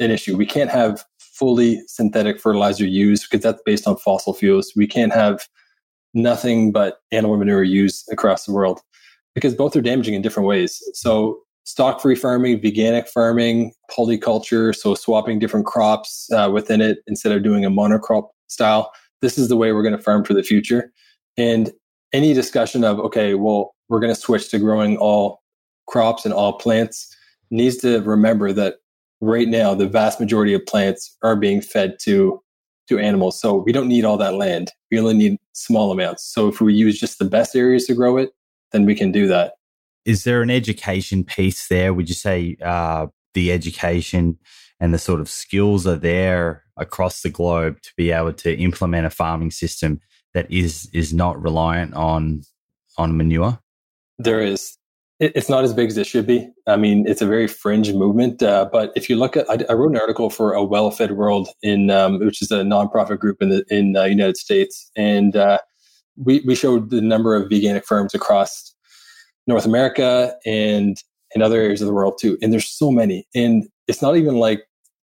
an 0.00 0.10
issue. 0.10 0.36
We 0.36 0.46
can't 0.46 0.70
have 0.70 1.04
fully 1.18 1.82
synthetic 1.86 2.40
fertilizer 2.40 2.86
used 2.86 3.26
because 3.30 3.42
that's 3.42 3.62
based 3.64 3.86
on 3.86 3.96
fossil 3.96 4.34
fuels. 4.34 4.72
We 4.76 4.86
can't 4.86 5.12
have 5.12 5.46
nothing 6.14 6.72
but 6.72 6.98
animal 7.12 7.36
manure 7.36 7.62
used 7.62 8.06
across 8.10 8.44
the 8.44 8.52
world 8.52 8.80
because 9.34 9.54
both 9.54 9.76
are 9.76 9.80
damaging 9.80 10.14
in 10.14 10.22
different 10.22 10.48
ways. 10.48 10.82
So, 10.94 11.40
stock 11.64 12.00
free 12.00 12.16
farming, 12.16 12.60
veganic 12.60 13.08
farming, 13.08 13.72
polyculture, 13.90 14.74
so 14.74 14.94
swapping 14.94 15.38
different 15.38 15.66
crops 15.66 16.28
uh, 16.32 16.50
within 16.52 16.80
it 16.80 16.98
instead 17.06 17.32
of 17.32 17.42
doing 17.42 17.64
a 17.64 17.70
monocrop 17.70 18.28
style. 18.48 18.90
This 19.22 19.38
is 19.38 19.48
the 19.48 19.56
way 19.56 19.72
we're 19.72 19.82
going 19.82 19.96
to 19.96 20.02
farm 20.02 20.24
for 20.24 20.34
the 20.34 20.42
future. 20.42 20.90
And 21.36 21.70
any 22.12 22.32
discussion 22.32 22.82
of, 22.82 22.98
okay, 22.98 23.34
well, 23.34 23.74
we're 23.88 24.00
going 24.00 24.12
to 24.12 24.20
switch 24.20 24.50
to 24.50 24.58
growing 24.58 24.96
all 24.96 25.42
crops 25.86 26.24
and 26.24 26.34
all 26.34 26.54
plants 26.54 27.14
needs 27.50 27.76
to 27.78 28.00
remember 28.00 28.52
that 28.52 28.76
right 29.20 29.48
now 29.48 29.74
the 29.74 29.88
vast 29.88 30.20
majority 30.20 30.54
of 30.54 30.64
plants 30.66 31.16
are 31.22 31.36
being 31.36 31.60
fed 31.60 31.96
to 32.02 32.40
to 32.88 32.98
animals. 32.98 33.40
So 33.40 33.54
we 33.54 33.70
don't 33.70 33.88
need 33.88 34.04
all 34.04 34.16
that 34.16 34.34
land. 34.34 34.72
We 34.90 34.98
only 34.98 35.14
need 35.14 35.38
small 35.52 35.92
amounts. 35.92 36.24
So 36.24 36.48
if 36.48 36.60
we 36.60 36.74
use 36.74 36.98
just 36.98 37.20
the 37.20 37.24
best 37.24 37.54
areas 37.54 37.86
to 37.86 37.94
grow 37.94 38.16
it 38.16 38.30
then 38.72 38.84
we 38.84 38.94
can 38.94 39.12
do 39.12 39.26
that. 39.28 39.54
Is 40.04 40.24
there 40.24 40.42
an 40.42 40.50
education 40.50 41.24
piece 41.24 41.68
there? 41.68 41.92
Would 41.92 42.08
you 42.08 42.14
say 42.14 42.56
uh, 42.64 43.08
the 43.34 43.52
education 43.52 44.38
and 44.78 44.94
the 44.94 44.98
sort 44.98 45.20
of 45.20 45.28
skills 45.28 45.86
are 45.86 45.96
there 45.96 46.64
across 46.76 47.22
the 47.22 47.28
globe 47.28 47.82
to 47.82 47.92
be 47.96 48.10
able 48.10 48.32
to 48.32 48.56
implement 48.56 49.06
a 49.06 49.10
farming 49.10 49.50
system 49.50 50.00
that 50.32 50.50
is 50.50 50.88
is 50.92 51.12
not 51.12 51.40
reliant 51.40 51.94
on 51.94 52.42
on 52.96 53.16
manure? 53.16 53.58
There 54.18 54.40
is 54.40 54.76
it's 55.20 55.50
not 55.50 55.64
as 55.64 55.74
big 55.74 55.90
as 55.90 55.98
it 55.98 56.06
should 56.06 56.26
be. 56.26 56.48
I 56.66 56.76
mean, 56.76 57.06
it's 57.06 57.20
a 57.20 57.26
very 57.26 57.46
fringe 57.46 57.92
movement. 57.92 58.42
Uh, 58.42 58.68
but 58.72 58.90
if 58.96 59.10
you 59.10 59.16
look 59.16 59.36
at, 59.36 59.48
I, 59.50 59.58
I, 59.68 59.74
wrote 59.74 59.90
an 59.90 60.00
article 60.00 60.30
for 60.30 60.54
a 60.54 60.64
well-fed 60.64 61.12
world 61.12 61.50
in, 61.62 61.90
um, 61.90 62.18
which 62.20 62.40
is 62.40 62.50
a 62.50 62.62
nonprofit 62.62 63.18
group 63.18 63.42
in 63.42 63.50
the 63.50 63.64
in 63.68 63.96
uh, 63.96 64.04
United 64.04 64.38
States, 64.38 64.90
and 64.96 65.36
uh, 65.36 65.58
we 66.16 66.42
we 66.46 66.54
showed 66.54 66.88
the 66.88 67.02
number 67.02 67.36
of 67.36 67.50
veganic 67.50 67.84
firms 67.84 68.14
across 68.14 68.74
North 69.46 69.66
America 69.66 70.34
and 70.46 70.96
in 71.34 71.42
other 71.42 71.60
areas 71.60 71.82
of 71.82 71.86
the 71.86 71.94
world 71.94 72.18
too. 72.18 72.38
And 72.40 72.50
there's 72.50 72.68
so 72.68 72.90
many, 72.90 73.26
and 73.34 73.68
it's 73.88 74.00
not 74.00 74.16
even 74.16 74.36
like 74.36 74.62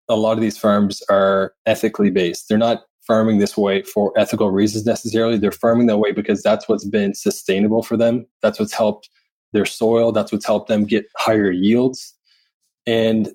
a 0.09 0.15
lot 0.15 0.33
of 0.33 0.41
these 0.41 0.57
farms 0.57 1.03
are 1.09 1.53
ethically 1.67 2.09
based. 2.09 2.49
They're 2.49 2.57
not 2.57 2.83
farming 3.05 3.37
this 3.37 3.55
way 3.55 3.83
for 3.83 4.11
ethical 4.17 4.49
reasons 4.49 4.85
necessarily. 4.85 5.37
They're 5.37 5.51
farming 5.51 5.87
that 5.87 5.99
way 5.99 6.11
because 6.11 6.41
that's 6.41 6.67
what's 6.67 6.85
been 6.85 7.13
sustainable 7.13 7.83
for 7.83 7.97
them. 7.97 8.25
That's 8.41 8.59
what's 8.59 8.73
helped 8.73 9.09
their 9.53 9.65
soil. 9.65 10.11
That's 10.11 10.31
what's 10.31 10.45
helped 10.45 10.67
them 10.67 10.85
get 10.85 11.07
higher 11.17 11.51
yields. 11.51 12.13
And 12.85 13.29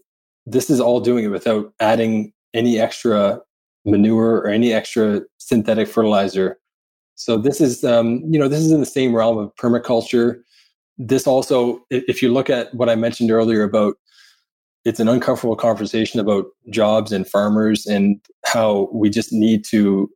this 0.47 0.70
is 0.70 0.80
all 0.80 1.01
doing 1.01 1.24
it 1.24 1.28
without 1.28 1.72
adding 1.80 2.32
any 2.55 2.78
extra 2.78 3.40
manure 3.84 4.39
or 4.39 4.48
any 4.48 4.72
extra 4.72 5.22
synthetic 5.39 5.89
fertilizer. 5.89 6.59
So 7.14 7.36
this 7.36 7.60
is, 7.60 7.84
um, 7.84 8.22
you 8.28 8.39
know, 8.39 8.48
this 8.48 8.60
is 8.60 8.72
in 8.72 8.80
the 8.80 8.86
same 8.86 9.14
realm 9.14 9.39
of 9.39 9.55
permaculture. 9.56 10.40
This 10.98 11.26
also, 11.26 11.84
if 11.90 12.22
you 12.22 12.32
look 12.32 12.51
at 12.51 12.72
what 12.74 12.89
I 12.89 12.94
mentioned 12.94 13.30
earlier 13.30 13.62
about 13.62 13.97
it's 14.84 15.01
an 15.01 15.09
uncomfortable 15.09 15.56
conversation 15.56 16.18
about 16.18 16.47
jobs 16.70 17.12
and 17.12 17.28
farmers 17.28 17.86
and 17.86 18.20
how 18.44 18.89
we 18.93 19.10
just 19.10 19.32
need 19.32 19.64
to 19.64 20.10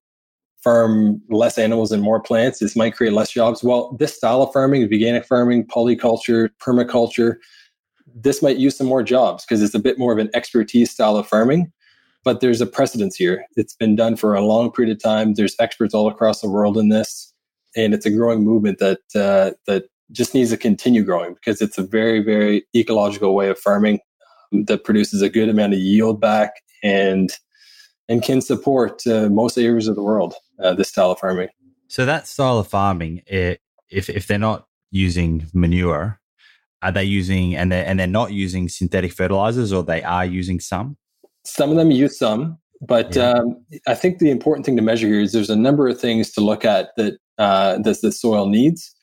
farm 0.66 1.22
less 1.28 1.58
animals 1.58 1.92
and 1.92 2.02
more 2.02 2.18
plants, 2.18 2.58
this 2.58 2.74
might 2.74 2.96
create 2.96 3.12
less 3.12 3.30
jobs. 3.30 3.62
Well, 3.62 3.96
this 4.00 4.16
style 4.16 4.42
of 4.42 4.52
farming, 4.52 4.82
organic 4.82 5.24
farming, 5.24 5.68
polyculture, 5.68 6.50
permaculture, 6.60 7.36
this 8.12 8.42
might 8.42 8.56
use 8.56 8.76
some 8.76 8.88
more 8.88 9.04
jobs 9.04 9.44
because 9.44 9.62
it's 9.62 9.76
a 9.76 9.78
bit 9.78 9.96
more 9.96 10.12
of 10.12 10.18
an 10.18 10.28
expertise 10.34 10.90
style 10.90 11.16
of 11.16 11.28
farming. 11.28 11.72
But 12.24 12.40
there's 12.40 12.60
a 12.60 12.66
precedence 12.66 13.14
here. 13.14 13.46
It's 13.54 13.76
been 13.76 13.94
done 13.94 14.16
for 14.16 14.34
a 14.34 14.40
long 14.40 14.72
period 14.72 14.96
of 14.96 15.00
time. 15.00 15.34
There's 15.34 15.54
experts 15.60 15.94
all 15.94 16.08
across 16.08 16.40
the 16.40 16.50
world 16.50 16.76
in 16.76 16.88
this, 16.88 17.32
and 17.76 17.94
it's 17.94 18.04
a 18.04 18.10
growing 18.10 18.42
movement 18.42 18.80
that 18.80 18.98
uh, 19.14 19.52
that 19.68 19.84
just 20.10 20.34
needs 20.34 20.50
to 20.50 20.56
continue 20.56 21.04
growing 21.04 21.34
because 21.34 21.62
it's 21.62 21.78
a 21.78 21.84
very, 21.84 22.24
very 22.24 22.66
ecological 22.74 23.36
way 23.36 23.48
of 23.50 23.58
farming 23.60 24.00
that 24.50 24.82
produces 24.82 25.22
a 25.22 25.28
good 25.28 25.48
amount 25.48 25.74
of 25.74 25.78
yield 25.78 26.20
back 26.20 26.54
and 26.82 27.30
and 28.08 28.24
can 28.24 28.40
support 28.40 29.06
uh, 29.06 29.28
most 29.28 29.56
areas 29.56 29.86
of 29.86 29.94
the 29.94 30.02
world 30.02 30.34
uh, 30.62 30.74
this 30.74 30.88
style 30.88 31.10
of 31.10 31.18
farming. 31.18 31.48
So 31.88 32.04
that 32.06 32.26
style 32.26 32.58
of 32.58 32.68
farming, 32.68 33.22
it, 33.26 33.60
if 33.90 34.08
if 34.08 34.26
they're 34.26 34.38
not 34.38 34.66
using 34.90 35.46
manure, 35.52 36.20
are 36.82 36.92
they 36.92 37.04
using 37.04 37.54
and 37.56 37.70
they 37.70 37.84
and 37.84 37.98
they're 37.98 38.06
not 38.06 38.32
using 38.32 38.68
synthetic 38.68 39.12
fertilizers, 39.12 39.72
or 39.72 39.82
they 39.82 40.02
are 40.02 40.24
using 40.24 40.60
some? 40.60 40.96
Some 41.44 41.70
of 41.70 41.76
them 41.76 41.90
use 41.90 42.18
some, 42.18 42.58
but 42.80 43.14
yeah. 43.14 43.30
um, 43.30 43.64
I 43.86 43.94
think 43.94 44.18
the 44.18 44.30
important 44.30 44.66
thing 44.66 44.76
to 44.76 44.82
measure 44.82 45.06
here 45.06 45.20
is 45.20 45.32
there's 45.32 45.50
a 45.50 45.56
number 45.56 45.88
of 45.88 46.00
things 46.00 46.32
to 46.32 46.40
look 46.40 46.64
at 46.64 46.90
that 46.96 47.18
uh, 47.38 47.78
that 47.78 48.00
the 48.02 48.10
soil 48.10 48.46
needs, 48.46 48.94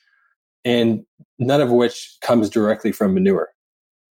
and 0.65 1.05
none 1.39 1.61
of 1.61 1.71
which 1.71 2.17
comes 2.21 2.49
directly 2.49 2.91
from 2.91 3.13
manure. 3.13 3.49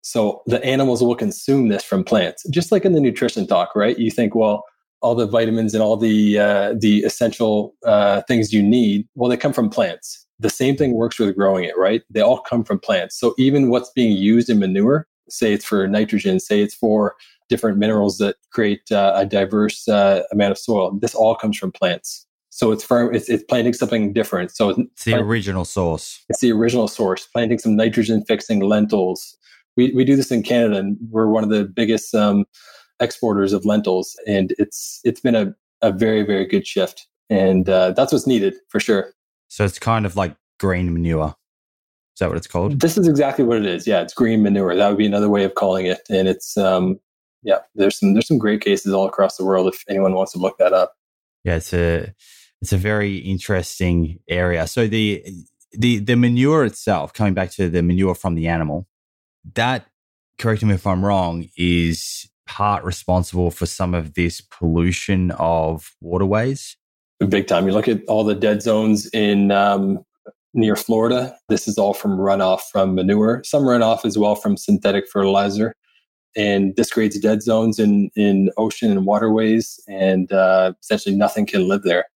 So 0.00 0.42
the 0.46 0.62
animals 0.64 1.02
will 1.02 1.14
consume 1.14 1.68
this 1.68 1.84
from 1.84 2.02
plants, 2.02 2.44
just 2.50 2.72
like 2.72 2.84
in 2.84 2.92
the 2.92 3.00
nutrition 3.00 3.46
talk, 3.46 3.76
right? 3.76 3.96
You 3.98 4.10
think, 4.10 4.34
well, 4.34 4.64
all 5.02 5.14
the 5.14 5.26
vitamins 5.26 5.74
and 5.74 5.82
all 5.82 5.96
the 5.96 6.38
uh, 6.38 6.74
the 6.78 7.00
essential 7.00 7.74
uh, 7.84 8.22
things 8.22 8.52
you 8.52 8.62
need 8.62 9.06
well 9.14 9.28
they 9.28 9.36
come 9.36 9.52
from 9.52 9.68
plants. 9.68 10.26
The 10.38 10.50
same 10.50 10.76
thing 10.76 10.94
works 10.94 11.18
with 11.18 11.36
growing 11.36 11.64
it 11.64 11.76
right? 11.76 12.02
They 12.10 12.20
all 12.20 12.40
come 12.40 12.64
from 12.64 12.78
plants. 12.78 13.18
So 13.18 13.34
even 13.38 13.68
what's 13.68 13.90
being 13.90 14.16
used 14.16 14.48
in 14.48 14.58
manure 14.58 15.06
say 15.28 15.52
it's 15.52 15.64
for 15.64 15.86
nitrogen 15.86 16.40
say 16.40 16.60
it's 16.60 16.74
for 16.74 17.14
different 17.48 17.78
minerals 17.78 18.18
that 18.18 18.36
create 18.52 18.90
uh, 18.90 19.12
a 19.14 19.26
diverse 19.26 19.86
uh, 19.88 20.22
amount 20.32 20.52
of 20.52 20.58
soil 20.58 20.98
this 21.00 21.14
all 21.14 21.34
comes 21.34 21.58
from 21.58 21.72
plants. 21.72 22.26
So 22.50 22.70
it's 22.70 22.84
from 22.84 23.14
it's, 23.14 23.28
it's 23.28 23.44
planting 23.44 23.72
something 23.72 24.12
different. 24.12 24.50
So 24.50 24.70
it's, 24.70 24.78
it's 24.78 25.04
the 25.04 25.14
original 25.14 25.64
source. 25.64 26.22
It's 26.28 26.40
the 26.40 26.52
original 26.52 26.86
source 26.86 27.26
planting 27.26 27.58
some 27.58 27.76
nitrogen 27.76 28.24
fixing 28.26 28.60
lentils. 28.60 29.36
We, 29.76 29.90
we 29.94 30.04
do 30.04 30.16
this 30.16 30.30
in 30.30 30.42
canada 30.42 30.76
and 30.76 30.98
we're 31.10 31.28
one 31.28 31.44
of 31.44 31.50
the 31.50 31.64
biggest 31.64 32.14
um, 32.14 32.44
exporters 33.02 33.52
of 33.52 33.66
lentils, 33.66 34.18
and 34.26 34.54
it's 34.58 35.00
it's 35.04 35.20
been 35.20 35.34
a, 35.34 35.54
a 35.82 35.92
very 35.92 36.22
very 36.22 36.46
good 36.46 36.66
shift, 36.66 37.06
and 37.28 37.68
uh, 37.68 37.90
that's 37.90 38.12
what's 38.12 38.26
needed 38.26 38.54
for 38.68 38.80
sure. 38.80 39.12
So 39.48 39.64
it's 39.64 39.78
kind 39.78 40.06
of 40.06 40.16
like 40.16 40.34
green 40.58 40.92
manure. 40.92 41.34
Is 42.14 42.20
that 42.20 42.28
what 42.28 42.36
it's 42.36 42.46
called? 42.46 42.80
This 42.80 42.96
is 42.96 43.08
exactly 43.08 43.44
what 43.44 43.58
it 43.58 43.66
is. 43.66 43.86
Yeah, 43.86 44.02
it's 44.02 44.14
green 44.14 44.42
manure. 44.42 44.74
That 44.76 44.88
would 44.88 44.98
be 44.98 45.06
another 45.06 45.28
way 45.28 45.44
of 45.44 45.54
calling 45.54 45.86
it, 45.86 46.00
and 46.08 46.28
it's 46.28 46.56
um, 46.56 47.00
yeah. 47.42 47.58
There's 47.74 47.98
some 47.98 48.14
there's 48.14 48.28
some 48.28 48.38
great 48.38 48.60
cases 48.60 48.92
all 48.92 49.06
across 49.06 49.36
the 49.36 49.44
world 49.44 49.72
if 49.72 49.84
anyone 49.88 50.14
wants 50.14 50.32
to 50.32 50.38
look 50.38 50.58
that 50.58 50.72
up. 50.72 50.94
Yeah, 51.44 51.56
it's 51.56 51.72
a 51.72 52.14
it's 52.60 52.72
a 52.72 52.76
very 52.76 53.16
interesting 53.16 54.20
area. 54.28 54.66
So 54.66 54.86
the 54.86 55.24
the 55.72 55.98
the 55.98 56.16
manure 56.16 56.64
itself, 56.64 57.12
coming 57.12 57.34
back 57.34 57.50
to 57.52 57.68
the 57.68 57.82
manure 57.82 58.14
from 58.14 58.34
the 58.34 58.48
animal, 58.48 58.86
that 59.54 59.86
correct 60.38 60.62
me 60.62 60.74
if 60.74 60.86
I'm 60.86 61.04
wrong, 61.04 61.48
is 61.56 62.28
part 62.46 62.84
responsible 62.84 63.50
for 63.50 63.66
some 63.66 63.94
of 63.94 64.14
this 64.14 64.40
pollution 64.40 65.30
of 65.32 65.94
waterways? 66.00 66.76
Big 67.28 67.46
time. 67.46 67.66
You 67.66 67.72
look 67.72 67.88
at 67.88 68.02
all 68.08 68.24
the 68.24 68.34
dead 68.34 68.62
zones 68.62 69.08
in 69.12 69.50
um, 69.52 70.04
near 70.54 70.76
Florida. 70.76 71.36
This 71.48 71.68
is 71.68 71.78
all 71.78 71.94
from 71.94 72.18
runoff 72.18 72.60
from 72.70 72.94
manure. 72.94 73.42
Some 73.44 73.62
runoff 73.62 74.04
as 74.04 74.18
well 74.18 74.34
from 74.34 74.56
synthetic 74.56 75.08
fertilizer, 75.08 75.74
and 76.36 76.74
this 76.76 76.90
creates 76.90 77.18
dead 77.18 77.42
zones 77.42 77.78
in 77.78 78.10
in 78.16 78.50
ocean 78.56 78.90
and 78.90 79.06
waterways, 79.06 79.78
and 79.88 80.32
uh, 80.32 80.72
essentially 80.82 81.14
nothing 81.14 81.46
can 81.46 81.68
live 81.68 81.82
there. 81.82 82.06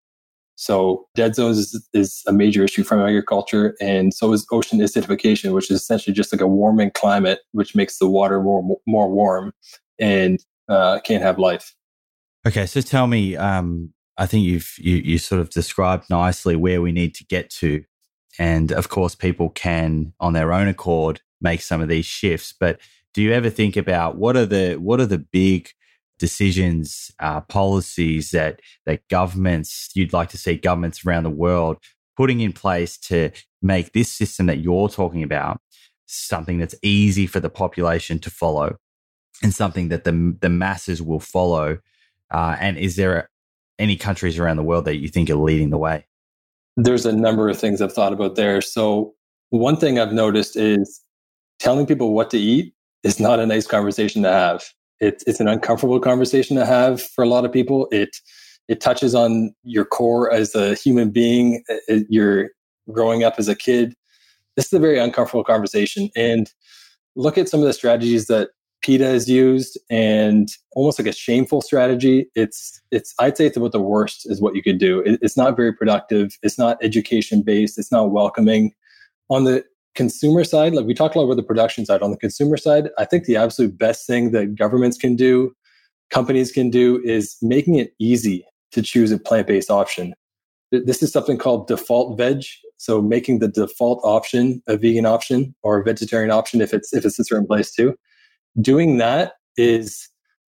So 0.58 1.06
dead 1.14 1.34
zones 1.34 1.58
is, 1.58 1.88
is 1.92 2.22
a 2.26 2.32
major 2.32 2.64
issue 2.64 2.82
from 2.82 3.00
agriculture, 3.00 3.76
and 3.80 4.12
so 4.14 4.32
is 4.32 4.46
ocean 4.50 4.80
acidification, 4.80 5.52
which 5.52 5.70
is 5.70 5.80
essentially 5.80 6.14
just 6.14 6.32
like 6.32 6.40
a 6.40 6.46
warming 6.46 6.90
climate, 6.92 7.40
which 7.52 7.76
makes 7.76 7.98
the 7.98 8.08
water 8.08 8.42
more 8.42 8.78
more 8.86 9.10
warm, 9.10 9.52
and 9.98 10.38
uh, 10.68 11.00
can't 11.00 11.22
have 11.22 11.38
life. 11.38 11.74
Okay, 12.46 12.66
so 12.66 12.80
tell 12.80 13.06
me, 13.06 13.36
um, 13.36 13.92
I 14.16 14.26
think 14.26 14.44
you've 14.44 14.72
you, 14.78 14.96
you 14.96 15.18
sort 15.18 15.40
of 15.40 15.50
described 15.50 16.04
nicely 16.10 16.56
where 16.56 16.80
we 16.80 16.92
need 16.92 17.14
to 17.16 17.24
get 17.24 17.50
to, 17.50 17.84
and 18.38 18.72
of 18.72 18.88
course, 18.88 19.14
people 19.14 19.50
can 19.50 20.12
on 20.20 20.32
their 20.32 20.52
own 20.52 20.68
accord 20.68 21.20
make 21.40 21.60
some 21.60 21.80
of 21.80 21.88
these 21.88 22.06
shifts. 22.06 22.54
But 22.58 22.80
do 23.14 23.22
you 23.22 23.32
ever 23.32 23.50
think 23.50 23.76
about 23.76 24.16
what 24.16 24.36
are 24.36 24.46
the 24.46 24.76
what 24.76 25.00
are 25.00 25.06
the 25.06 25.18
big 25.18 25.70
decisions, 26.18 27.10
uh, 27.18 27.40
policies 27.42 28.30
that 28.30 28.60
that 28.86 29.06
governments 29.08 29.90
you'd 29.94 30.12
like 30.12 30.28
to 30.30 30.38
see 30.38 30.56
governments 30.56 31.04
around 31.04 31.24
the 31.24 31.30
world 31.30 31.78
putting 32.16 32.40
in 32.40 32.52
place 32.52 32.96
to 32.96 33.30
make 33.60 33.92
this 33.92 34.10
system 34.10 34.46
that 34.46 34.58
you're 34.58 34.88
talking 34.88 35.22
about 35.22 35.60
something 36.06 36.58
that's 36.58 36.74
easy 36.82 37.26
for 37.26 37.40
the 37.40 37.50
population 37.50 38.18
to 38.18 38.30
follow 38.30 38.76
and 39.42 39.54
something 39.54 39.88
that 39.88 40.04
the 40.04 40.36
the 40.40 40.48
masses 40.48 41.02
will 41.02 41.20
follow? 41.20 41.78
Uh, 42.30 42.56
and 42.58 42.76
is 42.76 42.96
there 42.96 43.30
any 43.78 43.96
countries 43.96 44.38
around 44.38 44.56
the 44.56 44.62
world 44.62 44.84
that 44.86 44.96
you 44.96 45.08
think 45.08 45.30
are 45.30 45.36
leading 45.36 45.70
the 45.70 45.78
way? 45.78 46.06
There's 46.76 47.06
a 47.06 47.12
number 47.12 47.48
of 47.48 47.58
things 47.58 47.80
I've 47.80 47.92
thought 47.92 48.12
about 48.12 48.36
there. 48.36 48.60
So 48.60 49.14
one 49.50 49.76
thing 49.76 49.98
I've 49.98 50.12
noticed 50.12 50.56
is 50.56 51.00
telling 51.58 51.86
people 51.86 52.12
what 52.12 52.30
to 52.30 52.38
eat 52.38 52.74
is 53.02 53.20
not 53.20 53.38
a 53.38 53.46
nice 53.46 53.66
conversation 53.66 54.22
to 54.22 54.30
have. 54.30 54.64
It's 55.00 55.22
it's 55.26 55.40
an 55.40 55.48
uncomfortable 55.48 56.00
conversation 56.00 56.56
to 56.56 56.66
have 56.66 57.02
for 57.02 57.22
a 57.22 57.28
lot 57.28 57.44
of 57.44 57.52
people. 57.52 57.88
It 57.90 58.16
it 58.68 58.80
touches 58.80 59.14
on 59.14 59.54
your 59.62 59.84
core 59.84 60.32
as 60.32 60.54
a 60.54 60.74
human 60.74 61.10
being. 61.10 61.62
It, 61.68 62.06
you're 62.08 62.50
growing 62.90 63.22
up 63.22 63.34
as 63.38 63.48
a 63.48 63.54
kid. 63.54 63.94
This 64.56 64.66
is 64.66 64.72
a 64.72 64.78
very 64.78 64.98
uncomfortable 64.98 65.44
conversation. 65.44 66.10
And 66.16 66.50
look 67.14 67.38
at 67.38 67.48
some 67.48 67.60
of 67.60 67.66
the 67.66 67.72
strategies 67.72 68.26
that 68.26 68.50
PETA 68.86 69.04
has 69.04 69.28
used 69.28 69.76
and 69.90 70.48
almost 70.76 71.00
like 71.00 71.08
a 71.08 71.12
shameful 71.12 71.60
strategy. 71.60 72.30
It's 72.36 72.80
it's 72.92 73.12
I'd 73.18 73.36
say 73.36 73.46
it's 73.46 73.56
about 73.56 73.72
the 73.72 73.80
worst 73.80 74.30
is 74.30 74.40
what 74.40 74.54
you 74.54 74.62
could 74.62 74.78
do. 74.78 75.00
It, 75.00 75.18
it's 75.22 75.36
not 75.36 75.56
very 75.56 75.72
productive. 75.72 76.38
It's 76.44 76.56
not 76.56 76.78
education 76.80 77.42
based. 77.42 77.78
It's 77.78 77.90
not 77.90 78.12
welcoming. 78.12 78.72
On 79.28 79.42
the 79.42 79.64
consumer 79.96 80.44
side, 80.44 80.72
like 80.72 80.86
we 80.86 80.94
talked 80.94 81.16
a 81.16 81.18
lot 81.18 81.24
about 81.24 81.34
the 81.34 81.42
production 81.42 81.84
side. 81.84 82.00
On 82.00 82.12
the 82.12 82.16
consumer 82.16 82.56
side, 82.56 82.90
I 82.96 83.04
think 83.04 83.24
the 83.24 83.34
absolute 83.34 83.76
best 83.76 84.06
thing 84.06 84.30
that 84.30 84.54
governments 84.54 84.96
can 84.96 85.16
do, 85.16 85.52
companies 86.10 86.52
can 86.52 86.70
do, 86.70 87.02
is 87.02 87.36
making 87.42 87.74
it 87.74 87.92
easy 87.98 88.46
to 88.70 88.82
choose 88.82 89.10
a 89.10 89.18
plant 89.18 89.48
based 89.48 89.68
option. 89.68 90.14
This 90.70 91.02
is 91.02 91.10
something 91.10 91.38
called 91.38 91.66
default 91.66 92.16
veg. 92.16 92.44
So 92.76 93.02
making 93.02 93.40
the 93.40 93.48
default 93.48 94.00
option 94.04 94.62
a 94.68 94.76
vegan 94.76 95.06
option 95.06 95.56
or 95.64 95.80
a 95.80 95.82
vegetarian 95.82 96.30
option 96.30 96.60
if 96.60 96.72
it's 96.72 96.94
if 96.94 97.04
it's 97.04 97.18
a 97.18 97.24
certain 97.24 97.48
place 97.48 97.72
too. 97.72 97.96
Doing 98.60 98.98
that 98.98 99.34
is 99.56 100.08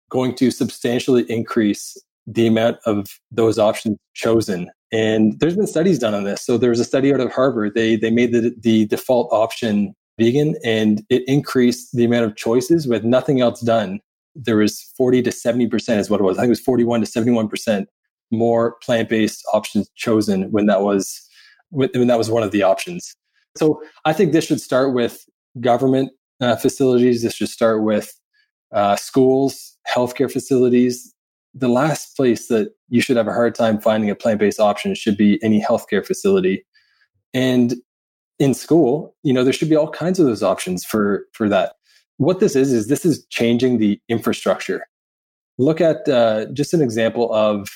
going 0.09 0.35
to 0.35 0.51
substantially 0.51 1.23
increase 1.23 1.97
the 2.25 2.47
amount 2.47 2.77
of 2.85 3.07
those 3.31 3.59
options 3.59 3.97
chosen. 4.13 4.69
And 4.91 5.39
there's 5.39 5.55
been 5.55 5.67
studies 5.67 5.99
done 5.99 6.13
on 6.13 6.23
this. 6.23 6.45
So 6.45 6.57
there 6.57 6.69
was 6.69 6.79
a 6.79 6.85
study 6.85 7.13
out 7.13 7.19
of 7.19 7.31
Harvard. 7.31 7.73
They 7.73 7.95
they 7.95 8.11
made 8.11 8.31
the, 8.31 8.55
the 8.59 8.85
default 8.85 9.31
option 9.33 9.95
vegan 10.19 10.55
and 10.63 11.03
it 11.09 11.23
increased 11.27 11.89
the 11.93 12.05
amount 12.05 12.25
of 12.25 12.35
choices 12.35 12.87
with 12.87 13.03
nothing 13.03 13.41
else 13.41 13.61
done. 13.61 13.99
There 14.35 14.57
was 14.57 14.81
40 14.95 15.23
to 15.23 15.29
70% 15.31 15.97
is 15.97 16.09
what 16.09 16.19
it 16.19 16.23
was. 16.23 16.37
I 16.37 16.41
think 16.41 16.49
it 16.49 16.51
was 16.51 16.59
41 16.61 17.01
to 17.01 17.07
71% 17.07 17.85
more 18.31 18.75
plant-based 18.83 19.43
options 19.53 19.89
chosen 19.95 20.51
when 20.51 20.65
that 20.67 20.81
was 20.81 21.27
when 21.69 22.07
that 22.07 22.17
was 22.19 22.29
one 22.29 22.43
of 22.43 22.51
the 22.51 22.61
options. 22.61 23.15
So 23.57 23.81
I 24.05 24.13
think 24.13 24.31
this 24.31 24.45
should 24.45 24.61
start 24.61 24.93
with 24.93 25.25
government 25.59 26.11
uh, 26.41 26.55
facilities. 26.55 27.23
This 27.23 27.35
should 27.35 27.49
start 27.49 27.83
with 27.83 28.13
uh, 28.71 28.95
schools, 28.95 29.77
healthcare 29.87 30.31
facilities. 30.31 31.13
The 31.53 31.67
last 31.67 32.15
place 32.15 32.47
that 32.47 32.73
you 32.89 33.01
should 33.01 33.17
have 33.17 33.27
a 33.27 33.33
hard 33.33 33.55
time 33.55 33.79
finding 33.79 34.09
a 34.09 34.15
plant-based 34.15 34.59
option 34.59 34.95
should 34.95 35.17
be 35.17 35.39
any 35.43 35.61
healthcare 35.61 36.05
facility. 36.05 36.65
And 37.33 37.75
in 38.39 38.53
school, 38.53 39.15
you 39.23 39.33
know, 39.33 39.43
there 39.43 39.53
should 39.53 39.69
be 39.69 39.75
all 39.75 39.89
kinds 39.89 40.19
of 40.19 40.25
those 40.25 40.43
options 40.43 40.83
for 40.83 41.25
for 41.33 41.47
that. 41.49 41.73
What 42.17 42.39
this 42.39 42.55
is 42.55 42.71
is 42.71 42.87
this 42.87 43.05
is 43.05 43.25
changing 43.27 43.77
the 43.77 43.99
infrastructure. 44.09 44.87
Look 45.57 45.81
at 45.81 46.07
uh, 46.09 46.45
just 46.53 46.73
an 46.73 46.81
example 46.81 47.31
of 47.33 47.69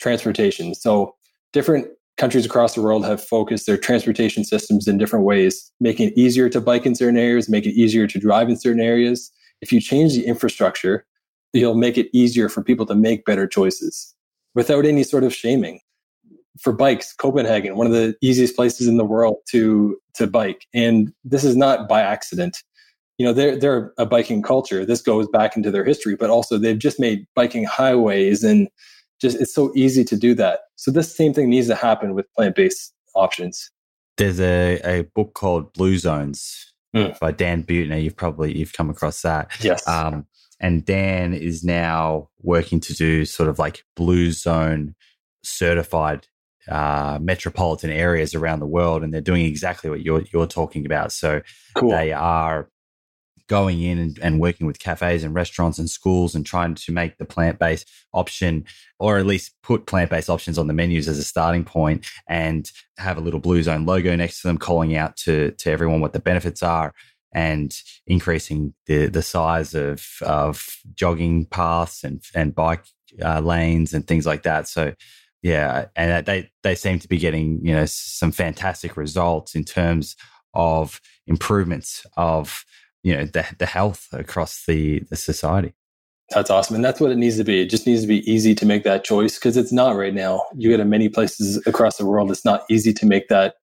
transportation. 0.00 0.74
So 0.74 1.14
different 1.52 1.86
countries 2.20 2.44
across 2.44 2.74
the 2.74 2.82
world 2.82 3.02
have 3.06 3.24
focused 3.24 3.66
their 3.66 3.78
transportation 3.78 4.44
systems 4.44 4.86
in 4.86 4.98
different 4.98 5.24
ways, 5.24 5.72
making 5.80 6.08
it 6.08 6.18
easier 6.18 6.50
to 6.50 6.60
bike 6.60 6.84
in 6.84 6.94
certain 6.94 7.16
areas, 7.16 7.48
make 7.48 7.64
it 7.64 7.72
easier 7.72 8.06
to 8.06 8.18
drive 8.18 8.50
in 8.50 8.58
certain 8.58 8.82
areas. 8.82 9.32
If 9.62 9.72
you 9.72 9.80
change 9.80 10.12
the 10.12 10.26
infrastructure, 10.26 11.06
you'll 11.54 11.76
make 11.78 11.96
it 11.96 12.08
easier 12.12 12.50
for 12.50 12.62
people 12.62 12.84
to 12.86 12.94
make 12.94 13.24
better 13.24 13.46
choices 13.46 14.14
without 14.54 14.84
any 14.84 15.02
sort 15.02 15.24
of 15.24 15.34
shaming. 15.34 15.80
For 16.60 16.74
bikes, 16.74 17.14
Copenhagen, 17.14 17.76
one 17.76 17.86
of 17.86 17.92
the 17.94 18.14
easiest 18.20 18.54
places 18.54 18.86
in 18.86 18.98
the 18.98 19.04
world 19.04 19.36
to 19.50 19.96
to 20.14 20.26
bike, 20.26 20.66
and 20.74 21.14
this 21.24 21.42
is 21.42 21.56
not 21.56 21.88
by 21.88 22.02
accident. 22.02 22.58
You 23.16 23.24
know, 23.24 23.32
they're 23.32 23.56
they're 23.56 23.94
a 23.96 24.04
biking 24.04 24.42
culture. 24.42 24.84
This 24.84 25.00
goes 25.00 25.26
back 25.28 25.56
into 25.56 25.70
their 25.70 25.84
history, 25.84 26.16
but 26.16 26.28
also 26.28 26.58
they've 26.58 26.78
just 26.78 27.00
made 27.00 27.26
biking 27.34 27.64
highways 27.64 28.44
and 28.44 28.68
just 29.20 29.40
it's 29.40 29.54
so 29.54 29.72
easy 29.74 30.04
to 30.04 30.16
do 30.16 30.34
that. 30.34 30.60
So 30.76 30.90
this 30.90 31.14
same 31.14 31.34
thing 31.34 31.50
needs 31.50 31.68
to 31.68 31.74
happen 31.74 32.14
with 32.14 32.26
plant-based 32.34 32.94
options. 33.14 33.70
There's 34.16 34.40
a, 34.40 34.80
a 34.84 35.02
book 35.14 35.34
called 35.34 35.72
Blue 35.72 35.96
Zones 35.98 36.72
mm. 36.94 37.18
by 37.18 37.32
Dan 37.32 37.64
Buettner. 37.64 38.02
You've 38.02 38.16
probably 38.16 38.56
you've 38.56 38.72
come 38.72 38.90
across 38.90 39.22
that. 39.22 39.50
Yes. 39.62 39.86
Um, 39.86 40.26
and 40.60 40.84
Dan 40.84 41.32
is 41.32 41.64
now 41.64 42.28
working 42.42 42.80
to 42.80 42.94
do 42.94 43.24
sort 43.24 43.48
of 43.48 43.58
like 43.58 43.84
blue 43.96 44.30
zone 44.30 44.94
certified 45.42 46.26
uh, 46.68 47.18
metropolitan 47.20 47.90
areas 47.90 48.34
around 48.34 48.60
the 48.60 48.66
world, 48.66 49.02
and 49.02 49.12
they're 49.12 49.20
doing 49.20 49.46
exactly 49.46 49.88
what 49.88 50.02
you're 50.02 50.22
you're 50.32 50.46
talking 50.46 50.84
about. 50.84 51.12
So 51.12 51.40
cool. 51.74 51.90
they 51.90 52.12
are 52.12 52.70
going 53.50 53.82
in 53.82 53.98
and, 53.98 54.16
and, 54.22 54.38
working 54.38 54.64
with 54.64 54.78
cafes 54.78 55.24
and 55.24 55.34
restaurants 55.34 55.76
and 55.76 55.90
schools 55.90 56.36
and 56.36 56.46
trying 56.46 56.72
to 56.72 56.92
make 56.92 57.18
the 57.18 57.24
plant 57.24 57.58
based 57.58 57.90
option, 58.14 58.64
or 59.00 59.18
at 59.18 59.26
least 59.26 59.56
put 59.64 59.86
plant 59.86 60.08
based 60.08 60.30
options 60.30 60.56
on 60.56 60.68
the 60.68 60.72
menus 60.72 61.08
as 61.08 61.18
a 61.18 61.24
starting 61.24 61.64
point, 61.64 62.06
and 62.28 62.70
have 62.96 63.18
a 63.18 63.20
little 63.20 63.40
Blue 63.40 63.60
Zone 63.60 63.84
logo 63.84 64.14
next 64.14 64.40
to 64.40 64.46
them, 64.46 64.56
calling 64.56 64.96
out 64.96 65.16
to 65.16 65.50
to 65.50 65.68
everyone 65.68 66.00
what 66.00 66.12
the 66.12 66.20
benefits 66.20 66.62
are. 66.62 66.94
And 67.32 67.72
increasing 68.06 68.74
the 68.86 69.06
the 69.06 69.22
size 69.22 69.74
of 69.74 70.06
of 70.22 70.66
jogging 70.94 71.46
paths 71.46 72.04
and 72.04 72.22
and 72.34 72.54
bike 72.54 72.84
uh, 73.24 73.40
lanes 73.40 73.94
and 73.94 74.06
things 74.06 74.26
like 74.26 74.44
that. 74.44 74.68
So 74.68 74.94
yeah, 75.42 75.86
and 75.96 76.24
they 76.24 76.50
they 76.62 76.76
seem 76.76 77.00
to 77.00 77.08
be 77.08 77.18
getting 77.18 77.64
you 77.64 77.74
know 77.74 77.86
some 77.86 78.30
fantastic 78.32 78.96
results 78.96 79.54
in 79.54 79.64
terms 79.64 80.16
of 80.54 81.00
improvements 81.26 82.04
of 82.16 82.64
you 83.02 83.16
know 83.16 83.24
the, 83.24 83.46
the 83.58 83.66
health 83.66 84.08
across 84.12 84.64
the, 84.66 85.00
the 85.10 85.16
society. 85.16 85.74
That's 86.30 86.50
awesome 86.50 86.76
and 86.76 86.84
that's 86.84 87.00
what 87.00 87.10
it 87.10 87.16
needs 87.16 87.36
to 87.38 87.44
be. 87.44 87.60
It 87.60 87.70
just 87.70 87.86
needs 87.86 88.02
to 88.02 88.06
be 88.06 88.30
easy 88.30 88.54
to 88.54 88.66
make 88.66 88.84
that 88.84 89.04
choice 89.04 89.36
because 89.36 89.56
it's 89.56 89.72
not 89.72 89.96
right 89.96 90.14
now. 90.14 90.44
You 90.56 90.70
get 90.70 90.80
in 90.80 90.88
many 90.88 91.08
places 91.08 91.62
across 91.66 91.96
the 91.96 92.06
world 92.06 92.30
it's 92.30 92.44
not 92.44 92.62
easy 92.70 92.92
to 92.92 93.06
make 93.06 93.28
that 93.28 93.54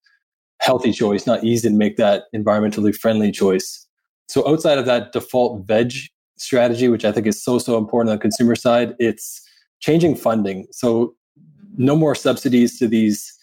healthy 0.60 0.92
choice 0.92 1.28
not 1.28 1.44
easy 1.44 1.70
to 1.70 1.76
make 1.76 1.98
that 1.98 2.24
environmentally 2.36 2.94
friendly 2.94 3.32
choice. 3.32 3.88
So 4.28 4.48
outside 4.48 4.78
of 4.78 4.86
that 4.86 5.14
default 5.14 5.66
veg 5.68 5.94
strategy 6.40 6.88
which 6.88 7.04
i 7.04 7.12
think 7.12 7.26
is 7.26 7.44
so 7.44 7.58
so 7.58 7.80
important 7.80 8.12
on 8.12 8.18
the 8.18 8.22
consumer 8.22 8.56
side 8.56 8.94
it's 9.00 9.42
changing 9.80 10.16
funding. 10.16 10.68
So 10.72 11.16
no 11.78 11.96
more 11.96 12.16
subsidies 12.16 12.78
to 12.80 12.88
these 12.88 13.34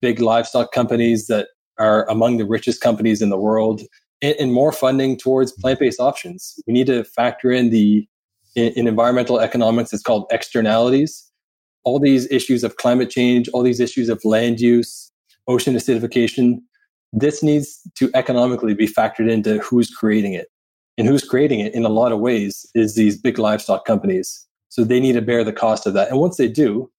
big 0.00 0.20
livestock 0.20 0.72
companies 0.72 1.26
that 1.26 1.48
are 1.78 2.08
among 2.08 2.36
the 2.36 2.44
richest 2.44 2.80
companies 2.80 3.22
in 3.22 3.30
the 3.30 3.38
world 3.38 3.82
and, 4.22 4.34
and 4.38 4.52
more 4.52 4.72
funding 4.72 5.16
towards 5.16 5.52
mm-hmm. 5.52 5.62
plant-based 5.62 6.00
options. 6.00 6.54
We 6.66 6.72
need 6.72 6.86
to 6.88 7.04
factor 7.04 7.50
in 7.50 7.70
the 7.70 8.06
in, 8.54 8.72
in 8.72 8.86
environmental 8.86 9.40
economics. 9.40 9.92
It's 9.92 10.02
called 10.02 10.26
externalities. 10.30 11.24
All 11.84 11.98
these 11.98 12.30
issues 12.30 12.64
of 12.64 12.76
climate 12.76 13.10
change, 13.10 13.48
all 13.50 13.62
these 13.62 13.80
issues 13.80 14.08
of 14.08 14.24
land 14.24 14.60
use, 14.60 15.10
ocean 15.46 15.74
acidification. 15.74 16.58
This 17.12 17.42
needs 17.42 17.80
to 17.96 18.10
economically 18.14 18.74
be 18.74 18.86
factored 18.86 19.30
into 19.30 19.58
who's 19.58 19.90
creating 19.90 20.34
it. 20.34 20.48
And 20.98 21.06
who's 21.06 21.22
creating 21.22 21.60
it 21.60 21.74
in 21.74 21.84
a 21.84 21.88
lot 21.88 22.10
of 22.10 22.18
ways 22.18 22.66
is 22.74 22.96
these 22.96 23.16
big 23.16 23.38
livestock 23.38 23.86
companies. 23.86 24.46
So 24.68 24.82
they 24.82 24.98
need 24.98 25.12
to 25.12 25.22
bear 25.22 25.44
the 25.44 25.52
cost 25.52 25.86
of 25.86 25.94
that. 25.94 26.10
And 26.10 26.18
once 26.18 26.36
they 26.36 26.48
do, 26.48 26.90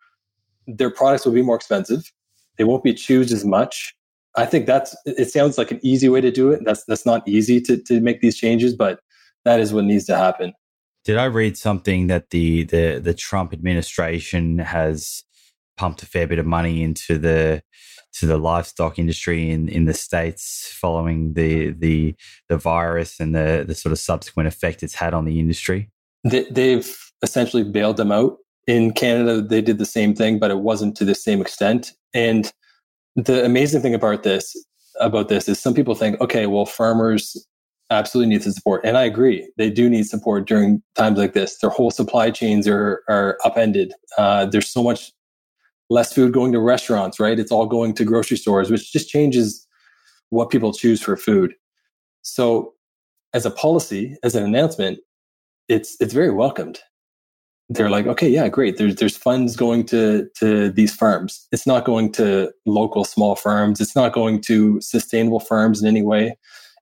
their 0.68 0.90
products 0.90 1.26
will 1.26 1.34
be 1.34 1.42
more 1.42 1.58
expensive. 1.58 2.10
They 2.58 2.64
won't 2.64 2.84
be 2.84 2.94
choosed 2.94 3.34
as 3.34 3.44
much. 3.44 3.94
I 4.36 4.46
think 4.46 4.66
that's 4.66 4.96
it 5.06 5.32
sounds 5.32 5.58
like 5.58 5.72
an 5.72 5.80
easy 5.82 6.10
way 6.10 6.22
to 6.22 6.32
do 6.32 6.52
it. 6.52 6.62
That's 6.64 6.84
that's 6.86 7.06
not 7.06 7.28
easy 7.28 7.60
to 7.62 7.78
to 7.78 8.00
make 8.00 8.22
these 8.22 8.38
changes, 8.38 8.76
but 8.76 9.00
that 9.46 9.60
is 9.60 9.74
what 9.74 9.86
needs 9.86 10.06
to 10.06 10.18
happen. 10.18 10.54
Did 11.06 11.18
I 11.18 11.26
read 11.26 11.58
something 11.58 12.08
that 12.08 12.30
the 12.30 12.64
the 12.64 13.00
the 13.04 13.14
Trump 13.14 13.54
administration 13.54 14.60
has 14.60 15.24
pumped 15.78 16.04
a 16.04 16.06
fair 16.06 16.28
bit 16.28 16.40
of 16.40 16.46
money 16.46 16.84
into 16.84 17.18
the 17.18 17.64
to 18.12 18.26
the 18.26 18.38
livestock 18.38 18.98
industry 19.00 19.50
in, 19.50 19.70
in 19.70 19.86
the 19.86 19.94
states 19.94 20.72
following 20.74 21.34
the 21.34 21.72
the 21.72 22.16
the 22.50 22.58
virus 22.58 23.20
and 23.20 23.34
the 23.34 23.64
the 23.68 23.76
sort 23.76 23.92
of 23.92 24.00
subsequent 24.00 24.48
effect 24.48 24.84
it's 24.84 24.96
had 24.96 25.14
on 25.14 25.26
the 25.26 25.40
industry? 25.40 25.90
They, 26.24 26.44
they've 26.44 26.98
essentially 27.24 27.64
bailed 27.64 27.98
them 27.98 28.12
out. 28.12 28.38
In 28.68 28.92
Canada, 28.94 29.42
they 29.42 29.62
did 29.62 29.78
the 29.78 29.86
same 29.86 30.14
thing, 30.14 30.38
but 30.38 30.52
it 30.52 30.60
wasn't 30.60 30.96
to 30.98 31.06
the 31.06 31.16
same 31.16 31.42
extent. 31.42 31.94
And 32.14 32.52
the 33.16 33.44
amazing 33.46 33.82
thing 33.82 33.94
about 33.94 34.24
this 34.24 34.56
about 35.00 35.30
this 35.30 35.48
is 35.48 35.60
some 35.60 35.74
people 35.74 35.96
think, 35.96 36.20
okay, 36.22 36.46
well, 36.46 36.66
farmers 36.66 37.46
absolutely 37.90 38.34
need 38.34 38.44
the 38.44 38.52
support. 38.52 38.82
And 38.84 38.98
I 38.98 39.04
agree. 39.04 39.50
They 39.58 39.70
do 39.70 39.90
need 39.90 40.06
support 40.08 40.48
during 40.48 40.84
times 40.96 41.18
like 41.18 41.34
this. 41.34 41.58
Their 41.60 41.70
whole 41.70 41.92
supply 41.92 42.32
chains 42.32 42.68
are 42.68 43.04
are 43.08 43.38
upended. 43.44 43.94
Uh, 44.18 44.46
there's 44.46 44.70
so 44.70 44.84
much 44.84 45.12
less 45.90 46.14
food 46.14 46.34
going 46.34 46.52
to 46.52 46.60
restaurants, 46.60 47.20
right? 47.20 47.40
It's 47.40 47.52
all 47.52 47.66
going 47.66 47.96
to 47.96 48.06
grocery 48.06 48.38
stores, 48.38 48.70
which 48.70 48.92
just 48.92 49.10
changes 49.10 49.66
what 50.30 50.52
people 50.52 50.72
choose 50.72 51.02
for 51.02 51.18
food. 51.18 51.54
So 52.22 52.74
as 53.34 53.46
a 53.46 53.52
policy, 53.52 54.16
as 54.24 54.36
an 54.36 54.44
announcement, 54.44 55.00
it's 55.68 55.96
it's 56.00 56.14
very 56.14 56.32
welcomed. 56.32 56.80
They're 57.72 57.90
like, 57.90 58.08
okay, 58.08 58.28
yeah, 58.28 58.50
great. 58.50 58.78
There's 58.78 58.96
there's 58.96 59.16
funds 59.16 59.56
going 59.56 59.86
to 59.88 60.28
to 60.40 60.72
these 60.72 60.94
firms. 60.94 61.48
It's 61.52 61.68
not 61.68 61.86
going 61.86 62.12
to 62.14 62.52
local 62.66 63.04
small 63.04 63.36
firms. 63.36 63.80
It's 63.80 63.96
not 63.96 64.12
going 64.14 64.42
to 64.42 64.82
sustainable 64.82 65.40
firms 65.40 65.82
in 65.82 65.88
any 65.88 66.02
way. 66.02 66.38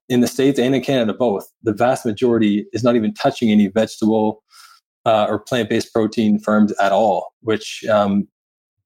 In 0.08 0.20
the 0.20 0.26
states 0.26 0.58
and 0.58 0.74
in 0.74 0.82
Canada, 0.82 1.12
both 1.12 1.46
the 1.62 1.74
vast 1.74 2.06
majority 2.06 2.66
is 2.72 2.82
not 2.82 2.96
even 2.96 3.12
touching 3.12 3.50
any 3.50 3.66
vegetable 3.66 4.42
uh, 5.04 5.26
or 5.28 5.38
plant 5.38 5.68
based 5.68 5.92
protein 5.92 6.38
firms 6.38 6.72
at 6.80 6.92
all, 6.92 7.34
which 7.40 7.84
um, 7.90 8.26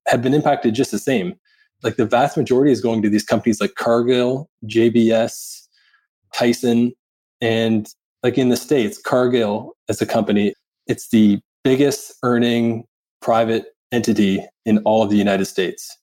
have 0.06 0.22
been 0.22 0.34
impacted 0.34 0.74
just 0.74 0.90
the 0.90 0.98
same. 0.98 1.34
Like 1.84 1.96
the 1.96 2.06
vast 2.06 2.36
majority 2.36 2.72
is 2.72 2.80
going 2.80 3.02
to 3.02 3.10
these 3.10 3.24
companies 3.24 3.60
like 3.60 3.74
Cargill, 3.76 4.48
JBS, 4.66 5.66
Tyson, 6.34 6.92
and 7.40 7.88
like 8.22 8.38
in 8.38 8.48
the 8.48 8.56
States, 8.56 8.98
Cargill 8.98 9.76
as 9.88 10.00
a 10.00 10.06
company, 10.06 10.54
it's 10.86 11.08
the 11.10 11.40
biggest 11.64 12.12
earning 12.22 12.84
private 13.20 13.66
entity 13.92 14.44
in 14.64 14.78
all 14.78 15.02
of 15.02 15.10
the 15.10 15.16
United 15.16 15.44
States. 15.46 15.96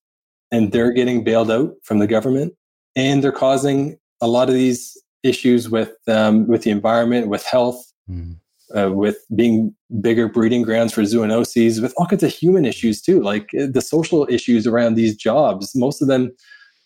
And 0.52 0.72
they're 0.72 0.91
getting 0.91 1.23
bailed 1.23 1.52
out 1.52 1.73
from 1.84 1.99
the 1.99 2.07
government 2.07 2.53
and 2.95 3.23
they're 3.23 3.31
causing 3.31 3.98
a 4.22 4.27
lot 4.27 4.49
of 4.49 4.56
these 4.56 4.98
issues 5.23 5.69
with 5.69 5.94
um, 6.07 6.48
with 6.48 6.64
the 6.64 6.72
environment, 6.72 7.27
with 7.27 7.44
health, 7.44 7.84
mm. 8.10 8.36
uh, 8.76 8.91
with 8.91 9.18
being 9.36 9.76
bigger 10.02 10.27
breeding 10.27 10.64
grounds 10.64 10.94
for 10.94 11.02
zoonoses, 11.02 11.81
with 11.81 11.94
all 11.98 12.06
kinds 12.06 12.23
of 12.23 12.31
human 12.34 12.65
issues 12.65 13.02
too, 13.02 13.22
like 13.22 13.49
uh, 13.60 13.68
the 13.69 13.81
social 13.81 14.27
issues 14.30 14.65
around 14.65 14.95
these 14.95 15.15
jobs. 15.15 15.76
Most 15.76 16.02
of 16.02 16.07
them 16.07 16.31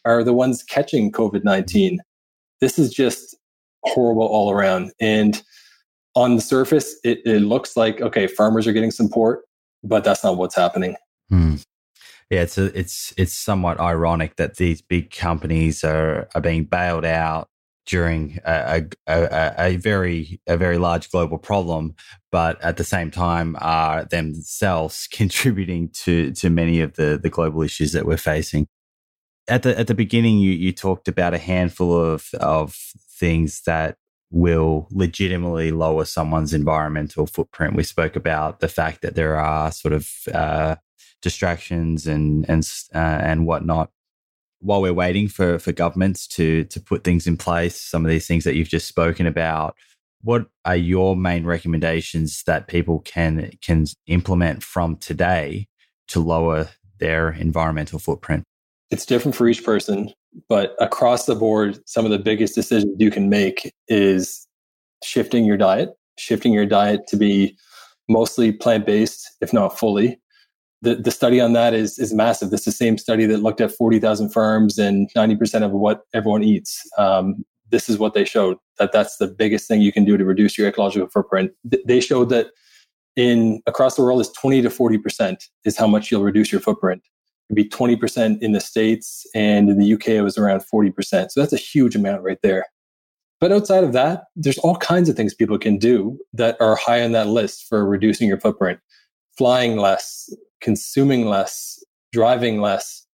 are 0.06 0.24
the 0.24 0.34
ones 0.34 0.64
catching 0.64 1.12
COVID 1.12 1.44
nineteen. 1.44 2.00
This 2.60 2.80
is 2.80 2.94
just 2.94 3.36
horrible 3.84 4.26
all 4.26 4.52
around. 4.52 4.92
And 5.00 5.42
on 6.16 6.36
the 6.36 6.42
surface, 6.42 6.96
it, 7.04 7.22
it 7.26 7.42
looks 7.42 7.76
like 7.76 8.02
okay, 8.02 8.28
farmers 8.28 8.68
are 8.68 8.74
getting 8.74 8.92
support, 8.92 9.42
but 9.84 10.04
that's 10.04 10.24
not 10.24 10.38
what's 10.38 10.56
happening. 10.56 10.96
Hmm. 11.30 11.56
Yeah, 12.30 12.42
it's 12.42 12.58
a, 12.58 12.78
it's 12.78 13.14
it's 13.18 13.34
somewhat 13.34 13.80
ironic 13.80 14.38
that 14.38 14.58
these 14.58 14.82
big 14.82 15.12
companies 15.12 15.84
are 15.84 16.30
are 16.36 16.42
being 16.42 16.66
bailed 16.66 17.06
out 17.06 17.50
during 17.86 18.40
a, 18.46 18.86
a, 19.08 19.56
a, 19.58 19.76
very 19.76 20.40
a 20.48 20.56
very 20.56 20.78
large 20.78 21.12
global 21.12 21.38
problem, 21.38 21.96
but 22.32 22.62
at 22.64 22.78
the 22.78 22.84
same 22.84 23.12
time 23.12 23.58
are 23.60 24.06
themselves 24.06 25.08
contributing 25.12 25.90
to 25.90 26.32
to 26.32 26.50
many 26.50 26.82
of 26.82 26.94
the 26.94 27.20
the 27.22 27.30
global 27.30 27.62
issues 27.62 27.92
that 27.92 28.06
we're 28.06 28.18
facing. 28.18 28.68
At 29.48 29.64
the 29.64 29.78
at 29.78 29.88
the 29.88 29.96
beginning, 29.96 30.40
you 30.40 30.52
you 30.52 30.72
talked 30.72 31.08
about 31.08 31.34
a 31.34 31.40
handful 31.40 31.94
of 31.94 32.30
of 32.40 32.76
things 33.20 33.62
that 33.66 33.98
will 34.34 34.88
legitimately 34.90 35.70
lower 35.72 36.04
someone's 36.04 36.56
environmental 36.56 37.28
footprint. 37.28 37.76
We 37.76 37.84
spoke 37.84 38.16
about 38.16 38.62
the 38.62 38.68
fact 38.68 39.04
that 39.04 39.14
there 39.14 39.38
are 39.38 39.72
sort 39.72 39.94
of 39.94 40.10
uh, 40.34 40.76
distractions 41.22 42.08
and 42.08 42.44
and 42.50 42.68
uh, 42.94 42.98
and 42.98 43.46
whatnot. 43.46 43.92
While 44.60 44.82
we're 44.82 44.94
waiting 44.94 45.28
for 45.28 45.60
for 45.60 45.72
governments 45.72 46.28
to 46.30 46.64
to 46.66 46.82
put 46.82 47.04
things 47.04 47.28
in 47.28 47.38
place, 47.38 47.80
some 47.80 48.04
of 48.04 48.10
these 48.10 48.26
things 48.26 48.44
that 48.44 48.56
you've 48.56 48.70
just 48.70 48.88
spoken 48.88 49.28
about, 49.28 49.76
what 50.24 50.48
are 50.66 50.76
your 50.76 51.16
main 51.16 51.46
recommendations 51.46 52.44
that 52.48 52.68
people 52.68 53.00
can 53.02 53.52
can 53.62 53.86
implement 54.08 54.64
from 54.64 54.96
today 54.96 55.68
to 56.08 56.20
lower 56.20 56.70
their 56.98 57.32
environmental 57.32 58.00
footprint? 58.00 58.44
It's 58.90 59.06
different 59.06 59.36
for 59.36 59.48
each 59.48 59.64
person. 59.64 60.12
But 60.50 60.76
across 60.80 61.26
the 61.26 61.36
board, 61.36 61.80
some 61.86 62.06
of 62.06 62.12
the 62.12 62.20
biggest 62.20 62.56
decisions 62.56 62.96
you 63.00 63.12
can 63.12 63.30
make 63.30 63.74
is 63.88 64.48
shifting 65.04 65.46
your 65.46 65.58
diet, 65.58 65.90
shifting 66.18 66.54
your 66.54 66.66
diet 66.66 67.08
to 67.08 67.18
be 67.18 67.58
mostly 68.10 68.52
plant 68.52 68.86
based, 68.86 69.30
if 69.42 69.54
not 69.54 69.78
fully. 69.78 70.20
The, 70.82 70.96
the 70.96 71.12
study 71.12 71.40
on 71.40 71.54
that 71.54 71.74
is, 71.74 71.98
is 71.98 72.14
massive. 72.14 72.50
This 72.50 72.62
is 72.62 72.66
the 72.66 72.72
same 72.86 72.98
study 72.98 73.26
that 73.28 73.38
looked 73.38 73.62
at 73.62 73.72
40,000 73.72 74.30
firms 74.30 74.78
and 74.78 75.10
90% 75.16 75.64
of 75.64 75.72
what 75.72 76.02
everyone 76.14 76.44
eats. 76.44 76.82
Um, 76.98 77.46
this 77.70 77.88
is 77.88 77.98
what 77.98 78.14
they 78.14 78.26
showed 78.26 78.58
that 78.80 78.92
that's 78.92 79.18
the 79.18 79.28
biggest 79.28 79.68
thing 79.68 79.82
you 79.82 79.94
can 79.94 80.04
do 80.04 80.18
to 80.18 80.26
reduce 80.26 80.58
your 80.58 80.68
ecological 80.68 81.08
footprint. 81.08 81.52
They 81.64 82.02
showed 82.02 82.30
that 82.30 82.48
in 83.16 83.62
across 83.68 83.96
the 83.96 84.02
world 84.02 84.20
is 84.20 84.30
20 84.32 84.62
to 84.64 84.70
40% 84.70 85.38
is 85.66 85.78
how 85.78 85.88
much 85.88 86.12
you'll 86.12 86.24
reduce 86.24 86.52
your 86.52 86.62
footprint 86.62 87.02
be 87.54 87.66
20% 87.66 88.42
in 88.42 88.52
the 88.52 88.60
States, 88.60 89.26
and 89.34 89.70
in 89.70 89.80
the 89.80 89.94
UK, 89.94 90.10
it 90.10 90.22
was 90.22 90.38
around 90.38 90.64
40%. 90.74 91.32
So 91.32 91.40
that's 91.40 91.54
a 91.54 91.58
huge 91.58 91.96
amount 91.96 92.24
right 92.24 92.40
there. 92.42 92.66
But 93.40 93.52
outside 93.52 93.84
of 93.84 93.92
that, 93.92 94.24
there's 94.36 94.58
all 94.60 94.78
kinds 94.78 95.10
of 95.10 95.18
things 95.18 95.34
people 95.34 95.58
can 95.58 95.78
do 95.78 96.18
that 96.32 96.56
are 96.62 96.76
high 96.76 97.04
on 97.04 97.12
that 97.12 97.28
list 97.28 97.66
for 97.68 97.86
reducing 97.86 98.28
your 98.28 98.40
footprint. 98.40 98.80
Flying 99.38 99.76
less, 99.78 100.34
consuming 100.62 101.26
less, 101.26 101.84
driving 102.14 102.62
less. 102.62 103.06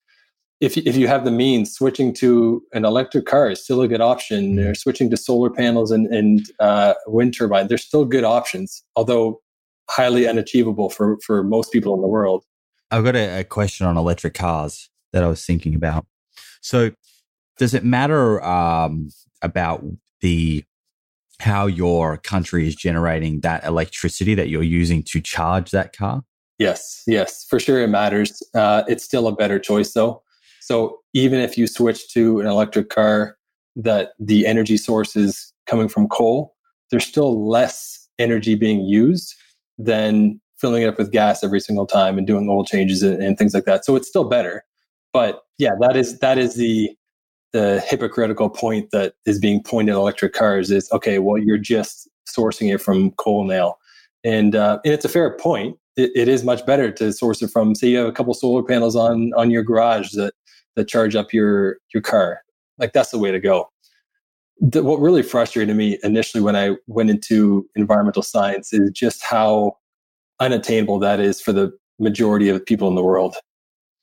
If, 0.59 0.77
if 0.77 0.95
you 0.95 1.07
have 1.07 1.25
the 1.25 1.31
means, 1.31 1.73
switching 1.73 2.13
to 2.15 2.61
an 2.73 2.85
electric 2.85 3.25
car 3.25 3.49
is 3.49 3.63
still 3.63 3.81
a 3.81 3.87
good 3.87 4.01
option. 4.01 4.59
Or 4.59 4.75
switching 4.75 5.09
to 5.09 5.17
solar 5.17 5.49
panels 5.49 5.89
and, 5.89 6.05
and 6.13 6.45
uh, 6.59 6.93
wind 7.07 7.33
turbine, 7.35 7.67
they're 7.67 7.77
still 7.79 8.05
good 8.05 8.23
options, 8.23 8.83
although 8.95 9.41
highly 9.89 10.27
unachievable 10.27 10.89
for, 10.89 11.17
for 11.25 11.43
most 11.43 11.71
people 11.71 11.95
in 11.95 12.01
the 12.01 12.07
world. 12.07 12.43
I've 12.91 13.03
got 13.03 13.15
a, 13.15 13.41
a, 13.41 13.43
question 13.43 13.85
on 13.85 13.97
electric 13.97 14.33
cars 14.33 14.89
that 15.13 15.23
I 15.23 15.27
was 15.27 15.45
thinking 15.45 15.75
about. 15.75 16.05
So, 16.61 16.91
does 17.57 17.73
it 17.73 17.83
matter 17.83 18.43
um, 18.43 19.09
about 19.41 19.83
the 20.21 20.63
how 21.39 21.67
your 21.67 22.17
country 22.17 22.67
is 22.67 22.75
generating 22.75 23.41
that 23.41 23.63
electricity 23.63 24.35
that 24.35 24.49
you're 24.49 24.63
using 24.63 25.03
to 25.03 25.21
charge 25.21 25.71
that 25.71 25.95
car? 25.95 26.23
Yes, 26.57 27.03
yes, 27.07 27.45
for 27.49 27.59
sure 27.59 27.81
it 27.81 27.87
matters. 27.87 28.41
Uh, 28.53 28.83
it's 28.87 29.03
still 29.03 29.27
a 29.27 29.35
better 29.35 29.59
choice 29.59 29.93
though. 29.93 30.21
So 30.61 30.99
even 31.13 31.39
if 31.39 31.57
you 31.57 31.67
switch 31.67 32.11
to 32.13 32.41
an 32.41 32.47
electric 32.47 32.89
car 32.89 33.37
that 33.77 34.11
the 34.19 34.45
energy 34.45 34.77
source 34.77 35.15
is 35.15 35.53
coming 35.65 35.87
from 35.87 36.09
coal, 36.09 36.53
there's 36.91 37.05
still 37.05 37.47
less 37.47 38.07
energy 38.19 38.55
being 38.55 38.81
used 38.81 39.33
than 39.77 40.41
filling 40.59 40.83
it 40.83 40.87
up 40.87 40.97
with 40.97 41.11
gas 41.11 41.43
every 41.43 41.59
single 41.59 41.85
time 41.85 42.17
and 42.17 42.27
doing 42.27 42.49
oil 42.49 42.65
changes 42.65 43.01
and, 43.03 43.21
and 43.21 43.37
things 43.37 43.53
like 43.53 43.65
that. 43.65 43.85
So 43.85 43.95
it's 43.95 44.07
still 44.07 44.25
better. 44.25 44.63
But 45.13 45.41
yeah, 45.57 45.71
that 45.79 45.95
is 45.95 46.19
that 46.19 46.37
is 46.37 46.55
the 46.55 46.91
the 47.51 47.83
hypocritical 47.87 48.49
point 48.49 48.91
that 48.91 49.13
is 49.25 49.39
being 49.39 49.63
pointed 49.63 49.93
at 49.93 49.97
electric 49.97 50.33
cars 50.33 50.69
is 50.69 50.91
okay, 50.91 51.19
well, 51.19 51.37
you're 51.37 51.57
just 51.57 52.07
sourcing 52.27 52.73
it 52.73 52.79
from 52.79 53.11
coal 53.11 53.43
now. 53.43 53.75
And, 54.23 54.55
uh, 54.55 54.79
and 54.85 54.93
it's 54.93 55.05
a 55.05 55.09
fair 55.09 55.35
point. 55.35 55.77
It, 55.97 56.11
it 56.15 56.27
is 56.27 56.43
much 56.43 56.65
better 56.65 56.91
to 56.91 57.11
source 57.11 57.41
it 57.41 57.49
from, 57.49 57.73
say, 57.73 57.87
you 57.87 57.97
have 57.97 58.07
a 58.07 58.11
couple 58.11 58.33
solar 58.33 58.63
panels 58.63 58.95
on 58.95 59.31
on 59.35 59.49
your 59.49 59.63
garage 59.63 60.11
that 60.11 60.33
that 60.75 60.87
charge 60.87 61.15
up 61.15 61.33
your 61.33 61.77
your 61.93 62.01
car. 62.01 62.41
Like 62.77 62.93
that's 62.93 63.11
the 63.11 63.17
way 63.17 63.31
to 63.31 63.39
go. 63.39 63.69
The, 64.61 64.83
what 64.83 64.99
really 64.99 65.23
frustrated 65.23 65.75
me 65.75 65.97
initially 66.03 66.43
when 66.43 66.55
I 66.55 66.75
went 66.87 67.09
into 67.09 67.67
environmental 67.75 68.21
science 68.21 68.73
is 68.73 68.91
just 68.91 69.23
how 69.23 69.77
unattainable 70.39 70.99
that 70.99 71.19
is 71.19 71.41
for 71.41 71.51
the 71.51 71.71
majority 71.99 72.49
of 72.49 72.65
people 72.65 72.87
in 72.87 72.95
the 72.95 73.03
world. 73.03 73.35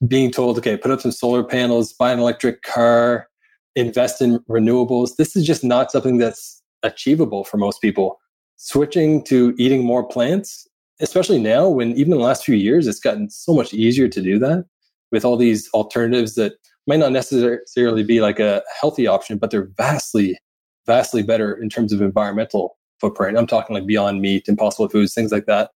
Being 0.07 0.31
told, 0.31 0.59
okay, 0.59 0.77
put 0.77 0.91
up 0.91 1.01
some 1.01 1.13
solar 1.13 1.43
panels, 1.43 1.93
buy 1.93 2.13
an 2.13 2.19
electric 2.19 2.63
car, 2.63 3.29
invest 3.75 4.21
in 4.21 4.39
renewables. 4.41 5.17
This 5.17 5.37
is 5.37 5.47
just 5.47 5.65
not 5.65 5.91
something 5.91 6.19
that's 6.19 6.63
achievable 6.83 7.45
for 7.45 7.57
most 7.57 7.81
people. 7.81 8.19
Switching 8.57 9.23
to 9.25 9.55
eating 9.59 9.85
more 9.85 10.07
plants, 10.07 10.67
especially 11.01 11.39
now 11.39 11.69
when 11.69 11.93
even 11.93 12.13
in 12.13 12.19
the 12.19 12.25
last 12.25 12.45
few 12.45 12.57
years, 12.57 12.87
it's 12.87 13.01
gotten 13.01 13.31
so 13.31 13.55
much 13.55 13.73
easier 13.73 14.09
to 14.09 14.23
do 14.23 14.39
that 14.39 14.65
with 15.13 15.25
all 15.25 15.37
these 15.37 15.69
alternatives 15.73 16.35
that 16.35 16.55
might 16.87 16.99
not 16.99 17.13
necessarily 17.13 18.03
be 18.03 18.21
like 18.21 18.39
a 18.39 18.63
healthy 18.81 19.07
option, 19.07 19.39
but 19.39 19.51
they're 19.51 19.71
vastly, 19.77 20.39
vastly 20.87 21.23
better 21.23 21.55
in 21.55 21.69
terms 21.69 21.93
of 21.93 22.01
environmental 22.01 22.77
footprint. 23.01 23.37
I'm 23.37 23.47
talking 23.47 23.75
like 23.75 23.87
Beyond 23.87 24.21
Meat, 24.21 24.49
Impossible 24.49 24.89
Foods, 24.89 25.15
things 25.15 25.33
like 25.33 25.47
that. 25.47 25.71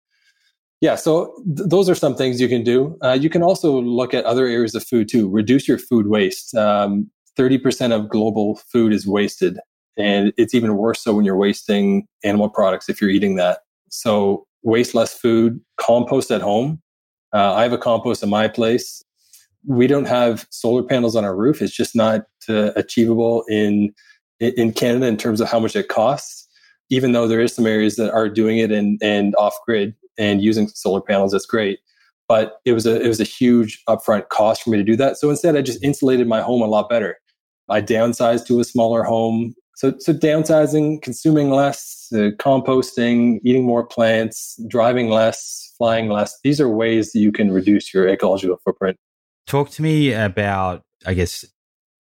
Yeah, 0.81 0.95
so 0.95 1.35
th- 1.57 1.69
those 1.69 1.91
are 1.91 1.95
some 1.95 2.15
things 2.15 2.41
you 2.41 2.49
can 2.49 2.65
do. 2.65 2.97
Uh, 3.03 3.13
you 3.13 3.29
can 3.29 3.43
also 3.43 3.81
look 3.83 4.15
at 4.15 4.25
other 4.25 4.47
areas 4.47 4.75
of 4.75 4.83
food 4.83 5.09
too. 5.09 5.29
Reduce 5.29 5.69
your 5.69 5.79
food 5.79 6.07
waste. 6.09 6.55
Um, 6.55 7.11
30% 7.39 7.93
of 7.93 8.09
global 8.09 8.57
food 8.73 8.93
is 8.93 9.07
wasted. 9.07 9.59
And 9.97 10.33
it's 10.39 10.55
even 10.55 10.77
worse 10.77 11.03
so 11.03 11.15
when 11.15 11.25
you're 11.25 11.37
wasting 11.37 12.07
animal 12.25 12.49
products 12.49 12.89
if 12.89 13.01
you're 13.01 13.11
eating 13.11 13.37
that. 13.37 13.61
So 13.91 14.47
waste 14.63 14.95
less 14.95 15.13
food, 15.13 15.61
compost 15.77 16.31
at 16.31 16.41
home. 16.41 16.81
Uh, 17.35 17.55
I 17.55 17.63
have 17.63 17.73
a 17.73 17.79
compost 17.79 18.23
in 18.23 18.31
my 18.31 18.49
place. 18.49 19.03
We 19.67 19.87
don't 19.87 20.07
have 20.07 20.47
solar 20.51 20.83
panels 20.83 21.15
on 21.15 21.25
our 21.25 21.37
roof. 21.37 21.61
It's 21.61 21.77
just 21.77 21.95
not 21.95 22.23
uh, 22.49 22.73
achievable 22.77 23.45
in 23.49 23.93
in 24.41 24.73
Canada 24.73 25.07
in 25.07 25.19
terms 25.19 25.41
of 25.43 25.49
how 25.49 25.61
much 25.61 25.77
it 25.77 25.89
costs. 25.89 26.49
Even 26.89 27.13
though 27.13 27.29
there 27.29 27.41
is 27.41 27.55
some 27.55 27.67
areas 27.67 27.97
that 27.97 28.11
are 28.13 28.29
doing 28.29 28.59
it 28.59 28.73
and 28.73 28.99
and 29.03 29.35
off 29.37 29.55
grid 29.67 29.95
and 30.21 30.43
using 30.43 30.69
solar 30.69 31.01
panels, 31.01 31.33
that's 31.33 31.47
great. 31.47 31.81
But 32.29 32.61
it 32.65 32.75
was 32.75 32.87
a 32.87 33.01
it 33.01 33.09
was 33.09 33.21
a 33.21 33.25
huge 33.25 33.83
upfront 33.89 34.29
cost 34.29 34.63
for 34.63 34.71
me 34.71 34.79
to 34.79 34.85
do 34.85 34.95
that. 34.97 35.17
So 35.17 35.31
instead, 35.31 35.57
I 35.57 35.63
just 35.63 35.83
insulated 35.83 36.29
my 36.29 36.41
home 36.41 36.63
a 36.63 36.67
lot 36.67 36.89
better. 36.89 37.17
I 37.69 37.81
downsized 37.81 38.47
to 38.49 38.61
a 38.61 38.65
smaller 38.65 39.03
home. 39.03 39.55
So, 39.77 39.95
so 39.99 40.13
downsizing, 40.13 41.01
consuming 41.01 41.51
less, 41.51 42.09
uh, 42.13 42.37
composting, 42.39 43.41
eating 43.45 43.65
more 43.65 43.87
plants, 43.87 44.61
driving 44.69 45.09
less, 45.09 45.73
flying 45.79 46.09
less. 46.11 46.39
These 46.45 46.61
are 46.61 46.69
ways 46.69 47.13
that 47.13 47.21
you 47.21 47.33
can 47.33 47.51
reduce 47.51 47.95
your 47.95 48.07
ecological 48.07 48.59
footprint. 48.63 48.99
Talk 49.47 49.71
to 49.71 49.83
me 49.83 50.13
about, 50.13 50.83
I 51.07 51.15
guess, 51.15 51.47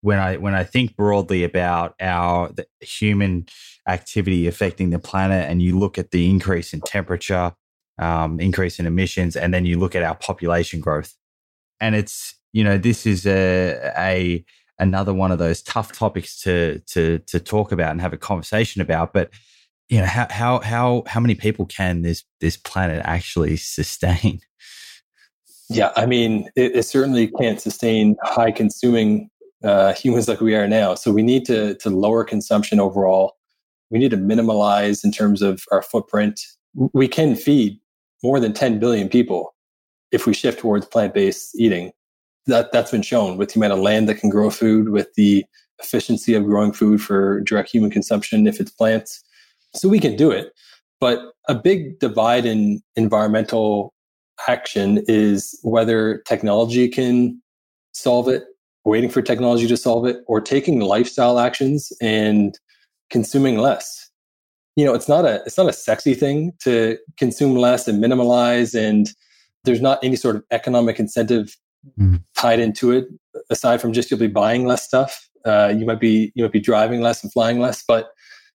when 0.02 0.20
I 0.20 0.38
when 0.38 0.56
I 0.56 0.64
think 0.64 0.96
broadly 0.96 1.44
about 1.44 1.96
our 2.00 2.52
human 2.82 3.48
activity 3.88 4.48
affecting 4.48 4.90
the 4.90 5.00
planet, 5.00 5.50
and 5.50 5.62
you 5.62 5.78
look 5.78 5.98
at 5.98 6.12
the 6.12 6.30
increase 6.30 6.74
in 6.74 6.82
temperature, 6.82 7.54
um, 8.00 8.40
increase 8.40 8.80
in 8.80 8.86
emissions, 8.86 9.36
and 9.36 9.54
then 9.54 9.66
you 9.66 9.78
look 9.78 9.96
at 9.96 10.04
our 10.04 10.16
population 10.16 10.80
growth, 10.80 11.14
and 11.80 11.96
it's 11.96 12.36
you 12.54 12.64
know 12.64 12.78
this 12.78 13.06
is 13.06 13.28
a 13.28 13.92
a 13.98 14.44
another 14.80 15.14
one 15.14 15.32
of 15.32 15.40
those 15.40 15.62
tough 15.62 15.92
topics 15.92 16.42
to 16.42 16.80
to 16.88 17.20
to 17.28 17.40
talk 17.40 17.72
about 17.72 17.92
and 17.92 18.02
have 18.02 18.14
a 18.14 18.18
conversation 18.18 18.82
about. 18.82 19.14
But 19.14 19.30
you 19.90 20.00
know, 20.00 20.06
how 20.06 20.28
how 20.30 20.60
how 20.60 21.04
how 21.08 21.20
many 21.20 21.36
people 21.36 21.66
can 21.66 22.02
this 22.02 22.24
this 22.40 22.58
planet 22.58 23.02
actually 23.06 23.58
sustain? 23.58 24.40
Yeah, 25.72 25.92
I 25.96 26.08
mean, 26.08 26.50
it, 26.56 26.78
it 26.78 26.84
certainly 26.84 27.28
can't 27.40 27.62
sustain 27.62 28.16
high 28.24 28.50
consuming 28.50 29.30
uh, 29.64 29.94
humans 29.94 30.28
like 30.28 30.42
we 30.42 30.56
are 30.56 30.68
now. 30.68 30.96
So 30.96 31.12
we 31.12 31.22
need 31.22 31.46
to 31.46 31.76
to 31.76 31.92
lower 31.92 32.24
consumption 32.24 32.80
overall. 32.80 33.34
We 33.92 34.00
need 34.00 34.10
to 34.10 34.18
minimalize 34.18 35.04
in 35.04 35.12
terms 35.12 35.44
of 35.44 35.62
our 35.72 35.84
footprint. 35.84 36.42
We 36.74 37.08
can 37.08 37.36
feed 37.36 37.80
more 38.24 38.40
than 38.40 38.54
10 38.54 38.80
billion 38.80 39.10
people 39.10 39.54
if 40.12 40.26
we 40.26 40.34
shift 40.34 40.60
towards 40.60 40.86
plant 40.86 41.14
based 41.14 41.60
eating 41.60 41.92
that 42.50 42.72
that's 42.72 42.92
been 42.92 43.02
shown 43.02 43.38
with 43.38 43.54
the 43.54 43.60
amount 43.60 43.74
of 43.74 43.80
land 43.80 44.10
that 44.10 44.16
can 44.16 44.30
grow 44.30 44.50
food, 44.50 44.90
with 44.90 45.14
the 45.16 45.46
efficiency 45.82 46.34
of 46.34 46.44
growing 46.44 46.74
food 46.74 47.02
for 47.02 47.40
direct 47.42 47.70
human 47.72 47.90
consumption 47.90 48.48
if 48.48 48.60
it's 48.60 48.72
plants. 48.72 49.24
So 49.76 49.88
we 49.88 50.00
can 50.00 50.16
do 50.16 50.30
it. 50.32 50.52
But 51.00 51.20
a 51.48 51.56
big 51.56 52.00
divide 52.00 52.46
in 52.46 52.82
environmental 52.98 53.94
action 54.48 55.04
is 55.08 55.58
whether 55.64 56.22
technology 56.26 56.90
can 56.90 57.42
solve 57.94 58.28
it, 58.28 58.44
waiting 58.84 59.10
for 59.10 59.22
technology 59.22 59.68
to 59.68 59.78
solve 59.78 60.06
it, 60.06 60.18
or 60.28 60.42
taking 60.42 60.82
lifestyle 60.82 61.40
actions 61.40 61.94
and 62.02 62.60
consuming 63.10 63.58
less. 63.58 64.09
You 64.76 64.86
know, 64.86 64.94
it's 64.94 65.10
not 65.10 65.26
a 65.26 65.42
it's 65.46 65.58
not 65.58 65.70
a 65.70 65.74
sexy 65.74 66.14
thing 66.14 66.54
to 66.60 66.98
consume 67.18 67.56
less 67.56 67.88
and 67.88 68.02
minimalize 68.04 68.80
and 68.80 69.12
there's 69.66 69.82
not 69.82 70.00
any 70.04 70.16
sort 70.16 70.36
of 70.36 70.44
economic 70.52 71.00
incentive 71.00 71.56
mm. 72.00 72.24
tied 72.38 72.60
into 72.60 72.92
it. 72.92 73.08
Aside 73.50 73.82
from 73.82 73.94
just 73.94 74.10
you'll 74.10 74.20
be 74.20 74.28
buying 74.28 74.66
less 74.66 74.84
stuff, 74.84 75.30
uh, 75.46 75.74
you 75.76 75.86
might 75.86 76.00
be 76.00 76.32
you 76.36 76.44
might 76.44 76.52
be 76.52 76.60
driving 76.60 77.02
less 77.02 77.24
and 77.24 77.32
flying 77.32 77.60
less. 77.60 77.84
But 77.86 78.12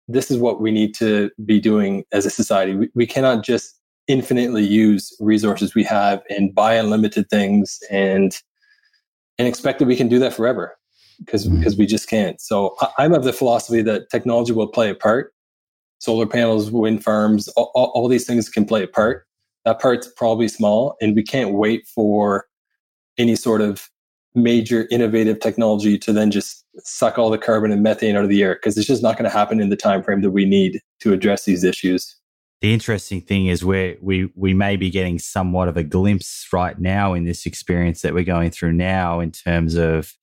this 0.09 0.31
is 0.31 0.39
what 0.39 0.61
we 0.61 0.71
need 0.71 0.95
to 0.97 1.31
be 1.45 1.61
doing 1.61 2.05
as 2.13 2.27
a 2.27 2.31
society. 2.31 2.75
We, 2.75 2.91
we 2.95 3.07
cannot 3.07 3.45
just 3.45 3.81
infinitely 4.09 4.65
use 4.65 5.17
resources 5.21 5.75
we 5.75 5.85
have 5.85 6.23
and 6.29 6.55
buy 6.55 6.75
unlimited 6.75 7.31
things 7.31 7.79
and 7.91 8.37
and 9.39 9.47
expect 9.47 9.79
that 9.79 9.87
we 9.87 9.97
can 9.97 10.09
do 10.09 10.19
that 10.19 10.35
forever 10.35 10.77
because 11.19 11.47
mm. 11.47 11.59
because 11.59 11.77
we 11.77 11.87
just 11.87 12.09
can't. 12.09 12.41
So 12.41 12.77
I, 12.81 13.05
I'm 13.05 13.15
of 13.15 13.25
the 13.25 13.33
philosophy 13.33 13.83
that 13.83 14.11
technology 14.11 14.53
will 14.53 14.69
play 14.69 14.91
a 14.91 14.95
part. 14.95 15.33
Solar 16.01 16.27
panels, 16.27 16.71
wind 16.71 17.05
farms, 17.05 17.49
all, 17.51 17.71
all, 17.75 17.93
all 17.95 18.09
these 18.09 18.27
things 18.27 18.49
can 18.49 18.65
play 18.65 18.83
a 18.83 18.89
part. 18.89 19.27
That 19.65 19.81
part's 19.81 20.09
probably 20.17 20.49
small, 20.49 20.97
and 21.01 21.15
we 21.15 21.23
can't 21.23 21.53
wait 21.53 21.87
for 21.87 22.47
any 23.19 23.37
sort 23.37 23.61
of 23.61 23.89
major 24.35 24.87
innovative 24.91 25.41
technology 25.41 25.99
to 25.99 26.13
then 26.13 26.31
just 26.31 26.65
suck 26.79 27.19
all 27.19 27.31
the 27.31 27.39
carbon 27.39 27.73
and 27.73 27.83
methane 27.83 28.17
out 28.17 28.23
of 28.23 28.29
the 28.29 28.43
air 28.43 28.55
because 28.55 28.79
it's 28.79 28.87
just 28.87 29.03
not 29.03 29.17
going 29.17 29.29
to 29.29 29.37
happen 29.37 29.61
in 29.61 29.71
the 29.71 29.77
time 29.77 30.03
frame 30.03 30.23
that 30.23 30.31
we 30.31 30.45
need 30.45 30.81
to 31.01 31.13
address 31.13 31.45
these 31.45 31.65
issues. 31.65 32.17
The 32.61 32.73
interesting 32.75 33.23
thing 33.23 33.47
is 33.47 33.65
where 33.65 33.97
we 34.01 34.31
we 34.35 34.53
may 34.53 34.77
be 34.77 34.91
getting 34.91 35.19
somewhat 35.19 35.69
of 35.69 35.77
a 35.77 35.83
glimpse 35.83 36.47
right 36.53 36.79
now 36.79 37.15
in 37.15 37.25
this 37.25 37.47
experience 37.47 38.03
that 38.03 38.13
we're 38.13 38.25
going 38.25 38.51
through 38.51 38.73
now 38.73 39.21
in 39.21 39.33
terms 39.33 39.77
of 39.77 40.15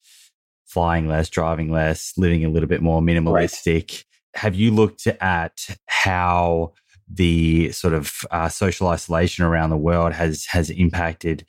flying 0.66 1.08
less, 1.08 1.30
driving 1.30 1.72
less, 1.72 2.14
living 2.16 2.46
a 2.46 2.50
little 2.50 2.70
bit 2.70 2.82
more 2.82 3.02
minimalistic. 3.02 3.74
Right. 3.74 4.04
Have 4.36 4.56
you 4.56 4.72
looked 4.72 5.08
at 5.08 5.78
how 5.88 6.74
the 7.10 7.72
sort 7.72 7.94
of 7.94 8.14
uh, 8.32 8.50
social 8.50 8.88
isolation 8.88 9.46
around 9.46 9.70
the 9.70 9.78
world 9.78 10.14
has 10.14 10.46
has 10.46 10.70
impacted 10.70 11.46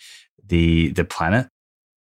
the 0.46 0.90
the 0.90 1.04
planet? 1.04 1.48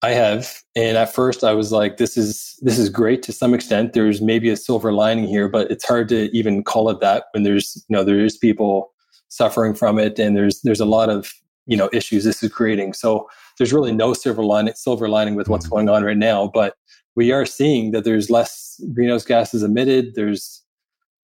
I 0.04 0.10
have, 0.10 0.62
and 0.74 0.96
at 0.96 1.14
first 1.14 1.44
I 1.44 1.52
was 1.52 1.70
like, 1.70 1.96
"This 1.96 2.16
is 2.16 2.58
this 2.60 2.78
is 2.78 2.88
great 2.88 3.22
to 3.24 3.32
some 3.32 3.54
extent. 3.54 3.92
There's 3.92 4.20
maybe 4.20 4.50
a 4.50 4.56
silver 4.56 4.92
lining 4.92 5.28
here, 5.28 5.48
but 5.48 5.70
it's 5.70 5.86
hard 5.86 6.08
to 6.08 6.36
even 6.36 6.64
call 6.64 6.90
it 6.90 7.00
that 7.00 7.26
when 7.32 7.44
there's 7.44 7.84
you 7.88 7.96
know 7.96 8.02
there's 8.02 8.36
people 8.36 8.92
suffering 9.28 9.74
from 9.74 9.98
it, 9.98 10.18
and 10.18 10.36
there's 10.36 10.60
there's 10.62 10.80
a 10.80 10.86
lot 10.86 11.08
of 11.08 11.32
you 11.66 11.76
know 11.76 11.88
issues 11.92 12.24
this 12.24 12.42
is 12.42 12.50
creating. 12.50 12.94
So 12.94 13.28
there's 13.58 13.72
really 13.72 13.92
no 13.92 14.12
silver 14.12 14.44
lining 14.44 14.74
silver 14.74 15.08
lining 15.08 15.36
with 15.36 15.48
what's 15.48 15.66
mm-hmm. 15.66 15.74
going 15.74 15.88
on 15.88 16.02
right 16.02 16.16
now. 16.16 16.50
But 16.52 16.74
we 17.14 17.30
are 17.30 17.46
seeing 17.46 17.92
that 17.92 18.04
there's 18.04 18.30
less 18.30 18.80
greenhouse 18.94 19.24
gases 19.24 19.62
emitted. 19.62 20.14
There's 20.16 20.61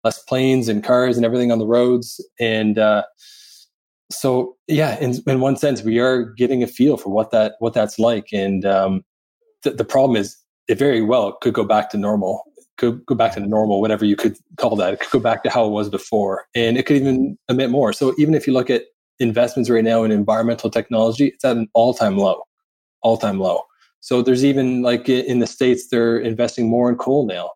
less 0.03 0.21
planes 0.23 0.67
and 0.69 0.83
cars 0.83 1.17
and 1.17 1.25
everything 1.25 1.51
on 1.51 1.59
the 1.59 1.67
roads, 1.67 2.23
and 2.39 2.77
uh, 2.77 3.03
so 4.11 4.55
yeah, 4.67 4.99
in, 4.99 5.15
in 5.27 5.39
one 5.39 5.57
sense, 5.57 5.83
we 5.83 5.99
are 5.99 6.23
getting 6.23 6.63
a 6.63 6.67
feel 6.67 6.97
for 6.97 7.09
what 7.09 7.31
that 7.31 7.55
what 7.59 7.73
that's 7.73 7.99
like, 7.99 8.27
and 8.31 8.65
um, 8.65 9.03
th- 9.63 9.77
the 9.77 9.85
problem 9.85 10.15
is 10.15 10.37
it 10.67 10.77
very 10.77 11.01
well 11.01 11.33
could 11.41 11.53
go 11.53 11.63
back 11.63 11.89
to 11.89 11.97
normal, 11.97 12.43
could 12.77 13.05
go 13.05 13.15
back 13.15 13.33
to 13.33 13.39
normal, 13.39 13.81
whatever 13.81 14.05
you 14.05 14.15
could 14.15 14.37
call 14.57 14.75
that. 14.75 14.93
It 14.93 14.99
could 14.99 15.11
go 15.11 15.19
back 15.19 15.43
to 15.43 15.49
how 15.49 15.65
it 15.65 15.71
was 15.71 15.89
before, 15.89 16.45
and 16.55 16.77
it 16.77 16.85
could 16.85 16.97
even 16.97 17.37
emit 17.49 17.69
more. 17.69 17.93
So 17.93 18.13
even 18.17 18.33
if 18.33 18.47
you 18.47 18.53
look 18.53 18.69
at 18.69 18.83
investments 19.19 19.69
right 19.69 19.83
now 19.83 20.03
in 20.03 20.11
environmental 20.11 20.69
technology, 20.69 21.27
it's 21.27 21.45
at 21.45 21.57
an 21.57 21.67
all 21.73 21.93
time 21.93 22.17
low, 22.17 22.43
all 23.01 23.17
time 23.17 23.39
low. 23.39 23.61
So 23.99 24.21
there's 24.21 24.43
even 24.43 24.81
like 24.81 25.07
in 25.07 25.39
the 25.39 25.47
states, 25.47 25.87
they're 25.87 26.17
investing 26.17 26.69
more 26.69 26.89
in 26.89 26.97
coal 26.97 27.25
now. 27.25 27.51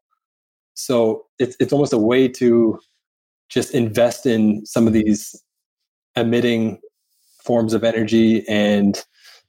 So 0.78 1.26
it's 1.40 1.58
it's 1.60 1.74
almost 1.74 1.92
a 1.92 1.98
way 1.98 2.28
to 2.30 2.80
just 3.50 3.74
invest 3.74 4.26
in 4.26 4.66
some 4.66 4.86
of 4.86 4.94
these 4.94 5.36
emitting 6.16 6.80
forms 7.44 7.74
of 7.74 7.84
energy 7.84 8.48
and 8.48 9.04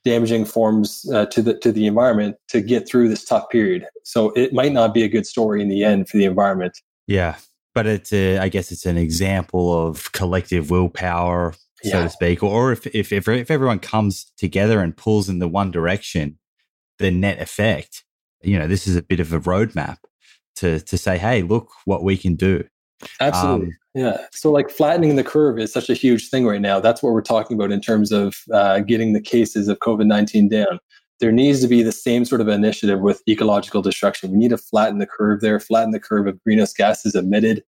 damaging 0.04 0.46
forms 0.46 1.08
uh, 1.12 1.26
to 1.26 1.42
the 1.42 1.58
to 1.58 1.70
the 1.70 1.86
environment 1.86 2.36
to 2.48 2.62
get 2.62 2.88
through 2.88 3.10
this 3.10 3.24
tough 3.24 3.48
period. 3.50 3.86
So 4.04 4.30
it 4.30 4.54
might 4.54 4.72
not 4.72 4.94
be 4.94 5.02
a 5.02 5.08
good 5.08 5.26
story 5.26 5.60
in 5.60 5.68
the 5.68 5.84
end 5.84 6.08
for 6.08 6.16
the 6.16 6.24
environment. 6.24 6.78
Yeah, 7.06 7.36
but 7.74 7.86
it's 7.86 8.12
a, 8.12 8.38
I 8.38 8.48
guess 8.48 8.72
it's 8.72 8.86
an 8.86 8.96
example 8.96 9.86
of 9.86 10.10
collective 10.12 10.70
willpower, 10.70 11.52
so 11.82 11.98
yeah. 11.98 12.04
to 12.04 12.08
speak. 12.08 12.42
Or 12.42 12.72
if, 12.72 12.86
if 12.86 13.12
if 13.12 13.28
if 13.28 13.50
everyone 13.50 13.80
comes 13.80 14.32
together 14.38 14.80
and 14.80 14.96
pulls 14.96 15.28
in 15.28 15.40
the 15.40 15.48
one 15.48 15.70
direction, 15.70 16.38
the 16.98 17.10
net 17.10 17.38
effect, 17.38 18.04
you 18.40 18.58
know, 18.58 18.66
this 18.66 18.86
is 18.86 18.96
a 18.96 19.02
bit 19.02 19.20
of 19.20 19.34
a 19.34 19.40
roadmap 19.40 19.98
to 20.58 20.80
to 20.80 20.98
say, 20.98 21.18
hey, 21.18 21.42
look 21.42 21.70
what 21.84 22.02
we 22.02 22.16
can 22.16 22.34
do. 22.34 22.64
Absolutely. 23.20 23.68
Um, 23.68 23.76
yeah. 23.94 24.16
So, 24.32 24.50
like 24.50 24.70
flattening 24.70 25.16
the 25.16 25.24
curve 25.24 25.58
is 25.58 25.72
such 25.72 25.88
a 25.88 25.94
huge 25.94 26.28
thing 26.30 26.46
right 26.46 26.60
now. 26.60 26.80
That's 26.80 27.02
what 27.02 27.12
we're 27.12 27.22
talking 27.22 27.56
about 27.56 27.72
in 27.72 27.80
terms 27.80 28.12
of 28.12 28.36
uh, 28.52 28.80
getting 28.80 29.12
the 29.12 29.20
cases 29.20 29.68
of 29.68 29.78
COVID 29.78 30.06
19 30.06 30.48
down. 30.48 30.78
There 31.20 31.32
needs 31.32 31.60
to 31.62 31.68
be 31.68 31.82
the 31.82 31.92
same 31.92 32.24
sort 32.24 32.40
of 32.40 32.48
initiative 32.48 33.00
with 33.00 33.22
ecological 33.28 33.82
destruction. 33.82 34.30
We 34.30 34.38
need 34.38 34.50
to 34.50 34.58
flatten 34.58 34.98
the 34.98 35.06
curve 35.06 35.40
there, 35.40 35.58
flatten 35.58 35.90
the 35.90 35.98
curve 35.98 36.28
of 36.28 36.42
greenhouse 36.44 36.72
gases 36.72 37.16
emitted, 37.16 37.64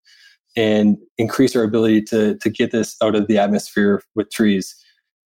and 0.56 0.96
increase 1.18 1.56
our 1.56 1.64
ability 1.64 2.02
to, 2.02 2.36
to 2.36 2.50
get 2.50 2.70
this 2.70 2.96
out 3.02 3.16
of 3.16 3.26
the 3.26 3.38
atmosphere 3.38 4.02
with 4.14 4.30
trees. 4.30 4.76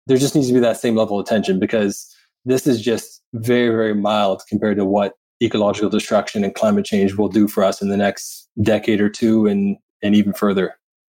There 0.06 0.16
just 0.16 0.34
needs 0.34 0.48
to 0.48 0.54
be 0.54 0.60
that 0.60 0.78
same 0.78 0.94
level 0.94 1.18
of 1.18 1.26
attention 1.26 1.58
because 1.58 2.10
this 2.46 2.66
is 2.66 2.80
just 2.80 3.22
very, 3.34 3.68
very 3.68 3.94
mild 3.94 4.42
compared 4.48 4.78
to 4.78 4.86
what 4.86 5.14
ecological 5.42 5.90
destruction 5.90 6.44
and 6.44 6.54
climate 6.54 6.84
change 6.84 7.14
will 7.14 7.28
do 7.28 7.48
for 7.48 7.64
us 7.64 7.82
in 7.82 7.88
the 7.88 7.96
next 7.96 8.48
decade 8.62 9.00
or 9.00 9.10
two 9.10 9.46
and 9.46 9.76
and 10.02 10.14
even 10.14 10.32
further. 10.32 10.74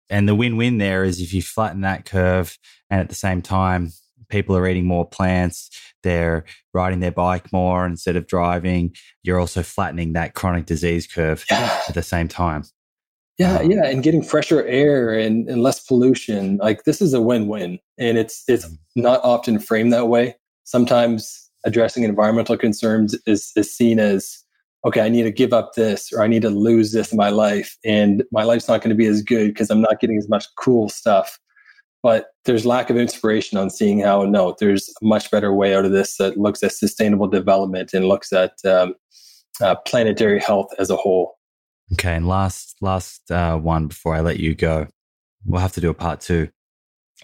And 0.09 0.29
the 0.29 0.35
win 0.35 0.57
win 0.57 0.79
there 0.79 1.05
is 1.05 1.21
if 1.21 1.33
you 1.33 1.43
flatten 1.43 1.83
that 1.83 2.05
curve 2.05 2.59
and 2.91 3.01
at 3.01 3.09
the 3.09 3.15
same 3.15 3.43
time, 3.43 3.93
people 4.29 4.57
are 4.57 4.67
eating 4.67 4.87
more 4.87 5.09
plants, 5.09 5.71
they're 6.03 6.45
riding 6.75 7.01
their 7.01 7.13
bike 7.13 7.53
more 7.53 7.87
instead 7.87 8.17
of 8.17 8.27
driving, 8.27 8.95
you're 9.23 9.39
also 9.39 9.63
flattening 9.63 10.15
that 10.15 10.35
chronic 10.35 10.67
disease 10.67 11.07
curve 11.07 11.45
yeah. 11.51 11.81
at 11.89 11.95
the 11.95 12.03
same 12.03 12.29
time. 12.29 12.65
Yeah, 13.39 13.59
um, 13.59 13.71
yeah, 13.71 13.87
and 13.87 14.03
getting 14.03 14.23
fresher 14.23 14.67
air 14.67 15.15
and, 15.19 15.49
and 15.49 15.63
less 15.63 15.81
pollution. 15.81 16.59
Like 16.59 16.85
this 16.85 17.01
is 17.01 17.15
a 17.15 17.23
win-win, 17.23 17.79
and 17.99 18.19
it's 18.19 18.45
it's 18.49 18.67
mm. 18.67 18.77
not 18.97 19.21
often 19.25 19.59
framed 19.59 19.95
that 19.95 20.09
way. 20.09 20.37
Sometimes 20.65 21.50
addressing 21.65 22.05
environmental 22.05 22.57
concerns 22.57 23.17
is 23.27 23.53
is 23.57 23.75
seen 23.75 23.99
as 23.99 24.45
okay, 24.85 25.03
I 25.03 25.11
need 25.11 25.25
to 25.25 25.31
give 25.31 25.53
up 25.53 25.75
this 25.75 26.11
or 26.13 26.23
I 26.23 26.27
need 26.27 26.43
to 26.43 26.51
lose 26.51 26.93
this 26.93 27.13
in 27.13 27.19
my 27.19 27.31
life, 27.31 27.77
and 27.85 28.25
my 28.33 28.45
life's 28.45 28.69
not 28.69 28.81
going 28.81 28.91
to 28.91 28.95
be 28.95 29.07
as 29.07 29.23
good 29.23 29.49
because 29.49 29.71
I'm 29.71 29.81
not 29.81 30.01
getting 30.01 30.17
as 30.17 30.29
much 30.29 30.45
cool 30.57 30.89
stuff. 30.89 31.39
But 32.03 32.29
there's 32.47 32.65
lack 32.65 32.89
of 32.89 32.97
inspiration 32.97 33.59
on 33.59 33.69
seeing 33.69 34.01
how 34.01 34.25
no, 34.25 34.57
there's 34.59 34.89
a 35.03 35.05
much 35.05 35.31
better 35.31 35.53
way 35.53 35.75
out 35.75 35.85
of 35.85 35.93
this 35.93 36.17
that 36.17 36.39
looks 36.39 36.63
at 36.63 36.73
sustainable 36.73 37.29
development 37.29 37.93
and 37.93 38.07
looks 38.07 38.33
at 38.33 38.53
um, 38.65 38.95
uh, 39.61 39.75
planetary 39.87 40.41
health 40.41 40.69
as 40.79 40.89
a 40.89 40.97
whole. 40.97 41.37
Okay, 41.93 42.15
and 42.15 42.27
last 42.27 42.77
last 42.81 43.31
uh, 43.31 43.57
one 43.57 43.89
before 43.89 44.15
I 44.15 44.21
let 44.21 44.39
you 44.39 44.55
go, 44.55 44.87
we'll 45.45 45.61
have 45.61 45.73
to 45.73 45.81
do 45.81 45.91
a 45.91 45.95
part 45.95 46.21
two. 46.21 46.49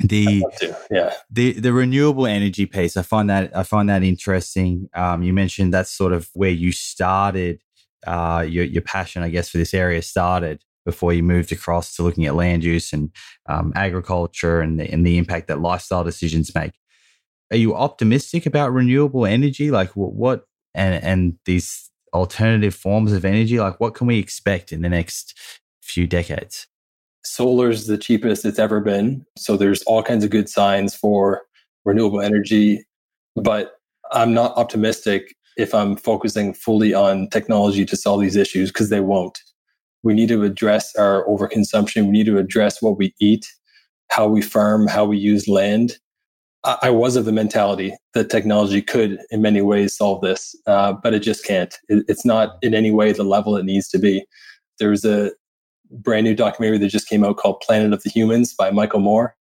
The 0.01 0.45
yeah 0.91 1.15
the 1.31 1.53
the 1.53 1.73
renewable 1.73 2.27
energy 2.27 2.67
piece, 2.67 2.97
I 2.97 3.03
find 3.03 3.31
that 3.31 3.57
I 3.57 3.63
find 3.63 3.89
that 3.89 4.03
interesting. 4.03 4.89
Um, 4.95 5.23
you 5.23 5.33
mentioned 5.33 5.73
that's 5.73 5.91
sort 5.91 6.13
of 6.13 6.29
where 6.35 6.51
you 6.51 6.73
started. 6.73 7.63
Uh, 8.07 8.45
your 8.47 8.65
your 8.65 8.83
passion, 8.83 9.23
I 9.23 9.31
guess, 9.31 9.49
for 9.49 9.59
this 9.59 9.75
area 9.75 10.03
started 10.03 10.63
before 10.85 11.13
you 11.13 11.23
moved 11.23 11.51
across 11.51 11.97
to 11.97 12.03
looking 12.03 12.27
at 12.27 12.35
land 12.35 12.63
use 12.63 12.93
and 12.93 13.11
um, 13.49 13.73
agriculture 13.75 14.61
and 14.61 14.79
the, 14.79 14.89
and 14.91 15.05
the 15.05 15.19
impact 15.19 15.49
that 15.49 15.61
lifestyle 15.61 16.05
decisions 16.05 16.55
make. 16.55 16.73
Are 17.51 17.57
you 17.57 17.75
optimistic 17.75 18.47
about 18.47 18.73
renewable 18.73 19.27
energy? 19.27 19.71
Like 19.71 19.97
what, 19.97 20.13
what 20.13 20.45
and 20.75 21.03
and 21.03 21.39
these 21.45 21.91
alternative 22.13 22.75
forms 22.75 23.13
of 23.13 23.25
energy? 23.25 23.59
Like, 23.59 23.81
what 23.81 23.95
can 23.95 24.07
we 24.07 24.19
expect 24.19 24.73
in 24.73 24.83
the 24.83 24.89
next 24.89 25.39
few 25.83 26.07
decades? 26.07 26.67
Solar 27.27 27.71
is 27.71 27.87
the 27.87 27.99
cheapest 27.99 28.45
it's 28.45 28.59
ever 28.59 28.81
been. 28.81 29.25
So 29.37 29.57
there's 29.57 29.83
all 29.83 30.03
kinds 30.03 30.25
of 30.25 30.31
good 30.31 30.49
signs 30.49 30.95
for 30.95 31.43
renewable 31.85 32.21
energy. 32.21 32.85
But 33.35 33.75
I'm 34.13 34.33
not 34.33 34.57
optimistic 34.57 35.35
if 35.57 35.75
I'm 35.75 35.97
focusing 35.97 36.55
fully 36.55 36.95
on 36.95 37.29
technology 37.31 37.85
to 37.87 37.97
solve 37.97 38.21
these 38.21 38.37
issues 38.37 38.71
because 38.71 38.91
they 38.91 39.01
won't. 39.01 39.39
We 40.03 40.15
need 40.15 40.29
to 40.29 40.45
address 40.45 40.95
our 40.97 41.27
overconsumption. 41.27 42.05
We 42.05 42.13
need 42.13 42.27
to 42.27 42.39
address 42.39 42.81
what 42.81 42.99
we 42.99 43.15
eat, 43.21 43.47
how 44.11 44.29
we 44.29 44.43
farm, 44.43 44.87
how 44.87 45.05
we 45.05 45.19
use 45.19 45.49
land. 45.49 45.99
I 46.65 46.91
was 46.91 47.15
of 47.15 47.27
the 47.27 47.33
mentality 47.33 47.95
that 48.15 48.29
technology 48.29 48.83
could, 48.83 49.21
in 49.31 49.41
many 49.41 49.63
ways, 49.63 49.97
solve 49.97 50.21
this, 50.21 50.55
uh, 50.67 50.95
but 50.95 51.15
it 51.15 51.21
just 51.21 51.45
can't. 51.45 51.73
It, 51.89 52.05
it's 52.09 52.25
not 52.25 52.57
in 52.61 52.75
any 52.75 52.91
way 52.91 53.13
the 53.13 53.23
level 53.23 53.57
it 53.57 53.65
needs 53.65 53.89
to 53.91 53.99
be. 53.99 54.25
There's 54.81 55.05
a 55.05 55.31
brand 55.91 56.25
new 56.25 56.35
documentary 56.35 56.79
that 56.79 56.89
just 56.89 57.09
came 57.09 57.25
out 57.25 57.37
called 57.37 57.61
Planet 57.61 57.93
of 57.93 58.03
the 58.03 58.11
Humans 58.11 58.55
by 58.55 58.71
Michael 58.71 59.01
Moore. 59.01 59.37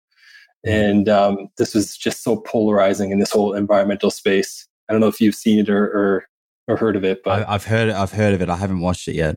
Mm-hmm. 0.66 0.76
And 0.76 1.10
um, 1.10 1.48
this 1.58 1.74
was 1.74 1.96
just 1.96 2.24
so 2.24 2.38
polarizing 2.38 3.12
in 3.12 3.20
this 3.20 3.32
whole 3.32 3.54
environmental 3.54 4.12
space. 4.12 4.68
I 4.90 4.94
don't 4.94 5.02
know 5.02 5.08
if 5.08 5.22
you've 5.22 5.36
seen 5.36 5.60
it 5.60 5.70
or, 5.70 5.86
or, 5.86 6.28
or 6.68 6.78
heard 6.78 6.96
of 6.96 7.04
it, 7.04 7.22
but 7.24 7.48
I, 7.48 7.52
have 7.54 7.66
heard 7.66 7.90
I've 7.90 8.12
heard 8.12 8.34
of 8.34 8.42
it. 8.42 8.50
I 8.50 8.58
haven't 8.58 8.82
watched 8.82 9.08
it 9.08 9.16
yet. 9.16 9.36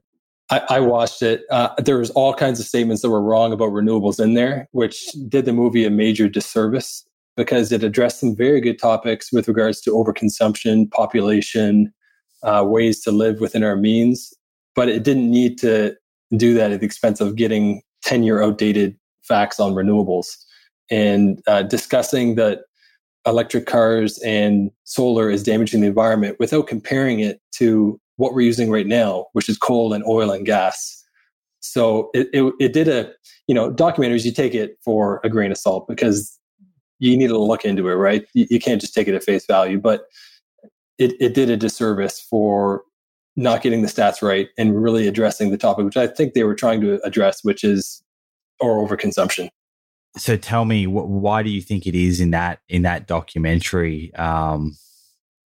I, 0.51 0.63
I 0.71 0.81
watched 0.81 1.23
it. 1.23 1.45
Uh, 1.51 1.71
there 1.79 1.99
was 1.99 2.11
all 2.11 2.33
kinds 2.33 2.59
of 2.59 2.67
statements 2.67 3.03
that 3.03 3.11
were 3.11 3.23
wrong 3.23 3.53
about 3.53 3.71
renewables 3.71 4.23
in 4.23 4.35
there, 4.35 4.69
which 4.73 5.07
did 5.29 5.45
the 5.45 5.53
movie 5.53 5.85
a 5.85 5.91
major 5.91 6.29
disservice 6.29 7.07
because 7.37 7.71
it 7.71 7.85
addressed 7.85 8.21
some 8.21 8.35
very 8.35 8.61
good 8.61 8.79
topics 8.79 9.31
with 9.33 9.47
regards 9.47 9.81
to 9.83 9.91
overconsumption, 9.91 10.91
population, 10.91 11.93
uh, 12.43 12.65
ways 12.67 13.01
to 13.03 13.13
live 13.13 13.41
within 13.41 13.63
our 13.63 13.77
means. 13.77 14.33
But 14.75 14.89
it 14.89 15.03
didn't 15.03 15.31
need 15.31 15.59
to 15.59 15.95
do 16.37 16.55
that 16.55 16.73
at 16.73 16.81
the 16.81 16.87
expense 16.87 17.21
of 17.21 17.37
getting 17.37 17.83
10 18.03 18.23
year 18.23 18.43
outdated 18.43 18.97
facts 19.23 19.61
on 19.61 19.73
renewables 19.73 20.27
and 20.91 21.43
uh, 21.47 21.63
discussing 21.63 22.35
that 22.37 22.61
electric 23.27 23.67
cars 23.67 24.19
and 24.25 24.71
solar 24.85 25.31
is 25.31 25.43
damaging 25.43 25.81
the 25.81 25.87
environment 25.87 26.37
without 26.39 26.67
comparing 26.67 27.21
it 27.21 27.41
to 27.53 28.01
what 28.17 28.35
we're 28.35 28.41
using 28.41 28.71
right 28.71 28.87
now, 28.87 29.27
which 29.33 29.49
is 29.49 29.59
coal 29.59 29.93
and 29.93 30.05
oil 30.07 30.31
and 30.31 30.47
gas. 30.47 31.05
So 31.61 32.11
it, 32.15 32.29
it, 32.33 32.53
it 32.59 32.73
did 32.73 32.89
a, 32.89 33.13
you 33.47 33.55
know, 33.55 33.73
documentaries, 33.73 34.25
you 34.25 34.33
take 34.33 34.55
it 34.55 34.79
for 34.85 35.21
a 35.25 35.29
grain 35.29 35.51
of 35.51 35.59
salt 35.59 35.87
because 35.89 36.39
you 36.99 37.17
need 37.17 37.29
to 37.29 37.39
look 37.39 37.65
into 37.65 37.89
it, 37.89 37.95
right? 37.95 38.27
You, 38.35 38.47
you 38.51 38.59
can't 38.59 38.81
just 38.81 38.95
take 38.95 39.09
it 39.09 39.15
at 39.15 39.23
face 39.23 39.47
value. 39.47 39.79
But 39.79 40.07
it, 40.99 41.13
it 41.21 41.35
did 41.35 41.51
a 41.51 41.57
disservice 41.57 42.21
for 42.21 42.83
not 43.39 43.63
getting 43.63 43.83
the 43.83 43.89
stats 43.89 44.21
right 44.21 44.49
and 44.59 44.83
really 44.83 45.07
addressing 45.07 45.51
the 45.51 45.57
topic, 45.57 45.85
which 45.85 45.97
I 45.97 46.09
think 46.09 46.35
they 46.35 46.43
were 46.43 46.57
trying 46.57 46.81
to 46.81 47.01
address, 47.05 47.45
which 47.45 47.63
is 47.63 48.03
or 48.61 48.87
overconsumption. 48.87 49.49
So 50.17 50.37
tell 50.37 50.65
me, 50.65 50.85
wh- 50.85 51.09
why 51.09 51.45
do 51.45 51.51
you 51.51 51.63
think 51.63 51.87
it 51.87 51.95
is 51.95 52.21
in 52.21 52.33
that 52.33 52.59
in 52.69 52.83
that 52.83 53.07
documentary 53.07 54.13
um, 54.15 54.77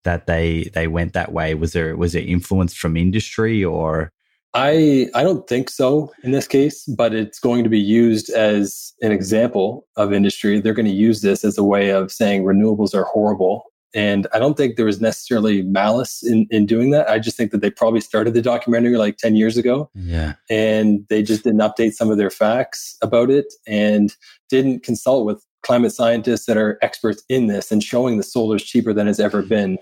that 0.04 0.28
they 0.28 0.70
they 0.76 0.88
went 0.88 1.14
that 1.14 1.32
way? 1.32 1.56
Was 1.56 1.74
there 1.74 1.98
was 1.98 2.14
there 2.14 2.22
influence 2.22 2.76
from 2.76 2.96
industry 2.96 3.64
or 3.64 4.14
I 4.54 5.10
I 5.16 5.24
don't 5.24 5.48
think 5.48 5.72
so 5.72 6.12
in 6.24 6.32
this 6.32 6.48
case, 6.48 6.86
but 6.86 7.16
it's 7.16 7.40
going 7.40 7.64
to 7.64 7.70
be 7.70 7.80
used 7.80 8.30
as 8.30 8.94
an 9.02 9.12
example 9.12 9.88
of 9.96 10.14
industry. 10.14 10.62
They're 10.62 10.74
going 10.76 10.86
to 10.86 10.92
use 10.92 11.22
this 11.22 11.44
as 11.44 11.58
a 11.58 11.64
way 11.64 11.90
of 11.90 12.12
saying 12.12 12.44
renewables 12.44 12.94
are 12.94 13.06
horrible. 13.06 13.64
And 13.94 14.28
I 14.34 14.40
don't 14.40 14.56
think 14.56 14.76
there 14.76 14.86
was 14.86 15.02
necessarily 15.02 15.64
malice 15.64 16.22
in, 16.24 16.48
in 16.52 16.66
doing 16.66 16.92
that. 16.92 17.10
I 17.10 17.18
just 17.18 17.36
think 17.36 17.52
that 17.52 17.62
they 17.62 17.72
probably 17.72 18.02
started 18.02 18.34
the 18.34 18.42
documentary 18.42 18.98
like 18.98 19.18
10 19.18 19.36
years 19.36 19.58
ago. 19.58 19.90
Yeah. 19.96 20.34
And 20.50 21.06
they 21.10 21.24
just 21.24 21.44
didn't 21.44 21.62
update 21.62 21.94
some 21.94 22.12
of 22.12 22.18
their 22.18 22.30
facts 22.30 22.96
about 23.02 23.32
it 23.32 23.52
and 23.68 24.16
didn't 24.50 24.84
consult 24.84 25.26
with 25.26 25.44
climate 25.64 25.92
scientists 25.92 26.46
that 26.46 26.58
are 26.58 26.78
experts 26.82 27.24
in 27.30 27.48
this 27.48 27.72
and 27.72 27.84
showing 27.84 28.18
the 28.18 28.24
solar 28.24 28.58
is 28.58 28.64
cheaper 28.64 28.94
than 28.94 29.08
it's 29.08 29.20
ever 29.20 29.42
been. 29.42 29.78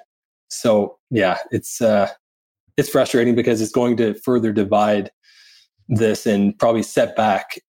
So 0.49 0.97
yeah, 1.09 1.38
it's 1.51 1.81
uh 1.81 2.09
it's 2.77 2.89
frustrating 2.89 3.35
because 3.35 3.59
it's 3.59 3.71
going 3.71 3.97
to 3.97 4.13
further 4.13 4.53
divide 4.53 5.11
this 5.89 6.25
and 6.25 6.57
probably 6.57 6.84
set 6.84 7.15
back 7.15 7.59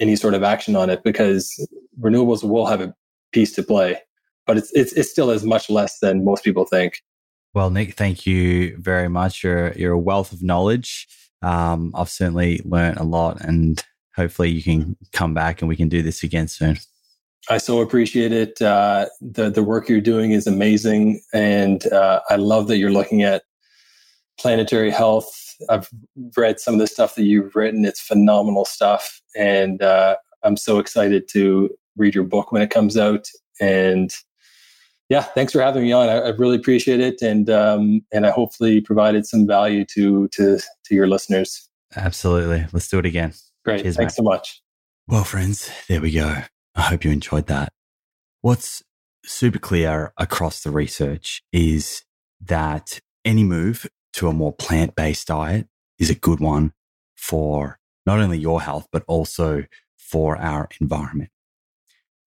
any 0.00 0.14
sort 0.14 0.34
of 0.34 0.42
action 0.42 0.76
on 0.76 0.90
it 0.90 1.02
because 1.02 1.66
renewables 2.00 2.48
will 2.48 2.66
have 2.66 2.80
a 2.80 2.94
piece 3.32 3.54
to 3.54 3.62
play, 3.62 3.98
but 4.48 4.56
it's 4.56 4.72
it's, 4.72 4.92
it's 4.94 5.10
still 5.10 5.30
as 5.30 5.44
much 5.44 5.70
less 5.70 6.00
than 6.00 6.24
most 6.24 6.42
people 6.42 6.64
think. 6.64 7.00
Well, 7.54 7.70
Nick, 7.70 7.94
thank 7.94 8.26
you 8.26 8.76
very 8.78 9.08
much. 9.08 9.44
You're 9.44 9.72
you're 9.74 9.92
a 9.92 9.98
wealth 9.98 10.32
of 10.32 10.42
knowledge. 10.42 11.06
Um, 11.42 11.92
I've 11.94 12.08
certainly 12.08 12.60
learned 12.64 12.96
a 12.96 13.04
lot, 13.04 13.40
and 13.40 13.80
hopefully, 14.16 14.50
you 14.50 14.62
can 14.64 14.96
come 15.12 15.34
back 15.34 15.62
and 15.62 15.68
we 15.68 15.76
can 15.76 15.88
do 15.88 16.02
this 16.02 16.24
again 16.24 16.48
soon. 16.48 16.78
I 17.48 17.58
so 17.58 17.80
appreciate 17.80 18.32
it. 18.32 18.60
Uh, 18.60 19.06
the 19.20 19.50
the 19.50 19.62
work 19.62 19.88
you're 19.88 20.00
doing 20.00 20.32
is 20.32 20.48
amazing, 20.48 21.20
and 21.32 21.86
uh, 21.92 22.22
I 22.28 22.36
love 22.36 22.66
that 22.68 22.78
you're 22.78 22.90
looking 22.90 23.22
at 23.22 23.42
planetary 24.40 24.90
health. 24.90 25.56
I've 25.68 25.88
read 26.36 26.60
some 26.60 26.74
of 26.74 26.80
the 26.80 26.86
stuff 26.86 27.14
that 27.16 27.24
you've 27.24 27.54
written. 27.54 27.84
It's 27.84 28.00
phenomenal 28.00 28.64
stuff. 28.64 29.20
And 29.36 29.82
uh, 29.82 30.16
I'm 30.42 30.56
so 30.56 30.78
excited 30.78 31.28
to 31.32 31.70
read 31.96 32.14
your 32.14 32.24
book 32.24 32.52
when 32.52 32.62
it 32.62 32.70
comes 32.70 32.96
out. 32.96 33.28
And 33.60 34.14
yeah, 35.08 35.22
thanks 35.22 35.52
for 35.52 35.60
having 35.60 35.82
me 35.82 35.92
on. 35.92 36.08
I, 36.08 36.18
I 36.18 36.28
really 36.30 36.56
appreciate 36.56 37.00
it. 37.00 37.22
And, 37.22 37.48
um, 37.48 38.02
and 38.12 38.26
I 38.26 38.30
hopefully 38.30 38.80
provided 38.80 39.26
some 39.26 39.46
value 39.46 39.84
to, 39.94 40.28
to, 40.28 40.58
to 40.58 40.94
your 40.94 41.06
listeners. 41.06 41.68
Absolutely. 41.96 42.66
Let's 42.72 42.88
do 42.88 42.98
it 42.98 43.06
again. 43.06 43.32
Great. 43.64 43.82
Cheers, 43.82 43.96
thanks 43.96 44.12
mate. 44.12 44.16
so 44.16 44.22
much. 44.22 44.62
Well, 45.06 45.24
friends, 45.24 45.70
there 45.88 46.00
we 46.00 46.12
go. 46.12 46.42
I 46.74 46.82
hope 46.82 47.04
you 47.04 47.10
enjoyed 47.10 47.46
that. 47.46 47.72
What's 48.42 48.82
super 49.24 49.58
clear 49.58 50.12
across 50.18 50.62
the 50.62 50.70
research 50.70 51.42
is 51.52 52.04
that 52.40 53.00
any 53.24 53.44
move 53.44 53.86
to 54.14 54.28
a 54.28 54.32
more 54.32 54.52
plant 54.52 54.94
based 54.94 55.28
diet 55.28 55.66
is 55.98 56.10
a 56.10 56.14
good 56.14 56.40
one 56.40 56.72
for 57.16 57.78
not 58.06 58.20
only 58.20 58.38
your 58.38 58.60
health, 58.62 58.86
but 58.92 59.04
also 59.06 59.64
for 59.96 60.36
our 60.36 60.68
environment. 60.80 61.30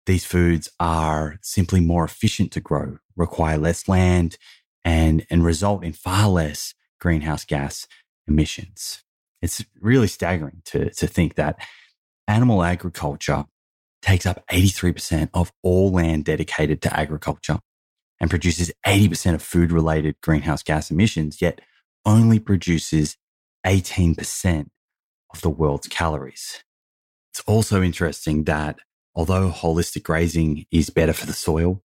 These 0.05 0.25
foods 0.25 0.69
are 0.79 1.37
simply 1.41 1.79
more 1.79 2.03
efficient 2.03 2.51
to 2.53 2.59
grow, 2.59 2.97
require 3.15 3.57
less 3.57 3.87
land, 3.87 4.37
and, 4.83 5.25
and 5.29 5.45
result 5.45 5.83
in 5.83 5.93
far 5.93 6.27
less 6.27 6.73
greenhouse 6.99 7.45
gas 7.45 7.87
emissions. 8.27 9.03
It's 9.41 9.63
really 9.79 10.07
staggering 10.07 10.61
to, 10.65 10.89
to 10.91 11.07
think 11.07 11.35
that 11.35 11.59
animal 12.27 12.63
agriculture 12.63 13.45
takes 14.01 14.25
up 14.25 14.43
83% 14.47 15.29
of 15.33 15.51
all 15.61 15.91
land 15.91 16.25
dedicated 16.25 16.81
to 16.81 16.99
agriculture 16.99 17.59
and 18.19 18.29
produces 18.29 18.71
80% 18.85 19.35
of 19.35 19.41
food 19.41 19.71
related 19.71 20.15
greenhouse 20.21 20.63
gas 20.63 20.91
emissions, 20.91 21.41
yet 21.41 21.61
only 22.05 22.39
produces 22.39 23.17
18% 23.65 24.67
of 25.33 25.41
the 25.41 25.49
world's 25.49 25.87
calories. 25.87 26.63
It's 27.31 27.41
also 27.41 27.81
interesting 27.81 28.43
that 28.45 28.77
although 29.15 29.49
holistic 29.49 30.03
grazing 30.03 30.65
is 30.71 30.89
better 30.89 31.13
for 31.13 31.25
the 31.25 31.33
soil, 31.33 31.83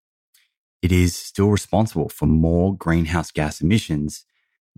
it 0.83 0.93
is 0.93 1.17
still 1.17 1.51
responsible 1.51 2.09
for 2.09 2.27
more 2.27 2.77
greenhouse 2.77 3.31
gas 3.31 3.61
emissions 3.61 4.25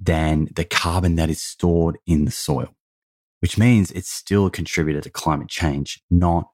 than 0.01 0.49
the 0.55 0.65
carbon 0.65 1.17
that 1.17 1.29
is 1.31 1.41
stored 1.43 1.99
in 2.07 2.25
the 2.25 2.31
soil. 2.31 2.75
which 3.41 3.59
means 3.59 3.91
it's 3.93 4.11
still 4.11 4.47
a 4.47 4.51
contributor 4.51 5.01
to 5.01 5.11
climate 5.11 5.49
change, 5.49 6.03
not 6.11 6.51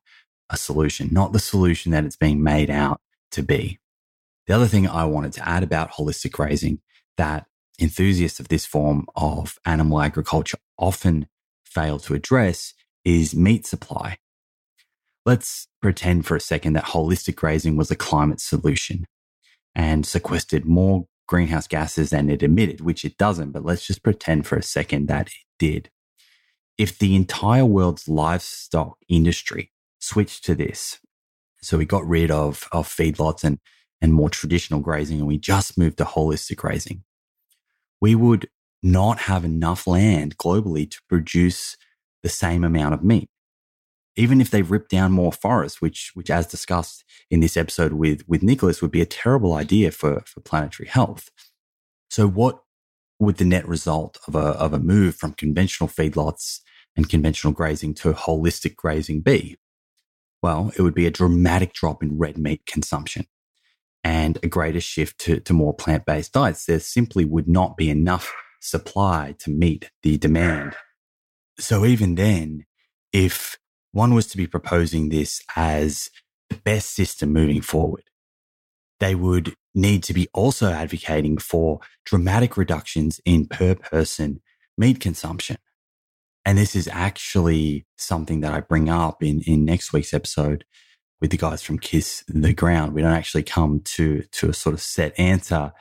a 0.50 0.56
solution, 0.56 1.08
not 1.12 1.32
the 1.32 1.38
solution 1.38 1.92
that 1.92 2.04
it's 2.04 2.16
being 2.16 2.42
made 2.42 2.70
out 2.70 3.00
to 3.30 3.42
be. 3.42 3.78
The 4.46 4.54
other 4.54 4.66
thing 4.66 4.86
I 4.86 5.04
wanted 5.06 5.32
to 5.34 5.48
add 5.48 5.62
about 5.62 5.92
holistic 5.92 6.32
grazing 6.32 6.80
that 7.16 7.46
enthusiasts 7.80 8.40
of 8.40 8.48
this 8.48 8.66
form 8.66 9.06
of 9.16 9.58
animal 9.64 10.00
agriculture 10.00 10.58
often 10.78 11.26
fail 11.64 11.98
to 12.00 12.14
address 12.14 12.74
is 13.04 13.34
meat 13.34 13.66
supply. 13.66 14.18
Let's 15.26 15.68
pretend 15.80 16.26
for 16.26 16.36
a 16.36 16.40
second 16.40 16.74
that 16.74 16.86
holistic 16.86 17.36
grazing 17.36 17.76
was 17.76 17.90
a 17.90 17.96
climate 17.96 18.40
solution 18.40 19.06
and 19.74 20.04
sequestered 20.04 20.66
more 20.66 21.06
greenhouse 21.26 21.66
gases 21.66 22.10
than 22.10 22.28
it 22.28 22.42
emitted, 22.42 22.82
which 22.82 23.04
it 23.04 23.16
doesn't, 23.16 23.52
but 23.52 23.64
let's 23.64 23.86
just 23.86 24.02
pretend 24.02 24.46
for 24.46 24.56
a 24.56 24.62
second 24.62 25.08
that 25.08 25.28
it 25.28 25.32
did. 25.58 25.90
If 26.76 26.98
the 26.98 27.14
entire 27.14 27.64
world's 27.64 28.08
livestock 28.08 28.98
industry 29.08 29.72
switched 29.98 30.44
to 30.44 30.54
this, 30.54 31.00
so 31.62 31.78
we 31.78 31.86
got 31.86 32.06
rid 32.06 32.30
of, 32.30 32.68
of 32.72 32.86
feedlots 32.86 33.44
and, 33.44 33.58
and 34.02 34.12
more 34.12 34.28
traditional 34.28 34.80
grazing 34.80 35.18
and 35.18 35.26
we 35.26 35.38
just 35.38 35.78
moved 35.78 35.98
to 35.98 36.04
holistic 36.04 36.56
grazing, 36.56 37.04
we 38.00 38.14
would 38.14 38.48
not 38.82 39.20
have 39.20 39.46
enough 39.46 39.86
land 39.86 40.36
globally 40.36 40.90
to 40.90 41.00
produce 41.08 41.78
the 42.22 42.28
same 42.28 42.64
amount 42.64 42.92
of 42.92 43.02
meat. 43.02 43.30
Even 44.16 44.40
if 44.40 44.50
they 44.50 44.62
rip 44.62 44.88
down 44.88 45.12
more 45.12 45.32
forests, 45.32 45.80
which, 45.80 46.12
which 46.14 46.30
as 46.30 46.46
discussed 46.46 47.04
in 47.30 47.40
this 47.40 47.56
episode 47.56 47.94
with, 47.94 48.22
with 48.28 48.42
Nicholas 48.42 48.80
would 48.80 48.92
be 48.92 49.00
a 49.00 49.06
terrible 49.06 49.54
idea 49.54 49.90
for, 49.90 50.22
for 50.26 50.40
planetary 50.40 50.88
health. 50.88 51.30
So 52.10 52.28
what 52.28 52.62
would 53.18 53.38
the 53.38 53.44
net 53.44 53.66
result 53.66 54.18
of 54.28 54.34
a, 54.34 54.38
of 54.38 54.72
a 54.72 54.78
move 54.78 55.16
from 55.16 55.32
conventional 55.32 55.88
feedlots 55.88 56.60
and 56.96 57.08
conventional 57.08 57.52
grazing 57.52 57.94
to 57.94 58.12
holistic 58.12 58.76
grazing 58.76 59.22
be? 59.22 59.56
Well, 60.42 60.72
it 60.76 60.82
would 60.82 60.94
be 60.94 61.06
a 61.06 61.10
dramatic 61.10 61.72
drop 61.72 62.02
in 62.02 62.18
red 62.18 62.38
meat 62.38 62.66
consumption 62.66 63.26
and 64.04 64.38
a 64.42 64.46
greater 64.46 64.80
shift 64.80 65.18
to, 65.20 65.40
to 65.40 65.52
more 65.52 65.74
plant 65.74 66.04
based 66.04 66.32
diets. 66.34 66.66
There 66.66 66.78
simply 66.78 67.24
would 67.24 67.48
not 67.48 67.76
be 67.76 67.88
enough 67.90 68.32
supply 68.60 69.34
to 69.40 69.50
meet 69.50 69.90
the 70.02 70.18
demand. 70.18 70.76
So 71.58 71.84
even 71.84 72.14
then, 72.14 72.66
if 73.12 73.56
one 73.94 74.12
was 74.12 74.26
to 74.26 74.36
be 74.36 74.48
proposing 74.48 75.08
this 75.08 75.40
as 75.54 76.10
the 76.50 76.56
best 76.56 76.94
system 76.94 77.32
moving 77.32 77.60
forward, 77.60 78.02
they 78.98 79.14
would 79.14 79.54
need 79.72 80.02
to 80.02 80.12
be 80.12 80.28
also 80.34 80.70
advocating 80.70 81.38
for 81.38 81.78
dramatic 82.04 82.56
reductions 82.56 83.20
in 83.24 83.46
per 83.46 83.76
person 83.76 84.40
meat 84.76 84.98
consumption. 84.98 85.56
And 86.44 86.58
this 86.58 86.74
is 86.74 86.88
actually 86.88 87.86
something 87.96 88.40
that 88.40 88.52
I 88.52 88.60
bring 88.60 88.88
up 88.88 89.22
in, 89.22 89.42
in 89.42 89.64
next 89.64 89.92
week's 89.92 90.12
episode 90.12 90.64
with 91.20 91.30
the 91.30 91.36
guys 91.36 91.62
from 91.62 91.78
Kiss 91.78 92.24
the 92.26 92.52
Ground. 92.52 92.94
We 92.94 93.02
don't 93.02 93.12
actually 93.12 93.44
come 93.44 93.80
to, 93.84 94.24
to 94.32 94.50
a 94.50 94.54
sort 94.54 94.74
of 94.74 94.82
set 94.82 95.18
answer, 95.18 95.72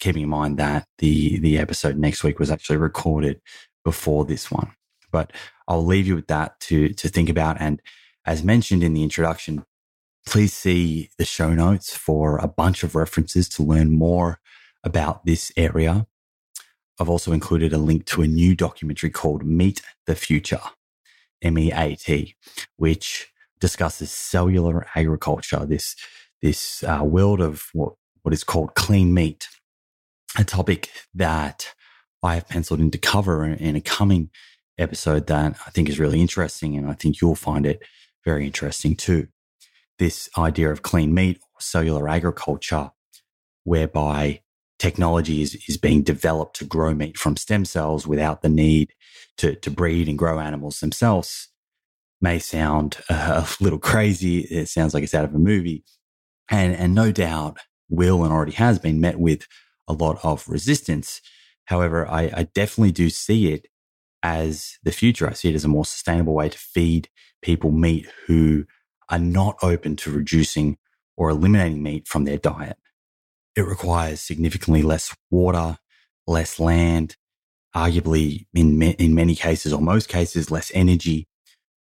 keeping 0.00 0.22
in 0.22 0.28
mind 0.28 0.58
that 0.58 0.86
the, 0.98 1.38
the 1.38 1.58
episode 1.58 1.96
next 1.96 2.22
week 2.22 2.38
was 2.38 2.50
actually 2.50 2.76
recorded 2.76 3.40
before 3.84 4.26
this 4.26 4.50
one. 4.50 4.72
But 5.14 5.32
I'll 5.68 5.86
leave 5.86 6.08
you 6.08 6.16
with 6.16 6.26
that 6.26 6.50
to, 6.66 6.76
to 7.00 7.08
think 7.08 7.28
about. 7.28 7.56
And 7.60 7.80
as 8.26 8.42
mentioned 8.42 8.82
in 8.82 8.94
the 8.94 9.04
introduction, 9.08 9.64
please 10.26 10.52
see 10.52 11.10
the 11.18 11.24
show 11.24 11.54
notes 11.54 11.96
for 11.96 12.38
a 12.38 12.48
bunch 12.48 12.82
of 12.82 12.94
references 12.94 13.48
to 13.50 13.62
learn 13.62 13.92
more 13.92 14.40
about 14.82 15.24
this 15.24 15.52
area. 15.56 16.06
I've 16.98 17.12
also 17.14 17.32
included 17.32 17.72
a 17.72 17.78
link 17.78 18.06
to 18.06 18.22
a 18.22 18.26
new 18.26 18.56
documentary 18.56 19.10
called 19.10 19.44
Meat 19.44 19.82
the 20.06 20.14
Future, 20.14 20.64
M 21.42 21.58
E 21.58 21.70
A 21.72 21.94
T, 21.94 22.34
which 22.76 23.32
discusses 23.60 24.10
cellular 24.10 24.86
agriculture, 24.94 25.64
this, 25.66 25.96
this 26.42 26.82
uh, 26.82 27.02
world 27.04 27.40
of 27.40 27.68
what, 27.72 27.92
what 28.22 28.34
is 28.34 28.44
called 28.44 28.74
clean 28.74 29.14
meat, 29.14 29.46
a 30.36 30.44
topic 30.44 30.90
that 31.14 31.74
I 32.22 32.34
have 32.34 32.48
penciled 32.48 32.80
into 32.80 32.98
cover 32.98 33.44
in 33.44 33.76
a 33.76 33.80
coming 33.80 34.30
episode 34.78 35.26
that 35.28 35.56
I 35.66 35.70
think 35.70 35.88
is 35.88 36.00
really 36.00 36.20
interesting. 36.20 36.76
And 36.76 36.88
I 36.88 36.94
think 36.94 37.20
you'll 37.20 37.34
find 37.34 37.66
it 37.66 37.82
very 38.24 38.46
interesting 38.46 38.96
too. 38.96 39.28
This 39.98 40.28
idea 40.36 40.70
of 40.70 40.82
clean 40.82 41.14
meat 41.14 41.38
or 41.38 41.60
cellular 41.60 42.08
agriculture, 42.08 42.90
whereby 43.62 44.40
technology 44.78 45.40
is, 45.42 45.54
is 45.68 45.76
being 45.76 46.02
developed 46.02 46.56
to 46.56 46.64
grow 46.64 46.94
meat 46.94 47.16
from 47.16 47.36
stem 47.36 47.64
cells 47.64 48.06
without 48.06 48.42
the 48.42 48.48
need 48.48 48.92
to, 49.38 49.54
to 49.56 49.70
breed 49.70 50.08
and 50.08 50.18
grow 50.18 50.40
animals 50.40 50.80
themselves 50.80 51.48
may 52.20 52.38
sound 52.38 52.96
a 53.08 53.46
little 53.60 53.78
crazy. 53.78 54.40
It 54.40 54.68
sounds 54.68 54.94
like 54.94 55.04
it's 55.04 55.14
out 55.14 55.24
of 55.24 55.34
a 55.34 55.38
movie. 55.38 55.84
And, 56.50 56.74
and 56.74 56.94
no 56.94 57.12
doubt 57.12 57.58
will 57.88 58.24
and 58.24 58.32
already 58.32 58.52
has 58.52 58.78
been 58.78 59.00
met 59.00 59.18
with 59.18 59.46
a 59.86 59.92
lot 59.92 60.18
of 60.24 60.48
resistance. 60.48 61.20
However, 61.66 62.06
I, 62.08 62.22
I 62.34 62.48
definitely 62.54 62.92
do 62.92 63.08
see 63.10 63.52
it 63.52 63.66
as 64.24 64.78
the 64.82 64.90
future. 64.90 65.28
I 65.28 65.34
see 65.34 65.50
it 65.50 65.54
as 65.54 65.66
a 65.66 65.68
more 65.68 65.84
sustainable 65.84 66.34
way 66.34 66.48
to 66.48 66.58
feed 66.58 67.08
people 67.42 67.70
meat 67.70 68.08
who 68.26 68.64
are 69.10 69.18
not 69.18 69.58
open 69.62 69.94
to 69.96 70.10
reducing 70.10 70.78
or 71.16 71.28
eliminating 71.28 71.82
meat 71.82 72.08
from 72.08 72.24
their 72.24 72.38
diet. 72.38 72.78
It 73.54 73.66
requires 73.66 74.20
significantly 74.20 74.82
less 74.82 75.14
water, 75.30 75.76
less 76.26 76.58
land, 76.58 77.16
arguably 77.76 78.46
in, 78.54 78.80
in 78.82 79.14
many 79.14 79.36
cases 79.36 79.72
or 79.72 79.82
most 79.82 80.08
cases, 80.08 80.50
less 80.50 80.72
energy, 80.74 81.28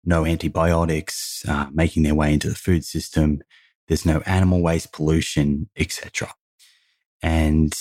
no 0.04 0.26
antibiotics 0.26 1.44
uh, 1.48 1.68
making 1.72 2.02
their 2.02 2.14
way 2.14 2.32
into 2.32 2.48
the 2.48 2.56
food 2.56 2.84
system. 2.84 3.40
There's 3.86 4.04
no 4.04 4.20
animal 4.26 4.60
waste 4.60 4.92
pollution, 4.92 5.70
etc. 5.76 6.34
And 7.22 7.72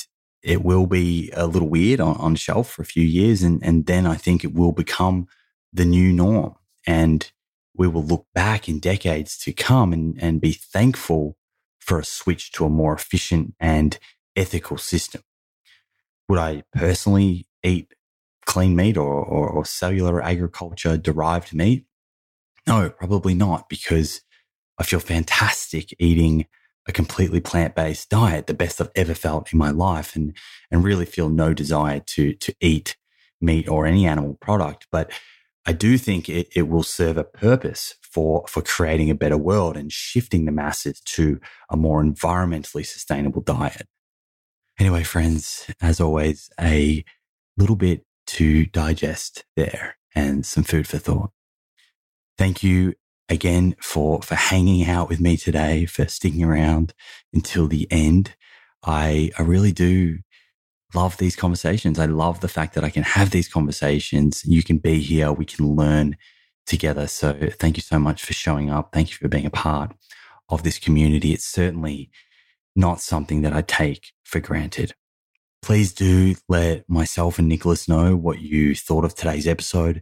it 0.43 0.63
will 0.63 0.87
be 0.87 1.31
a 1.33 1.45
little 1.47 1.69
weird 1.69 1.99
on, 1.99 2.15
on 2.17 2.35
shelf 2.35 2.71
for 2.71 2.81
a 2.81 2.85
few 2.85 3.03
years. 3.03 3.43
And, 3.43 3.63
and 3.63 3.85
then 3.85 4.05
I 4.05 4.15
think 4.15 4.43
it 4.43 4.53
will 4.53 4.71
become 4.71 5.27
the 5.71 5.85
new 5.85 6.11
norm. 6.11 6.55
And 6.85 7.31
we 7.75 7.87
will 7.87 8.03
look 8.03 8.25
back 8.33 8.67
in 8.67 8.79
decades 8.79 9.37
to 9.39 9.53
come 9.53 9.93
and, 9.93 10.17
and 10.21 10.41
be 10.41 10.53
thankful 10.53 11.37
for 11.79 11.99
a 11.99 12.05
switch 12.05 12.51
to 12.53 12.65
a 12.65 12.69
more 12.69 12.93
efficient 12.93 13.53
and 13.59 13.97
ethical 14.35 14.77
system. 14.77 15.21
Would 16.27 16.39
I 16.39 16.63
personally 16.73 17.47
eat 17.63 17.93
clean 18.45 18.75
meat 18.75 18.97
or, 18.97 19.13
or, 19.13 19.49
or 19.49 19.65
cellular 19.65 20.21
agriculture 20.21 20.97
derived 20.97 21.53
meat? 21.53 21.85
No, 22.67 22.89
probably 22.89 23.33
not, 23.33 23.69
because 23.69 24.21
I 24.77 24.83
feel 24.83 24.99
fantastic 24.99 25.93
eating 25.99 26.45
a 26.87 26.91
completely 26.91 27.39
plant 27.39 27.75
based 27.75 28.09
diet, 28.09 28.47
the 28.47 28.53
best 28.53 28.81
I've 28.81 28.91
ever 28.95 29.13
felt 29.13 29.51
in 29.53 29.59
my 29.59 29.71
life, 29.71 30.15
and 30.15 30.35
and 30.69 30.83
really 30.83 31.05
feel 31.05 31.29
no 31.29 31.53
desire 31.53 31.99
to 31.99 32.33
to 32.33 32.53
eat 32.59 32.97
meat 33.39 33.67
or 33.67 33.85
any 33.85 34.05
animal 34.05 34.35
product. 34.35 34.87
But 34.91 35.11
I 35.65 35.73
do 35.73 35.97
think 35.97 36.27
it, 36.27 36.47
it 36.55 36.67
will 36.67 36.83
serve 36.83 37.17
a 37.17 37.23
purpose 37.23 37.95
for 38.01 38.45
for 38.47 38.61
creating 38.61 39.09
a 39.09 39.15
better 39.15 39.37
world 39.37 39.77
and 39.77 39.91
shifting 39.91 40.45
the 40.45 40.51
masses 40.51 40.99
to 41.01 41.39
a 41.69 41.77
more 41.77 42.03
environmentally 42.03 42.85
sustainable 42.85 43.41
diet. 43.41 43.87
Anyway, 44.79 45.03
friends, 45.03 45.69
as 45.81 45.99
always, 45.99 46.49
a 46.59 47.03
little 47.57 47.75
bit 47.75 48.03
to 48.25 48.65
digest 48.65 49.45
there 49.55 49.97
and 50.15 50.45
some 50.45 50.63
food 50.63 50.87
for 50.87 50.97
thought. 50.97 51.31
Thank 52.37 52.63
you 52.63 52.95
again 53.31 53.75
for, 53.81 54.21
for 54.21 54.35
hanging 54.35 54.87
out 54.87 55.09
with 55.09 55.19
me 55.19 55.37
today, 55.37 55.85
for 55.85 56.07
sticking 56.07 56.43
around 56.43 56.93
until 57.33 57.67
the 57.67 57.87
end. 57.89 58.35
I, 58.83 59.31
I 59.39 59.43
really 59.43 59.71
do 59.71 60.19
love 60.93 61.17
these 61.17 61.35
conversations. 61.35 61.97
I 61.97 62.05
love 62.05 62.41
the 62.41 62.47
fact 62.47 62.75
that 62.75 62.83
I 62.83 62.89
can 62.89 63.03
have 63.03 63.31
these 63.31 63.47
conversations. 63.47 64.43
You 64.45 64.61
can 64.61 64.77
be 64.77 64.99
here. 64.99 65.31
We 65.31 65.45
can 65.45 65.75
learn 65.75 66.17
together. 66.67 67.07
So 67.07 67.49
thank 67.59 67.77
you 67.77 67.81
so 67.81 67.97
much 67.97 68.23
for 68.23 68.33
showing 68.33 68.69
up. 68.69 68.89
Thank 68.93 69.11
you 69.11 69.17
for 69.17 69.29
being 69.29 69.45
a 69.45 69.51
part 69.51 69.95
of 70.49 70.63
this 70.63 70.77
community. 70.77 71.33
It's 71.33 71.45
certainly 71.45 72.11
not 72.75 72.99
something 72.99 73.41
that 73.43 73.53
I 73.53 73.61
take 73.61 74.11
for 74.23 74.39
granted. 74.39 74.93
Please 75.61 75.93
do 75.93 76.35
let 76.49 76.89
myself 76.89 77.39
and 77.39 77.47
Nicholas 77.47 77.87
know 77.87 78.15
what 78.15 78.41
you 78.41 78.75
thought 78.75 79.05
of 79.05 79.15
today's 79.15 79.47
episode. 79.47 80.01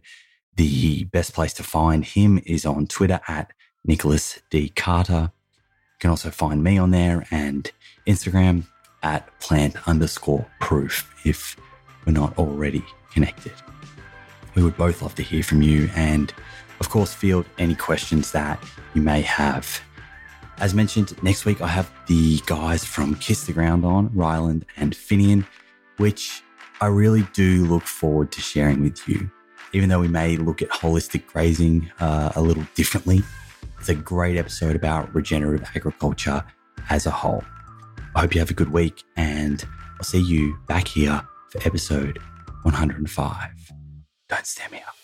The 0.60 1.04
best 1.04 1.32
place 1.32 1.54
to 1.54 1.62
find 1.62 2.04
him 2.04 2.38
is 2.44 2.66
on 2.66 2.86
Twitter 2.86 3.18
at 3.26 3.50
Nicholas 3.82 4.42
D. 4.50 4.68
Carter. 4.68 5.32
You 5.32 5.98
can 6.00 6.10
also 6.10 6.28
find 6.28 6.62
me 6.62 6.76
on 6.76 6.90
there 6.90 7.24
and 7.30 7.72
Instagram 8.06 8.64
at 9.02 9.40
plant 9.40 9.88
underscore 9.88 10.46
proof 10.60 11.10
if 11.24 11.56
we're 12.04 12.12
not 12.12 12.36
already 12.36 12.84
connected. 13.10 13.54
We 14.54 14.62
would 14.62 14.76
both 14.76 15.00
love 15.00 15.14
to 15.14 15.22
hear 15.22 15.42
from 15.42 15.62
you 15.62 15.88
and, 15.94 16.30
of 16.78 16.90
course, 16.90 17.14
field 17.14 17.46
any 17.56 17.74
questions 17.74 18.30
that 18.32 18.62
you 18.92 19.00
may 19.00 19.22
have. 19.22 19.80
As 20.58 20.74
mentioned, 20.74 21.16
next 21.22 21.46
week 21.46 21.62
I 21.62 21.68
have 21.68 21.90
the 22.06 22.38
guys 22.44 22.84
from 22.84 23.14
Kiss 23.14 23.46
the 23.46 23.54
Ground 23.54 23.86
on, 23.86 24.10
Ryland 24.14 24.66
and 24.76 24.92
Finian, 24.94 25.46
which 25.96 26.42
I 26.82 26.88
really 26.88 27.26
do 27.32 27.64
look 27.64 27.84
forward 27.84 28.30
to 28.32 28.42
sharing 28.42 28.82
with 28.82 29.08
you. 29.08 29.30
Even 29.72 29.88
though 29.88 30.00
we 30.00 30.08
may 30.08 30.36
look 30.36 30.62
at 30.62 30.68
holistic 30.70 31.26
grazing 31.26 31.90
uh, 32.00 32.32
a 32.34 32.40
little 32.40 32.66
differently, 32.74 33.22
it's 33.78 33.88
a 33.88 33.94
great 33.94 34.36
episode 34.36 34.76
about 34.76 35.14
regenerative 35.14 35.66
agriculture 35.74 36.44
as 36.90 37.06
a 37.06 37.10
whole. 37.10 37.44
I 38.14 38.20
hope 38.20 38.34
you 38.34 38.40
have 38.40 38.50
a 38.50 38.54
good 38.54 38.72
week, 38.72 39.04
and 39.16 39.64
I'll 39.96 40.04
see 40.04 40.20
you 40.20 40.58
back 40.66 40.88
here 40.88 41.22
for 41.50 41.58
episode 41.66 42.18
105. 42.62 43.50
Don't 44.28 44.46
stem 44.46 44.70
me 44.72 44.78
up. 44.86 44.99